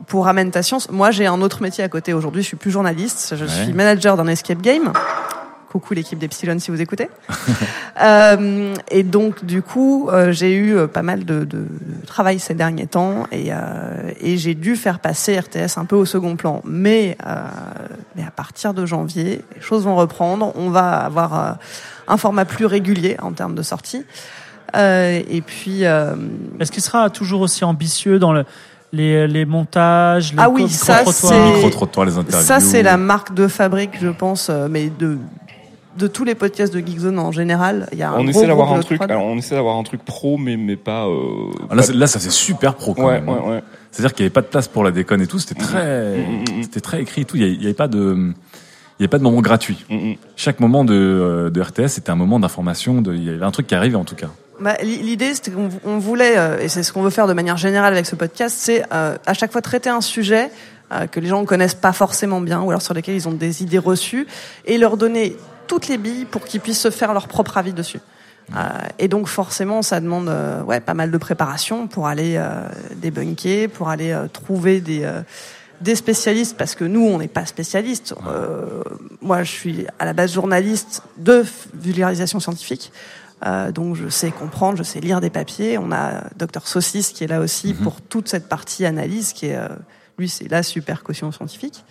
[0.06, 2.42] pour Ramène ta science, moi j'ai un autre métier à côté aujourd'hui.
[2.42, 3.50] Je suis plus journaliste, je Ouais.
[3.64, 4.92] suis manager d'un escape game.
[5.70, 7.08] Coucou l'équipe d'Epsilon si vous écoutez.
[8.00, 11.66] Euh, et donc du coup, euh, j'ai eu euh, pas mal de, de-
[12.06, 16.04] travail ces derniers temps et, euh, et j'ai dû faire passer RTS un peu au
[16.04, 16.62] second plan.
[16.64, 17.40] Mais, euh,
[18.14, 20.52] mais à partir de janvier, les choses vont reprendre.
[20.54, 21.58] On va avoir
[22.06, 24.04] un format plus régulier en termes de sortie.
[24.76, 25.84] Euh, et puis.
[25.84, 26.14] euh,
[26.60, 28.44] Est-ce qu'il sera toujours aussi ambitieux dans le,
[28.92, 32.46] les, les montages, les Ah oui, ça micro-trottoirs les interviews.
[32.46, 35.18] Ça c'est la marque de fabrique, je pense, euh, mais de
[35.96, 37.88] de tous les podcasts de Geekzone en général.
[37.90, 39.82] Il y a un on gros essaie d'avoir un truc, alors, on essaie d'avoir un
[39.82, 41.06] truc pro, mais mais pas.
[41.06, 43.28] euh, Ah, Là, pas- c'est- là, ça c'est super pro quand Ouais, même.
[43.28, 43.40] hein.
[43.44, 43.62] ouais, ouais.
[43.90, 45.40] C'est-à-dire qu'il n'y avait pas de place pour la déconne et tout.
[45.40, 47.36] C'était très, Mm, c'était très écrit et tout.
[47.36, 49.84] Il n'y avait, il y avait pas de, il y avait pas de moment gratuit.
[49.90, 53.02] Mm, Chaque moment de, de RTS c'était un moment d'information.
[53.02, 54.28] de- Il y avait un truc qui arrivait en tout cas.
[54.60, 57.32] Bah, li- L'idée, c'était qu'on on voulait, euh, et c'est ce qu'on veut faire de
[57.32, 60.50] manière générale avec ce podcast, c'est euh, à chaque fois traiter un sujet
[60.92, 63.32] euh, que les gens ne connaissent pas forcément bien, ou alors sur lesquels ils ont
[63.32, 64.26] des idées reçues,
[64.64, 65.36] et leur donner
[65.68, 68.00] toutes les billes pour qu'ils puissent se faire leur propre avis dessus.
[68.56, 68.60] Euh,
[68.98, 72.66] et donc forcément, ça demande euh, ouais pas mal de préparation pour aller euh,
[72.96, 75.20] débunker, pour aller euh, trouver des euh,
[75.82, 78.14] des spécialistes parce que nous on n'est pas spécialistes.
[78.26, 78.82] Euh,
[79.20, 81.44] moi, je suis à la base journaliste de
[81.74, 82.90] vulgarisation scientifique.
[83.46, 85.78] Euh, donc je sais comprendre, je sais lire des papiers.
[85.78, 89.56] On a Docteur Saucisse qui est là aussi pour toute cette partie analyse qui est
[89.56, 89.68] euh,
[90.18, 91.84] lui c'est la super caution scientifique.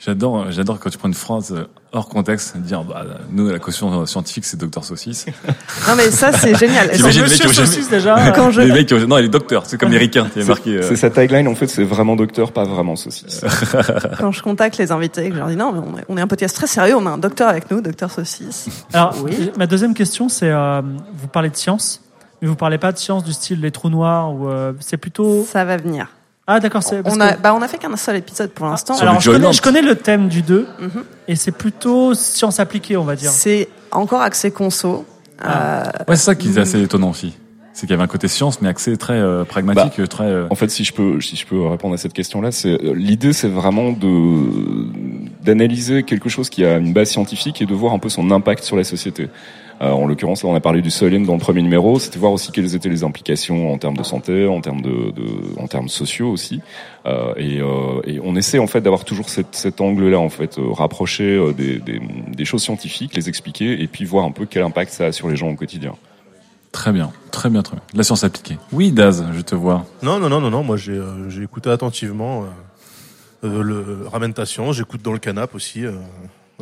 [0.00, 4.06] J'adore, j'adore quand tu prends une phrase euh, hors contexte, dire bah, nous la caution
[4.06, 5.26] scientifique c'est Docteur Saucisse.
[5.88, 6.88] Non mais ça c'est génial.
[6.90, 8.30] T'imagines les mecs qui ont Monsieur jamais- Saucisse, déjà.
[8.36, 10.76] Quand je- Les mecs qui ont- non les docteurs, c'est comme les ricains, C'est- marqué.
[10.76, 13.40] euh, C'est sa tagline, en fait, c'est vraiment docteur, pas vraiment saucisse.
[14.20, 16.20] Quand je contacte les invités, que je leur dis non, mais on est, on est
[16.20, 18.68] un podcast très sérieux, on a un docteur avec nous, docteur Saucisse.
[18.92, 19.50] Alors, Oui.
[19.58, 20.80] ma deuxième question, c'est euh,
[21.14, 22.02] vous parlez de science,
[22.40, 25.44] mais vous parlez pas de science du style les trous noirs ou euh, c'est plutôt.
[25.50, 26.06] Ça va venir.
[26.50, 27.02] Ah d'accord, c'est.
[27.04, 28.96] On a, que- bah, on a fait qu'un seul épisode pour l'instant.
[28.98, 31.04] Alors je connais, je connais le thème du 2 Mhm.
[31.28, 33.30] et c'est plutôt science appliquée, on va dire.
[33.30, 35.04] C'est encore axé conso.
[35.44, 37.34] Euh, Ouais, c'est ça qui est assez étonnant aussi.
[37.74, 40.24] C'est qu'il y avait un côté science, mais accès très euh, pragmatique, très.
[40.24, 42.92] euh, En fait, si je peux, si je peux répondre à cette question-là, c'est euh,
[42.94, 47.92] l'idée, c'est vraiment de d'analyser quelque chose qui a une base scientifique et de voir
[47.92, 49.28] un peu son impact sur la société.
[49.80, 51.98] Euh, en l'occurrence, là, on a parlé du Solim dans le premier numéro.
[51.98, 55.24] C'était voir aussi quelles étaient les implications en termes de santé, en termes de, de
[55.60, 56.60] en termes sociaux aussi.
[57.06, 60.58] Euh, et, euh, et on essaie en fait d'avoir toujours cette, cet angle-là, en fait,
[60.58, 64.46] euh, rapprocher euh, des, des, des choses scientifiques, les expliquer, et puis voir un peu
[64.46, 65.94] quel impact ça a sur les gens au quotidien.
[66.72, 67.84] Très bien, très bien, très bien.
[67.94, 68.58] La science appliquée.
[68.72, 69.86] Oui, Daz, je te vois.
[70.02, 70.62] Non, non, non, non, non.
[70.64, 74.76] Moi, j'ai euh, j'ai écouté attentivement euh, euh, le Ramène ta science.
[74.76, 75.86] J'écoute dans le canap aussi.
[75.86, 75.92] euh.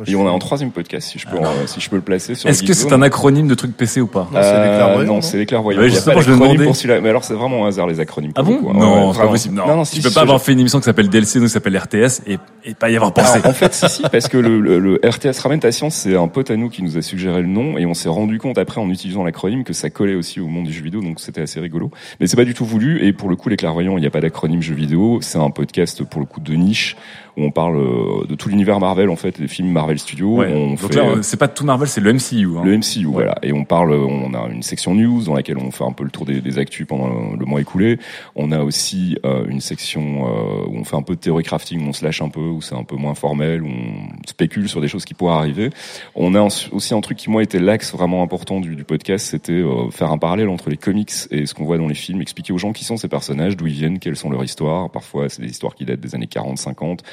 [0.05, 2.35] Et on a un troisième podcast, si je peux, euh, si je peux le placer.
[2.35, 4.99] sur Est-ce que c'est un acronyme de truc PC ou pas Non, c'est les clairvoyants,
[4.99, 5.81] Euh, non c'est les clairvoyants.
[5.81, 7.01] Ouais, Il y a justement, pas d'acronyme pour celui-là.
[7.01, 8.31] Mais alors, c'est vraiment un hasard, les acronymes.
[8.35, 8.73] Ah pour bon coup.
[8.73, 9.55] Non, Ouais, c'est pas possible.
[9.55, 11.39] Non, non, non, tu si, peux si, pas avoir fait une émission qui s'appelle DLC,
[11.39, 13.39] nous qui s'appelle RTS, et, et pas y avoir pensé.
[13.39, 16.15] Alors, en fait, si, si, parce que le, le, le RTS Ramène ta science, c'est
[16.15, 18.59] un pote à nous qui nous a suggéré le nom, et on s'est rendu compte
[18.59, 21.41] après en utilisant l'acronyme que ça collait aussi au monde du jeu vidéo, donc c'était
[21.41, 21.89] assez rigolo.
[22.19, 24.11] Mais c'est pas du tout voulu, et pour le coup, les clairvoyants, il n'y a
[24.11, 26.95] pas d'acronyme jeu vidéo, c'est un podcast pour le coup de niche,
[27.37, 30.37] où on parle euh, de tout l'univers Marvel, en fait, les films Marvel Studios.
[30.37, 30.51] Ouais.
[30.51, 32.57] On Donc fait, là, euh, c'est pas tout Marvel, c'est le MCU.
[32.57, 32.63] Hein.
[32.65, 33.35] Le MCU, voilà.
[33.43, 36.09] Et on parle, on a une section news dans laquelle on fait un peu le
[36.09, 37.99] tour des, des actus pendant le mois écoulé.
[38.35, 41.85] On a aussi euh, une section euh, où on fait un peu de théorie crafting,
[41.85, 44.67] où on se lâche un peu, où c'est un peu moins formel, où on spécule
[44.67, 45.69] sur des choses qui pourraient arriver.
[46.15, 46.41] On a
[46.71, 50.11] aussi un truc qui moi était l'axe vraiment important du, du podcast, c'était euh, faire
[50.11, 52.73] un parallèle entre les comics et ce qu'on voit dans les films, expliquer aux gens
[52.73, 54.89] qui sont ces personnages, d'où ils viennent, quelles sont leurs histoires.
[54.89, 57.03] Parfois, c'est des histoires qui datent des années 40, 50.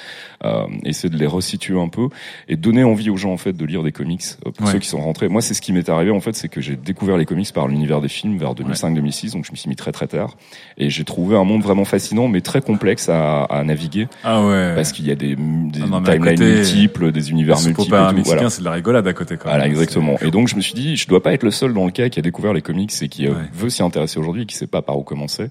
[0.45, 2.09] Euh, essayer de les resituer un peu
[2.49, 4.73] et donner envie aux gens en fait de lire des comics euh, pour Ouais.
[4.73, 5.29] ceux qui sont rentrés.
[5.29, 7.69] Moi, c'est ce qui m'est arrivé en fait, c'est que j'ai découvert les comics par
[7.69, 10.37] l'univers des films vers 2005-2006, donc je me suis mis très très tard
[10.79, 14.09] et j'ai trouvé un monde vraiment fascinant mais très complexe à, à naviguer.
[14.23, 14.75] Ah ouais.
[14.75, 17.89] Parce qu'il y a des, des Ah timelines multiples, des univers le multiples.
[17.97, 18.51] tout, mexicain, voilà.
[18.51, 20.17] c'est de la rigolade à côté quand Voilà, exactement.
[20.21, 22.09] Et donc je me suis dit, je dois pas être le seul dans le cas
[22.09, 24.67] qui a découvert les comics et qui euh, veut s'y intéresser aujourd'hui et qui sait
[24.67, 25.47] pas par où commencer.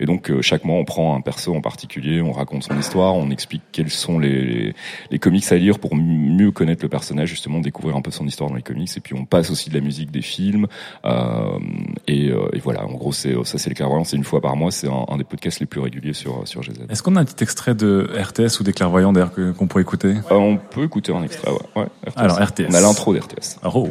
[0.00, 3.14] Et donc euh, chaque mois, on prend un perso en particulier, on raconte son histoire,
[3.14, 4.74] on explique quels sont les, les,
[5.10, 8.50] les comics à lire pour mieux connaître le personnage, justement découvrir un peu son histoire
[8.50, 8.90] dans les comics.
[8.96, 10.66] Et puis on passe aussi de la musique, des films.
[11.04, 11.58] Euh,
[12.06, 14.04] et, euh, et voilà, en gros, c'est ça, c'est les clairvoyants.
[14.04, 14.70] C'est une fois par mois.
[14.70, 16.72] C'est un, un des podcasts les plus réguliers sur sur GZ.
[16.88, 20.14] Est-ce qu'on a un petit extrait de RTS ou des clairvoyants d'ailleurs qu'on pourrait écouter?
[20.30, 21.50] Euh, on peut écouter un extrait.
[21.50, 21.82] Ouais.
[21.82, 22.12] ouais RTS.
[22.16, 22.66] Alors RTS.
[22.70, 23.58] On a l'intro d'RTS.
[23.64, 23.88] Oh.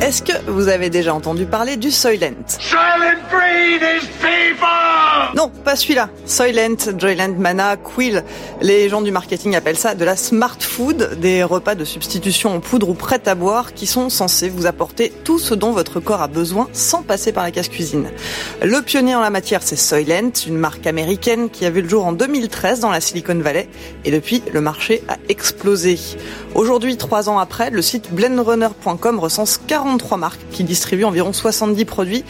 [0.00, 2.34] Est-ce que vous avez déjà entendu parler du Soylent?
[2.46, 5.34] Silent breed is people!
[5.34, 6.08] Non, pas celui-là.
[6.26, 8.22] Soylent, Joyland, Mana, Quill.
[8.62, 12.60] Les gens du marketing appellent ça de la smart food, des repas de substitution en
[12.60, 16.22] poudre ou prêts à boire qui sont censés vous apporter tout ce dont votre corps
[16.22, 18.10] a besoin sans passer par la casse-cuisine.
[18.62, 22.04] Le pionnier en la matière, c'est Soylent, une marque américaine qui a vu le jour
[22.06, 23.68] en 2013 dans la Silicon Valley
[24.04, 25.98] et depuis, le marché a explosé.
[26.54, 32.24] Aujourd'hui, trois ans après, le site blendrunner.com recense 43 marques qui distribuent environ 70 produits.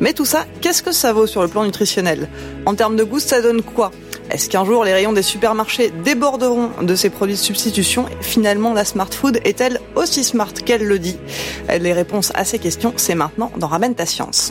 [0.00, 2.28] Mais tout ça, qu'est-ce que ça vaut sur le plan nutritionnel?
[2.66, 3.90] En termes de goût, ça donne quoi?
[4.30, 8.84] Est-ce qu'un jour les rayons des supermarchés déborderont de ces produits de substitution Finalement, la
[8.84, 11.16] smart food est-elle aussi smart qu'elle le dit
[11.80, 14.50] Les réponses à ces questions, c'est maintenant dans Ramène ta science.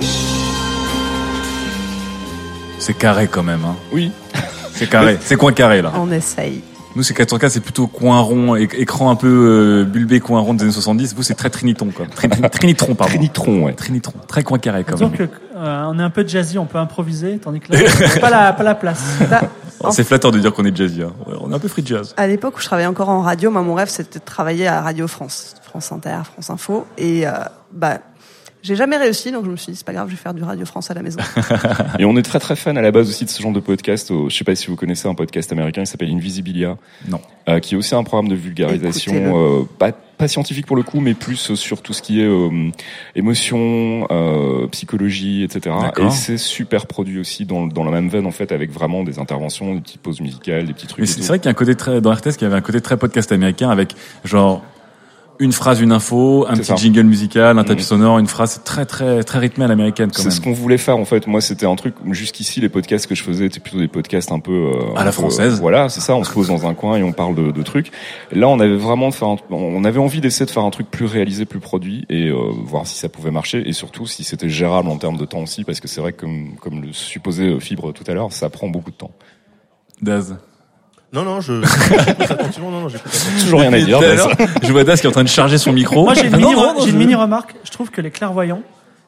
[2.79, 3.61] C'est carré quand même.
[3.65, 3.75] Hein.
[3.93, 4.11] Oui.
[4.73, 5.17] C'est carré.
[5.21, 5.93] C'est coin carré là.
[5.95, 6.61] On essaye.
[6.95, 10.53] Nous, c'est 4K, c'est plutôt coin rond, éc- écran un peu euh, bulbé, coin rond
[10.55, 11.13] des années 70.
[11.15, 12.05] Vous, c'est très triniton, quoi.
[12.07, 13.13] Trin- trin- Trinitron, pardon.
[13.13, 13.73] Trinitron, ouais.
[13.73, 14.13] Trinitron.
[14.27, 15.29] Très coin carré, quand même.
[15.61, 17.79] Euh, on est un peu jazzy, on peut improviser, tandis que là,
[18.15, 19.03] on pas la pas la place.
[19.79, 21.03] Oh, C'est flatteur de dire qu'on est jazzy.
[21.03, 21.13] Hein.
[21.27, 22.15] Ouais, On est un peu free jazz.
[22.17, 24.81] À l'époque où je travaillais encore en radio, moi, mon rêve, c'était de travailler à
[24.81, 26.87] Radio France, France Inter, France Info.
[26.97, 27.31] Et euh,
[27.71, 27.99] bah,
[28.63, 30.43] j'ai jamais réussi, donc je me suis dit, c'est pas grave, je vais faire du
[30.43, 31.19] Radio France à la maison.
[31.99, 34.11] Et on est très très fan à la base aussi de ce genre de podcast.
[34.11, 36.77] Euh, Je sais pas si vous connaissez un podcast américain, il s'appelle Invisibilia.
[37.07, 37.19] Non.
[37.49, 40.99] Euh, qui est aussi un programme de vulgarisation, euh, pas, pas scientifique pour le coup,
[40.99, 42.69] mais plus sur tout ce qui est euh,
[43.15, 45.75] émotion, euh, psychologie, etc.
[45.97, 49.17] Et c'est super produit aussi dans, dans la même veine en fait, avec vraiment des
[49.17, 51.07] interventions, des petites pauses musicales, des petits trucs.
[51.07, 52.79] C'est vrai qu'il y a un côté très, dans RTS, qu'il y avait un côté
[52.79, 54.63] très podcast américain avec, genre,
[55.41, 56.75] une phrase, une info, un petit ça.
[56.75, 57.87] jingle musical, un tapis Mhm.
[57.87, 61.03] sonore, une phrase très, très, très rythmé à l'américaine, C'est ce qu'on voulait faire en
[61.03, 61.27] fait.
[61.27, 61.95] Moi, c'était un truc.
[62.11, 65.05] Jusqu'ici, les podcasts que je faisais étaient plutôt des podcasts un peu euh, À la
[65.05, 65.59] peu, française.
[65.59, 66.15] voilà, c'est ça.
[66.15, 67.91] On se pose dans un coin et on parle de, de trucs.
[68.31, 69.27] Là, on avait vraiment de faire.
[69.29, 72.35] un- on avait envie d'essayer de faire un truc plus réalisé, plus produit et euh,
[72.63, 75.63] voir si ça pouvait marcher et surtout si c'était gérable en termes de temps aussi,
[75.63, 78.49] parce que c'est vrai que comme comme le supposait euh, Fibre tout à l'heure, ça
[78.51, 79.11] prend beaucoup de temps.
[80.01, 80.37] Daz.
[81.13, 81.61] Non, non, je.
[82.05, 83.41] j'écoute attentivement, non, non, j'écoute attentivement.
[83.43, 83.99] Toujours rien à dire.
[83.99, 84.27] Daz.
[84.63, 86.03] Je vois Daz qui est en train de charger son micro.
[86.03, 87.55] Moi, j'ai une, non, mini, non, non, j'ai une je- mini remarque.
[87.63, 88.61] Je trouve que les clairvoyants,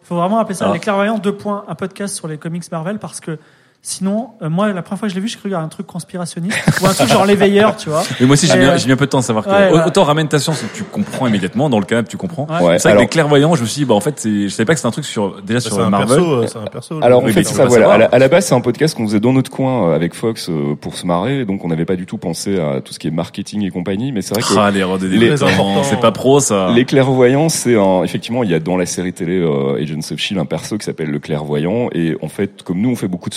[0.03, 0.73] il faut vraiment appeler ça Ah.
[0.73, 3.37] les clairvoyants deux points, un podcast sur les comics Marvel parce que
[3.85, 5.63] sinon, euh, moi, la première fois que je l'ai vu, j'ai cru qu'il y avait
[5.63, 8.01] un truc conspirationniste ou un truc genre les veilleurs, tu vois.
[8.19, 9.49] Mais moi aussi, j'ai mis, euh, j'ai mis un peu de temps à savoir que
[9.49, 12.47] ouais, autant ramène ta science, tu comprends immédiatement dans le canapé, tu comprends.
[12.47, 12.55] Ouais.
[12.57, 14.47] c'est vrai que alors- les clairvoyants, je me suis dit, bah en fait, c'est, je
[14.47, 16.07] savais pas que c'était un truc sur déjà C'est sur un Marvel.
[16.17, 16.99] perso, euh, c'est un perso.
[17.03, 17.91] Alors en Oui, fait mais c'est tu ça pas voilà.
[17.91, 20.13] À la, à la base c'est un podcast qu'on faisait dans notre coin euh, avec
[20.13, 22.99] Fox euh, pour se marrer, donc on n'avait pas du tout pensé à tout ce
[22.99, 24.11] qui est marketing et compagnie.
[24.13, 26.69] Mais c'est vrai que Ah, l'erreur de les- c'est pas pro ça.
[26.73, 30.17] Les clairvoyants, c'est un, effectivement, il y a dans la série télé euh, Agents of
[30.19, 33.29] Shield un perso qui s'appelle le clairvoyant et en fait, comme nous on fait beaucoup
[33.29, 33.33] de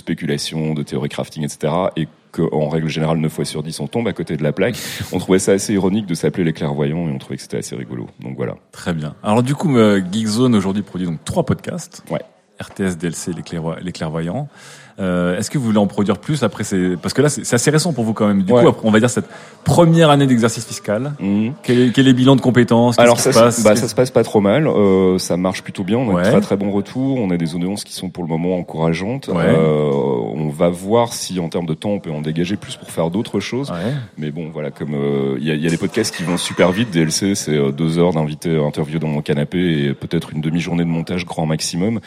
[0.75, 1.73] de théorie crafting, etc.
[1.97, 4.77] et qu'en règle générale 9 fois sur 10 on tombe à côté de la plaque,
[5.13, 7.77] on trouvait ça assez ironique de s'appeler les clairvoyants et on trouvait que c'était assez
[7.77, 8.07] rigolo.
[8.21, 8.57] Donc voilà.
[8.73, 9.15] Très bien.
[9.23, 12.05] Alors du coup, euh, Geekzone aujourd'hui produit donc trois podcasts.
[12.11, 12.21] Ouais.
[12.61, 14.49] RTS, DLC, les clairvoyants.
[14.99, 16.65] Euh, Est-ce que vous voulez en produire plus après
[17.03, 18.43] parce que là c'est assez récent pour vous quand même.
[18.43, 18.63] Du Ouais.
[18.63, 19.27] coup, après, on va dire cette
[19.65, 21.13] première année d'exercice fiscal.
[21.63, 22.99] Quel, est, quel est le bilan de compétences?
[22.99, 23.59] Alors ça, se passe?
[23.59, 26.15] se- bah, ça se passe pas trop mal, euh, ça marche plutôt bien, on a
[26.15, 26.23] Ouais.
[26.25, 29.29] de très très bons retours, on a des audiences qui sont pour le moment encourageantes.
[29.29, 29.35] Ouais.
[29.47, 32.91] Euh, on va voir si en termes de temps on peut en dégager plus pour
[32.91, 33.73] faire d'autres choses.
[34.17, 36.91] Mais bon voilà, comme euh, il y, y a des podcasts qui vont super vite,
[36.91, 40.89] DLC c'est euh, deux heures d'invité interview dans mon canapé et peut-être une demi-journée de
[40.89, 42.01] montage grand maximum.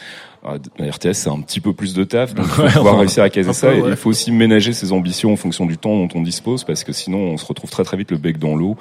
[0.43, 2.99] Ah, RTS c'est un petit peu plus de taf, donc il faut Ouais, pouvoir enfin,
[3.01, 3.67] réussir à caser ça.
[3.67, 3.89] peu, et ouais.
[3.89, 6.93] il faut aussi ménager ses ambitions en fonction du temps dont on dispose, parce que
[6.93, 8.77] sinon on se retrouve très très vite le bec dans l'eau.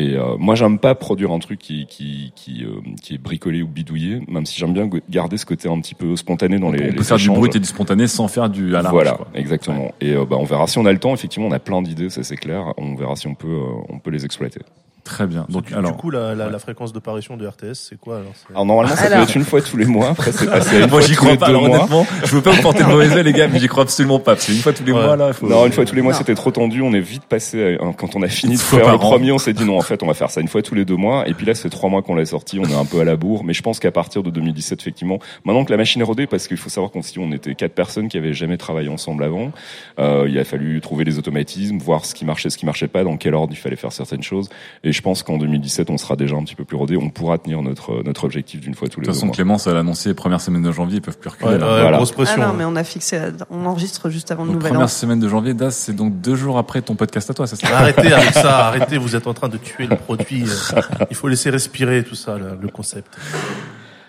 [0.00, 3.62] Et euh, moi, j'aime pas produire un truc qui qui qui, euh, qui est bricolé
[3.62, 6.80] ou bidouillé, même si j'aime bien garder ce côté un petit peu spontané dans les.
[6.82, 9.12] on les peut faire du brut et du spontané sans faire du à l'arrache, Voilà,
[9.14, 9.26] quoi.
[9.34, 9.92] exactement.
[10.00, 11.14] Et euh, bah, on verra si on a le temps.
[11.14, 12.74] Effectivement, on a plein d'idées, ça c'est clair.
[12.76, 14.60] On verra si on peut euh, on peut les exploiter.
[15.08, 15.46] Très bien.
[15.48, 15.92] Donc Du, alors.
[15.92, 18.66] du coup, la, la, la fréquence de parution de RTS, c'est quoi alors c'est- Alors
[18.66, 19.18] normalement, ça Alors.
[19.18, 20.10] peut être une fois tous les mois.
[20.10, 21.46] Après, c'est passé une Moi, fois j'y tous crois les pas.
[21.46, 21.78] Alors, mois.
[21.78, 24.18] honnêtement, je veux pas vous porter de mauvaise oeil, les gars, mais j'y crois absolument
[24.18, 24.34] pas.
[24.34, 25.02] Parce qu'une fois tous les Ouais.
[25.02, 25.48] mois, là, faut...
[25.48, 26.18] Non, une fois tous les mois, Non.
[26.18, 26.82] c'était trop tendu.
[26.82, 27.78] On est vite passé.
[27.80, 29.78] à- hein, quand on a fini de Une faire le premier, on s'est dit non.
[29.78, 31.26] En fait, on va faire ça une fois tous les deux mois.
[31.26, 32.58] Et puis là, fait trois mois qu'on l'a sorti.
[32.60, 33.44] On est un peu à la bourre.
[33.44, 36.46] Mais je pense qu'à partir de 2017, effectivement, maintenant que la machine est rodée, parce
[36.48, 39.52] qu'il faut savoir qu'on si on était quatre personnes qui avaient jamais travaillé ensemble avant,
[39.98, 43.04] euh, il a fallu trouver les automatismes, voir ce qui marchait, ce qui marchait pas,
[43.04, 44.48] dans quel ordre il fallait faire certaines choses.
[44.84, 46.96] Et je pense qu'en 2017, on sera déjà un petit peu plus rodé.
[46.96, 49.34] On pourra tenir notre notre objectif d'une fois tous De les toute deux façon, mois.
[49.36, 51.50] Clémence, elle a annoncé première semaine de janvier, ils peuvent plus reculer.
[51.50, 51.66] Ouais, là.
[51.74, 51.96] ouais, Voilà.
[51.98, 52.42] grosse pression.
[52.42, 54.74] Ah non, mais on a fixé, on enregistre juste avant le nouvel an.
[54.74, 57.54] première semaine de janvier, Das, c'est donc deux jours après ton podcast à toi, c'est
[57.54, 57.68] ça?
[57.78, 60.42] Arrêtez avec ça, arrêtez, vous êtes en train de tuer le produit.
[60.74, 63.16] euh, Il faut laisser respirer tout ça, le, le concept.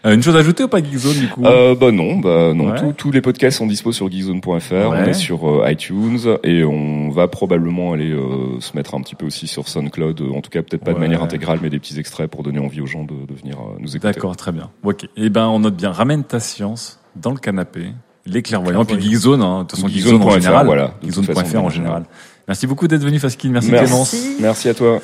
[0.05, 2.71] Euh, une chose à ajouter ou pas Geekzone du coup Euh, bah non, bah non.
[2.71, 2.79] Ouais.
[2.79, 4.73] Tous- tous les podcasts sont dispo sur geekzone.fr.
[4.89, 9.15] On est sur euh, iTunes et on va probablement aller euh, se mettre un petit
[9.15, 10.21] peu aussi sur SoundCloud.
[10.21, 12.59] euh, En tout cas, peut-être pas de manière intégrale, mais des petits extraits pour donner
[12.59, 14.13] envie aux gens de, de venir euh, nous écouter.
[14.13, 14.69] D'accord, très bien.
[14.83, 15.05] Ok.
[15.17, 15.91] Eh ben, on note bien.
[15.91, 17.87] Ramène ta science dans le canapé.
[18.25, 18.85] Les clairvoyants.
[18.85, 19.59] Puis Geekzone, hein.
[19.59, 20.65] De toute façon, Geekzone en Geekzone.fr, général.
[20.65, 20.93] voilà.
[21.03, 22.03] Geekzone.fr en général.
[22.47, 23.49] Merci beaucoup d'être venu, Faskin.
[23.49, 23.85] Merci, Merci.
[23.87, 24.15] Clémence.
[24.39, 24.99] Merci à toi.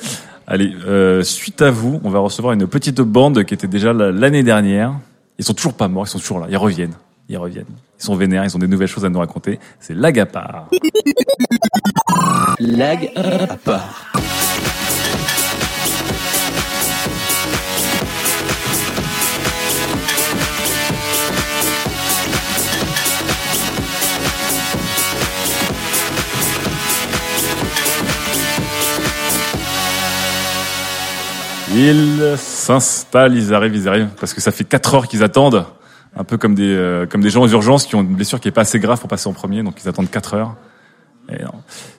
[0.48, 4.12] Allez, euh, suite à vous, on va recevoir une petite bande qui était déjà là
[4.12, 4.94] l'année dernière.
[5.38, 6.46] Ils sont toujours pas morts, ils sont toujours là.
[6.48, 6.94] Ils reviennent.
[7.28, 7.66] Ils reviennent.
[7.98, 9.58] Ils sont vénères, ils ont des nouvelles choses à nous raconter.
[9.80, 9.94] C'est.
[9.94, 10.68] Lag à.
[31.76, 35.66] Ils s'installent, ils arrivent, ils arrivent, parce que ça fait 4 heures qu'ils attendent,
[36.16, 38.48] un peu comme des euh, comme des gens aux urgences qui ont une blessure qui
[38.48, 40.54] est pas assez grave pour passer en premier, donc ils attendent 4 heures.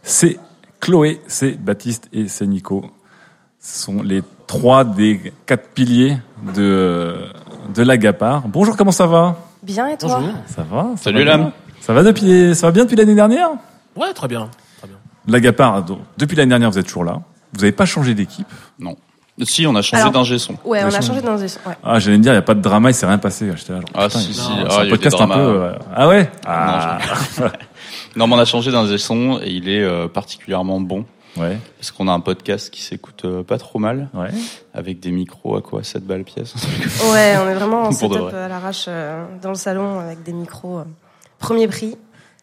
[0.01, 0.39] C'est
[0.79, 2.89] Chloé, c'est Baptiste et c'est Nico.
[3.59, 6.17] Ce sont les trois des quatre piliers
[6.55, 7.17] de
[7.75, 8.47] de l'Agapar.
[8.47, 9.37] Bonjour, comment ça va?
[9.61, 10.21] Bien et toi?
[10.47, 11.37] Ça va ça Salut, va bien?
[11.37, 11.51] L'âme.
[11.81, 13.49] Ça va depuis ça va bien depuis l'année dernière?
[13.95, 14.49] Ouais, très bien.
[14.79, 14.97] Très bien.
[15.27, 17.21] L'Agapar, donc, depuis l'année dernière, vous êtes toujours là.
[17.53, 18.47] Vous n'avez pas changé d'équipe?
[18.79, 18.95] Non.
[19.43, 20.55] Si, on a changé Alors, d'ingé son.
[20.65, 21.59] Ouais, on a changé d'ingé son.
[21.67, 21.75] Ouais.
[21.83, 23.51] Ah, j'allais me dire, il n'y a pas de drama, il s'est rien passé.
[23.55, 24.41] J'étais là, genre, Ah, putain, si, si.
[24.41, 25.33] c'est Ah, un eu des podcast un peu.
[25.39, 26.29] euh, Ah ouais?
[26.45, 26.97] Ah.
[28.15, 31.05] Non, mais on a changé d'ingé son et il est euh, particulièrement bon.
[31.37, 31.59] Ouais.
[31.77, 34.09] Parce qu'on a un podcast qui s'écoute euh, pas trop mal.
[34.15, 34.29] Ouais.
[34.73, 35.83] Avec des micros à quoi?
[35.83, 36.55] 7 balles pièce.
[37.11, 38.41] Ouais, on est vraiment en setup vrai.
[38.41, 40.79] à l'arrache euh, dans le salon avec des micros.
[40.79, 40.83] euh,
[41.37, 41.95] premier prix.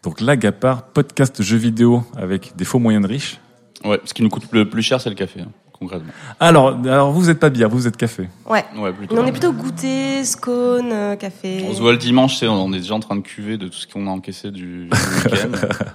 [0.03, 3.37] Donc l'Agapar, podcast jeux vidéo avec des faux moyens de riches.
[3.83, 5.49] Ouais, ce qui nous coûte le plus cher, c'est le café, hein,
[5.85, 6.11] concrètement.
[6.39, 8.27] Alors, alors vous n'êtes pas bière, vous êtes café.
[8.49, 8.65] Ouais.
[8.77, 9.15] Ouais, plutôt.
[9.15, 11.65] Mais on est plutôt goûter, scone, euh, café.
[11.67, 13.77] On se voit le dimanche, c'est, on est déjà en train de cuver de tout
[13.77, 15.85] ce qu'on a encaissé du, du week-end.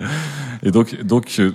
[0.62, 1.52] Et donc, donc, euh,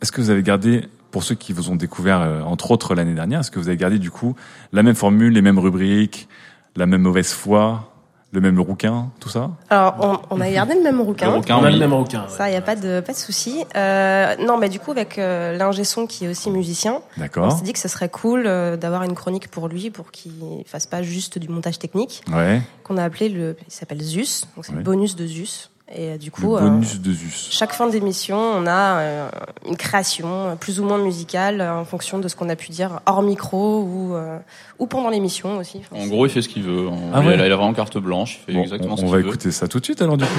[0.00, 3.14] est-ce que vous avez gardé, pour ceux qui vous ont découvert euh, entre autres l'année
[3.14, 4.34] dernière, est-ce que vous avez gardé du coup
[4.72, 6.28] la même formule, les mêmes rubriques,
[6.76, 7.91] la même mauvaise foi,
[8.32, 9.94] le même rouquin, tout ça Alors,
[10.30, 11.26] on, on a gardé le même rouquin.
[11.28, 11.74] Le rouquin, On a oui.
[11.74, 13.62] le même rouquin, Ça, y a pas de pas de souci.
[13.76, 17.46] Euh, non, mais du coup, avec euh, l'ingé son qui est aussi musicien, D'accord.
[17.52, 20.32] on s'est dit que ce serait cool euh, d'avoir une chronique pour lui, pour qu'il
[20.66, 22.22] fasse pas juste du montage technique.
[22.32, 22.62] Ouais.
[22.84, 24.78] Qu'on a appelé le, il s'appelle Zeus, donc c'est Ouais.
[24.78, 25.70] le bonus de Zeus.
[25.94, 27.48] Et euh, du coup, Le euh, bonus de Zeus.
[27.50, 29.28] chaque fin d'émission, on a euh,
[29.68, 33.20] une création plus ou moins musicale en fonction de ce qu'on a pu dire hors
[33.22, 34.38] micro ou euh,
[34.78, 35.80] ou pendant l'émission aussi.
[35.92, 36.88] Enfin, En gros, il fait ce qu'il veut.
[36.88, 37.40] On- Ah il, ouais.
[37.40, 39.26] a, il a vraiment carte blanche, il fait Bon, exactement on, ce on va veut.
[39.26, 40.30] écouter ça tout de suite alors du coup.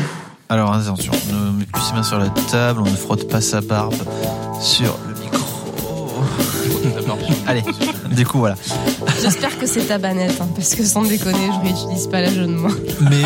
[0.49, 3.61] Alors attention, ne met plus ses mains sur la table, on ne frotte pas sa
[3.61, 3.93] barbe
[4.59, 5.39] sur le micro.
[7.47, 7.63] Allez,
[8.11, 8.55] du coup voilà.
[9.23, 12.55] J'espère que c'est ta banette, hein, parce que sans déconner, je réutilise pas la jeune
[12.55, 12.75] main.
[13.09, 13.21] Mais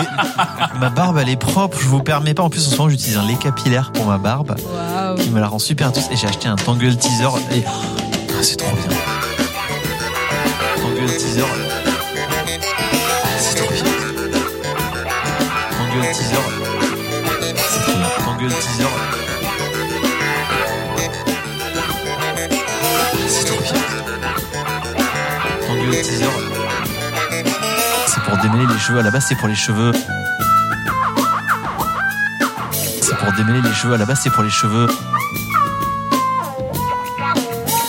[0.80, 2.43] ma barbe elle est propre, je vous permets pas.
[2.43, 5.17] En plus en ce moment j'utilise un lait capillaire pour ma barbe Waouh.
[5.17, 8.58] qui me la rend super douce et j'ai acheté un Tangle Teaser et Ah, c'est
[8.58, 8.95] trop bien.
[10.82, 11.42] Tangle Teaser.
[11.43, 13.84] Ah, c'est trop bien.
[15.77, 16.35] Tangle Teaser.
[17.58, 18.09] C'est trop bien.
[18.24, 19.17] Tangle Teaser.
[25.91, 26.25] Teaser.
[28.07, 28.99] C'est pour démêler les cheveux.
[28.99, 29.91] À la base, c'est pour les cheveux.
[33.01, 33.93] C'est pour démêler les cheveux.
[33.93, 34.88] À la base, c'est pour les cheveux.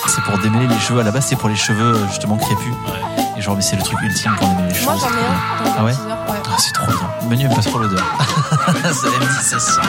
[0.07, 1.01] C'est pour démêler les cheveux.
[1.01, 2.75] À la base, c'est pour les cheveux justement crépus.
[3.37, 4.87] Et genre, mais c'est le truc ultime pour démêler les cheveux.
[4.87, 5.75] Moi, j'en ai un.
[5.79, 5.95] Ah ouais.
[6.29, 7.29] Ah, c'est trop bien.
[7.29, 8.05] Menu me passe pas l'odeur.
[8.93, 9.81] ça me dit ça sent.
[9.81, 9.89] Ah,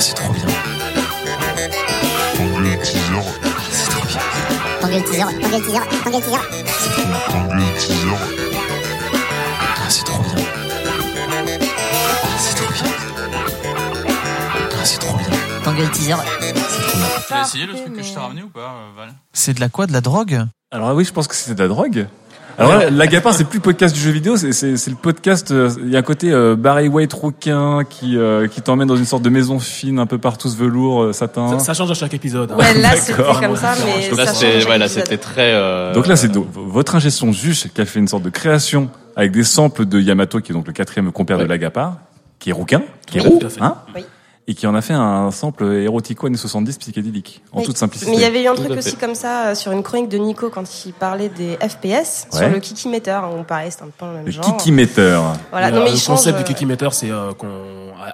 [0.00, 0.46] c'est trop bien.
[2.82, 3.47] Teaser.
[4.80, 5.00] Trop bien.
[5.00, 5.78] Tangle teaser.
[9.60, 10.34] Ah, c'est trop bien.
[12.22, 12.84] Ah, c'est trop bien.
[14.70, 15.26] Ah, c'est trop bien.
[15.64, 16.14] Tangle teaser.
[16.68, 17.08] C'est trop bien.
[17.26, 19.14] Tu as essayé le truc que je t'ai ramené ou pas, euh, Val?
[19.32, 19.86] C'est de la quoi?
[19.86, 20.44] De la drogue?
[20.70, 22.06] Alors oui, je pense que c'était de la drogue.
[22.58, 25.52] Alors là, l'Agapin, c'est plus le podcast du jeu vidéo, c'est, c'est, c'est le podcast.
[25.52, 28.96] euh, Il y a un côté euh, Barry White rouquin qui euh, qui t'emmène dans
[28.96, 31.48] une sorte de maison fine, un peu partout ce velours euh, satin.
[31.58, 32.50] Ça, ça change à chaque épisode.
[32.50, 32.56] hein.
[32.58, 35.52] Ouais, là, c'était comme ça, mais Là, ça c'était, change ouais, là, c'était très.
[35.54, 38.90] euh, Donc là, c'est do- votre ingé son qui a fait une sorte de création
[39.14, 41.98] avec des samples de Yamato, qui est donc le quatrième compère de l'Agapar,
[42.40, 43.62] qui est rouquin, qui est roux, tout à fait.
[43.62, 44.04] hein, Oui.
[44.50, 48.10] Et qui en a fait un sample érotico années 70 psychédélique, en toute simplicité.
[48.10, 50.08] Mais il y avait eu un truc Tout aussi comme ça euh, sur une chronique
[50.08, 52.38] de Nico quand il parlait des FPS Ouais.
[52.38, 53.20] sur le Kikimeter.
[53.30, 54.44] On parlait, c'était un peu le même Le genre.
[54.56, 55.20] Kikimeter.
[55.50, 57.46] Voilà, Et, non, mais le il change, concept euh, du Kikimeter, c'est euh, qu'on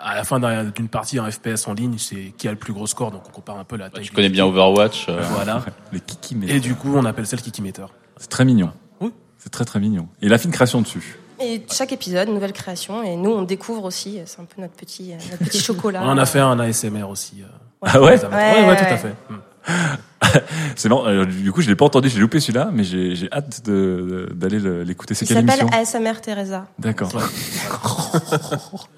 [0.02, 2.72] à la fin d'un- d'une partie en FPS en ligne, c'est qui a le plus
[2.72, 3.12] gros score.
[3.12, 4.02] Donc on compare un peu la taille.
[4.04, 5.06] Tu connais bien Overwatch.
[5.08, 5.62] euh, Voilà.
[5.92, 6.56] Le Kikimeter.
[6.56, 7.84] Et du coup, on appelle ça le Kikimeter.
[8.16, 8.72] C'est très mignon.
[9.00, 9.12] Oui.
[9.38, 10.08] C'est très très mignon.
[10.20, 11.16] Et il a fait une création dessus.
[11.40, 13.02] Et chaque épisode, nouvelle création.
[13.02, 14.20] Et nous, on découvre aussi.
[14.26, 16.00] C'est un peu notre petit, euh, notre petit chocolat.
[16.04, 17.42] On en a fait un ASMR aussi.
[17.42, 17.46] euh,
[17.82, 18.10] Ah ouais?
[18.12, 18.36] Récemment.
[18.36, 19.14] ouais, ouais, tout à fait.
[19.30, 19.36] Hmm.
[20.76, 21.06] C'est marrant.
[21.06, 24.26] euh, Du coup, je l'ai pas entendu, j'ai loupé celui-là, mais j'ai j'ai hâte de-
[24.28, 25.14] de- d'aller le- l'écouter.
[25.14, 26.00] C'est Il quelle s'appelle émission?
[26.00, 26.66] ASMR Teresa.
[26.78, 27.10] D'accord.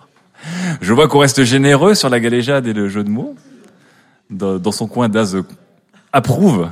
[0.80, 3.34] Je vois qu'on reste généreux sur la galéjade et le jeu de mots.
[4.30, 5.36] Dans, dans son coin, Daz
[6.12, 6.68] approuve.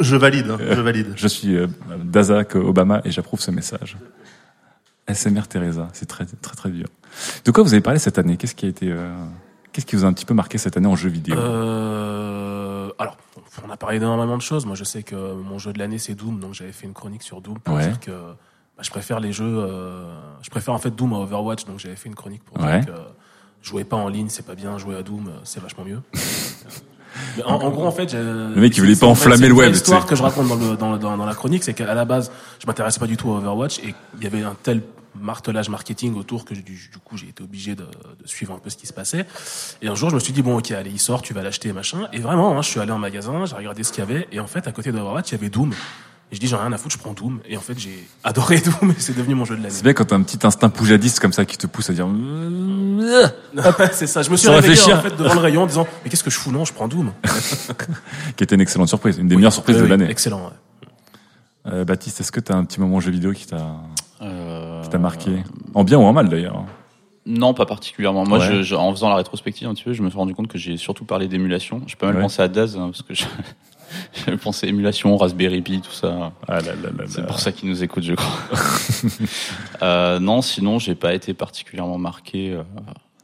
[0.00, 1.12] Je valide, hein, Euh, je valide.
[1.16, 1.66] Je suis euh,
[2.04, 3.96] Dazak Obama et j'approuve ce message.
[5.08, 6.86] SMR Teresa, c'est très très très dur.
[7.44, 8.36] De quoi vous avez parlé cette année?
[8.36, 9.12] Qu'est-ce qui a été euh,
[9.72, 11.36] Qu'est-ce qui vous a un petit peu marqué cette année en jeu vidéo?
[11.36, 13.16] Euh, alors,
[13.66, 14.64] on a parlé d'énormément de choses.
[14.66, 17.22] Moi, je sais que mon jeu de l'année, c'est Doom, donc j'avais fait une chronique
[17.22, 17.88] sur Doom pour Ouais.
[17.88, 19.44] dire que bah, je préfère les jeux.
[19.46, 22.80] euh, je préfère en fait Doom à Overwatch, donc j'avais fait une chronique pour Ouais.
[22.80, 23.00] dire que
[23.62, 24.78] jouer pas en ligne, c'est pas bien.
[24.78, 26.00] Jouer à Doom, c'est vachement mieux.
[27.44, 30.14] En, en gros, en fait, Le mec, il voulait pas enflammer le web, L'histoire que
[30.16, 33.00] je raconte dans, le, dans, dans, dans la chronique, c'est qu'à la base, je m'intéressais
[33.00, 34.82] pas du tout à Overwatch et il y avait un tel
[35.20, 38.70] martelage marketing autour que du, du coup j'ai été obligé de, de suivre un peu
[38.70, 39.26] ce qui se passait.
[39.82, 41.72] Et un jour, je me suis dit bon, ok, allez, il sort, tu vas l'acheter,
[41.72, 42.08] machin.
[42.12, 44.40] Et vraiment, hein, je suis allé en magasin, j'ai regardé ce qu'il y avait, et
[44.40, 45.72] en fait, à côté d'Overwatch, il y avait Doom.
[46.32, 47.40] Et je dis j'en ai rien à foutre, je prends Doom.
[47.46, 49.74] Et en fait, j'ai adoré Doom, et c'est devenu mon jeu de l'année.
[49.74, 52.08] C'est bien quand t'as un petit instinct poujadiste comme ça qui te pousse à dire.
[53.92, 54.22] c'est ça.
[54.22, 54.96] Je me suis Sans réveillé réfléchir.
[54.98, 56.50] en fait devant le rayon en disant mais qu'est-ce que je fous?
[56.50, 57.12] Non, je prends Doom.
[58.36, 59.40] qui était une excellente surprise, une des Oui.
[59.40, 60.10] meilleures surprises Oui, de oui, l'année.
[60.10, 60.52] excellent, ouais.
[61.72, 63.76] Euh, Baptiste, est-ce que t'as un petit moment jeu vidéo qui t'a
[64.22, 65.42] Euh, qui t'a marqué?
[65.74, 66.64] En bien ou en mal d'ailleurs
[67.26, 68.24] Non, pas particulièrement.
[68.24, 68.46] Moi, Ouais.
[68.46, 70.58] je, je- en faisant la rétrospective un petit peu, je me suis rendu compte que
[70.58, 71.82] j'ai surtout parlé d'émulation.
[71.86, 72.22] J'ai pas mal Ouais.
[72.22, 73.24] pensé à Daz, hein, parce que je-
[74.14, 76.32] j'avais pensé émulation, Raspberry Pi, tout ça.
[76.48, 76.58] Ah
[77.08, 78.38] C'est pour ça qu'ils nous écoutent, je crois.
[79.82, 82.58] euh, non, sinon, j'ai pas été particulièrement marqué.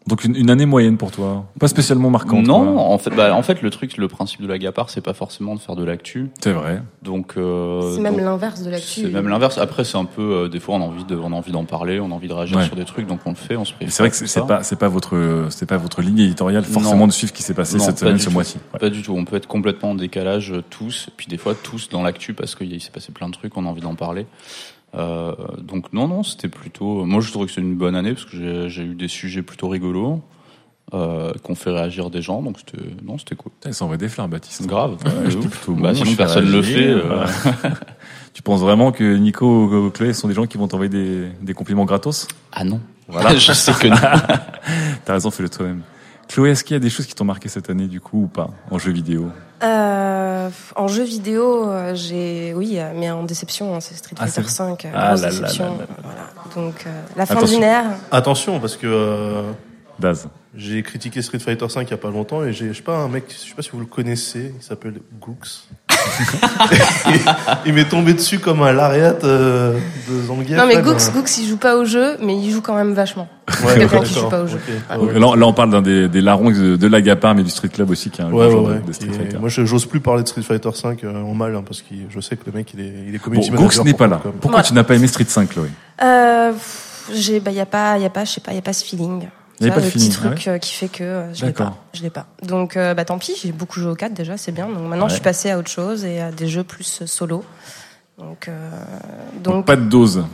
[0.09, 2.47] Donc une, une année moyenne pour toi, pas spécialement marquante.
[2.47, 2.83] Non, quoi.
[2.83, 5.55] en fait, bah, en fait, le truc, le principe de la Gapar, c'est pas forcément
[5.55, 6.31] de faire de l'actu.
[6.41, 6.83] C'est vrai.
[7.03, 9.03] Donc, euh, C'est même l'inverse de l'actu.
[9.03, 9.59] C'est même l'inverse.
[9.59, 11.65] Après, c'est un peu, euh, des fois, on a envie de, on a envie d'en
[11.65, 12.65] parler, on a envie de réagir Ouais.
[12.65, 14.77] sur des trucs, donc on le fait, on se C'est vrai que c'est pas c'est
[14.78, 17.07] pas votre c'est pas votre ligne éditoriale forcément Non.
[17.07, 18.57] de suivre ce qui s'est passé Non, cette pas semaine ce mois-ci.
[18.73, 18.78] Ouais.
[18.81, 19.12] Pas du tout.
[19.15, 22.55] On peut être complètement en décalage euh, tous, puis des fois tous dans l'actu parce
[22.55, 24.27] qu'il s'est passé plein de trucs, on a envie d'en parler.
[24.94, 27.05] Euh, donc non, non, c'était plutôt.
[27.05, 29.68] Moi, je trouve que c'est une bonne année parce que j'ai- eu des sujets plutôt
[29.68, 30.23] rigolos
[30.94, 32.41] euh, qui ont fait réagir des gens.
[32.42, 33.52] Donc c'était non, c'était cool.
[33.67, 34.67] Ils s'envoient des fleurs, Baptiste.
[34.67, 34.97] Grave.
[35.05, 36.89] Ouais, plutôt Bah, bon, sinon personne le fait.
[36.89, 37.26] euh,
[38.33, 41.52] tu penses vraiment que Nico ou Chloé sont des gens qui vont t'envoyer des, des
[41.55, 42.26] compliments gratos?
[42.52, 42.81] Ah non.
[43.08, 43.34] Voilà.
[43.36, 43.89] Je sais que.
[45.05, 45.83] T'as raison, fais-le toi-même.
[46.28, 48.26] Chloé, est-ce qu'il y a des choses qui t'ont marqué cette année du coup ou
[48.28, 49.31] pas en jeu vidéo?
[49.62, 54.26] Euh, en jeu vidéo, euh, j'ai oui, euh, mais en déception, hein, c'est Street Ah,
[54.26, 55.65] Fighter c'est- 5, euh, Ah grosse là là déception.
[55.65, 55.86] là là là.
[56.05, 56.68] Voilà.
[56.68, 57.57] Donc euh, la fin Attention.
[57.58, 57.84] d'une ère.
[58.12, 59.50] Attention, parce que euh,
[59.98, 60.28] Daz.
[60.55, 62.98] j'ai critiqué Street Fighter 5 il y a pas longtemps et j'ai, je sais pas,
[62.98, 65.66] un mec, je sais pas si vous le connaissez, il s'appelle Gooks.
[67.67, 69.78] il m'est tombé dessus comme un lariat euh,
[70.09, 70.57] de Zangief.
[70.57, 72.93] Non mais là, Gooks, Gooks, il joue pas au jeu, mais il joue quand même
[72.94, 73.28] vachement.
[73.65, 74.59] Ouais, quelqu'un qui joue pas au jeu.
[74.91, 75.18] Ouais, ouais.
[75.18, 77.91] Là, là, on parle d'un des, des larrons de, de l'Agapar, mais du Street Club
[77.91, 78.49] aussi, qui est un Ouais,
[78.86, 79.39] de Street Et Fighter.
[79.39, 81.94] moi, je- j'ose plus parler de Street Fighter 5 euh, en mal, hein, parce que
[82.10, 84.20] je sais que le mec, il est, il est Bon, Gooks n'est pas là.
[84.41, 85.68] Pourquoi tu n'as pas aimé Street 5, Chloé
[86.02, 86.52] Euh,
[87.12, 88.85] j'ai, bah y a pas, y a pas, je sais pas, y a pas ce
[88.85, 89.28] feeling.
[89.61, 92.11] Pas le petit truc ah euh, qui fait que euh, je l'ai pas, je l'ai
[92.11, 92.27] pas.
[92.43, 94.67] Donc euh, bah tant pis, j'ai beaucoup joué au 4 déjà, c'est bien.
[94.69, 95.09] Donc maintenant Ouais.
[95.09, 97.45] je suis passée à autre chose et à des jeux plus solo.
[98.19, 98.49] Donc
[99.43, 100.25] Donc, donc pas de dose.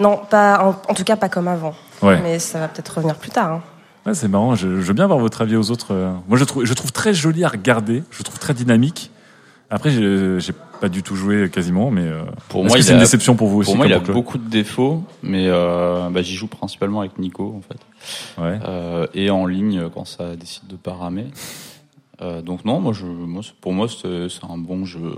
[0.00, 1.74] non, pas en, en tout cas pas comme avant.
[2.02, 2.20] Ouais.
[2.22, 3.52] Mais ça va peut-être revenir plus tard.
[3.52, 3.62] hein.
[4.06, 4.54] Ouais, c'est marrant.
[4.54, 5.92] Je, je veux bien voir votre avis aux autres.
[6.28, 8.02] Moi, je trouve, je trouve très joli à regarder.
[8.10, 9.10] Je trouve très dynamique.
[9.70, 13.00] Après, j'ai pas du tout joué quasiment, mais euh, Pour est-ce moi, c'est une a-
[13.00, 16.34] déception pour vous aussi Pour moi, il a beaucoup de défauts, mais euh, bah, j'y
[16.34, 18.58] joue principalement avec Nico en fait, Ouais.
[18.66, 21.26] Euh, et en ligne quand ça décide de pas ramer.
[22.22, 23.04] Euh, donc non, moi, je,
[23.60, 25.14] pour moi, c'est un bon jeu,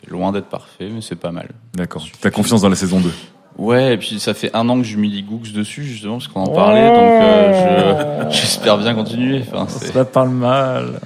[0.00, 1.48] qui est loin d'être parfait, mais c'est pas mal.
[1.74, 2.04] D'accord.
[2.20, 3.10] T'as confiance dans la saison 2
[3.56, 6.48] Ouais, et puis ça fait un an que j'humilie Gooks dessus justement parce qu'on en
[6.52, 9.42] parlait, donc euh, je- j'espère bien continuer.
[9.48, 11.00] Enfin, Ça parle mal.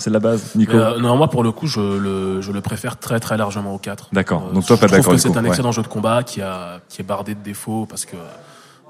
[0.00, 0.72] C'est la base, Nico.
[0.72, 3.78] Euh, non, moi pour le coup, je le, je le préfère très très largement au
[3.78, 4.08] 4.
[4.12, 4.46] D'accord.
[4.50, 5.48] Euh, Donc toi, pas je trouve d'accord, que c'est un Ouais.
[5.50, 8.16] excellent jeu de combat qui a qui est bardé de défauts parce que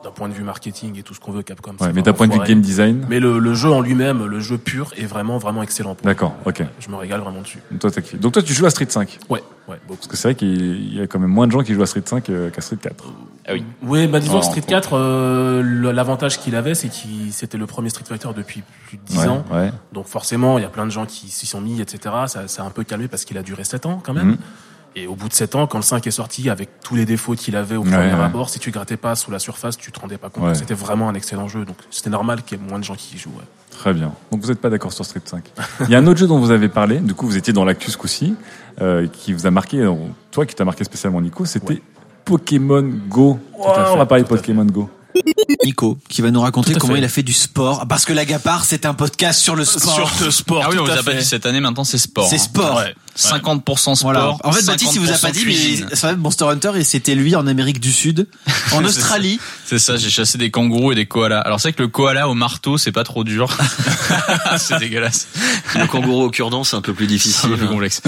[0.03, 1.73] d'un point de vue marketing et tout ce qu'on veut, Capcom.
[1.81, 4.41] Ouais, mais d'un point de vue game design Mais le, le jeu en lui-même, le
[4.41, 5.97] jeu pur, est vraiment vraiment excellent.
[6.03, 6.63] D'accord, ok.
[6.79, 7.59] Je me régale vraiment dessus.
[7.71, 7.91] Donc toi.
[8.19, 9.97] Donc toi, tu joues à Street 5 Ouais, ouais, beaucoup.
[9.99, 11.87] Parce que c'est vrai qu'il y a quand même moins de gens qui jouent à
[11.87, 13.05] Street 5 euh, qu'à Street 4.
[13.47, 13.65] Ah oui.
[13.83, 15.63] Oui, bah disons que Street on- 4, euh,
[15.93, 19.29] l'avantage qu'il avait, c'est qu'il c'était le premier Street Fighter depuis plus de 10 Ouais,
[19.29, 19.45] ans.
[19.53, 19.71] ouais.
[19.93, 22.15] Donc forcément, il y a plein de gens qui s'y sont mis, etc.
[22.27, 24.29] Ça, ça a un peu calmé parce qu'il a duré 7 ans quand même.
[24.29, 24.37] Mhm.
[24.97, 27.35] Et au bout de 7 ans, quand le 5 est sorti, avec tous les défauts
[27.35, 28.13] qu'il avait au premier ouais.
[28.13, 30.45] abord, si tu grattais pas sous la surface, tu te rendais pas compte.
[30.45, 30.55] Ouais.
[30.55, 31.65] C'était vraiment un excellent jeu.
[31.65, 33.31] Donc c'était normal qu'il y ait moins de gens qui y jouent.
[33.71, 34.13] Très bien.
[34.33, 35.45] Donc vous n'êtes pas d'accord sur Street 5.
[35.83, 37.65] Il y a un autre jeu dont vous avez parlé, du coup vous étiez dans
[37.65, 38.35] l'actu ce coup-ci,
[38.81, 39.89] euh, qui vous a marqué,
[40.33, 41.81] toi qui t'as marqué spécialement Nico, c'était
[42.25, 43.39] Pokémon Go.
[43.57, 44.91] fait, on va parler Pokémon Go.
[45.65, 47.01] Nico, qui va nous raconter comment fait.
[47.01, 47.87] il a fait du sport.
[47.89, 49.95] Parce que l'Agapar, c'est un podcast sur le sport.
[49.95, 50.63] Sur le sport.
[50.65, 52.29] Ah oui, on vous a pas dit cette année, maintenant c'est sport.
[52.29, 52.39] C'est hein.
[52.39, 52.77] sport.
[52.77, 52.95] Ouais.
[53.17, 53.97] 50% sport.
[54.03, 54.37] Voilà.
[54.45, 55.89] En fait, Baptiste, il vous a pas 50% dit, mais cuisine.
[55.93, 58.29] vrai, Monster Hunter, et c'était lui en Amérique du Sud,
[58.73, 59.41] en Australie.
[59.67, 61.41] C'est ça, j'ai chassé des kangourous et des koalas.
[61.41, 63.57] Alors c'est vrai que le koala au marteau, c'est pas trop dur.
[64.59, 65.29] c'est dégueulasse.
[65.75, 67.35] Le kangourou au cure-dent, c'est un peu plus difficile.
[67.41, 68.03] C'est un peu plus complexe.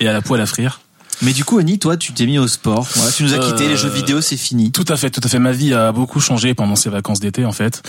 [0.00, 0.80] Et à la poêle à frire.
[1.22, 2.86] Mais du coup, Oni, toi, tu t'es mis au sport.
[2.96, 4.72] Voilà, tu nous as quitté, Euh, les jeux vidéo, c'est fini.
[4.72, 5.38] Tout à fait, tout à fait.
[5.38, 7.80] Ma vie a beaucoup changé pendant ces vacances d'été, en fait.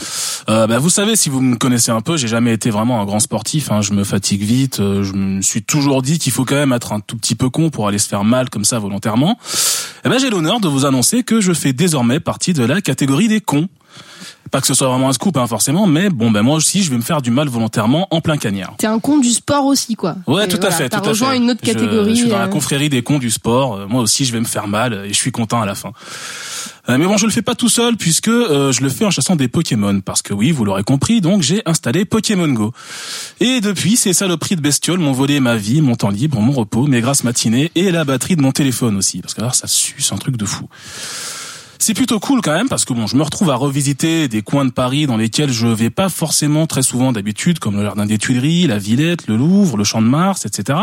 [0.49, 3.05] Euh, bah, vous savez, si vous me connaissez un peu, j'ai jamais été vraiment un
[3.05, 3.71] grand sportif.
[3.71, 3.81] Hein.
[3.81, 4.79] Je me fatigue vite.
[4.79, 7.49] euh, Je me suis toujours dit qu'il faut quand même être un tout petit peu
[7.49, 9.39] con pour aller se faire mal comme ça volontairement.
[10.05, 13.29] Eh ben, j'ai l'honneur de vous annoncer que je fais désormais partie de la catégorie
[13.29, 13.67] des cons.
[14.51, 16.91] Pas que ce soit vraiment un scoop, hein, forcément, mais bon, ben moi aussi, je
[16.91, 18.75] vais me faire du mal volontairement en plein cagnard.
[18.77, 20.15] T'es un con du sport aussi, quoi.
[20.27, 21.37] Ouais, Et tout à fait, T'as à rejoint fait.
[21.37, 22.11] une autre catégorie.
[22.15, 23.75] Je, suis dans la euh, confrérie des cons du sport.
[23.77, 25.91] Euh, Moi aussi, je vais me faire mal et je suis content à la fin.
[26.87, 29.11] Euh, mais bon, je le fais pas tout seul puisque euh, je le fais en
[29.11, 30.01] chassant des Pokémon.
[30.01, 32.73] Parce que oui, vous l'aurez compris, donc j'ai installé Pokémon Go.
[33.39, 36.85] Et depuis, ces saloperies de bestioles m'ont volé ma vie, mon temps libre, mon repos,
[36.85, 39.21] mes grasses matinées et la batterie de mon téléphone aussi.
[39.21, 40.67] Parce que là, ça suce un truc de fou.
[41.79, 44.63] C'est plutôt cool quand même parce que bon, je me retrouve à revisiter des coins
[44.63, 48.17] de Paris dans lesquels je vais pas forcément très souvent d'habitude, comme le jardin des
[48.17, 50.79] Tuileries, la Villette, le Louvre, le Champ de Mars, etc.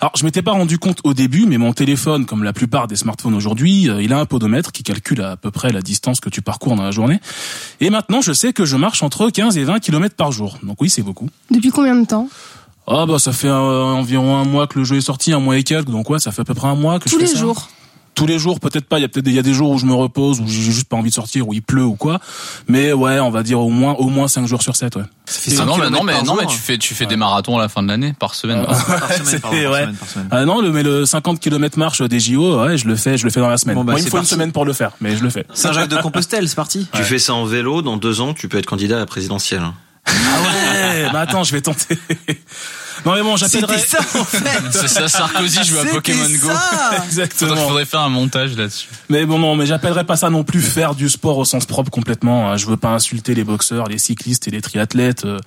[0.00, 2.96] Alors, je m'étais pas rendu compte au début, mais mon téléphone, comme la plupart des
[2.96, 6.28] smartphones aujourd'hui, euh, il a un podomètre qui calcule à peu près la distance que
[6.28, 7.20] tu parcours dans la journée.
[7.80, 10.58] Et maintenant, je sais que je marche entre 15 et 20 km par jour.
[10.62, 11.28] Donc oui, c'est beaucoup.
[11.50, 12.28] Depuis combien de temps?
[12.88, 15.56] Ah bah ça fait euh, environ un mois que le jeu est sorti, un mois
[15.58, 17.22] et quelques, donc ouais, ça fait à peu près un mois que Tous je fais
[17.22, 17.38] les ça.
[17.40, 17.68] jours.
[18.16, 18.98] Tous les jours, peut-être pas.
[18.98, 20.44] Il y a peut-être des- il y a des jours où je me repose, où
[20.48, 22.18] j'ai juste pas envie de sortir, où il pleut ou quoi.
[22.66, 25.02] Mais ouais, on va dire au moins au moins 5 jours sur 7, ouais.
[25.58, 27.68] Ah non, mais, non, mais, non, mais tu fais, tu fais des marathons à la
[27.68, 28.64] fin de l'année, par semaine.
[29.24, 29.86] C'était- ouais.
[30.30, 33.24] Ah non, le, mais le 50 km marche des JO, ouais, je le fais, je
[33.24, 33.74] le fais dans la semaine.
[33.76, 34.34] Bon, bah, Moi, il me c'est faut une parti.
[34.34, 35.44] semaine pour le faire, mais je le fais.
[35.52, 36.88] Saint-Jacques-de-Compostelle, c'est parti.
[36.94, 39.62] Tu fais ça en vélo, dans deux ans, tu peux être candidat à la présidentielle.
[40.06, 40.12] Ah
[40.42, 41.98] ouais, bah attends, je vais tenter.
[43.04, 43.78] Non mais bon, j'appellerai.
[43.78, 44.62] C'était ça, en fait.
[44.72, 46.48] C'est ça, Sarkozy joue à Pokémon Go.
[47.04, 47.50] Exactement.
[47.50, 48.88] Faudrait, faudrait faire un montage là-dessus.
[49.10, 51.90] Mais bon, non, mais j'appellerais pas ça non plus faire du sport au sens propre
[51.90, 52.50] complètement.
[52.50, 52.56] hein.
[52.56, 55.24] Je veux pas insulter les boxeurs, les cyclistes et les triathlètes.
[55.24, 55.38] euh,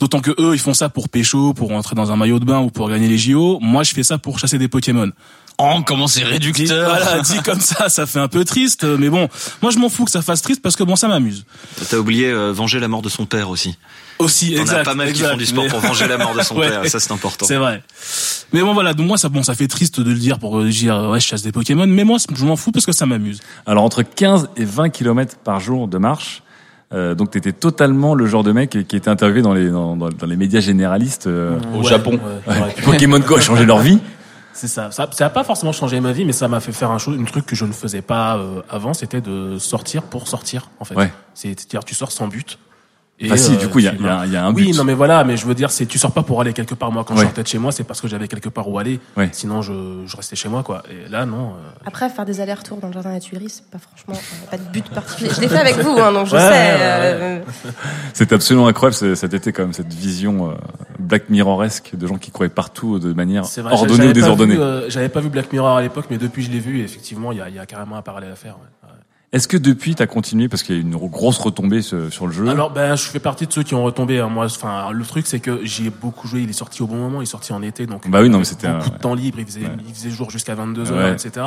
[0.00, 2.58] D'autant que eux, ils font ça pour pécho, pour entrer dans un maillot de bain
[2.60, 3.58] ou pour gagner les JO.
[3.60, 5.10] Moi, je fais ça pour chasser des Pokémon.
[5.58, 6.88] Oh, comment c'est réducteur.
[6.88, 8.82] Voilà, dit comme ça, ça fait un peu triste.
[8.82, 9.28] Mais bon,
[9.62, 11.44] moi, je m'en fous que ça fasse triste parce que bon, ça m'amuse.
[11.90, 13.76] T'as oublié euh, venger la mort de son père aussi.
[14.24, 14.84] Aussi, exact.
[14.84, 16.68] pas mal qui font du sport mais- pour venger la mort de son Ouais.
[16.68, 17.46] père, ça c'est important.
[17.46, 17.82] C'est vrai.
[18.52, 20.68] Mais bon voilà, donc moi ça bon ça fait triste de le dire pour euh,
[20.68, 23.40] dire ouais je chasse des Pokémon, mais moi je m'en fous parce que ça m'amuse.
[23.66, 26.42] Alors entre 15 et 20 km par jour de marche,
[26.92, 30.08] euh, donc t'étais totalement le genre de mec qui était interviewé dans les dans, dans-
[30.10, 32.20] dans les médias généralistes euh, Au Ouais, Japon.
[32.46, 32.74] ouais, ouais.
[32.84, 33.98] Pokémon Go a changé leur vie.
[34.56, 34.92] C'est ça.
[34.92, 35.08] ça.
[35.12, 37.24] Ça a pas forcément changé ma vie, mais ça m'a fait faire un, chose, un
[37.24, 40.94] truc que je ne faisais pas euh, avant, c'était de sortir pour sortir en fait.
[40.94, 41.12] Ouais.
[41.34, 42.58] C'est-à-dire tu sors sans but.
[43.22, 44.52] Enfin, si, du coup, il y a- tu- il y a- il y a un
[44.52, 44.76] Oui, but.
[44.76, 46.90] non mais voilà, mais je veux dire, c'est tu sors pas pour aller quelque part.
[46.90, 47.26] Moi, quand je Ouais.
[47.26, 48.98] sortais de chez moi, c'est parce que j'avais quelque part où aller.
[49.16, 49.28] Ouais.
[49.32, 49.72] Sinon, je,
[50.04, 50.82] je restais chez moi, quoi.
[50.90, 51.50] Et là, non.
[51.50, 54.56] euh, Après, faire des allers-retours dans le jardin des Tuileries, c'est pas franchement euh, pas
[54.58, 55.30] de but particulier.
[55.36, 56.48] Je l'ai fait avec vous, hein, donc je Ouais, sais.
[56.48, 57.40] ouais, euh,
[58.14, 60.54] C'est absolument incroyable ce- cet été quand même cette vision euh,
[60.98, 63.72] Black Mirroresque de gens qui couraient partout de manière vrai.
[63.72, 64.56] ordonnée ou désordonnée.
[64.58, 66.80] euh, J'avais pas vu Black Mirror à l'époque, mais depuis je l'ai vu.
[66.80, 68.56] Et effectivement, il y a, il y a carrément un parallèle à faire.
[69.34, 72.26] Est-ce que depuis t'as continué parce qu'il y a eu une grosse retombée sur, sur
[72.28, 72.48] le jeu?
[72.48, 74.20] Alors ben je fais partie de ceux qui ont retombé.
[74.20, 74.28] hein.
[74.28, 76.42] Moi, enfin le truc c'est que j'y ai beaucoup joué.
[76.42, 77.20] Il est sorti au bon moment.
[77.20, 79.14] Il est sorti en été, donc Bah oui, non, mais c'était beaucoup un- de temps
[79.14, 79.38] libre.
[79.40, 79.76] Il faisait, Ouais.
[79.88, 81.12] il faisait jour jusqu'à 22 heures, Ouais.
[81.12, 81.44] etc.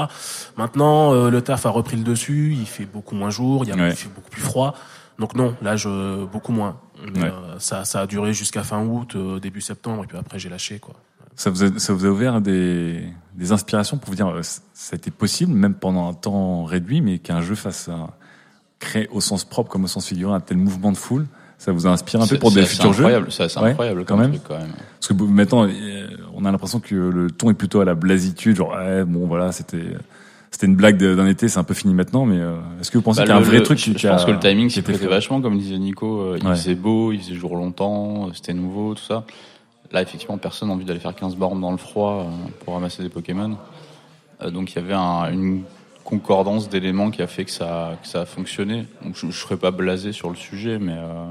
[0.57, 2.53] Maintenant, euh, le taf a repris le dessus.
[2.59, 3.63] Il fait beaucoup moins jour.
[3.63, 3.89] Il, y a, Ouais.
[3.91, 4.75] il fait beaucoup plus froid.
[5.17, 6.77] Donc non, là je beaucoup moins.
[7.15, 10.37] Mais, euh, ça, ça a duré jusqu'à fin août, euh, début septembre, et puis après
[10.39, 10.93] j'ai lâché quoi.
[11.37, 13.03] Ça vous, a, ça vous a ouvert des,
[13.35, 14.59] des inspirations pour vous dire euh, ça
[14.93, 18.09] a été possible même pendant un temps réduit, mais qu'un jeu fasse un,
[18.79, 21.27] crée au sens propre comme au sens figuré un tel mouvement de foule?
[21.59, 23.05] Ça vous a inspiré un peu pour des futurs jeux?
[23.29, 24.31] c'est assez Ouais, incroyable quand même.
[24.31, 24.71] truc, quand même.
[24.99, 25.67] Parce que maintenant,
[26.35, 29.51] on a l'impression que le ton est plutôt à la blasitude, genre ouais, bon voilà,
[29.51, 29.95] c'était
[30.51, 33.03] c'était une blague d'un été, c'est un peu fini maintenant, mais euh, est-ce que vous
[33.03, 34.31] pensez Bah, qu'il y a un vrai le- truc je, qui je a- pense que
[34.31, 35.07] le timing s'y prêtait fait?
[35.07, 36.19] vachement, comme disait Nico.
[36.21, 36.55] euh, Il Ouais.
[36.55, 39.23] faisait beau, il faisait jour longtemps, c'était nouveau, tout ça.
[39.91, 43.03] Là, effectivement, personne n'a envie d'aller faire 15 bornes dans le froid euh, pour ramasser
[43.03, 43.57] des Pokémon.
[44.41, 45.63] Euh, donc, il y avait un- une
[46.03, 48.85] concordance d'éléments qui a fait que ça, que ça a fonctionné.
[49.03, 51.25] Donc, je, je serais pas blasé sur le sujet, mais euh,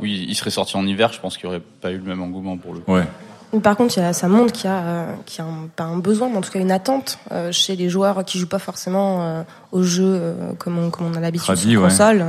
[0.00, 1.12] oui, il serait sorti en hiver.
[1.12, 2.92] Je pense qu'il n'y aurait pas eu le même engouement pour le coup.
[2.92, 3.04] Ouais.
[3.52, 5.50] Mais Par contre, il y a- ça montre qu'il y a, euh, qu'il y a
[5.50, 8.38] un, pas un besoin, mais en tout cas une attente euh, chez les joueurs qui
[8.38, 9.42] jouent pas forcément euh,
[9.72, 12.24] au jeu euh, comme, on, comme on a l'habitude sur console.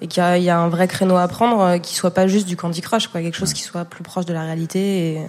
[0.00, 2.46] Et qu'il y y a un vrai créneau à prendre euh, qui soit pas juste
[2.46, 5.12] du Candy Crush, quoi, quelque chose qui soit plus proche de la réalité.
[5.12, 5.26] Et...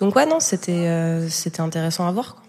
[0.00, 2.34] Donc ouais, non, c'était euh, c'était intéressant à voir.
[2.34, 2.44] quoi.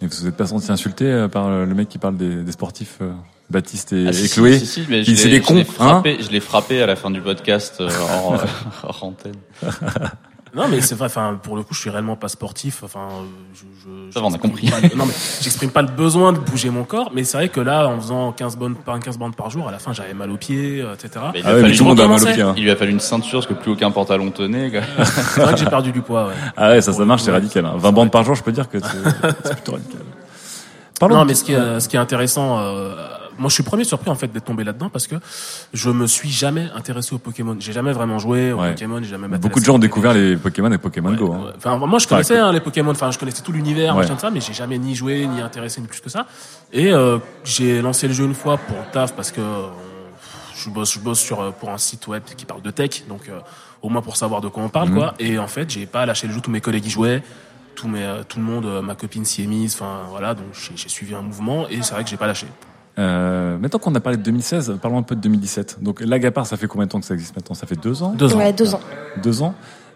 [0.00, 2.52] Et vous vous êtes pas senti insulté euh, par le mec qui parle des, des
[2.52, 3.12] sportifs, euh,
[3.50, 5.58] Baptiste et, Ah, et si, Chloé si, si, mais je C'est des je l'ai cons,
[5.58, 8.42] hein frappé, Je l'ai frappé à la fin du podcast euh, hors,
[8.82, 9.36] hors antenne.
[10.54, 11.06] Non, mais c'est vrai.
[11.06, 12.82] Enfin, pour le coup, je suis réellement pas sportif.
[12.84, 13.22] Enfin, euh,
[13.54, 13.60] je,
[14.08, 14.70] je, Ça va, on a j'exprime compris.
[14.70, 17.10] pas le- non, mais j'exprime pas le besoin de bouger mon corps.
[17.14, 19.72] Mais c'est vrai que là, en faisant 15 bandes par 15 bandes par jour, à
[19.72, 21.24] la fin, j'avais mal aux pieds, euh, etc.
[21.32, 22.42] Mais il, Ah lui a ouais, fallu mais tout le monde a mal aux pieds,
[22.42, 22.54] hein.
[22.58, 24.70] il lui a fallu une ceinture parce que plus aucun pantalon tenait.
[24.70, 24.80] quoi.
[25.04, 26.26] C'est vrai que j'ai perdu du poids.
[26.26, 26.34] Ouais.
[26.56, 27.64] Ah ouais, ça, ça marche, c'est radical.
[27.64, 27.74] Hein.
[27.78, 30.00] 20 bandes par jour, je peux dire que c'est plutôt radical.
[31.00, 32.94] Parlons non, mais ce qui est, ce qui est intéressant, euh,
[33.38, 35.16] moi je suis premier surpris en fait d'être tombé là-dedans parce que
[35.72, 37.56] je me suis jamais intéressé aux Pokémon.
[37.58, 38.70] J'ai jamais vraiment joué aux Ouais.
[38.70, 41.32] Pokémon, j'ai jamais Beaucoup de gens ont découvert les Pokémon et Pokémon Go.
[41.32, 41.52] Hein.
[41.56, 42.90] Enfin, moi, je connaissais hein, les Pokémon.
[42.92, 44.06] Enfin, je connaissais tout l'univers, Ouais.
[44.18, 46.26] ça, mais j'ai jamais ni joué ni intéressé ni plus que ça.
[46.72, 49.40] Et euh, j'ai lancé le jeu une fois pour le taf parce que
[50.56, 53.28] je bosse, je bosse sur euh, pour un site web qui parle de tech, donc
[53.28, 53.38] euh,
[53.82, 54.94] au moins pour savoir de quoi on parle, Mhm.
[54.98, 55.14] quoi.
[55.18, 56.40] Et en fait, j'ai pas lâché le jeu.
[56.40, 57.22] Tous mes collègues y jouaient.
[57.74, 60.44] Tout, mes, tout le monde, ma copine s'y est mise, enfin voilà, donc
[60.76, 62.46] j'ai suivi un mouvement et c'est vrai que j'ai pas lâché.
[62.98, 65.78] Euh, maintenant qu'on a parlé de 2016, parlons un peu de 2017.
[65.82, 67.54] Donc l'Agapar, ça fait combien de temps que ça existe maintenant?
[67.54, 68.10] Ça fait deux ans?
[68.16, 68.38] Deux ans.
[68.38, 68.80] Ouais, deux ans.
[69.22, 69.54] Deux ans?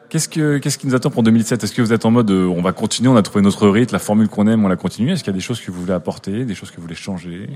[0.08, 2.46] Qu'est-ce que qu'est-ce qui nous attend pour 2017 Est-ce que vous êtes en mode euh,
[2.46, 5.10] on va continuer, on a trouvé notre rythme, la formule qu'on aime, on la continue
[5.12, 6.94] Est-ce qu'il y a des choses que vous voulez apporter, des choses que vous voulez
[6.94, 7.50] changer?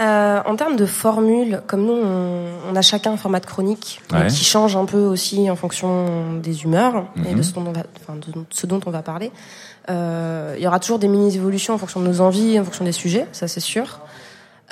[0.00, 4.00] Euh, en termes de formule, comme nous, on, on a chacun un format de chronique
[4.12, 4.26] Ouais.
[4.26, 7.36] qui change un peu aussi en fonction des humeurs et Mhm.
[7.38, 9.30] de ce dont on va, enfin, de ce dont on va parler.
[9.90, 12.84] Euh, il y aura toujours des mini évolutions en fonction de nos envies, en fonction
[12.84, 14.00] des sujets, ça c'est sûr.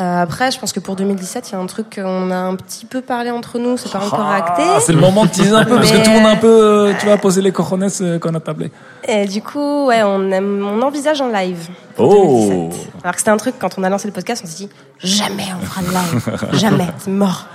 [0.00, 2.56] Euh, après, je pense que pour 2017, il y a un truc qu'on a un
[2.56, 4.62] petit peu parlé entre nous, c'est pas encore acté.
[4.64, 6.36] Ah, c'est le moment de teaser un peu parce que tout le monde a un
[6.36, 8.72] peu, euh, tu vas poser les cojones euh, qu'on a tablé.
[9.06, 11.68] Et du coup, ouais, on, aime- on envisage un live.
[11.94, 12.88] pour Oh 2017.
[13.04, 15.48] Alors que c'était un truc, quand on a lancé le podcast, on s'est dit, jamais
[15.60, 16.48] on fera de live.
[16.58, 17.46] jamais, c'est mort.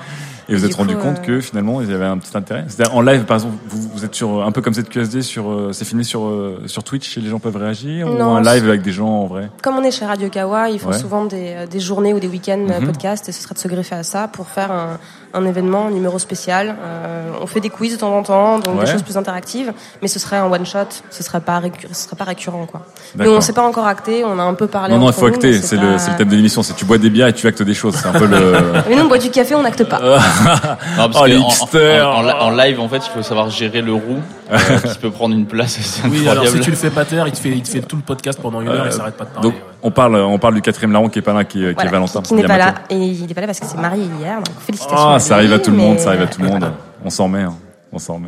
[0.50, 2.66] Et vous êtes rendu coup, compte euh, que finalement il y avait un petit intérêt?
[2.68, 5.50] C'est-à-dire en live, par exemple, vous, vous êtes sur un peu comme cette QSD sur,
[5.52, 8.08] euh, c'est filmé sur euh, sur Twitch et les gens peuvent réagir?
[8.08, 9.50] Ou Non, un live avec des gens en vrai?
[9.62, 10.98] Comme on est chez Radio Kawa, ils font Ouais.
[10.98, 12.86] souvent des, euh, des journées ou des week-ends euh, Mhm.
[12.88, 14.98] podcast et ce serait de se greffer à ça pour faire un,
[15.38, 16.76] un événement, un numéro spécial.
[16.82, 18.86] Euh, on fait des quiz de temps en temps, donc Ouais.
[18.86, 20.80] des choses plus interactives, mais ce serait un one shot,
[21.12, 22.82] ce serait pas récu- ce serait pas récurrent quoi.
[23.16, 23.36] D'accord.
[23.38, 24.94] on s'est pas encore acté, on a un peu parlé.
[24.94, 25.52] Non non, il faut acter.
[25.52, 26.64] mais C'est pas- le thème de l'émission.
[26.64, 27.96] C'est tu bois des bières et tu actes des choses.
[27.96, 28.38] C'est un peu le.
[28.90, 30.00] Mais nous on boit du café, on acte pas.
[30.98, 32.08] Non, parce Oh, que les en- en, hipsters.
[32.10, 34.20] en- en live, en fait, il faut savoir gérer le roux,
[34.52, 36.30] euh, qui peut prendre une place Oui, incroyable.
[36.40, 38.02] alors si tu le fais pas taire, il te fait, il te fait tout le
[38.02, 39.50] podcast pendant une heure, Euh, il s'arrête pas de parler.
[39.50, 41.74] Donc on parle on parle du quatrième larron qui est pas là, qui, est- qui
[41.76, 42.22] Voilà, est Valentin.
[42.22, 44.56] qui n'est pas là et il est pas là parce qu'il s'est marié hier, donc
[44.60, 45.10] félicitations.
[45.10, 46.72] Ah, ça arrive à tout le monde, mais- ça arrive à tout le monde.
[47.06, 47.54] On s'en met, hein.
[47.92, 48.28] on s'en met.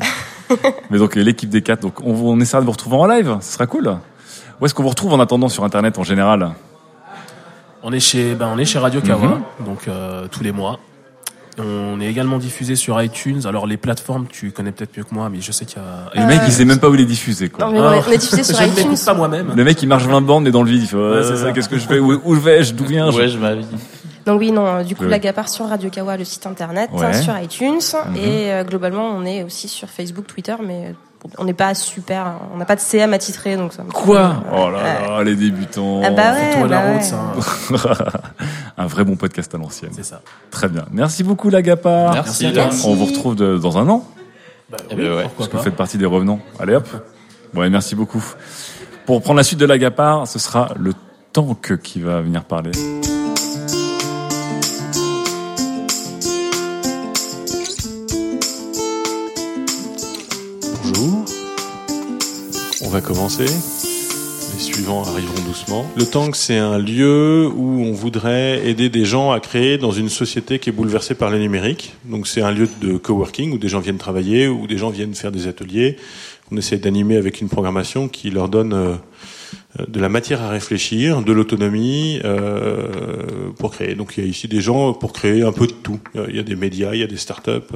[0.89, 3.53] Mais donc l'équipe des quatre, donc on, on essaiera de vous retrouver en live, ce
[3.53, 3.97] sera cool.
[4.59, 6.49] Où est-ce qu'on vous retrouve en attendant sur internet en général?
[7.83, 9.65] On est chez, ben, on est chez Radio Kawa, Mhm.
[9.65, 10.79] donc euh, tous les mois.
[11.59, 13.41] On est également diffusé sur iTunes.
[13.45, 16.11] Alors les plateformes, tu connais peut-être mieux que moi, mais je sais qu'il y a.
[16.15, 17.65] Et le mec il sait même pas où il est diffusé quoi.
[17.65, 18.95] Non, mais on est- on est diffusé sur iTunes.
[19.05, 19.53] pas moi-même.
[19.55, 21.35] Le mec il marche 20 bandes mais dans le vide, il fait Ouais, c'est euh,
[21.47, 21.51] ça.
[21.51, 21.99] qu'est-ce que je fais?
[21.99, 22.73] Où, où vais-je?
[22.73, 23.67] D'où viens Ouais, je dit.
[24.25, 25.09] Donc oui, non, du coup, Ouais.
[25.09, 27.05] la Gapar sur Radio Kawa, le site internet, Ouais.
[27.05, 28.15] hein, sur iTunes, Mhm.
[28.15, 30.93] et euh, globalement, on est aussi sur Facebook, Twitter, mais
[31.38, 33.83] on n'est pas super, on n'a pas de CM attitré, donc ça.
[33.93, 36.01] Quoi Oh là là, les débutants.
[36.03, 37.77] Ah bah ouais, la bah route, ouais.
[37.77, 38.22] ça.
[38.77, 39.91] un vrai bon podcast à l'ancienne.
[39.93, 40.22] C'est ça.
[40.51, 40.85] Très bien.
[40.91, 42.14] Merci beaucoup Lagapar.
[42.14, 42.51] Merci.
[42.53, 42.85] Merci.
[42.88, 44.06] On vous retrouve de- dans un an.
[44.69, 45.30] Bah, Eh oui, ben ouais.
[45.38, 46.39] Parce que vous faites partie des revenants.
[46.59, 46.88] Allez hop.
[47.56, 48.23] Ouais, merci beaucoup.
[49.06, 50.93] Pour prendre la suite de l'Agapar, ce sera le
[51.33, 52.72] tank qui va venir parler.
[60.90, 61.26] Bonjour.
[62.82, 63.45] On va commencer.
[63.45, 65.85] Les suivants arriveront doucement.
[65.95, 70.09] Le Tank, c'est un lieu où on voudrait aider des gens à créer dans une
[70.09, 71.93] société qui est bouleversée par le numérique.
[72.06, 75.14] Donc c'est un lieu de coworking où des gens viennent travailler, où des gens viennent
[75.14, 75.98] faire des ateliers.
[76.51, 78.95] On essaie d'animer avec une programmation qui leur donne euh,
[79.88, 83.93] de la matière à réfléchir, de l'autonomie euh, pour créer.
[83.93, 86.00] Donc il y a ici des gens pour créer un peu de tout.
[86.27, 87.76] Il y a des médias, il y a des startups,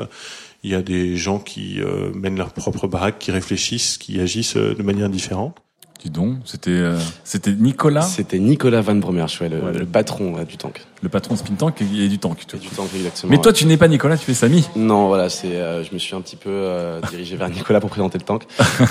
[0.64, 4.56] il y a des gens qui euh, mènent leur propre baraque, qui réfléchissent, qui agissent
[4.58, 5.58] euh, de manière différente.
[6.03, 10.33] Dis donc, c'était euh, c'était Nicolas, C'était Nicolas Van Bromerch, ouais, le, Ouais, le- patron
[10.35, 10.82] ouais, du tank.
[11.03, 12.45] Le patron de Spin Tank et du tank.
[12.53, 13.30] Et du tank, exactement.
[13.30, 13.57] Mais toi, ouais.
[13.57, 14.65] tu n'es pas Nicolas, tu es Samy.
[14.75, 17.90] Non, voilà, c'est, euh, je me suis un petit peu euh, dirigé vers Nicolas pour
[17.90, 18.43] présenter le tank.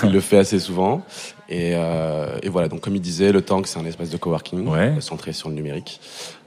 [0.04, 1.02] Il le fait assez souvent.
[1.48, 4.66] Et, euh, et voilà, donc comme il disait, le tank, c'est un espace de coworking
[4.68, 4.94] Ouais.
[4.96, 6.00] euh, centré sur le numérique.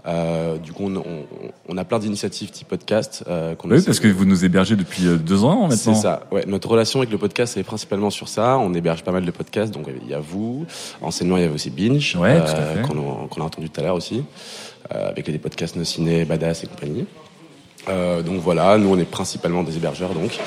[0.08, 1.26] Euh, du coup, on, on,
[1.68, 3.24] on a plein d'initiatives type podcast.
[3.27, 5.76] Euh, qu'on Oui, parce que vous nous hébergez depuis euh, deux ans maintenant.
[5.76, 6.27] C'est ça.
[6.32, 8.60] Ouais, notre relation avec le podcast, est principalement sur ça.
[8.60, 9.74] On héberge pas mal de podcasts.
[9.74, 10.68] Donc, il y a vous.
[11.02, 12.16] Enseignement, il y avait aussi Binge.
[12.18, 12.82] Ouais, fait.
[12.84, 14.24] qu'on a, qu'on a entendu tout à l'heure aussi.
[14.93, 17.05] Euh, avec les podcasts No Ciné, Badass et compagnie.
[17.89, 20.38] Euh, donc voilà, nous on est principalement des hébergeurs donc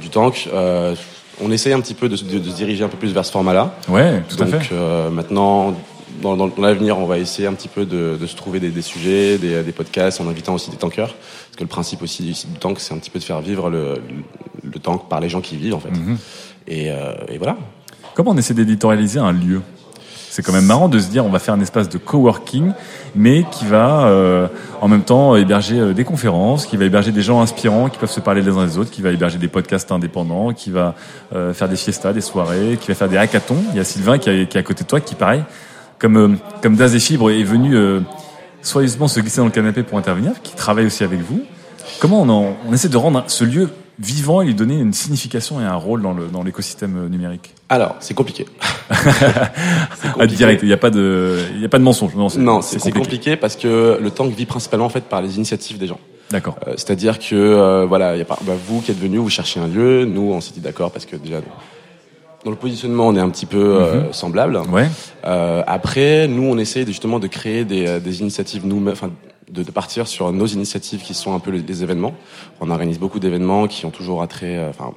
[0.00, 0.48] du tank.
[0.52, 0.94] Euh,
[1.42, 3.24] on essaye un petit peu de, se- de- de se diriger un peu plus vers
[3.24, 3.74] ce format-là.
[3.88, 4.74] Ouais, tout à donc fait.
[4.74, 5.74] euh, maintenant,
[6.22, 8.70] dans, dans- dans l'avenir, on va essayer un petit peu de, de se trouver des,
[8.70, 11.14] des sujets, des, des podcasts, en invitant aussi des tankers.
[11.14, 13.68] Parce que le principe aussi du du tank, c'est un petit peu de faire vivre
[13.70, 13.94] le,
[14.62, 15.90] le, le tank par les gens qui y vivent, en fait.
[15.90, 16.18] Mhm.
[16.68, 17.56] Et, euh, et voilà.
[18.14, 19.60] Comment on essaie d'éditorialiser un lieu?
[20.38, 22.70] C'est quand même marrant de se dire on va faire un espace de coworking,
[23.16, 24.46] mais qui va euh,
[24.80, 28.08] en même temps héberger euh, des conférences, qui va héberger des gens inspirants qui peuvent
[28.08, 30.94] se parler les uns des autres, qui va héberger des podcasts indépendants, qui va
[31.34, 33.56] euh, faire des fiestas, des soirées, qui va faire des hackathons.
[33.72, 35.42] Il y a Sylvain qui, est- qui est à côté de toi, qui pareil,
[35.98, 36.28] comme euh,
[36.62, 37.98] comme Daz et Fibre est venu euh,
[38.62, 41.40] soigneusement se glisser dans le canapé pour intervenir, qui travaille aussi avec vous.
[41.98, 45.60] Comment on, en- on essaie de rendre ce lieu vivant et lui donner une signification
[45.60, 47.54] et un rôle dans le dans l'écosystème euh, numérique?
[47.68, 48.46] Alors, c'est compliqué.
[50.18, 52.14] À direct, il n'y a pas de, il y a pas de mensonge.
[52.14, 55.20] Non, c'est Non, c'est c'est compliqué parce que le tank vit principalement en fait par
[55.22, 56.00] les initiatives des gens.
[56.30, 56.56] D'accord.
[56.66, 59.30] Euh, C'est-à-dire que euh, voilà, il y a pas, bah, vous qui êtes venus, vous
[59.30, 60.04] cherchez un lieu.
[60.04, 61.40] Nous, on s'est dit d'accord parce que déjà
[62.44, 64.12] dans le positionnement, on est un petit peu euh, Mhm.
[64.12, 64.60] semblable.
[64.70, 64.88] Ouais.
[65.24, 69.10] Euh, après, nous, on essaie de- justement de créer des, des initiatives nous, enfin,
[69.50, 72.14] de, de partir sur nos initiatives qui sont un peu les, les événements.
[72.60, 74.92] On organise beaucoup d'événements qui ont toujours attrait, euh, enfin,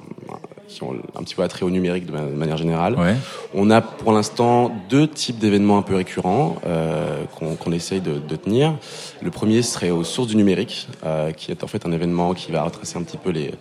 [0.68, 2.98] qui ont un petit peu attrait au numérique de, ma- de manière générale.
[2.98, 3.14] Ouais.
[3.54, 8.18] On a pour l'instant deux types d'événements un peu récurrents euh, qu'on qu'on essaye de,
[8.18, 8.74] de tenir.
[9.20, 12.52] Le premier serait aux sources du numérique, euh, qui est en fait un événement qui
[12.52, 13.52] va retracer un petit peu les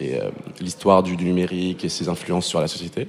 [0.00, 0.30] les, euh,
[0.60, 3.08] l'histoire du, du numérique et ses influences sur la société.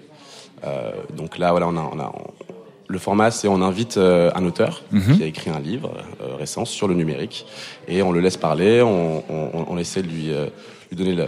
[0.63, 2.11] Euh, donc là, voilà, on a, on a
[2.87, 5.17] le format, c'est on invite euh, un auteur Mhm.
[5.17, 5.91] qui a écrit un livre
[6.21, 7.45] euh, récent sur le numérique
[7.87, 10.47] et on le laisse parler, on, on, on essaie de lui, euh,
[10.91, 11.25] lui donner la,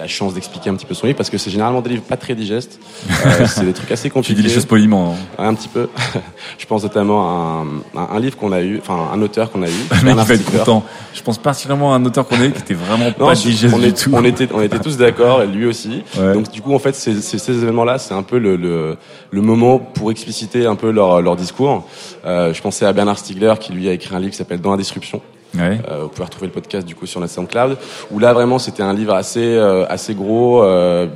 [0.00, 2.16] la chance d'expliquer un petit peu son livre parce que c'est généralement des livres pas
[2.16, 2.80] très digestes.
[3.26, 4.40] Euh, c'est des trucs assez Tu compliqués.
[4.40, 5.14] dis les choses poliment.
[5.38, 5.44] hein.
[5.50, 5.88] Un petit peu.
[6.58, 7.64] Je pense notamment à
[7.96, 9.72] un, un- un livre qu'on a eu, enfin un auteur qu'on a eu.
[10.02, 10.84] Bernard il va être content.
[11.14, 13.74] Je pense particulièrement à un auteur qu'on a eu qui était vraiment Non, pas digeste
[13.74, 14.10] on, du est- tout.
[14.14, 16.02] on était, on était tous d'accord, et lui aussi.
[16.18, 16.32] Ouais.
[16.32, 18.96] Donc du coup, en fait, ces, ces, ces événements-là, c'est un peu le, le,
[19.30, 21.86] le moment pour expliciter un peu leur, leur discours.
[22.24, 24.70] Euh, je pensais à Bernard Stiegler qui lui a écrit un livre qui s'appelle Dans
[24.72, 25.20] la disruption.
[25.58, 27.76] Euh, vous pouvez retrouver le podcast du coup sur notre SoundCloud.
[28.10, 31.06] Où là vraiment, c'était un livre assez, euh, assez gros, euh,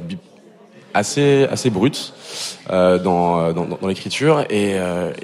[0.92, 2.12] assez, assez brut.
[2.68, 4.76] dans, dans, l'écriture et,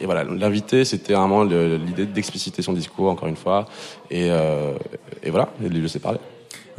[0.05, 3.65] voilà l'invité c'était vraiment le- l'idée d'expliciter son discours encore une fois
[4.11, 4.29] et,
[5.23, 6.21] et voilà de lui laisser parler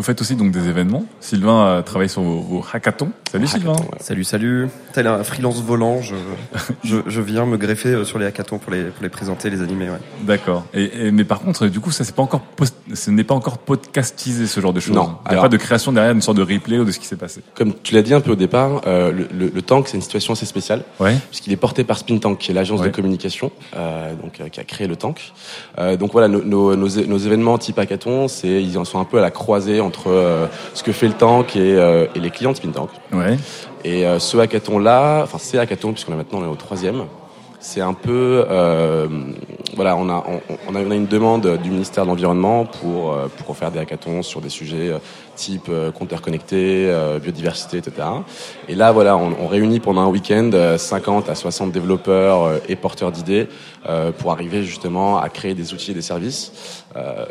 [0.01, 1.05] Vous faites aussi donc des événements.
[1.19, 3.11] Sylvain a travaillé sur vos, vos hackathons.
[3.31, 3.75] Salut Sylvain.
[3.99, 4.67] Salut, salut.
[4.93, 6.15] Tel un freelance volant, je,
[6.83, 9.91] je, je viens me greffer sur les hackathons pour les, pour les présenter, les animer.
[9.91, 9.99] Ouais.
[10.23, 10.65] D'accord.
[10.73, 13.35] Et, et- mais par contre, du coup, ça c'est pas encore post- ce n'est pas
[13.35, 14.95] encore podcastisé ce genre de choses.
[14.95, 15.17] Non.
[15.27, 17.05] Il n'y a pas de création derrière une sorte de replay ou de ce qui
[17.05, 17.41] s'est passé.
[17.53, 20.01] Comme tu l'as dit un peu au départ, euh, le, le, le tank c'est une
[20.01, 21.15] situation assez spéciale, Ouais.
[21.29, 22.87] puisqu'il est porté par Spin Tank, qui est l'agence Ouais.
[22.89, 25.31] de communication, euh, donc euh, qui a créé le tank.
[25.77, 28.99] Euh, donc voilà, nos, nos, nos, é- nos événements type hackathon, c'est ils en sont
[28.99, 32.19] un peu à la croisée entre euh, ce que fait le tank et, euh, et
[32.19, 32.89] les clients de Spin Tank.
[33.11, 33.35] Ouais.
[33.83, 37.03] Et euh, ce hackathon là, enfin ces hackathons, puisqu'on est maintenant on est au troisième.
[37.63, 39.07] C'est un peu, euh,
[39.75, 40.25] voilà, on a,
[40.67, 44.41] on, a, une demande du ministère de l'environnement pour euh, pour faire des hackathons sur
[44.41, 44.97] des sujets euh,
[45.35, 46.91] type compteurs connectés,
[47.21, 48.07] biodiversité, etc.
[48.67, 53.11] Et là, voilà, on, réunit pendant un week-end euh, 50 à 60 développeurs et porteurs
[53.11, 53.47] d'idées
[54.17, 56.83] pour arriver justement à créer des outils et des services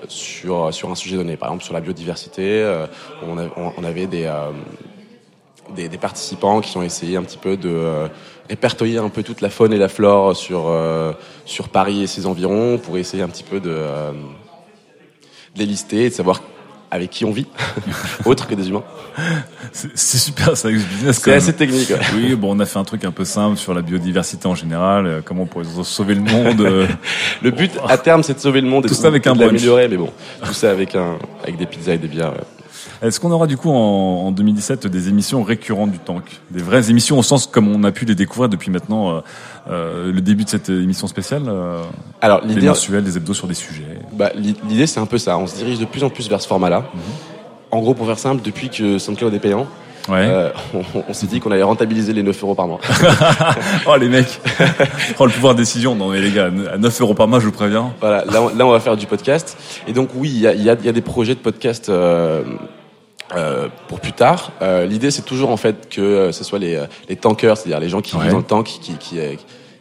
[0.09, 1.37] sur sur un sujet donné.
[1.37, 2.65] Par exemple, sur la biodiversité,
[3.27, 4.29] on, avait des
[5.75, 8.09] des, participants qui ont essayé un petit peu de
[8.51, 11.13] répertorier un peu toute la faune et la flore sur euh,
[11.47, 14.11] sur Paris et ses environs pour essayer un petit peu de, euh,
[15.55, 16.43] de les lister et de savoir
[16.93, 17.47] avec qui on vit,
[18.25, 18.83] autre que des humains.
[19.73, 21.21] C'est super, ça business.
[21.23, 22.01] C'est assez technique, ouais.
[22.17, 25.07] Oui, bon, on a fait un truc un peu simple sur la biodiversité en général,
[25.07, 26.61] euh, comment on pourrait sauver le monde.
[26.63, 26.89] euh.
[27.43, 29.35] Le but à terme, c'est de sauver le monde et Tout de- ça avec un
[29.35, 29.53] de brunch.
[29.53, 30.11] l'améliorer, mais bon,
[30.45, 32.33] tout ça avec un avec des pizzas et des bières.
[32.33, 32.45] ouais.
[33.03, 36.23] Est-ce qu'on aura du coup en, en 2017 des émissions récurrentes du tank?
[36.51, 39.21] Des vraies émissions au sens comme on a pu les découvrir depuis maintenant euh,
[39.71, 41.81] euh, le début de cette émission spéciale euh,
[42.21, 43.99] Alors, Des l'idée- mensuels, des hebdos sur des sujets?
[44.13, 45.39] Bah, l'i- L'idée, c'est un peu ça.
[45.39, 46.85] On se dirige de plus en plus vers ce format-là.
[47.71, 49.67] En gros, pour faire simple, depuis que SoundCloud est payant,
[50.11, 52.81] euh, on, on s'est dit qu'on allait rentabiliser les 9 euros par mois.
[53.87, 54.41] oh les mecs
[55.19, 57.47] Oh le pouvoir de décision Non mais les gars, à 9 euros par mois je
[57.47, 57.93] vous préviens.
[58.01, 59.57] Voilà, là, on- là on va faire du podcast.
[59.89, 62.43] Et donc oui, il y a, y a- y a des projets de podcast euh,
[63.37, 64.53] euh, pour plus tard.
[64.63, 67.81] Euh, L'idée c'est toujours en fait que euh, ce soit les, euh, les tankers, c'est-à-dire
[67.81, 68.23] les gens qui Ouais.
[68.23, 69.19] vivent dans le tank, qui, qui,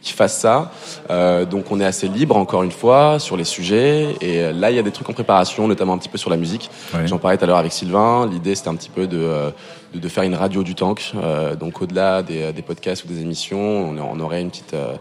[0.02, 0.70] qui fassent ça.
[1.10, 4.14] Euh, donc on est assez libre encore une fois sur les sujets.
[4.20, 6.36] Et là il y a des trucs en préparation, notamment un petit peu sur la
[6.36, 6.70] musique.
[6.94, 7.06] Ouais.
[7.06, 8.26] J'en parlais tout à l'heure avec Sylvain.
[8.30, 9.52] L'idée c'était un petit peu de,
[9.94, 11.12] de, de faire une radio du tank.
[11.16, 14.74] Euh, donc au-delà des, des podcasts ou des émissions, on, on aurait une petite...
[14.74, 14.94] euh,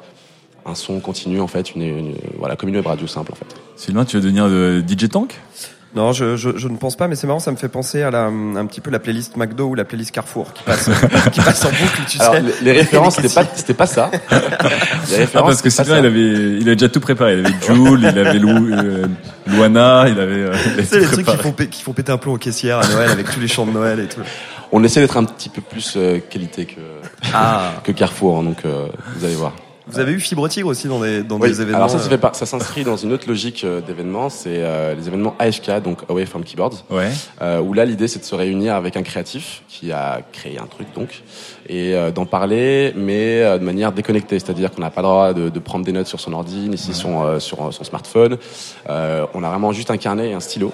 [0.65, 3.45] un son continu en fait, une, une- voilà, comme une web radio simple en fait.
[3.77, 4.45] Sylvain, tu vas devenir
[4.85, 5.39] DJ Tank?
[5.95, 8.11] Non, je, je, je ne pense pas, mais c'est marrant, ça me fait penser à
[8.11, 10.87] la, un petit peu la playlist McDo ou la playlist Carrefour qui passe,
[11.31, 12.41] qui passe en boucle, tu Alors, sais.
[12.41, 14.11] les- les références, c'était pas, c'était pas ça.
[15.09, 15.83] Les Ah, parce que ça.
[15.87, 17.39] il avait, il avait déjà tout préparé.
[17.39, 19.07] Il avait Jules, il avait Lou, euh,
[19.47, 22.17] Luana, il avait, euh, il avait tout les trucs qui font, qui font péter un
[22.17, 24.21] plomb aux caissières à Noël avec tous les chants de Noël et tout.
[24.71, 26.81] On essaie d'être un petit peu plus euh, qualité que,
[27.33, 27.71] Ah.
[27.83, 28.85] que Carrefour, hein, donc euh,
[29.17, 29.53] vous allez voir.
[29.91, 32.05] Vous avez eu Fibre Tigre aussi dans des, dans Oui, des événements alors ça, ça,
[32.05, 35.35] euh, fait pas- ça s'inscrit dans une autre logique euh, d'événements, c'est euh, les événements
[35.39, 37.09] AFK, donc Away from Keyboards, Ouais.
[37.41, 40.65] euh, où là l'idée c'est de se réunir avec un créatif qui a créé un
[40.67, 41.21] truc donc,
[41.67, 45.33] et euh, d'en parler, mais euh, de manière déconnectée, c'est-à-dire qu'on n'a pas le droit
[45.33, 47.83] de, de prendre des notes sur son ordi, ni si son, euh, sur euh, son
[47.83, 48.37] smartphone,
[48.89, 50.71] Euh, on a vraiment juste un carnet et un stylo.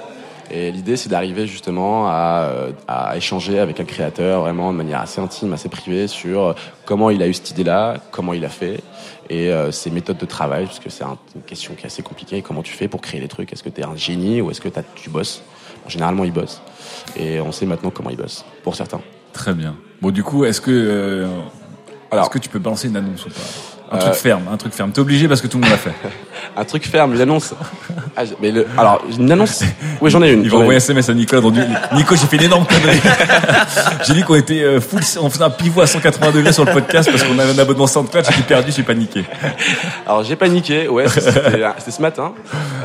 [0.52, 5.02] Et l'idée, c'est d'arriver justement à, euh, à échanger avec un créateur vraiment de manière
[5.02, 6.54] assez intime, assez privée sur
[6.86, 8.82] comment il a eu cette idée-là, comment il a fait
[9.30, 12.04] et euh, ses méthodes de travail, parce que c'est un- une question qui est assez
[12.04, 12.44] compliquée.
[12.44, 13.52] Comment tu fais pour créer des trucs?
[13.52, 15.42] Est-ce que tu es un génie ou est-ce que tu bosses?
[15.84, 16.62] Bon, Généralement, il bosse.
[17.18, 19.02] Et on sait maintenant comment il bosse, pour certains.
[19.34, 19.76] Très bien.
[20.02, 21.28] Bon, du coup, est-ce que, euh,
[22.12, 23.42] est-ce que tu peux balancer une annonce ou pas?
[23.92, 24.92] Un Euh, truc ferme, un truc ferme.
[24.92, 25.92] T'es obligé parce que tout le monde l'a fait.
[26.58, 27.54] un truc ferme, une annonce.
[28.18, 29.64] Ah, j'ai- mais le, alors, une annonce.
[30.02, 30.42] Oui, j'en ai une.
[30.42, 30.84] Il va j'en ai envoyer un.
[30.84, 31.42] SMS à Nicolas.
[31.42, 31.62] dans du-
[31.94, 33.00] Nico, j'ai fait une énorme connerie.
[34.06, 36.74] j'ai dit qu'on était euh, full, on faisait un pivot à 180 degrés sur le
[36.74, 38.26] podcast parce qu'on avait un abonnement SoundCloud.
[38.26, 39.24] J'étais perdu, j'ai paniqué.
[40.06, 41.32] Alors j'ai paniqué, ouais, c'était
[41.78, 42.34] c'était ce matin.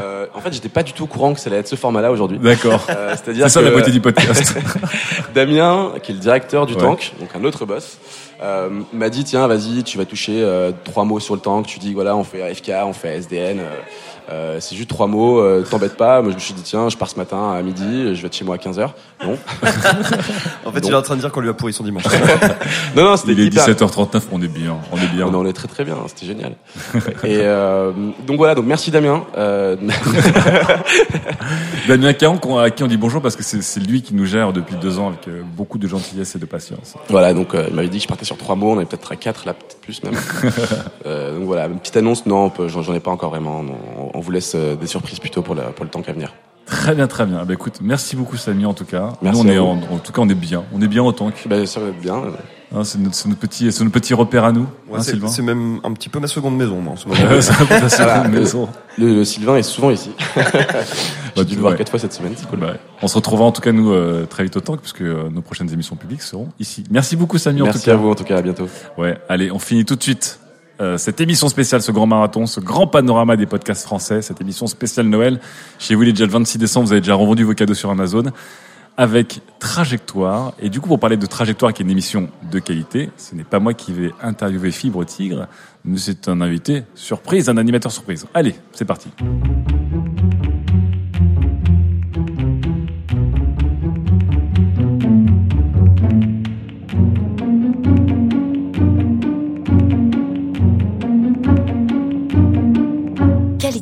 [0.03, 2.11] Euh, en fait, j'étais pas du tout au courant que ça allait être ce format-là
[2.13, 2.39] aujourd'hui.
[2.39, 2.87] D'accord.
[2.91, 4.55] Euh, C'est-à-dire C'est ça que- la beauté du podcast.
[5.35, 6.81] Damien, qui est le directeur du Ouais.
[6.81, 7.99] tank, donc un autre boss,
[8.43, 11.67] euh, m'a dit tiens, vas-y, tu vas toucher euh, trois mots sur le tank.
[11.67, 13.61] Tu dis voilà, on fait AFK, on fait SDN.
[14.31, 16.21] Euh, c'est juste trois mots, euh, t'embête pas.
[16.23, 18.35] Moi, je me suis dit tiens, je pars ce matin à midi, je vais être
[18.35, 18.89] chez moi à 15h.
[19.25, 19.37] Non.
[20.67, 22.05] En fait, il est en train de dire qu'on lui a pourri son dimanche.
[22.97, 25.27] non, non, c'était Il est hyper- 17h39, on est bien, on est bien.
[25.27, 26.53] On, on est très très bien, c'était génial.
[27.25, 27.91] Et euh,
[28.27, 29.25] donc voilà, donc merci Damien.
[29.37, 29.77] Euh,
[31.89, 34.77] Damien Caron, à qui on dit bonjour parce que c'est lui qui nous gère depuis
[34.77, 36.95] deux ans avec beaucoup de gentillesse et de patience.
[37.09, 39.11] Voilà, donc euh, il m'avait dit que je partais sur trois mots, on est peut-être
[39.13, 40.15] à quatre, là peut-être plus même.
[41.07, 43.63] Euh, donc voilà, une petite annonce, non, j'en j'en ai pas encore vraiment.
[43.63, 43.75] non.
[44.15, 46.35] on, on vous laisse euh, des surprises plutôt pour, la- pour le temps à venir.
[46.67, 47.45] Très bien, très bien.
[47.45, 49.15] Bah, écoute, merci beaucoup Samy en tout cas.
[49.23, 49.65] Merci Nous, on à est vous.
[49.65, 50.63] en, en tout cas, on est bien.
[50.73, 51.35] On est bien au tank.
[51.49, 52.23] Ben, ça va être bien.
[52.73, 54.67] Hein, c'est notre, c'est notre petit, c'est notre petit repère à nous.
[54.89, 55.27] Ouais, hein, c'est Sylvain.
[55.29, 57.21] c'est même un petit peu ma seconde maison, moi, en ce moment.
[57.41, 58.69] C'est seconde maison.
[58.99, 60.13] Le, le Sylvain est souvent ici.
[60.37, 60.43] J'ai
[61.35, 61.79] Bah, dû le voir ouais.
[61.79, 62.61] quatre fois cette semaine, c'est cool.
[62.61, 65.29] Bah, on se retrouvera en tout cas nous euh, très vite au tank puisque euh,
[65.31, 66.85] nos prochaines émissions publiques seront ici.
[66.91, 67.93] Merci beaucoup Samy en Merci tout cas.
[67.95, 68.69] à vous en tout cas, à bientôt.
[68.99, 70.39] Ouais, allez, on finit tout de suite
[70.81, 74.67] euh, cette émission spéciale, ce grand marathon, ce grand panorama des podcasts français, cette émission
[74.67, 75.41] spéciale Noël.
[75.79, 77.91] Chez vous, il est déjà le 26 décembre, vous avez déjà revendu vos cadeaux sur
[77.91, 78.25] Amazon
[78.97, 80.53] avec Trajectoire.
[80.61, 83.45] Et du coup, pour parler de Trajectoire, qui est une émission de qualité, ce n'est
[83.45, 85.47] pas moi qui vais interviewer Fibre Tigre,
[85.85, 88.27] mais c'est un invité surprise, un animateur surprise.
[88.35, 89.09] Allez, c'est parti.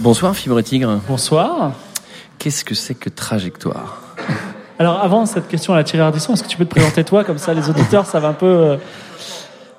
[0.00, 0.98] Bonsoir Fibre Tigre.
[1.06, 1.72] Bonsoir.
[2.38, 4.00] Qu'est-ce que c'est que trajectoire?
[4.78, 7.22] Alors avant cette question à la tirée Ardisson, est-ce que tu peux te présenter toi
[7.22, 8.76] comme ça les auditeurs savent un peu euh,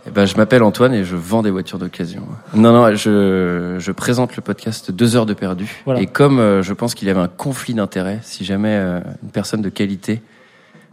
[0.06, 2.24] eh ben, je m'appelle Antoine et je vends des voitures d'occasion.
[2.54, 5.82] Non, non, je, je présente le podcast Deux heures de perdu.
[5.86, 6.02] Voilà.
[6.02, 9.30] Et comme euh, je pense qu'il y avait un conflit d'intérêts, si jamais euh, une
[9.30, 10.22] personne de qualité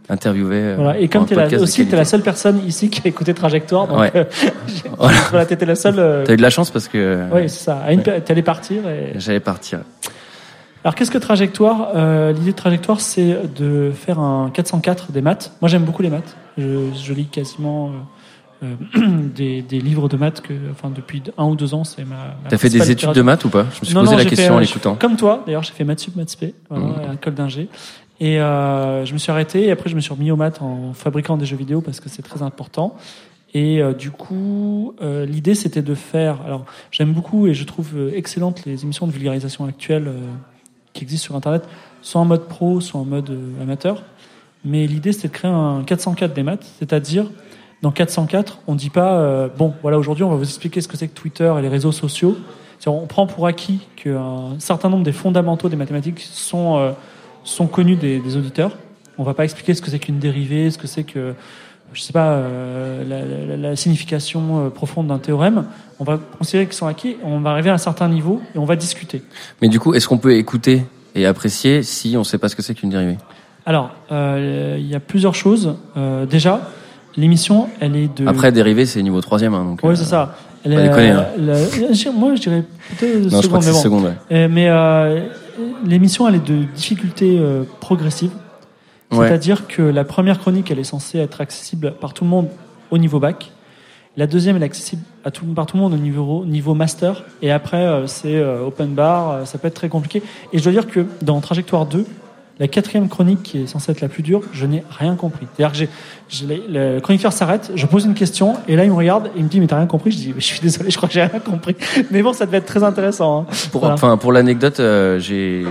[0.09, 0.55] interviewait.
[0.55, 0.99] euh, voilà.
[0.99, 1.95] Et comme tu es de aussi t'es qualité.
[1.97, 4.11] la seule personne ici qui a écouté Trajectoire, donc Ouais.
[4.15, 4.23] euh,
[4.97, 5.17] Voilà.
[5.29, 5.95] voilà, t'étais la seule.
[5.99, 7.23] euh, T'as eu de la chance parce que.
[7.33, 7.83] Oui, c'est ça.
[8.25, 8.87] T'allais partir.
[8.89, 9.13] Et...
[9.15, 9.79] J'allais partir.
[10.83, 15.51] Alors qu'est-ce que trajectoire Euh, L'idée de trajectoire, c'est de faire un 404 des maths.
[15.61, 16.35] Moi, j'aime beaucoup les maths.
[16.57, 16.63] Je,
[16.95, 17.91] je lis quasiment
[19.35, 22.15] des, des livres de maths que, enfin, depuis un ou deux ans, c'est ma.
[22.43, 23.65] ma T'as fait des études de maths ou pas?
[23.73, 24.95] Je me suis Non, posé non, la question fait, en l'écoutant.
[24.95, 26.95] Comme toi, d'ailleurs, j'ai fait maths sup, maths spé, voilà, Mmh.
[27.07, 27.67] à l'école d'ingé.
[28.19, 29.65] Et euh, je me suis arrêté.
[29.65, 32.09] Et après, je me suis remis aux maths en fabriquant des jeux vidéo parce que
[32.09, 32.95] c'est très important.
[33.53, 36.41] Et euh, du coup, euh, l'idée c'était de faire.
[36.45, 40.19] Alors, j'aime beaucoup et je trouve euh, excellentes les émissions de vulgarisation actuelles euh,
[40.93, 41.63] qui existent sur Internet,
[42.01, 44.03] soit en mode pro, soit en mode euh, amateur.
[44.63, 47.25] Mais l'idée c'était de créer un 404 des maths, c'est-à-dire
[47.81, 51.07] dans 404, on dit pas bon, voilà, aujourd'hui on va vous expliquer ce que c'est
[51.07, 52.35] que Twitter et les réseaux sociaux.
[52.85, 56.93] On prend pour acquis qu'un certain nombre des fondamentaux des mathématiques sont
[57.43, 58.77] sont connus des, des auditeurs.
[59.17, 61.33] On va pas expliquer ce que c'est qu'une dérivée, ce que c'est que,
[61.93, 65.65] je sais pas, euh, la, la- la signification euh, profonde d'un théorème.
[65.99, 68.65] On va considérer qu'ils sont acquis, on va arriver à un certain niveau et on
[68.65, 69.21] va discuter.
[69.61, 70.83] Mais du coup, est-ce qu'on peut écouter
[71.15, 73.17] et apprécier si on sait pas ce que c'est qu'une dérivée?
[73.65, 75.75] Alors, euh, il y a plusieurs choses.
[76.29, 76.61] Déjà,
[77.17, 78.25] l'émission, elle est de.
[78.27, 79.53] Après, dérivée, c'est niveau troisième.
[79.53, 80.35] Hein, donc, Oui, c'est ça.
[80.63, 81.25] Elle est, déconner, hein.
[81.37, 82.63] la- moi, je dirais
[82.97, 83.81] plutôt Non, je crois que c'est mais bon.
[83.81, 84.47] seconde, ouais.
[84.47, 84.69] Mais
[85.85, 88.31] l'émission, elle est de difficulté euh, progressive.
[89.11, 89.27] Ouais.
[89.27, 92.49] C'est-à-dire que la première chronique, elle est censée être accessible par tout le monde
[92.91, 93.51] au niveau bac.
[94.17, 97.23] La deuxième, elle est accessible à tout, par tout le monde au niveau, niveau master.
[97.41, 99.47] Et après, euh, c'est euh, open bar.
[99.47, 100.21] Ça peut être très compliqué.
[100.53, 102.05] Et je dois dire que dans Trajectoire 2,
[102.59, 105.47] la quatrième chronique, qui est censée être la plus dure, je n'ai rien compris.
[105.55, 105.93] C'est-à-dire que
[106.29, 109.43] j'ai, le chroniqueur s'arrête, je pose une question, et là, il me regarde, et il
[109.45, 110.11] me dit, mais t'as rien compris?
[110.11, 111.75] Je dis, je suis désolé, je crois que j'ai rien compris.
[112.11, 113.41] Mais bon, ça devait être très intéressant.
[113.41, 113.45] hein.
[113.71, 113.95] Pour, Voilà.
[113.95, 115.65] enfin, pour l'anecdote, euh, j'ai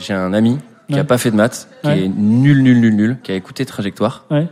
[0.00, 1.00] j'ai un ami qui Ouais.
[1.00, 2.04] a pas fait de maths, qui Ouais.
[2.04, 4.48] est nul, nul, nul, nul, qui a écouté Trajectoire Ouais.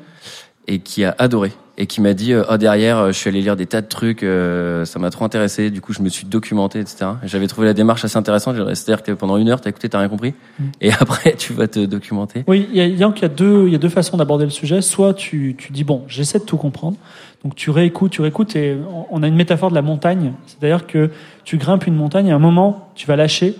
[0.69, 1.51] et qui a adoré
[1.83, 3.87] et qui m'a dit, euh, oh derrière, euh, je suis allé lire des tas de
[3.87, 5.71] trucs, euh, ça m'a trop intéressé.
[5.71, 7.13] Du coup, je me suis documenté, etc.
[7.25, 8.57] Et J'avais trouvé la démarche assez intéressante.
[8.75, 10.65] C'est-à-dire que pendant une heure, t'as écouté, t'as rien compris, Mm.
[10.83, 12.45] et après, tu vas te documenter.
[12.47, 14.19] Oui, il y a, il y a- y a deux, il y a deux façons
[14.19, 14.83] d'aborder le sujet.
[14.83, 16.99] Soit tu, tu dis bon, j'essaie de tout comprendre.
[17.43, 20.35] Donc tu réécoutes, tu réécoutes, et on- on a une métaphore de la montagne.
[20.47, 21.09] C'est-à-dire que
[21.45, 23.55] tu grimpes une montagne, et à un moment, tu vas lâcher.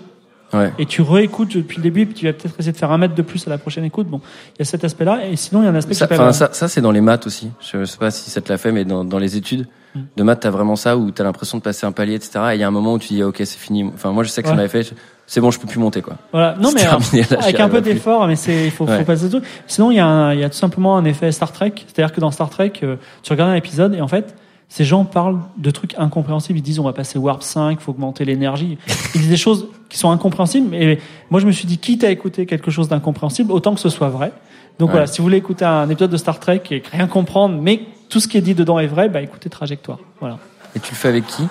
[0.53, 0.71] Ouais.
[0.79, 3.15] Et tu réécoutes depuis le début, puis tu vas peut-être essayer de faire un mètre
[3.15, 4.07] de plus à la prochaine écoute.
[4.07, 4.19] Bon,
[4.55, 5.27] il y a cet aspect-là.
[5.27, 7.25] Et sinon, il y a un aspect Ça, qui ça, ça c'est dans les maths
[7.27, 7.49] aussi.
[7.61, 9.99] Je sais pas si ça te l'a fait, mais dans, dans les études Mm.
[10.15, 12.39] de maths, t'as vraiment ça où t'as l'impression de passer un palier, etc.
[12.51, 13.83] Et il y a un moment où tu dis, ok, c'est fini.
[13.93, 14.89] Enfin, moi, je sais que ça m'avait fait.
[15.27, 16.15] C'est bon, je peux plus monter, quoi.
[16.31, 16.55] Voilà.
[16.61, 18.99] Non, mais terminé, là, j'y avec un peu d'effort, mais c'est, il faut, Ouais.
[18.99, 19.43] faut passer truc.
[19.67, 21.73] Sinon, il y, a un- il y a tout simplement un effet Star Trek.
[21.87, 24.33] C'est-à-dire que dans Star Trek, euh, tu regardes un épisode et en fait,
[24.73, 26.57] ces gens parlent de trucs incompréhensibles.
[26.59, 28.77] Ils disent on va passer Warp 5, faut augmenter l'énergie.
[29.13, 30.73] Ils disent des choses qui sont incompréhensibles.
[30.73, 30.97] Et
[31.29, 34.07] moi, je me suis dit, quitte à écouter quelque chose d'incompréhensible, autant que ce soit
[34.07, 34.31] vrai.
[34.79, 34.91] Donc Ouais.
[34.93, 38.21] voilà, si vous voulez écouter un épisode de Star Trek et rien comprendre, mais tout
[38.21, 39.99] ce qui est dit dedans est vrai, bah écoutez Trajectoire.
[40.21, 40.37] Voilà.
[40.73, 41.43] Et tu le fais avec qui?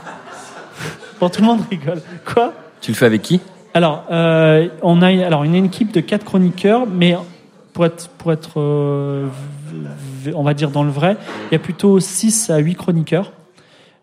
[1.20, 2.00] Bon, tout le monde rigole.
[2.24, 2.54] Quoi?
[2.80, 3.38] Tu le fais avec qui?
[3.74, 7.14] Alors, euh, on a alors une équipe de quatre chroniqueurs, mais
[7.74, 9.26] pour être pour être euh,
[10.34, 11.16] on va dire dans le vrai,
[11.50, 13.32] il y a plutôt 6 à 8 chroniqueurs.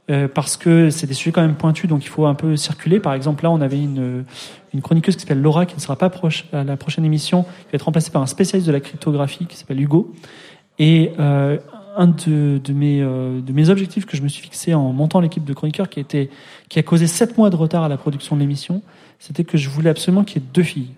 [0.10, 3.02] euh, parce que c'est des sujets quand même pointus, donc il faut un peu circuler.
[3.02, 4.24] Par exemple, là, on avait une,
[4.74, 7.72] une chroniqueuse qui s'appelle Laura, qui ne sera pas proche à la prochaine émission, qui
[7.72, 10.14] va être remplacée par un spécialiste de la cryptographie qui s'appelle Hugo.
[10.80, 11.58] Et euh,
[11.98, 15.90] un de, mes, euh, objectifs que je me suis fixé en montant l'équipe de chroniqueurs,
[15.90, 16.06] qui,
[16.70, 18.82] qui a causé 7 mois de retard à la production de l'émission,
[19.20, 20.92] c'était que je voulais absolument qu'il y ait deux filles.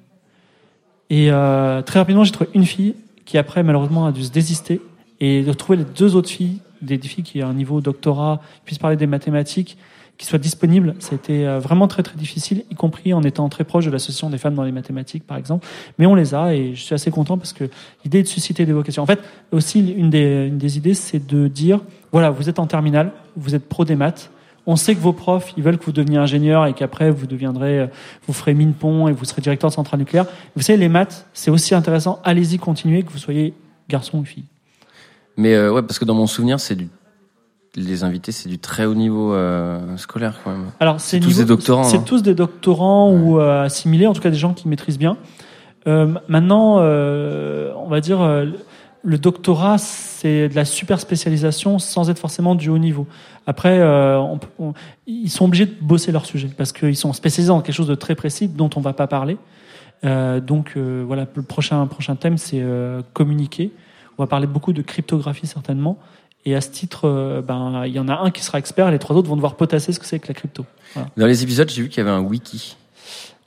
[1.09, 4.81] Et euh, très rapidement, j'ai trouvé une fille qui après malheureusement a dû se désister
[5.19, 8.41] et de trouver les deux autres filles, des, des filles qui ont un niveau doctorat,
[8.55, 9.77] qui puissent parler des mathématiques,
[10.19, 13.47] qui soient disponibles, ça a été euh, vraiment très très difficile, y compris en étant
[13.47, 15.65] très proche de l'association des femmes dans les mathématiques par exemple.
[15.97, 17.69] Mais on les a et je suis assez content parce que
[18.03, 19.01] l'idée est de susciter des vocations.
[19.01, 19.21] En fait,
[19.53, 21.79] aussi une des, une des idées, c'est de dire
[22.11, 24.29] voilà, vous êtes en terminale, vous êtes pro des maths.
[24.67, 27.79] On sait que vos profs, ils veulent que vous deveniez ingénieur et qu'après vous deviendrez,
[27.79, 27.87] euh,
[28.27, 30.25] vous ferez mine pont et vous serez directeur de centrale nucléaire.
[30.57, 32.19] Vous savez, les maths, c'est aussi intéressant.
[32.25, 33.53] Allez-y, continuez, que vous soyez
[33.87, 34.43] garçon ou fille.
[35.39, 36.89] Mais euh, ouais, parce que dans mon souvenir, c'est du
[37.75, 40.65] les invités, c'est du très haut niveau euh, scolaire quand même.
[40.79, 41.83] Alors, c'est tous niveau- des doctorants.
[41.83, 42.03] C'est hein.
[42.05, 45.17] tous des doctorants ou euh, assimilés, en tout cas des gens qui maîtrisent bien.
[45.87, 48.47] Euh, maintenant, euh, on va dire, euh,
[49.03, 53.07] le doctorat, c'est de la super spécialisation sans être forcément du haut niveau.
[53.47, 54.73] Après, euh, on on-
[55.07, 57.95] ils sont obligés de bosser leur sujet parce qu'ils sont spécialisés dans quelque chose de
[57.95, 59.37] très précis dont on va pas parler.
[60.03, 63.71] Euh, donc euh, voilà, le prochain prochain thème, c'est euh, communiquer.
[64.19, 65.97] On va parler beaucoup de cryptographie certainement.
[66.45, 68.91] Et à ce titre, euh, ben il y en a un qui sera expert, et
[68.91, 70.65] les trois autres vont devoir potasser ce que c'est que la crypto.
[70.93, 71.09] Voilà.
[71.15, 72.75] Dans les épisodes, j'ai vu qu'il y avait un wiki.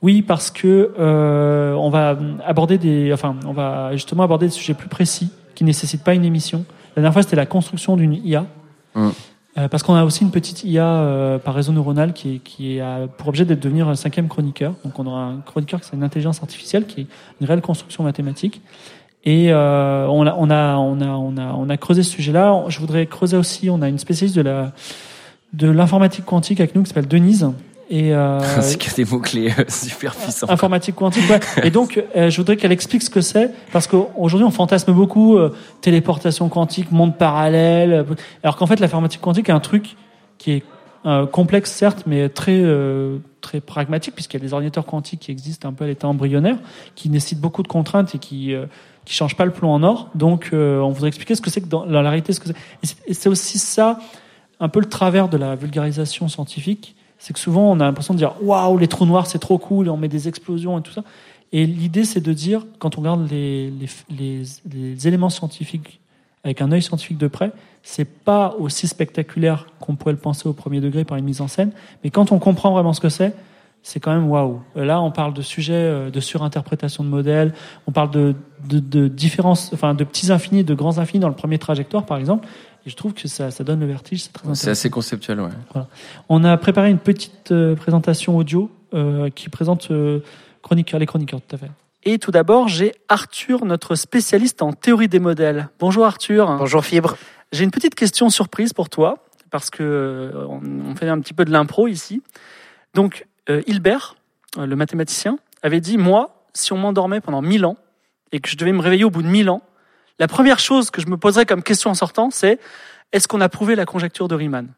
[0.01, 4.75] Oui, parce que euh, on va aborder des, enfin, on va justement aborder des sujets
[4.75, 6.65] plus précis qui nécessitent pas une émission.
[6.97, 8.47] La dernière fois, c'était la construction d'une IA.
[8.95, 9.11] Mm.
[9.59, 12.81] Euh, parce qu'on a aussi une petite IA euh, par réseau neuronal qui, est, qui
[12.81, 14.75] a pour objet d'être devenir un cinquième chroniqueur.
[14.83, 17.07] Donc on aura un chroniqueur qui c'est une intelligence artificielle qui est
[17.41, 18.63] une réelle construction mathématique.
[19.25, 22.65] Et euh, on, a, on, a, on, a, on, a, on a creusé ce sujet-là.
[22.69, 24.73] Je voudrais creuser aussi, on a une spécialiste de la
[25.53, 27.51] de l'informatique quantique avec nous qui s'appelle Denise.
[27.91, 30.49] Et euh, c'est des mots clés super puissants.
[30.49, 31.29] informatique quantique.
[31.29, 31.41] Ouais.
[31.65, 35.37] Et donc, euh, je voudrais qu'elle explique ce que c'est, parce qu'aujourd'hui, on fantasme beaucoup
[35.37, 38.05] euh, téléportation quantique, monde parallèle, euh,
[38.43, 39.97] alors qu'en fait, l'informatique quantique est un truc
[40.39, 40.63] qui est
[41.05, 45.33] euh, complexe, certes, mais très euh, très pragmatique, puisqu'il y a des ordinateurs quantiques qui
[45.33, 46.59] existent un peu à l'état embryonnaire,
[46.95, 48.67] qui nécessitent beaucoup de contraintes et qui euh,
[49.05, 50.09] qui changent pas le plomb en or.
[50.15, 52.49] Donc, euh, on voudrait expliquer ce que c'est que dans, la réalité, ce que
[52.83, 53.99] c'est- Et c'est aussi ça,
[54.61, 58.19] un peu le travers de la vulgarisation scientifique, c'est que souvent on a l'impression de
[58.19, 60.93] dire waouh les trous noirs c'est trop cool et on met des explosions et tout
[60.93, 61.05] ça.
[61.53, 66.01] Et l'idée, c'est de dire, quand on regarde les, les, les, les éléments scientifiques
[66.45, 70.53] avec un œil scientifique de près, c'est pas aussi spectaculaire qu'on pourrait le penser au
[70.53, 71.73] premier degré par une mise en scène.
[72.03, 73.35] Mais quand on comprend vraiment ce que c'est,
[73.83, 74.61] c'est quand même waouh.
[74.77, 77.53] Là, on parle de sujets euh, de surinterprétation de modèles,
[77.87, 78.35] on parle de,
[78.67, 82.19] de, de différences, enfin de petits infinis, de grands infinis dans le premier trajectoire, par
[82.19, 82.47] exemple.
[82.87, 84.65] Et je trouve que ça, ça donne le vertige, c'est très intéressant.
[84.65, 85.51] C'est assez conceptuel, ouais.
[85.73, 85.89] Voilà.
[86.29, 90.21] On a préparé une petite euh, présentation audio euh, qui présente euh,
[90.63, 91.71] chroniqueurs, les chroniqueurs, tout à fait.
[92.05, 95.69] Et tout d'abord, j'ai Arthur, notre spécialiste en théorie des modèles.
[95.79, 96.57] Bonjour Arthur.
[96.59, 97.17] Bonjour Fibre.
[97.53, 99.19] J'ai une petite question surprise pour toi,
[99.51, 100.61] parce que euh, on
[100.91, 102.23] on fait un petit peu de l'impro ici.
[102.95, 104.17] Donc, euh, Hilbert,
[104.59, 107.77] euh, le mathématicien, avait dit, moi, si on m'endormait pendant 1000 ans,
[108.33, 109.63] et que je devais me réveiller au bout de 1000 ans,
[110.19, 112.59] la première chose que je me poserais comme question en sortant, c'est,
[113.13, 114.69] est-ce qu'on a prouvé la conjecture de Riemann?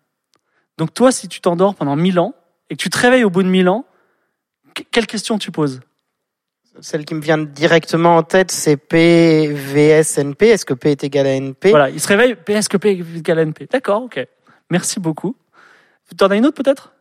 [0.78, 2.34] Donc toi, si tu t'endors pendant 1000 ans,
[2.70, 3.84] et que tu te réveilles au bout de 1000 ans,
[4.74, 5.80] que- quelle question tu poses?
[6.80, 10.42] Celle qui me vient directement en tête, c'est P VS NP.
[10.48, 12.90] Est-ce que P est égal à NP Voilà, il se réveille, P, est-ce que P
[12.90, 14.26] est égal à NP D'accord, ok.
[14.70, 15.36] Merci beaucoup.
[16.16, 16.93] T'en as une autre peut-être?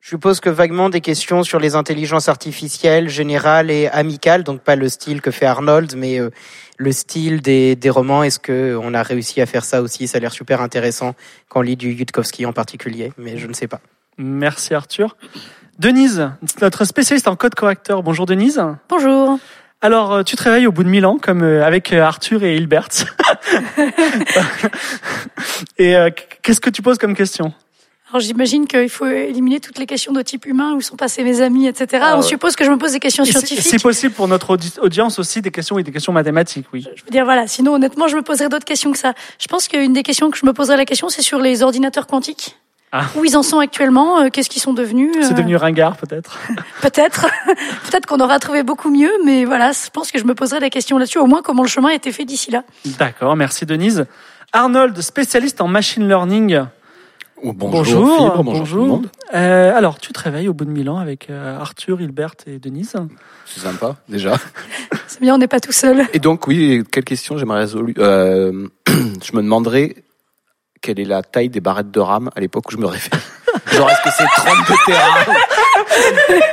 [0.00, 4.74] Je suppose que vaguement des questions sur les intelligences artificielles générales et amicales, donc pas
[4.74, 6.30] le style que fait Arnold, mais euh,
[6.78, 8.22] le style des, des romans.
[8.22, 10.08] Est-ce que on a réussi à faire ça aussi?
[10.08, 11.14] Ça a l'air super intéressant
[11.48, 13.80] quand on lit du Yudkowsky en particulier, mais je ne sais pas.
[14.16, 15.16] Merci Arthur.
[15.78, 16.30] Denise,
[16.60, 18.02] notre spécialiste en code correcteur.
[18.02, 18.62] Bonjour Denise.
[18.88, 19.38] Bonjour.
[19.82, 22.56] Alors, euh, tu te réveilles au bout de 1000 ans, comme euh, avec Arthur et
[22.56, 22.88] Hilbert.
[25.78, 26.10] et euh,
[26.42, 27.54] qu'est-ce que tu poses comme question?
[28.10, 31.40] Alors j'imagine qu'il faut éliminer toutes les questions de type humain, où sont passés mes
[31.42, 32.02] amis, etc.
[32.04, 32.26] Ah On ouais.
[32.26, 33.62] suppose que je me pose des questions scientifiques.
[33.62, 36.84] C'est possible pour notre audi- audience aussi des questions et des questions mathématiques, oui.
[36.96, 37.46] Je veux dire, voilà.
[37.46, 39.14] Sinon, honnêtement, je me poserais d'autres questions que ça.
[39.38, 42.08] Je pense qu'une des questions que je me poserais la question, c'est sur les ordinateurs
[42.08, 42.56] quantiques.
[42.92, 43.04] Ah.
[43.16, 46.40] Où ils en sont actuellement euh, Qu'est-ce qu'ils sont devenus C'est euh, devenu ringard peut-être.
[46.82, 47.26] Peut-être.
[47.88, 50.70] Peut-être qu'on aura trouvé beaucoup mieux, mais voilà, je pense que je me poserais des
[50.70, 51.18] questions là-dessus.
[51.18, 52.64] Au moins, comment le chemin a été fait d'ici là.
[52.98, 54.06] D'accord, merci Denise.
[54.52, 56.62] Arnold, spécialiste en machine learning.
[57.42, 58.16] Oh, bonjour, bonjour.
[58.16, 59.10] Fibre, bonjour tout le monde.
[59.32, 62.58] Euh, alors, tu te réveilles au bout de 1000 ans avec euh, Arthur, Hilbert et
[62.58, 62.94] Denise.
[63.46, 64.36] C'est sympa, déjà.
[65.06, 66.06] C'est bien, on n'est pas tout seul.
[66.12, 69.96] Et donc, oui, quelle question j'aimerais résoudre euh, Je me demanderais
[70.82, 73.08] quelle est la taille des barrettes de RAM à l'époque où je me réveille.
[73.72, 75.34] Genre, est-ce que c'est 32 Tera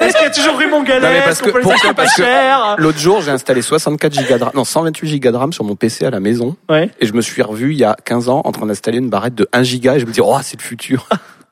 [0.02, 2.24] Est-ce qu'il y a toujours Raymond Gallet Non, mais parce que, acheter pas Parce que
[2.24, 5.64] cher l'autre jour, j'ai installé 64 gigas de RAM, non, 128 gigas de RAM sur
[5.64, 6.56] mon PC à la maison.
[6.70, 6.90] Ouais.
[7.00, 9.36] Et je me suis revu il y a 15 ans en train d'installer une barrette
[9.36, 11.08] de 1 giga et je me dis, oh, c'est le futur.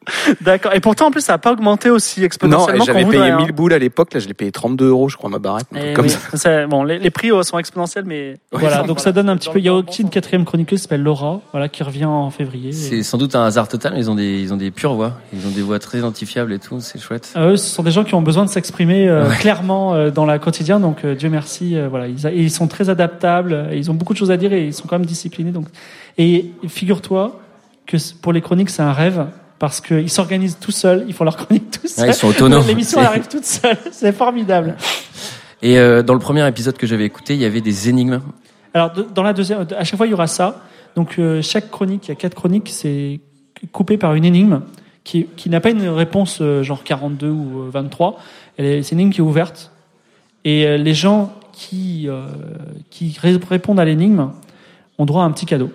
[0.41, 0.73] D'accord.
[0.73, 3.31] Et pourtant, en plus, ça n'a pas augmenté aussi non, exponentiellement et j'avais payé voudrait,
[3.31, 3.37] hein.
[3.37, 5.67] 1000 boules à l'époque, là, je l'ai payé 32 euros, je crois, ma barrette.
[5.71, 6.67] un truc Eh comme oui, ça.
[6.67, 8.83] bon, les, les prix euh, sont exponentiels, mais voilà.
[8.83, 9.59] Donc ça donne un petit peu.
[9.59, 12.71] Il y a aussi une quatrième chroniqueuse qui s'appelle Laura, voilà, qui revient en février.
[12.71, 15.13] C'est sans doute un hasard total, mais ils ont des, ils ont des pures voix.
[15.33, 17.33] Ils ont des voix très identifiables et tout, c'est chouette.
[17.35, 19.35] Euh, eux, ce sont des gens qui ont besoin de s'exprimer euh, Ouais.
[19.37, 20.79] clairement euh, dans la quotidien.
[20.79, 23.69] Donc euh, Dieu merci, euh, voilà, ils, a- et ils sont très adaptables.
[23.71, 25.51] et ils ont beaucoup de choses à dire et ils sont quand même disciplinés.
[25.51, 25.67] Donc,
[26.17, 27.39] et figure-toi
[27.87, 29.25] que pour les chroniques, c'est un rêve.
[29.59, 32.09] Parce qu'ils s'organisent tout seuls, ils font leur chronique tout seuls.
[32.09, 32.63] ils sont autonomes.
[32.67, 34.75] L'émission arrive toute seule, c'est formidable.
[35.61, 38.19] Et euh, dans le premier épisode que j'avais écouté, il y avait des énigmes.
[38.73, 40.61] Alors, de- dans la deuxième, à chaque fois, il y aura ça.
[40.95, 43.19] Donc, euh, chaque chronique, il y a quatre chroniques, c'est
[43.71, 44.61] coupé par une énigme
[45.05, 48.19] qui, qui n'a pas une réponse euh, genre 42 ou euh, 23.
[48.57, 49.71] Elle est- C'est une énigme qui est ouverte.
[50.43, 52.07] Et les gens qui,
[52.91, 54.29] qui ré- répondent à l'énigme
[54.99, 55.71] ont droit à un petit cadeau.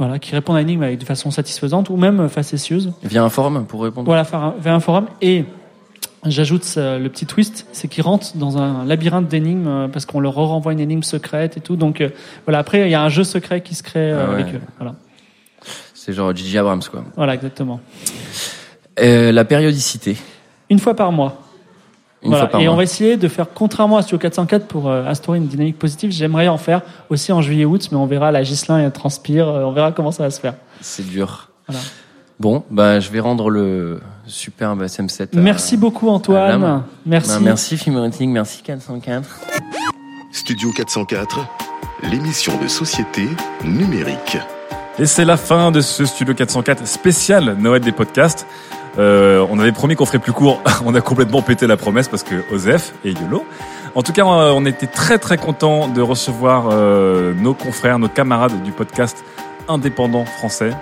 [0.00, 2.90] Voilà, qui répondent à l'énigme de façon satisfaisante ou même facétieuse.
[3.02, 4.06] Via un forum pour répondre.
[4.06, 5.04] Voilà, faire un- forum.
[5.20, 5.44] Et
[6.24, 10.20] j'ajoute euh, le petit twist, c'est qu'ils rentrent dans un labyrinthe d'énigmes euh, parce qu'on
[10.20, 11.76] leur renvoie une énigme secrète et tout.
[11.76, 12.08] Donc euh,
[12.46, 14.40] voilà, après il y a un jeu secret qui se crée Ah ouais.
[14.40, 14.60] avec eux.
[14.78, 14.94] Voilà,
[15.92, 17.04] C'est genre Gigi Abrams, quoi.
[17.14, 17.78] voilà exactement.
[19.00, 20.16] Euh, la périodicité.
[20.70, 21.42] Une fois par mois.
[22.22, 22.44] Une Voilà.
[22.44, 22.74] fois par et mois.
[22.74, 26.10] on va essayer de faire, contrairement à Studio 404, pour euh, instaurer une dynamique positive,
[26.12, 29.72] j'aimerais en faire aussi en juillet-août, mais on verra, la Gislin, elle transpire, euh, on
[29.72, 30.54] verra comment ça va se faire.
[30.82, 31.48] C'est dur.
[31.66, 31.80] Voilà.
[32.38, 35.36] Bon, bah, je vais rendre le superbe SM7.
[35.36, 36.82] à- Merci beaucoup Antoine.
[37.06, 37.30] Merci.
[37.30, 39.28] Bah, merci Filmrating, merci 404.
[40.32, 41.40] Studio 404,
[42.10, 43.28] l'émission de société
[43.64, 44.38] numérique.
[44.98, 48.46] Et c'est la fin de ce Studio 404 spécial Noël des podcasts.
[48.98, 52.22] Euh, on avait promis qu'on ferait plus court, on a complètement pété la promesse parce
[52.22, 53.46] que Osef et YOLO.
[53.94, 58.08] En tout cas, euh, on était très très content de recevoir euh, nos confrères, nos
[58.08, 59.24] camarades du podcast
[59.68, 60.72] indépendant français.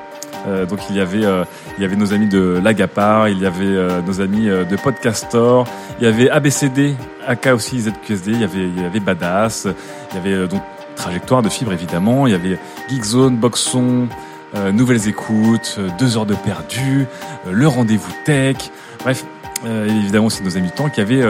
[0.46, 1.44] Euh, donc il y avait euh,
[1.76, 4.76] il y avait nos amis de Lagapar, il y avait euh, nos amis euh, de
[4.76, 5.66] Podcastor,
[6.00, 6.94] il y avait ABCD,
[7.26, 9.66] AK aussi ZQSD, il y avait il y avait Badass,
[10.10, 10.62] il y avait euh, donc
[10.98, 12.58] Trajectoire de Fibre évidemment, il y avait
[12.90, 14.08] Geekzone, Boxon,
[14.56, 17.06] euh, Nouvelles Écoutes, euh, Deux heures de perdu,
[17.46, 18.56] euh, Le Rendez-vous Tech,
[19.04, 19.24] bref,
[19.64, 21.22] euh, évidemment aussi nos amis qui avaient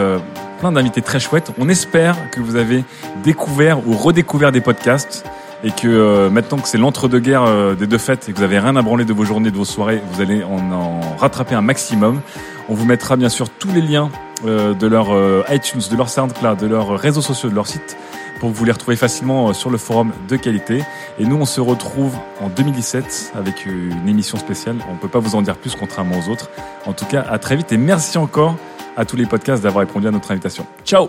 [0.58, 1.52] plein d'invités très chouettes.
[1.58, 2.82] On espère que vous avez
[3.22, 5.26] découvert ou redécouvert des podcasts
[5.62, 8.82] et que maintenant que c'est l'entre-deux-guerres des deux fêtes et que vous avez rien à
[8.82, 12.20] branler de vos journées, de vos soirées, vous allez en, en rattraper un maximum.
[12.68, 14.10] On vous mettra bien sûr tous les liens
[14.44, 15.08] de leur
[15.52, 17.96] iTunes, de leur SoundCloud, de leurs réseaux sociaux, de leur site
[18.40, 20.82] pour vous les retrouver facilement euh, sur le forum de qualité.
[21.18, 24.76] Et nous, on se retrouve en 2017 avec une émission spéciale.
[24.90, 26.50] On peut pas vous en dire plus contrairement aux autres.
[26.86, 28.56] En tout cas, à très vite et merci encore
[28.96, 30.66] à tous les podcasts d'avoir répondu à notre invitation.
[30.84, 31.08] Ciao